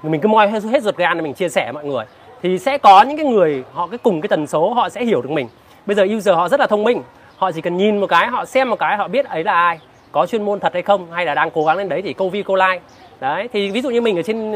Mình 0.03 0.21
cứ 0.21 0.27
moi 0.27 0.47
hết, 0.47 0.63
hết 0.63 0.83
ruột 0.83 0.97
gan 0.97 1.17
để 1.17 1.21
mình 1.23 1.33
chia 1.33 1.49
sẻ 1.49 1.63
với 1.65 1.73
mọi 1.73 1.85
người 1.85 2.05
thì 2.43 2.59
sẽ 2.59 2.77
có 2.77 3.01
những 3.01 3.17
cái 3.17 3.25
người, 3.25 3.63
họ 3.73 3.87
cái 3.87 3.97
cùng 3.97 4.21
cái 4.21 4.27
tần 4.27 4.47
số, 4.47 4.73
họ 4.73 4.89
sẽ 4.89 5.05
hiểu 5.05 5.21
được 5.21 5.31
mình. 5.31 5.47
Bây 5.85 5.95
giờ 5.95 6.05
user 6.17 6.35
họ 6.35 6.49
rất 6.49 6.59
là 6.59 6.67
thông 6.67 6.83
minh, 6.83 7.03
họ 7.37 7.51
chỉ 7.51 7.61
cần 7.61 7.77
nhìn 7.77 7.97
một 7.97 8.07
cái, 8.07 8.27
họ 8.27 8.45
xem 8.45 8.69
một 8.69 8.79
cái, 8.79 8.97
họ 8.97 9.07
biết 9.07 9.25
ấy 9.25 9.43
là 9.43 9.53
ai, 9.53 9.79
có 10.11 10.25
chuyên 10.25 10.45
môn 10.45 10.59
thật 10.59 10.73
hay 10.73 10.81
không, 10.81 11.11
hay 11.11 11.25
là 11.25 11.35
đang 11.35 11.51
cố 11.51 11.65
gắng 11.65 11.77
lên 11.77 11.89
đấy 11.89 12.01
thì 12.01 12.13
câu 12.13 12.29
view, 12.29 12.43
câu 12.43 12.55
like. 12.55 12.79
Đấy, 13.19 13.49
thì 13.53 13.71
ví 13.71 13.81
dụ 13.81 13.89
như 13.89 14.01
mình 14.01 14.15
ở 14.15 14.21
trên, 14.21 14.51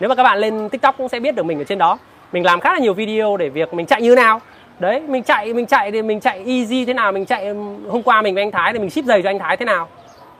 nếu 0.00 0.08
mà 0.08 0.14
các 0.14 0.22
bạn 0.22 0.38
lên 0.38 0.68
tiktok 0.68 0.98
cũng 0.98 1.08
sẽ 1.08 1.20
biết 1.20 1.34
được 1.34 1.42
mình 1.42 1.58
ở 1.58 1.64
trên 1.64 1.78
đó. 1.78 1.98
Mình 2.32 2.44
làm 2.44 2.60
khá 2.60 2.72
là 2.72 2.78
nhiều 2.78 2.94
video 2.94 3.36
để 3.36 3.48
việc 3.48 3.74
mình 3.74 3.86
chạy 3.86 4.02
như 4.02 4.14
nào. 4.14 4.40
Đấy, 4.78 5.00
mình 5.00 5.22
chạy 5.22 5.54
mình 5.54 5.66
chạy 5.66 5.90
thì 5.90 6.02
mình 6.02 6.20
chạy 6.20 6.44
easy 6.46 6.84
thế 6.84 6.94
nào, 6.94 7.12
mình 7.12 7.26
chạy, 7.26 7.48
hôm 7.88 8.02
qua 8.02 8.22
mình 8.22 8.34
với 8.34 8.42
anh 8.42 8.50
thái 8.50 8.72
thì 8.72 8.78
mình 8.78 8.90
ship 8.90 9.04
giày 9.04 9.22
cho 9.22 9.30
anh 9.30 9.38
thái 9.38 9.56
thế 9.56 9.64
nào. 9.64 9.88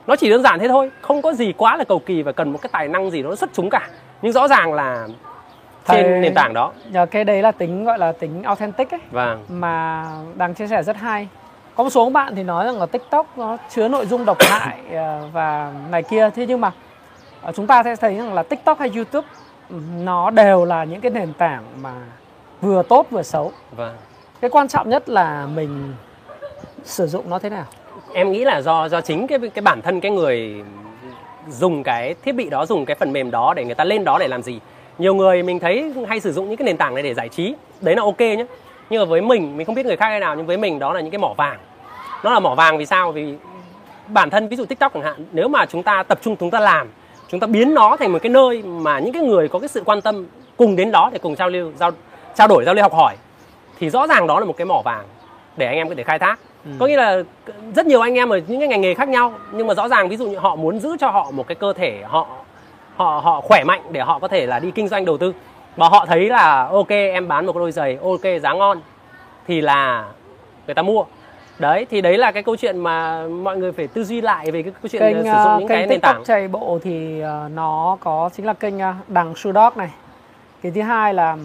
Nó 0.07 0.15
chỉ 0.15 0.29
đơn 0.29 0.43
giản 0.43 0.59
thế 0.59 0.67
thôi, 0.67 0.91
không 1.01 1.21
có 1.21 1.33
gì 1.33 1.53
quá 1.57 1.77
là 1.77 1.83
cầu 1.83 1.99
kỳ 1.99 2.21
và 2.21 2.31
cần 2.31 2.51
một 2.51 2.59
cái 2.61 2.69
tài 2.73 2.87
năng 2.87 3.11
gì 3.11 3.21
nó 3.21 3.35
xuất 3.35 3.49
chúng 3.53 3.69
cả. 3.69 3.89
Nhưng 4.21 4.31
rõ 4.31 4.47
ràng 4.47 4.73
là 4.73 5.07
trên 5.87 6.03
Thầy, 6.05 6.19
nền 6.19 6.33
tảng 6.33 6.53
đó. 6.53 6.71
Nhờ 6.91 7.05
cái 7.05 7.23
đấy 7.23 7.41
là 7.41 7.51
tính 7.51 7.85
gọi 7.85 7.99
là 7.99 8.11
tính 8.11 8.43
authentic 8.43 8.91
ấy. 8.91 8.99
Vâng. 9.11 9.45
mà 9.49 10.05
đang 10.35 10.53
chia 10.53 10.67
sẻ 10.67 10.83
rất 10.83 10.97
hay. 10.97 11.27
Có 11.75 11.83
một 11.83 11.89
số 11.89 12.09
bạn 12.09 12.35
thì 12.35 12.43
nói 12.43 12.65
rằng 12.65 12.79
là 12.79 12.85
tiktok 12.85 13.37
nó 13.37 13.57
chứa 13.69 13.87
nội 13.87 14.05
dung 14.05 14.25
độc 14.25 14.37
hại 14.41 14.77
ờ, 14.91 15.29
và 15.33 15.73
này 15.91 16.03
kia. 16.03 16.29
Thế 16.35 16.45
nhưng 16.45 16.61
mà 16.61 16.71
ờ, 17.41 17.51
chúng 17.51 17.67
ta 17.67 17.83
sẽ 17.83 17.95
thấy 17.95 18.15
rằng 18.15 18.33
là 18.33 18.43
tiktok 18.43 18.79
hay 18.79 18.91
youtube 18.95 19.27
nó 20.03 20.29
đều 20.29 20.65
là 20.65 20.83
những 20.83 21.01
cái 21.01 21.11
nền 21.11 21.33
tảng 21.33 21.63
mà 21.81 21.93
vừa 22.61 22.83
tốt 22.83 23.07
vừa 23.09 23.23
xấu. 23.23 23.51
Vâng. 23.71 23.95
cái 24.41 24.49
quan 24.49 24.67
trọng 24.67 24.89
nhất 24.89 25.09
là 25.09 25.47
mình 25.55 25.93
sử 26.83 27.07
dụng 27.07 27.29
nó 27.29 27.39
thế 27.39 27.49
nào? 27.49 27.65
Em 28.13 28.31
nghĩ 28.31 28.45
là 28.45 28.61
do 28.61 28.89
do 28.89 29.01
chính 29.01 29.27
cái 29.27 29.39
cái 29.53 29.61
bản 29.61 29.81
thân 29.81 30.01
cái 30.01 30.11
người 30.11 30.63
dùng 31.49 31.83
cái 31.83 32.15
thiết 32.23 32.31
bị 32.31 32.49
đó 32.49 32.65
dùng 32.65 32.85
cái 32.85 32.95
phần 32.95 33.13
mềm 33.13 33.31
đó 33.31 33.53
để 33.53 33.65
người 33.65 33.75
ta 33.75 33.83
lên 33.83 34.03
đó 34.03 34.17
để 34.19 34.27
làm 34.27 34.41
gì 34.41 34.59
nhiều 34.97 35.15
người 35.15 35.43
mình 35.43 35.59
thấy 35.59 35.93
hay 36.07 36.19
sử 36.19 36.31
dụng 36.31 36.49
những 36.49 36.57
cái 36.57 36.65
nền 36.65 36.77
tảng 36.77 36.93
này 36.93 37.03
để 37.03 37.13
giải 37.13 37.29
trí. 37.29 37.55
Đấy 37.81 37.95
là 37.95 38.03
ok 38.03 38.19
nhé 38.19 38.45
nhưng 38.89 39.01
mà 39.01 39.05
với 39.05 39.21
mình 39.21 39.57
mình 39.57 39.65
không 39.65 39.75
biết 39.75 39.85
người 39.85 39.97
khác 39.97 40.05
hay 40.05 40.19
nào 40.19 40.35
nhưng 40.35 40.45
với 40.45 40.57
mình 40.57 40.79
đó 40.79 40.93
là 40.93 41.01
những 41.01 41.11
cái 41.11 41.19
mỏ 41.19 41.33
vàng. 41.37 41.57
Nó 42.23 42.33
là 42.33 42.39
mỏ 42.39 42.55
vàng 42.55 42.77
vì 42.77 42.85
sao? 42.85 43.11
Vì 43.11 43.35
bản 44.07 44.29
thân 44.29 44.47
ví 44.47 44.55
dụ 44.55 44.65
tiktok 44.65 44.93
chẳng 44.93 45.03
hạn 45.03 45.25
nếu 45.31 45.47
mà 45.47 45.65
chúng 45.65 45.83
ta 45.83 46.03
tập 46.03 46.19
trung 46.21 46.35
chúng 46.35 46.51
ta 46.51 46.59
làm 46.59 46.87
chúng 47.27 47.39
ta 47.39 47.47
biến 47.47 47.73
nó 47.73 47.97
thành 47.99 48.11
một 48.11 48.19
cái 48.21 48.29
nơi 48.29 48.63
mà 48.63 48.99
những 48.99 49.13
cái 49.13 49.23
người 49.23 49.47
có 49.47 49.59
cái 49.59 49.67
sự 49.67 49.81
quan 49.85 50.01
tâm 50.01 50.25
cùng 50.57 50.75
đến 50.75 50.91
đó 50.91 51.09
để 51.13 51.19
cùng 51.19 51.35
giao 51.35 51.49
lưu 51.49 51.71
giao 51.79 51.91
trao 52.35 52.47
đổi 52.47 52.65
giao 52.65 52.73
lưu 52.73 52.83
học 52.83 52.93
hỏi 52.93 53.15
thì 53.79 53.89
rõ 53.89 54.07
ràng 54.07 54.27
đó 54.27 54.39
là 54.39 54.45
một 54.45 54.57
cái 54.57 54.65
mỏ 54.65 54.81
vàng 54.85 55.05
để 55.57 55.65
anh 55.65 55.75
em 55.75 55.89
có 55.89 55.95
thể 55.95 56.03
khai 56.03 56.19
thác. 56.19 56.39
Ừ. 56.65 56.71
có 56.79 56.87
nghĩa 56.87 56.97
là 56.97 57.23
rất 57.75 57.85
nhiều 57.85 58.01
anh 58.01 58.15
em 58.15 58.29
ở 58.29 58.41
những 58.47 58.59
cái 58.59 58.67
ngành 58.67 58.81
nghề 58.81 58.93
khác 58.93 59.09
nhau 59.09 59.33
nhưng 59.51 59.67
mà 59.67 59.73
rõ 59.73 59.87
ràng 59.87 60.09
ví 60.09 60.17
dụ 60.17 60.27
như 60.27 60.37
họ 60.37 60.55
muốn 60.55 60.79
giữ 60.79 60.97
cho 60.99 61.09
họ 61.09 61.31
một 61.31 61.47
cái 61.47 61.55
cơ 61.55 61.73
thể 61.73 62.01
họ 62.05 62.27
họ 62.95 63.21
họ 63.23 63.41
khỏe 63.41 63.63
mạnh 63.63 63.81
để 63.91 64.01
họ 64.01 64.19
có 64.19 64.27
thể 64.27 64.45
là 64.45 64.59
đi 64.59 64.71
kinh 64.71 64.87
doanh 64.87 65.05
đầu 65.05 65.17
tư. 65.17 65.33
Và 65.75 65.89
họ 65.89 66.05
thấy 66.05 66.29
là 66.29 66.67
ok 66.71 66.89
em 66.89 67.27
bán 67.27 67.45
một 67.45 67.55
đôi 67.55 67.71
giày 67.71 67.97
ok 68.03 68.41
giá 68.41 68.53
ngon 68.53 68.81
thì 69.47 69.61
là 69.61 70.05
người 70.67 70.75
ta 70.75 70.81
mua. 70.81 71.03
Đấy 71.59 71.85
thì 71.89 72.01
đấy 72.01 72.17
là 72.17 72.31
cái 72.31 72.43
câu 72.43 72.55
chuyện 72.55 72.77
mà 72.79 73.27
mọi 73.27 73.57
người 73.57 73.71
phải 73.71 73.87
tư 73.87 74.03
duy 74.03 74.21
lại 74.21 74.51
về 74.51 74.63
cái 74.63 74.73
câu 74.81 74.89
chuyện 74.89 75.01
kênh, 75.01 75.15
sử 75.15 75.23
dụng 75.23 75.33
ờ, 75.33 75.59
những 75.59 75.67
kênh 75.67 75.77
cái 75.77 75.87
nền 75.87 76.01
tảng. 76.01 76.23
Chạy 76.25 76.47
bộ 76.47 76.79
thì 76.83 77.21
ờ, 77.21 77.49
nó 77.53 77.97
có 77.99 78.29
chính 78.33 78.45
là 78.45 78.53
kênh 78.53 78.79
ờ, 78.79 78.93
đằng 79.07 79.35
Sudok 79.35 79.77
này. 79.77 79.89
Cái 80.63 80.71
thứ 80.75 80.81
hai 80.81 81.13
là 81.13 81.37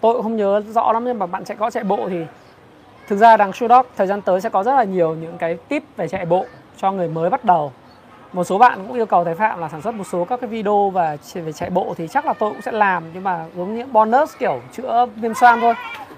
tôi 0.00 0.14
cũng 0.14 0.22
không 0.22 0.36
nhớ 0.36 0.62
rõ 0.68 0.92
lắm 0.92 1.04
nhưng 1.04 1.18
mà 1.18 1.26
bạn 1.26 1.44
chạy 1.44 1.56
có 1.56 1.70
chạy 1.70 1.84
bộ 1.84 1.98
thì 2.08 2.24
thực 3.08 3.16
ra 3.16 3.36
đằng 3.36 3.52
Sudok 3.52 3.86
thời 3.96 4.06
gian 4.06 4.20
tới 4.20 4.40
sẽ 4.40 4.48
có 4.48 4.62
rất 4.62 4.74
là 4.74 4.84
nhiều 4.84 5.14
những 5.14 5.38
cái 5.38 5.56
tip 5.68 5.82
về 5.96 6.08
chạy 6.08 6.26
bộ 6.26 6.44
cho 6.76 6.92
người 6.92 7.08
mới 7.08 7.30
bắt 7.30 7.44
đầu 7.44 7.72
một 8.32 8.44
số 8.44 8.58
bạn 8.58 8.84
cũng 8.86 8.96
yêu 8.96 9.06
cầu 9.06 9.24
thầy 9.24 9.34
phạm 9.34 9.60
là 9.60 9.68
sản 9.68 9.82
xuất 9.82 9.94
một 9.94 10.04
số 10.12 10.24
các 10.24 10.40
cái 10.40 10.48
video 10.48 10.90
và 10.90 11.16
về 11.34 11.52
chạy 11.52 11.70
bộ 11.70 11.94
thì 11.98 12.08
chắc 12.08 12.26
là 12.26 12.32
tôi 12.32 12.50
cũng 12.50 12.62
sẽ 12.62 12.72
làm 12.72 13.04
nhưng 13.14 13.24
mà 13.24 13.44
giống 13.56 13.76
như 13.76 13.84
bonus 13.86 14.36
kiểu 14.38 14.60
chữa 14.72 15.06
viêm 15.16 15.34
xoang 15.34 15.60
thôi. 15.60 15.74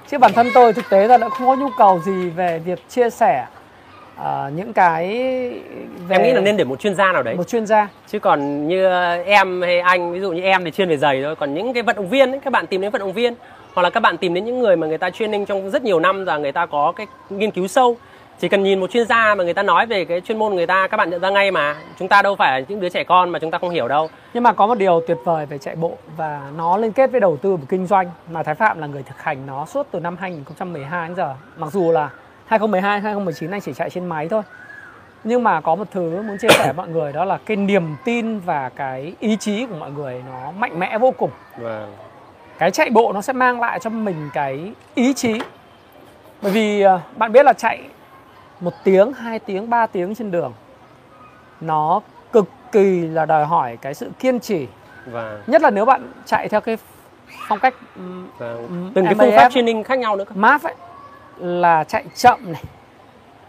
Chứ 0.08 0.18
bản 0.18 0.32
thân 0.32 0.46
tôi 0.54 0.72
thực 0.72 0.90
tế 0.90 1.08
là 1.08 1.18
đã 1.18 1.28
không 1.28 1.46
có 1.46 1.54
nhu 1.56 1.68
cầu 1.78 2.00
gì 2.00 2.30
về 2.30 2.58
việc 2.58 2.88
chia 2.88 3.10
sẻ 3.10 3.46
uh, 4.20 4.24
những 4.54 4.72
cái 4.72 5.06
về 6.08 6.16
em 6.16 6.22
nghĩ 6.22 6.32
là 6.32 6.40
nên 6.40 6.56
để 6.56 6.64
một 6.64 6.80
chuyên 6.80 6.94
gia 6.94 7.12
nào 7.12 7.22
đấy. 7.22 7.34
Một 7.34 7.48
chuyên 7.48 7.66
gia. 7.66 7.88
Chứ 8.08 8.18
còn 8.18 8.68
như 8.68 8.88
em 9.26 9.62
hay 9.62 9.80
anh 9.80 10.12
ví 10.12 10.20
dụ 10.20 10.32
như 10.32 10.42
em 10.42 10.64
thì 10.64 10.70
chuyên 10.70 10.88
về 10.88 10.96
giày 10.96 11.22
thôi. 11.22 11.36
Còn 11.36 11.54
những 11.54 11.74
cái 11.74 11.82
vận 11.82 11.96
động 11.96 12.08
viên 12.08 12.30
ấy, 12.30 12.40
các 12.44 12.52
bạn 12.52 12.66
tìm 12.66 12.80
đến 12.80 12.90
vận 12.90 13.00
động 13.00 13.12
viên 13.12 13.34
hoặc 13.74 13.82
là 13.82 13.90
các 13.90 14.00
bạn 14.00 14.16
tìm 14.16 14.34
đến 14.34 14.44
những 14.44 14.58
người 14.58 14.76
mà 14.76 14.86
người 14.86 14.98
ta 14.98 15.10
training 15.10 15.46
trong 15.46 15.70
rất 15.70 15.84
nhiều 15.84 16.00
năm 16.00 16.24
và 16.24 16.38
người 16.38 16.52
ta 16.52 16.66
có 16.66 16.92
cái 16.96 17.06
nghiên 17.30 17.50
cứu 17.50 17.66
sâu 17.66 17.96
chỉ 18.40 18.48
cần 18.48 18.62
nhìn 18.62 18.80
một 18.80 18.90
chuyên 18.90 19.06
gia 19.06 19.34
mà 19.34 19.44
người 19.44 19.54
ta 19.54 19.62
nói 19.62 19.86
về 19.86 20.04
cái 20.04 20.20
chuyên 20.20 20.38
môn 20.38 20.54
người 20.54 20.66
ta 20.66 20.88
các 20.88 20.96
bạn 20.96 21.10
nhận 21.10 21.20
ra 21.20 21.30
ngay 21.30 21.50
mà. 21.50 21.76
Chúng 21.98 22.08
ta 22.08 22.22
đâu 22.22 22.36
phải 22.36 22.60
là 22.60 22.66
những 22.68 22.80
đứa 22.80 22.88
trẻ 22.88 23.04
con 23.04 23.30
mà 23.30 23.38
chúng 23.38 23.50
ta 23.50 23.58
không 23.58 23.70
hiểu 23.70 23.88
đâu. 23.88 24.10
Nhưng 24.34 24.42
mà 24.42 24.52
có 24.52 24.66
một 24.66 24.74
điều 24.74 25.00
tuyệt 25.06 25.18
vời 25.24 25.46
về 25.46 25.58
chạy 25.58 25.76
bộ 25.76 25.96
và 26.16 26.50
nó 26.56 26.76
liên 26.76 26.92
kết 26.92 27.10
với 27.10 27.20
đầu 27.20 27.36
tư 27.36 27.56
và 27.56 27.64
kinh 27.68 27.86
doanh 27.86 28.10
mà 28.30 28.42
Thái 28.42 28.54
Phạm 28.54 28.78
là 28.78 28.86
người 28.86 29.02
thực 29.02 29.22
hành 29.22 29.46
nó 29.46 29.66
suốt 29.66 29.86
từ 29.90 30.00
năm 30.00 30.16
2012 30.20 31.08
đến 31.08 31.16
giờ. 31.16 31.34
Mặc 31.56 31.72
dù 31.72 31.92
là 31.92 32.10
2012 32.46 33.00
2019 33.00 33.50
anh 33.50 33.60
chỉ 33.60 33.72
chạy 33.72 33.90
trên 33.90 34.06
máy 34.06 34.28
thôi. 34.28 34.42
Nhưng 35.24 35.44
mà 35.44 35.60
có 35.60 35.74
một 35.74 35.88
thứ 35.90 36.22
muốn 36.22 36.38
chia 36.38 36.48
sẻ 36.48 36.64
với 36.64 36.72
mọi 36.72 36.88
người 36.88 37.12
đó 37.12 37.24
là 37.24 37.38
cái 37.46 37.56
niềm 37.56 37.96
tin 38.04 38.38
và 38.38 38.68
cái 38.68 39.14
ý 39.20 39.36
chí 39.36 39.66
của 39.66 39.76
mọi 39.76 39.90
người 39.90 40.22
nó 40.26 40.52
mạnh 40.58 40.78
mẽ 40.78 40.98
vô 40.98 41.10
cùng. 41.10 41.30
Vâng. 41.58 41.94
cái 42.58 42.70
chạy 42.70 42.90
bộ 42.90 43.12
nó 43.12 43.22
sẽ 43.22 43.32
mang 43.32 43.60
lại 43.60 43.78
cho 43.78 43.90
mình 43.90 44.30
cái 44.32 44.72
ý 44.94 45.14
chí. 45.14 45.40
Bởi 46.42 46.52
vì 46.52 46.80
ờ, 46.80 47.00
bạn 47.16 47.32
biết 47.32 47.46
là 47.46 47.52
chạy 47.52 47.80
một 48.60 48.72
tiếng, 48.84 49.12
hai 49.12 49.38
tiếng, 49.38 49.70
ba 49.70 49.86
tiếng 49.86 50.14
trên 50.14 50.30
đường. 50.30 50.52
Nó 51.60 52.00
cực 52.32 52.48
kỳ 52.72 53.00
là 53.00 53.26
đòi 53.26 53.46
hỏi 53.46 53.78
cái 53.80 53.94
sự 53.94 54.10
kiên 54.18 54.40
trì. 54.40 54.66
Và 55.06 55.38
nhất 55.46 55.62
là 55.62 55.70
nếu 55.70 55.84
bạn 55.84 56.12
chạy 56.24 56.48
theo 56.48 56.60
cái 56.60 56.78
phong 57.48 57.58
cách 57.58 57.74
và 58.38 58.54
từng 58.94 59.04
cái 59.04 59.14
phương 59.14 59.30
pháp 59.36 59.52
training 59.52 59.84
khác 59.84 59.98
nhau 59.98 60.16
nữa 60.16 60.24
map 60.34 60.62
ấy 60.62 60.74
là 61.36 61.84
chạy 61.84 62.04
chậm 62.14 62.52
này. 62.52 62.62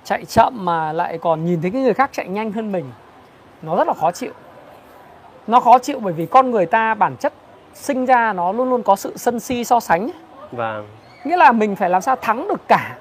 Chạy 0.03 0.25
chậm 0.25 0.65
mà 0.65 0.93
lại 0.93 1.17
còn 1.17 1.45
nhìn 1.45 1.61
thấy 1.61 1.71
cái 1.71 1.81
người 1.81 1.93
khác 1.93 2.09
chạy 2.13 2.27
nhanh 2.27 2.51
hơn 2.51 2.71
mình. 2.71 2.91
Nó 3.61 3.75
rất 3.75 3.87
là 3.87 3.93
khó 3.93 4.11
chịu. 4.11 4.31
Nó 5.47 5.59
khó 5.59 5.79
chịu 5.79 5.99
bởi 5.99 6.13
vì 6.13 6.25
con 6.25 6.51
người 6.51 6.65
ta 6.65 6.93
bản 6.93 7.15
chất 7.17 7.33
sinh 7.73 8.05
ra 8.05 8.33
nó 8.33 8.51
luôn 8.51 8.69
luôn 8.69 8.83
có 8.83 8.95
sự 8.95 9.17
sân 9.17 9.39
si 9.39 9.63
so 9.63 9.79
sánh 9.79 10.09
và 10.51 10.83
nghĩa 11.23 11.37
là 11.37 11.51
mình 11.51 11.75
phải 11.75 11.89
làm 11.89 12.01
sao 12.01 12.15
thắng 12.15 12.47
được 12.47 12.67
cả 12.67 12.97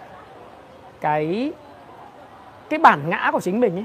cái 1.01 1.53
cái 2.71 2.79
bản 2.79 3.11
ngã 3.11 3.31
của 3.33 3.41
chính 3.41 3.61
mình 3.61 3.77
ấy 3.77 3.85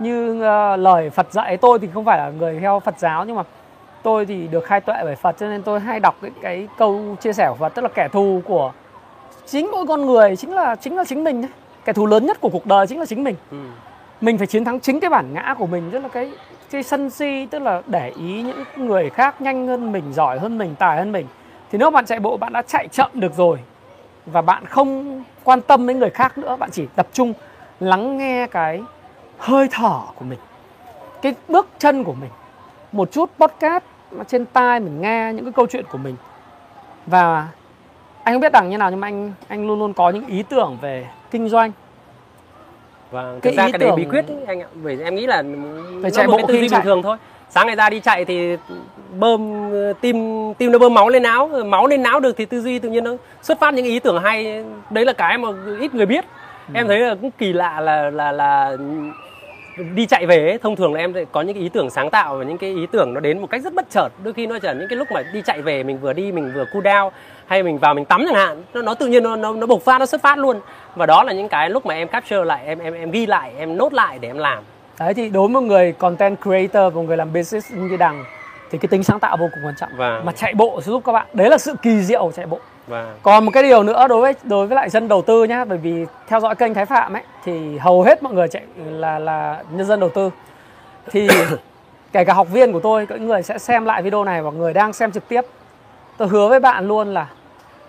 như 0.00 0.32
uh, 0.32 0.78
lời 0.80 1.10
Phật 1.10 1.32
dạy 1.32 1.56
tôi 1.56 1.78
thì 1.78 1.88
không 1.94 2.04
phải 2.04 2.18
là 2.18 2.30
người 2.30 2.60
theo 2.60 2.80
Phật 2.80 2.98
giáo 2.98 3.24
nhưng 3.24 3.36
mà 3.36 3.42
tôi 4.02 4.26
thì 4.26 4.48
được 4.48 4.64
khai 4.64 4.80
tuệ 4.80 4.96
bởi 5.02 5.16
Phật 5.16 5.36
cho 5.38 5.48
nên 5.48 5.62
tôi 5.62 5.80
hay 5.80 6.00
đọc 6.00 6.16
cái, 6.22 6.30
cái 6.42 6.68
câu 6.78 7.16
chia 7.20 7.32
sẻ 7.32 7.46
của 7.48 7.54
Phật 7.54 7.74
tức 7.74 7.82
là 7.82 7.88
kẻ 7.94 8.08
thù 8.12 8.42
của 8.44 8.72
chính 9.46 9.70
mỗi 9.70 9.86
con 9.86 10.06
người 10.06 10.36
chính 10.36 10.54
là 10.54 10.76
chính 10.76 10.96
là 10.96 11.04
chính 11.04 11.24
mình 11.24 11.42
đấy 11.42 11.50
kẻ 11.84 11.92
thù 11.92 12.06
lớn 12.06 12.26
nhất 12.26 12.40
của 12.40 12.48
cuộc 12.48 12.66
đời 12.66 12.86
chính 12.86 12.98
là 12.98 13.06
chính 13.06 13.24
mình. 13.24 13.36
Ừ. 13.50 13.56
mình 14.20 14.38
phải 14.38 14.46
chiến 14.46 14.64
thắng 14.64 14.80
chính 14.80 15.00
cái 15.00 15.10
bản 15.10 15.34
ngã 15.34 15.54
của 15.58 15.66
mình 15.66 15.90
tức 15.90 15.98
là 15.98 16.08
cái 16.08 16.32
cái 16.70 16.82
sân 16.82 17.10
si 17.10 17.46
tức 17.46 17.58
là 17.58 17.82
để 17.86 18.12
ý 18.18 18.42
những 18.42 18.64
người 18.76 19.10
khác 19.10 19.40
nhanh 19.40 19.66
hơn 19.66 19.92
mình 19.92 20.12
giỏi 20.12 20.38
hơn 20.38 20.58
mình 20.58 20.74
tài 20.78 20.98
hơn 20.98 21.12
mình. 21.12 21.26
Thì 21.72 21.78
nếu 21.78 21.90
bạn 21.90 22.06
chạy 22.06 22.20
bộ 22.20 22.36
bạn 22.36 22.52
đã 22.52 22.62
chạy 22.62 22.88
chậm 22.88 23.10
được 23.14 23.36
rồi 23.36 23.58
và 24.26 24.42
bạn 24.42 24.66
không 24.66 25.22
quan 25.44 25.60
tâm 25.60 25.86
đến 25.86 25.98
người 25.98 26.10
khác 26.10 26.38
nữa 26.38 26.56
bạn 26.56 26.70
chỉ 26.70 26.86
tập 26.96 27.06
trung 27.12 27.32
lắng 27.80 28.18
nghe 28.18 28.46
cái 28.46 28.82
hơi 29.38 29.68
thở 29.70 30.00
của 30.14 30.24
mình 30.24 30.38
cái 31.22 31.34
bước 31.48 31.68
chân 31.78 32.04
của 32.04 32.12
mình 32.12 32.30
một 32.92 33.12
chút 33.12 33.30
podcast 33.38 33.84
mà 34.10 34.24
trên 34.24 34.46
tai 34.46 34.80
mình 34.80 35.00
nghe 35.00 35.32
những 35.34 35.44
cái 35.44 35.52
câu 35.52 35.66
chuyện 35.66 35.84
của 35.92 35.98
mình. 35.98 36.16
Và 37.06 37.48
anh 38.24 38.34
không 38.34 38.40
biết 38.40 38.52
đằng 38.52 38.70
như 38.70 38.78
nào 38.78 38.90
nhưng 38.90 39.00
mà 39.00 39.06
anh 39.08 39.32
anh 39.48 39.66
luôn 39.66 39.78
luôn 39.78 39.92
có 39.92 40.10
những 40.10 40.26
ý 40.26 40.42
tưởng 40.42 40.78
về 40.80 41.06
kinh 41.30 41.48
doanh. 41.48 41.72
Và 43.10 43.22
Cái 43.42 43.52
thực 43.52 43.58
ra 43.58 43.66
ý 43.66 43.72
cái 43.72 43.78
đấy 43.78 43.88
tưởng- 43.88 43.96
bí 43.96 44.04
quyết 44.10 44.28
ấy, 44.28 44.36
anh 44.46 44.60
ạ. 44.62 44.66
Bởi 44.82 44.98
em 45.04 45.14
nghĩ 45.14 45.26
là 45.26 45.42
nó 45.42 46.10
chạy 46.10 46.26
bộ 46.26 46.36
cái 46.36 46.46
khi 46.60 46.68
chạy. 46.68 46.80
bình 46.80 46.84
thường 46.84 47.02
thôi. 47.02 47.16
Sáng 47.50 47.66
ngày 47.66 47.76
ra 47.76 47.90
đi 47.90 48.00
chạy 48.00 48.24
thì 48.24 48.56
bơm 49.18 49.70
ờ, 49.72 49.92
tim 50.00 50.16
tim 50.54 50.72
nó 50.72 50.78
bơm 50.78 50.94
máu 50.94 51.08
lên 51.08 51.22
não. 51.22 51.48
Máu 51.66 51.86
lên 51.86 52.02
não 52.02 52.20
được 52.20 52.36
thì 52.36 52.44
tư 52.44 52.60
duy 52.60 52.78
tự 52.78 52.88
nhiên 52.88 53.04
nó 53.04 53.10
xuất 53.42 53.60
phát 53.60 53.74
những 53.74 53.84
ý 53.84 53.98
tưởng 54.00 54.22
hay. 54.22 54.64
Đấy 54.90 55.04
là 55.04 55.12
cái 55.12 55.38
mà 55.38 55.48
ít 55.80 55.94
người 55.94 56.06
biết 56.06 56.24
Ừ. 56.68 56.72
em 56.74 56.88
thấy 56.88 56.98
là 56.98 57.14
cũng 57.14 57.30
kỳ 57.38 57.52
lạ 57.52 57.80
là 57.80 58.10
là 58.10 58.32
là 58.32 58.76
đi 59.94 60.06
chạy 60.06 60.26
về 60.26 60.48
ấy, 60.48 60.58
thông 60.58 60.76
thường 60.76 60.94
là 60.94 61.00
em 61.00 61.14
sẽ 61.14 61.24
có 61.32 61.42
những 61.42 61.54
cái 61.54 61.62
ý 61.62 61.68
tưởng 61.68 61.90
sáng 61.90 62.10
tạo 62.10 62.36
và 62.36 62.44
những 62.44 62.58
cái 62.58 62.70
ý 62.70 62.86
tưởng 62.92 63.14
nó 63.14 63.20
đến 63.20 63.40
một 63.40 63.46
cách 63.50 63.62
rất 63.62 63.74
bất 63.74 63.90
chợt. 63.90 64.08
Đôi 64.24 64.34
khi 64.34 64.46
nó 64.46 64.58
chỉ 64.58 64.68
là 64.68 64.74
những 64.74 64.88
cái 64.88 64.96
lúc 64.96 65.12
mà 65.12 65.22
đi 65.32 65.42
chạy 65.42 65.62
về 65.62 65.82
mình 65.82 65.98
vừa 65.98 66.12
đi 66.12 66.32
mình 66.32 66.52
vừa 66.54 66.64
cool 66.72 66.82
down 66.82 67.10
hay 67.46 67.62
mình 67.62 67.78
vào 67.78 67.94
mình 67.94 68.04
tắm 68.04 68.24
chẳng 68.26 68.34
hạn 68.34 68.62
nó, 68.74 68.82
nó 68.82 68.94
tự 68.94 69.06
nhiên 69.06 69.22
nó, 69.22 69.36
nó 69.36 69.52
nó 69.52 69.66
bộc 69.66 69.82
phát 69.82 69.98
nó 69.98 70.06
xuất 70.06 70.22
phát 70.22 70.38
luôn. 70.38 70.60
Và 70.94 71.06
đó 71.06 71.22
là 71.22 71.32
những 71.32 71.48
cái 71.48 71.70
lúc 71.70 71.86
mà 71.86 71.94
em 71.94 72.08
capture 72.08 72.44
lại 72.44 72.62
em 72.66 72.78
em 72.78 72.94
em 72.94 73.10
ghi 73.10 73.26
lại 73.26 73.52
em 73.58 73.76
nốt 73.76 73.92
lại 73.92 74.18
để 74.18 74.28
em 74.28 74.38
làm. 74.38 74.64
Đấy 75.00 75.14
thì 75.14 75.28
đối 75.28 75.48
với 75.48 75.54
một 75.54 75.60
người 75.60 75.92
content 75.92 76.36
creator 76.42 76.94
một 76.94 77.02
người 77.02 77.16
làm 77.16 77.32
business 77.32 77.72
như 77.72 77.96
đằng 77.96 78.24
thì 78.70 78.78
cái 78.78 78.88
tính 78.88 79.02
sáng 79.02 79.20
tạo 79.20 79.36
vô 79.36 79.48
cùng 79.54 79.64
quan 79.64 79.74
trọng. 79.80 79.96
Vâng. 79.96 80.24
mà 80.24 80.32
chạy 80.32 80.54
bộ 80.54 80.80
sẽ 80.80 80.90
giúp 80.90 81.02
các 81.04 81.12
bạn. 81.12 81.26
Đấy 81.32 81.50
là 81.50 81.58
sự 81.58 81.74
kỳ 81.82 82.00
diệu 82.00 82.24
của 82.24 82.32
chạy 82.32 82.46
bộ 82.46 82.58
và 82.86 83.14
còn 83.22 83.44
một 83.44 83.50
cái 83.54 83.62
điều 83.62 83.82
nữa 83.82 84.08
đối 84.08 84.20
với 84.20 84.34
đối 84.42 84.66
với 84.66 84.76
lại 84.76 84.90
dân 84.90 85.08
đầu 85.08 85.22
tư 85.22 85.44
nhá 85.44 85.64
bởi 85.64 85.78
vì 85.78 86.06
theo 86.28 86.40
dõi 86.40 86.54
kênh 86.54 86.74
Thái 86.74 86.86
Phạm 86.86 87.12
ấy 87.12 87.22
thì 87.44 87.78
hầu 87.78 88.02
hết 88.02 88.22
mọi 88.22 88.32
người 88.32 88.48
chạy 88.48 88.62
là 88.76 89.18
là 89.18 89.62
nhân 89.70 89.86
dân 89.86 90.00
đầu 90.00 90.10
tư. 90.10 90.30
Thì 91.10 91.28
kể 92.12 92.24
cả 92.24 92.34
học 92.34 92.48
viên 92.52 92.72
của 92.72 92.80
tôi 92.80 93.06
những 93.10 93.26
người 93.26 93.42
sẽ 93.42 93.58
xem 93.58 93.84
lại 93.84 94.02
video 94.02 94.24
này 94.24 94.42
và 94.42 94.50
người 94.50 94.72
đang 94.72 94.92
xem 94.92 95.12
trực 95.12 95.28
tiếp. 95.28 95.44
Tôi 96.16 96.28
hứa 96.28 96.48
với 96.48 96.60
bạn 96.60 96.88
luôn 96.88 97.14
là 97.14 97.26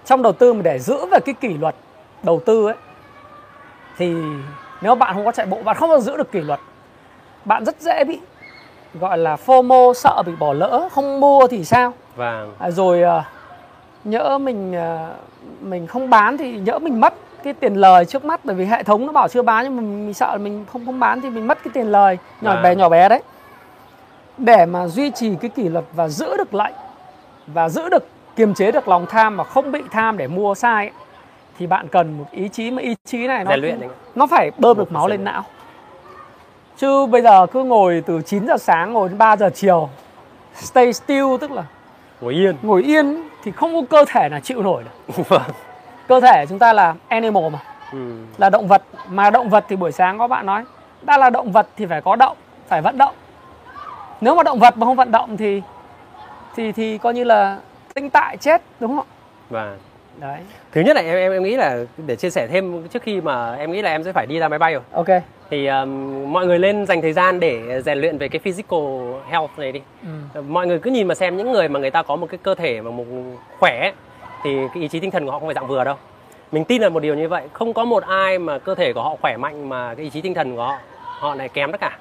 trong 0.06 0.22
đầu 0.22 0.34
tư 0.34 0.54
mà 0.54 0.62
để 0.62 0.80
giữ 0.80 1.06
về 1.06 1.20
cái 1.20 1.36
kỷ 1.42 1.58
luật 1.58 1.76
đầu 2.24 2.42
tư 2.46 2.68
ấy 2.68 2.76
thì 3.98 4.16
nếu 4.82 4.96
bạn 4.96 5.14
không 5.14 5.26
có 5.26 5.32
chạy 5.32 5.46
bộ 5.46 5.64
bạn 5.64 5.76
không 5.76 5.90
bao 5.90 6.00
giờ 6.00 6.06
giữ 6.12 6.18
được 6.18 6.32
kỷ 6.32 6.42
luật 6.42 6.60
bạn 7.46 7.66
rất 7.66 7.82
dễ 7.82 8.04
bị 8.04 8.20
gọi 8.94 9.18
là 9.18 9.38
FOMO 9.46 9.94
sợ 9.94 10.24
bị 10.26 10.32
bỏ 10.40 10.54
lỡ 10.54 10.90
không 10.92 11.20
mua 11.20 11.48
thì 11.48 11.66
sao? 11.66 11.94
Và 12.16 12.46
À, 12.60 12.72
rồi 12.72 13.04
à, 13.04 13.24
nhỡ 14.06 14.38
mình 14.38 14.76
à, 14.76 15.10
mình 15.62 15.88
không 15.88 16.10
bán 16.10 16.38
thì 16.38 16.58
nhỡ 16.58 16.80
mình 16.80 17.02
mất 17.02 17.14
cái 17.44 17.54
tiền 17.54 17.74
lời 17.76 18.06
trước 18.06 18.26
mắt 18.26 18.40
bởi 18.44 18.56
vì 18.56 18.66
hệ 18.66 18.84
thống 18.84 19.06
nó 19.06 19.12
bảo 19.12 19.28
chưa 19.28 19.42
bán 19.42 19.64
nhưng 19.64 19.76
mà 19.76 19.82
mình, 19.82 20.06
mình 20.06 20.14
sợ 20.14 20.32
là 20.32 20.38
mình 20.38 20.66
không 20.72 20.86
không 20.86 21.00
bán 21.00 21.22
thì 21.22 21.30
mình 21.30 21.48
mất 21.48 21.58
cái 21.64 21.72
tiền 21.74 21.88
lời. 21.88 22.18
Nhỏ 22.42 22.52
À. 22.52 22.62
bé 22.62 22.76
nhỏ 22.76 22.90
bé 22.90 23.10
đấy. 23.10 23.22
Để 24.38 24.66
mà 24.66 24.88
duy 24.88 25.12
trì 25.12 25.36
cái 25.42 25.50
kỷ 25.50 25.70
luật 25.70 25.86
và 25.94 26.08
giữ 26.08 26.38
được 26.38 26.54
lệnh 26.54 26.74
và 27.48 27.70
giữ 27.70 27.90
được 27.90 28.08
kiềm 28.36 28.54
chế 28.54 28.72
được 28.72 28.88
lòng 28.88 29.06
tham 29.10 29.38
mà 29.38 29.44
không 29.44 29.72
bị 29.72 29.82
tham 29.92 30.18
để 30.18 30.28
mua 30.28 30.56
sai 30.56 30.86
ấy, 30.86 30.94
thì 31.60 31.68
bạn 31.68 31.88
cần 31.88 32.18
một 32.18 32.26
ý 32.32 32.48
chí 32.48 32.72
mà 32.72 32.82
ý 32.82 32.96
chí 33.06 33.28
này 33.28 33.44
nó 33.46 33.56
luyện 33.56 33.80
nó 34.16 34.28
phải 34.28 34.52
bơm 34.58 34.78
được 34.78 34.92
máu 34.92 35.08
lên 35.08 35.24
não. 35.24 35.44
Chứ 36.78 37.06
bây 37.06 37.22
giờ 37.22 37.46
cứ 37.46 37.64
ngồi 37.64 38.04
từ 38.06 38.22
9 38.22 38.48
giờ 38.48 38.58
sáng 38.58 38.94
ngồi 38.94 39.10
đến 39.10 39.18
3 39.18 39.38
giờ 39.38 39.50
chiều 39.56 39.90
stay 40.56 40.94
still 40.94 41.26
tức 41.42 41.52
là 41.52 41.64
ngồi 42.22 42.34
yên. 42.34 42.56
ngồi 42.62 42.84
yên 42.84 43.24
thì 43.46 43.52
không 43.52 43.74
có 43.76 43.82
cơ 43.98 44.06
thể 44.08 44.30
nào 44.30 44.40
chịu 44.40 44.64
nổi 44.64 44.84
được. 44.84 45.24
Vâng. 45.28 45.42
cơ 46.08 46.20
thể 46.20 46.46
chúng 46.50 46.60
ta 46.60 46.74
là 46.74 46.96
animal 47.08 47.44
mà. 47.50 47.60
Ừ. 47.92 48.12
là 48.38 48.50
động 48.50 48.68
vật. 48.68 48.84
Mà 49.10 49.30
động 49.30 49.50
vật 49.50 49.66
thì 49.68 49.76
buổi 49.76 49.92
sáng 49.92 50.18
có 50.18 50.28
bạn 50.28 50.46
nói 50.46 50.64
đã 51.02 51.18
là 51.18 51.30
động 51.30 51.52
vật 51.52 51.68
thì 51.78 51.86
phải 51.86 52.02
có 52.02 52.16
động 52.16 52.38
phải 52.68 52.82
vận 52.82 52.98
động. 52.98 53.16
Nếu 54.22 54.36
mà 54.36 54.44
động 54.44 54.60
vật 54.60 54.78
mà 54.78 54.86
không 54.86 54.96
vận 54.96 55.12
động 55.12 55.38
thì 55.38 55.62
thì 56.56 56.72
thì 56.72 56.98
coi 56.98 57.14
như 57.14 57.24
là 57.24 57.58
tinh 57.94 58.10
tại 58.10 58.38
chết 58.38 58.62
đúng 58.80 58.98
không 58.98 59.06
và 59.50 59.76
đấy. 60.20 60.40
Thứ 60.72 60.82
nhất 60.82 60.96
là 60.96 61.02
em 61.02 61.18
em 61.18 61.32
em 61.32 61.44
nghĩ 61.44 61.56
là 61.56 61.78
để 62.08 62.16
chia 62.16 62.30
sẻ 62.30 62.48
thêm 62.48 62.88
trước 62.88 63.04
khi 63.04 63.22
mà 63.22 63.56
em 63.56 63.72
nghĩ 63.72 63.82
là 63.82 63.92
em 63.92 64.04
sẽ 64.04 64.14
phải 64.14 64.26
đi 64.26 64.40
ra 64.40 64.48
máy 64.48 64.60
bay 64.60 64.74
rồi. 64.74 64.84
Ok. 64.92 65.08
Thì 65.50 65.68
um, 65.68 66.34
mọi 66.34 66.46
người 66.46 66.60
lên 66.60 66.86
dành 66.86 67.02
thời 67.02 67.14
gian 67.14 67.40
để 67.40 67.82
rèn 67.82 67.98
luyện 67.98 68.18
về 68.18 68.28
cái 68.28 68.40
physical 68.40 68.80
health 69.30 69.50
này 69.58 69.72
đi. 69.72 69.82
Ừ. 70.34 70.42
mọi 70.42 70.68
người 70.68 70.80
cứ 70.80 70.92
nhìn 70.92 71.08
mà 71.08 71.16
xem 71.16 71.38
những 71.38 71.52
người 71.52 71.70
mà 71.70 71.80
người 71.80 71.92
ta 71.92 72.04
có 72.04 72.16
một 72.16 72.28
cái 72.30 72.38
cơ 72.44 72.56
thể 72.56 72.82
mà 72.82 72.92
một 72.92 73.06
khỏe 73.60 73.80
ấy, 73.80 73.94
thì 74.44 74.58
cái 74.74 74.82
ý 74.82 74.88
chí 74.88 75.00
tinh 75.00 75.12
thần 75.12 75.26
của 75.26 75.32
họ 75.32 75.40
không 75.40 75.48
phải 75.48 75.56
dạng 75.56 75.68
vừa 75.68 75.84
đâu. 75.84 75.96
Mình 76.52 76.66
tin 76.66 76.82
là 76.82 76.90
một 76.90 77.00
điều 77.00 77.16
như 77.16 77.28
vậy. 77.28 77.44
Không 77.54 77.74
có 77.74 77.86
một 77.86 78.04
ai 78.04 78.40
mà 78.40 78.60
cơ 78.60 78.76
thể 78.76 78.94
của 78.94 79.04
họ 79.04 79.16
khỏe 79.22 79.38
mạnh 79.38 79.70
mà 79.70 79.94
cái 79.96 80.04
ý 80.04 80.10
chí 80.10 80.22
tinh 80.22 80.34
thần 80.34 80.56
của 80.56 80.64
họ 80.64 80.78
họ 81.20 81.36
lại 81.36 81.50
kém 81.50 81.72
tất 81.72 81.82
cả. 81.82 81.98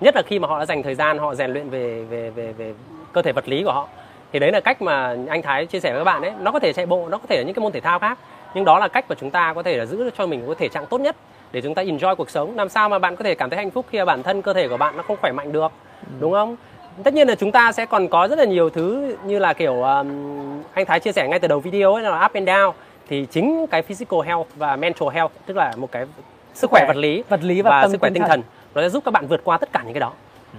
Nhất 0.00 0.16
là 0.16 0.22
khi 0.26 0.38
mà 0.38 0.48
họ 0.48 0.58
đã 0.58 0.66
dành 0.66 0.82
thời 0.82 0.94
gian 0.94 1.18
họ 1.18 1.34
rèn 1.34 1.52
luyện 1.52 1.70
về 1.70 2.04
về 2.10 2.30
về 2.30 2.52
về 2.52 2.74
cơ 3.12 3.22
thể 3.22 3.32
vật 3.32 3.48
lý 3.48 3.62
của 3.64 3.72
họ 3.72 3.88
thì 4.32 4.38
đấy 4.38 4.52
là 4.52 4.60
cách 4.60 4.82
mà 4.82 5.16
anh 5.28 5.42
Thái 5.42 5.66
chia 5.66 5.80
sẻ 5.80 5.90
với 5.90 6.00
các 6.00 6.04
bạn 6.04 6.22
ấy. 6.22 6.32
Nó 6.40 6.50
có 6.50 6.58
thể 6.58 6.72
chạy 6.72 6.86
bộ 6.86 7.08
nó 7.08 7.18
có 7.18 7.26
thể 7.28 7.36
là 7.36 7.42
những 7.42 7.54
cái 7.54 7.62
môn 7.62 7.72
thể 7.72 7.80
thao 7.80 7.98
khác. 7.98 8.18
Nhưng 8.54 8.64
đó 8.64 8.78
là 8.78 8.88
cách 8.88 9.04
mà 9.08 9.16
chúng 9.20 9.30
ta 9.30 9.52
có 9.54 9.62
thể 9.62 9.76
là 9.76 9.86
giữ 9.86 10.10
cho 10.18 10.26
mình 10.26 10.42
cái 10.46 10.54
thể 10.58 10.68
trạng 10.68 10.86
tốt 10.86 11.00
nhất 11.00 11.16
để 11.52 11.60
chúng 11.60 11.74
ta 11.74 11.82
enjoy 11.82 12.14
cuộc 12.14 12.30
sống. 12.30 12.56
Làm 12.56 12.68
sao 12.68 12.88
mà 12.88 12.98
bạn 12.98 13.16
có 13.16 13.24
thể 13.24 13.34
cảm 13.34 13.50
thấy 13.50 13.56
hạnh 13.56 13.70
phúc 13.70 13.86
khi 13.90 14.04
bản 14.04 14.22
thân 14.22 14.42
cơ 14.42 14.52
thể 14.52 14.68
của 14.68 14.76
bạn 14.76 14.96
nó 14.96 15.02
không 15.02 15.16
khỏe 15.20 15.32
mạnh 15.32 15.52
được 15.52 15.72
đúng 16.20 16.32
không? 16.32 16.56
Tất 17.04 17.14
nhiên 17.14 17.28
là 17.28 17.34
chúng 17.34 17.52
ta 17.52 17.72
sẽ 17.72 17.86
còn 17.86 18.08
có 18.08 18.28
rất 18.28 18.38
là 18.38 18.44
nhiều 18.44 18.70
thứ 18.70 19.16
như 19.24 19.38
là 19.38 19.52
kiểu 19.52 19.82
um, 19.82 20.62
anh 20.72 20.86
Thái 20.86 21.00
chia 21.00 21.12
sẻ 21.12 21.28
ngay 21.28 21.38
từ 21.38 21.48
đầu 21.48 21.60
video 21.60 21.94
ấy 21.94 22.02
là 22.02 22.24
up 22.26 22.32
and 22.32 22.48
down. 22.48 22.72
Thì 23.08 23.26
chính 23.30 23.66
cái 23.70 23.82
physical 23.82 24.20
health 24.26 24.48
và 24.56 24.76
mental 24.76 25.08
health 25.12 25.32
tức 25.46 25.56
là 25.56 25.72
một 25.76 25.92
cái 25.92 26.06
sức 26.54 26.70
khỏe 26.70 26.84
vật 26.86 26.96
lý 26.96 27.22
vật 27.28 27.40
lý 27.42 27.62
và, 27.62 27.70
và 27.70 27.82
tâm 27.82 27.90
sức 27.90 28.00
khỏe 28.00 28.10
tinh 28.14 28.22
thần 28.28 28.42
nó 28.74 28.82
sẽ 28.82 28.88
giúp 28.88 29.04
các 29.04 29.10
bạn 29.10 29.26
vượt 29.26 29.40
qua 29.44 29.58
tất 29.58 29.72
cả 29.72 29.82
những 29.84 29.94
cái 29.94 30.00
đó. 30.00 30.12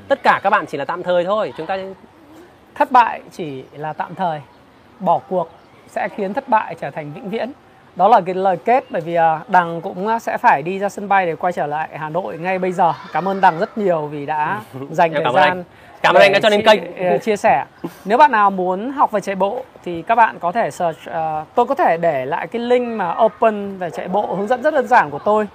Tất 0.07 0.19
cả 0.23 0.39
các 0.43 0.49
bạn 0.49 0.65
chỉ 0.65 0.77
là 0.77 0.85
tạm 0.85 1.03
thời 1.03 1.25
thôi. 1.25 1.53
Chúng 1.57 1.65
ta 1.65 1.77
thất 2.75 2.91
bại 2.91 3.21
chỉ 3.31 3.63
là 3.73 3.93
tạm 3.93 4.15
thời. 4.15 4.41
Bỏ 4.99 5.19
cuộc 5.29 5.49
sẽ 5.87 6.07
khiến 6.15 6.33
thất 6.33 6.49
bại 6.49 6.75
trở 6.81 6.91
thành 6.91 7.11
vĩnh 7.13 7.29
viễn. 7.29 7.51
Đó 7.95 8.07
là 8.07 8.21
cái 8.25 8.35
lời 8.35 8.57
kết 8.57 8.83
bởi 8.89 9.01
vì 9.01 9.15
à, 9.15 9.39
đằng 9.47 9.81
cũng 9.81 10.07
à, 10.07 10.19
sẽ 10.19 10.37
phải 10.37 10.61
đi 10.61 10.79
ra 10.79 10.89
sân 10.89 11.09
bay 11.09 11.25
để 11.25 11.35
quay 11.35 11.53
trở 11.53 11.65
lại 11.67 11.89
hà 11.93 12.09
nội 12.09 12.37
ngay 12.37 12.59
bây 12.59 12.71
giờ. 12.71 12.93
Cảm 13.13 13.27
ơn 13.27 13.41
đằng 13.41 13.59
rất 13.59 13.77
nhiều 13.77 14.07
vì 14.07 14.25
đã 14.25 14.59
dành 14.91 15.13
thời 15.13 15.23
gian. 15.33 15.63
Cảm 16.01 16.15
ơn 16.15 16.21
anh 16.21 16.33
đã 16.33 16.39
cho 16.43 16.49
lên 16.49 16.61
chia- 16.61 16.65
kênh. 16.77 17.09
ờ, 17.09 17.17
chia 17.17 17.35
sẻ. 17.35 17.65
Nếu 18.05 18.17
bạn 18.17 18.31
nào 18.31 18.49
muốn 18.51 18.91
học 18.91 19.11
về 19.11 19.21
chạy 19.21 19.35
bộ 19.35 19.63
thì 19.83 20.01
các 20.01 20.15
bạn 20.15 20.39
có 20.39 20.51
thể 20.51 20.71
search 20.71 21.05
ờ, 21.05 21.45
tôi 21.55 21.65
có 21.65 21.75
thể 21.75 21.97
để 21.97 22.25
lại 22.25 22.47
cái 22.47 22.61
link 22.61 22.87
mà 22.87 23.15
open 23.25 23.77
về 23.77 23.89
chạy 23.89 24.07
bộ 24.07 24.35
hướng 24.35 24.47
dẫn 24.47 24.61
rất 24.63 24.73
đơn 24.73 24.87
giản 24.87 25.09
của 25.09 25.19
tôi 25.19 25.47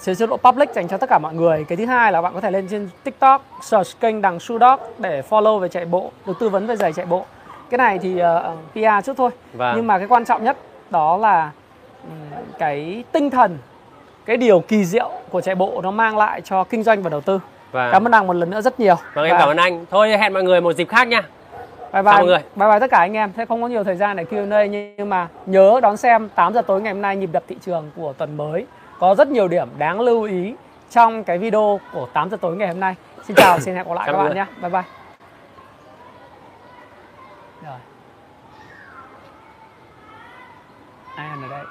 trên 0.00 0.16
chế 0.16 0.26
độ 0.26 0.36
public 0.36 0.70
dành 0.74 0.88
cho 0.88 0.96
tất 0.96 1.08
cả 1.10 1.18
mọi 1.18 1.34
người. 1.34 1.64
Cái 1.68 1.76
thứ 1.76 1.86
hai 1.86 2.12
là 2.12 2.22
bạn 2.22 2.34
có 2.34 2.40
thể 2.40 2.50
lên 2.50 2.68
trên 2.70 2.88
tiktok 3.04 3.44
search 3.62 4.00
kênh 4.00 4.22
đằng 4.22 4.40
su 4.40 4.58
dog 4.58 4.80
để 4.98 5.22
follow 5.30 5.58
về 5.58 5.68
chạy 5.68 5.84
bộ 5.84 6.10
được 6.26 6.32
tư 6.40 6.48
vấn 6.48 6.66
về 6.66 6.76
giày 6.76 6.92
chạy 6.92 7.06
bộ. 7.06 7.24
Cái 7.70 7.78
này 7.78 7.98
thì 7.98 8.22
uh, 8.22 8.72
PR 8.72 9.06
chút 9.06 9.16
thôi. 9.16 9.30
Vâng. 9.52 9.72
nhưng 9.76 9.86
mà 9.86 9.98
cái 9.98 10.08
quan 10.08 10.24
trọng 10.24 10.44
nhất 10.44 10.56
đó 10.90 11.16
là 11.16 11.50
ừm, 12.04 12.42
cái 12.58 13.04
tinh 13.12 13.30
thần 13.30 13.58
cái 14.24 14.36
điều 14.36 14.60
kỳ 14.60 14.84
diệu 14.84 15.10
của 15.30 15.40
chạy 15.40 15.54
bộ 15.54 15.80
nó 15.82 15.90
mang 15.90 16.18
lại 16.18 16.40
cho 16.40 16.64
kinh 16.64 16.82
doanh 16.82 17.02
và 17.02 17.10
đầu 17.10 17.20
tư. 17.20 17.40
Và 17.72 17.92
cảm 17.92 18.06
ơn 18.06 18.10
đằng 18.10 18.26
một 18.26 18.32
lần 18.32 18.50
nữa 18.50 18.60
rất 18.60 18.80
nhiều. 18.80 18.96
Vâng 19.14 19.24
em 19.24 19.32
Và 19.32 19.38
cảm 19.38 19.48
ơn 19.48 19.56
anh. 19.56 19.84
Thôi 19.90 20.16
hẹn 20.18 20.32
mọi 20.32 20.42
người 20.42 20.60
một 20.60 20.72
dịp 20.72 20.88
khác 20.88 21.08
nha 21.08 21.22
bye 21.92 22.02
bye. 22.02 22.12
mọi 22.12 22.24
người. 22.24 22.38
bye 22.56 22.68
bye 22.68 22.80
tất 22.80 22.90
cả 22.90 22.98
anh 22.98 23.16
em. 23.16 23.32
Sẽ 23.36 23.46
không 23.46 23.62
có 23.62 23.68
nhiều 23.68 23.84
thời 23.84 23.96
gian 23.96 24.16
để 24.16 24.24
Q&A 24.24 24.66
nhưng 24.96 25.08
mà 25.08 25.28
nhớ 25.46 25.80
đón 25.82 25.96
xem 25.96 26.28
8 26.34 26.54
giờ 26.54 26.62
tối 26.62 26.80
ngày 26.80 26.92
hôm 26.92 27.02
nay 27.02 27.16
nhịp 27.16 27.30
đập 27.32 27.42
thị 27.48 27.56
trường 27.66 27.90
của 27.96 28.12
tuần 28.12 28.36
mới 28.36 28.66
có 29.02 29.14
rất 29.14 29.28
nhiều 29.28 29.48
điểm 29.48 29.68
đáng 29.78 30.00
lưu 30.00 30.22
ý 30.22 30.54
trong 30.90 31.24
cái 31.24 31.38
video 31.38 31.80
của 31.92 32.08
8 32.12 32.30
giờ 32.30 32.36
tối 32.40 32.56
ngày 32.56 32.68
hôm 32.68 32.80
nay. 32.80 32.94
Xin 33.24 33.36
chào 33.36 33.60
xin 33.60 33.74
hẹn 33.74 33.88
gặp 33.88 33.94
lại 33.94 34.06
các 34.06 34.18
bạn 34.18 34.34
nhé. 34.34 34.46
Bye 34.60 34.70
bye. 34.70 34.82
Rồi. 37.62 37.78
Ai 41.16 41.28
ở 41.42 41.48
đây 41.50 41.64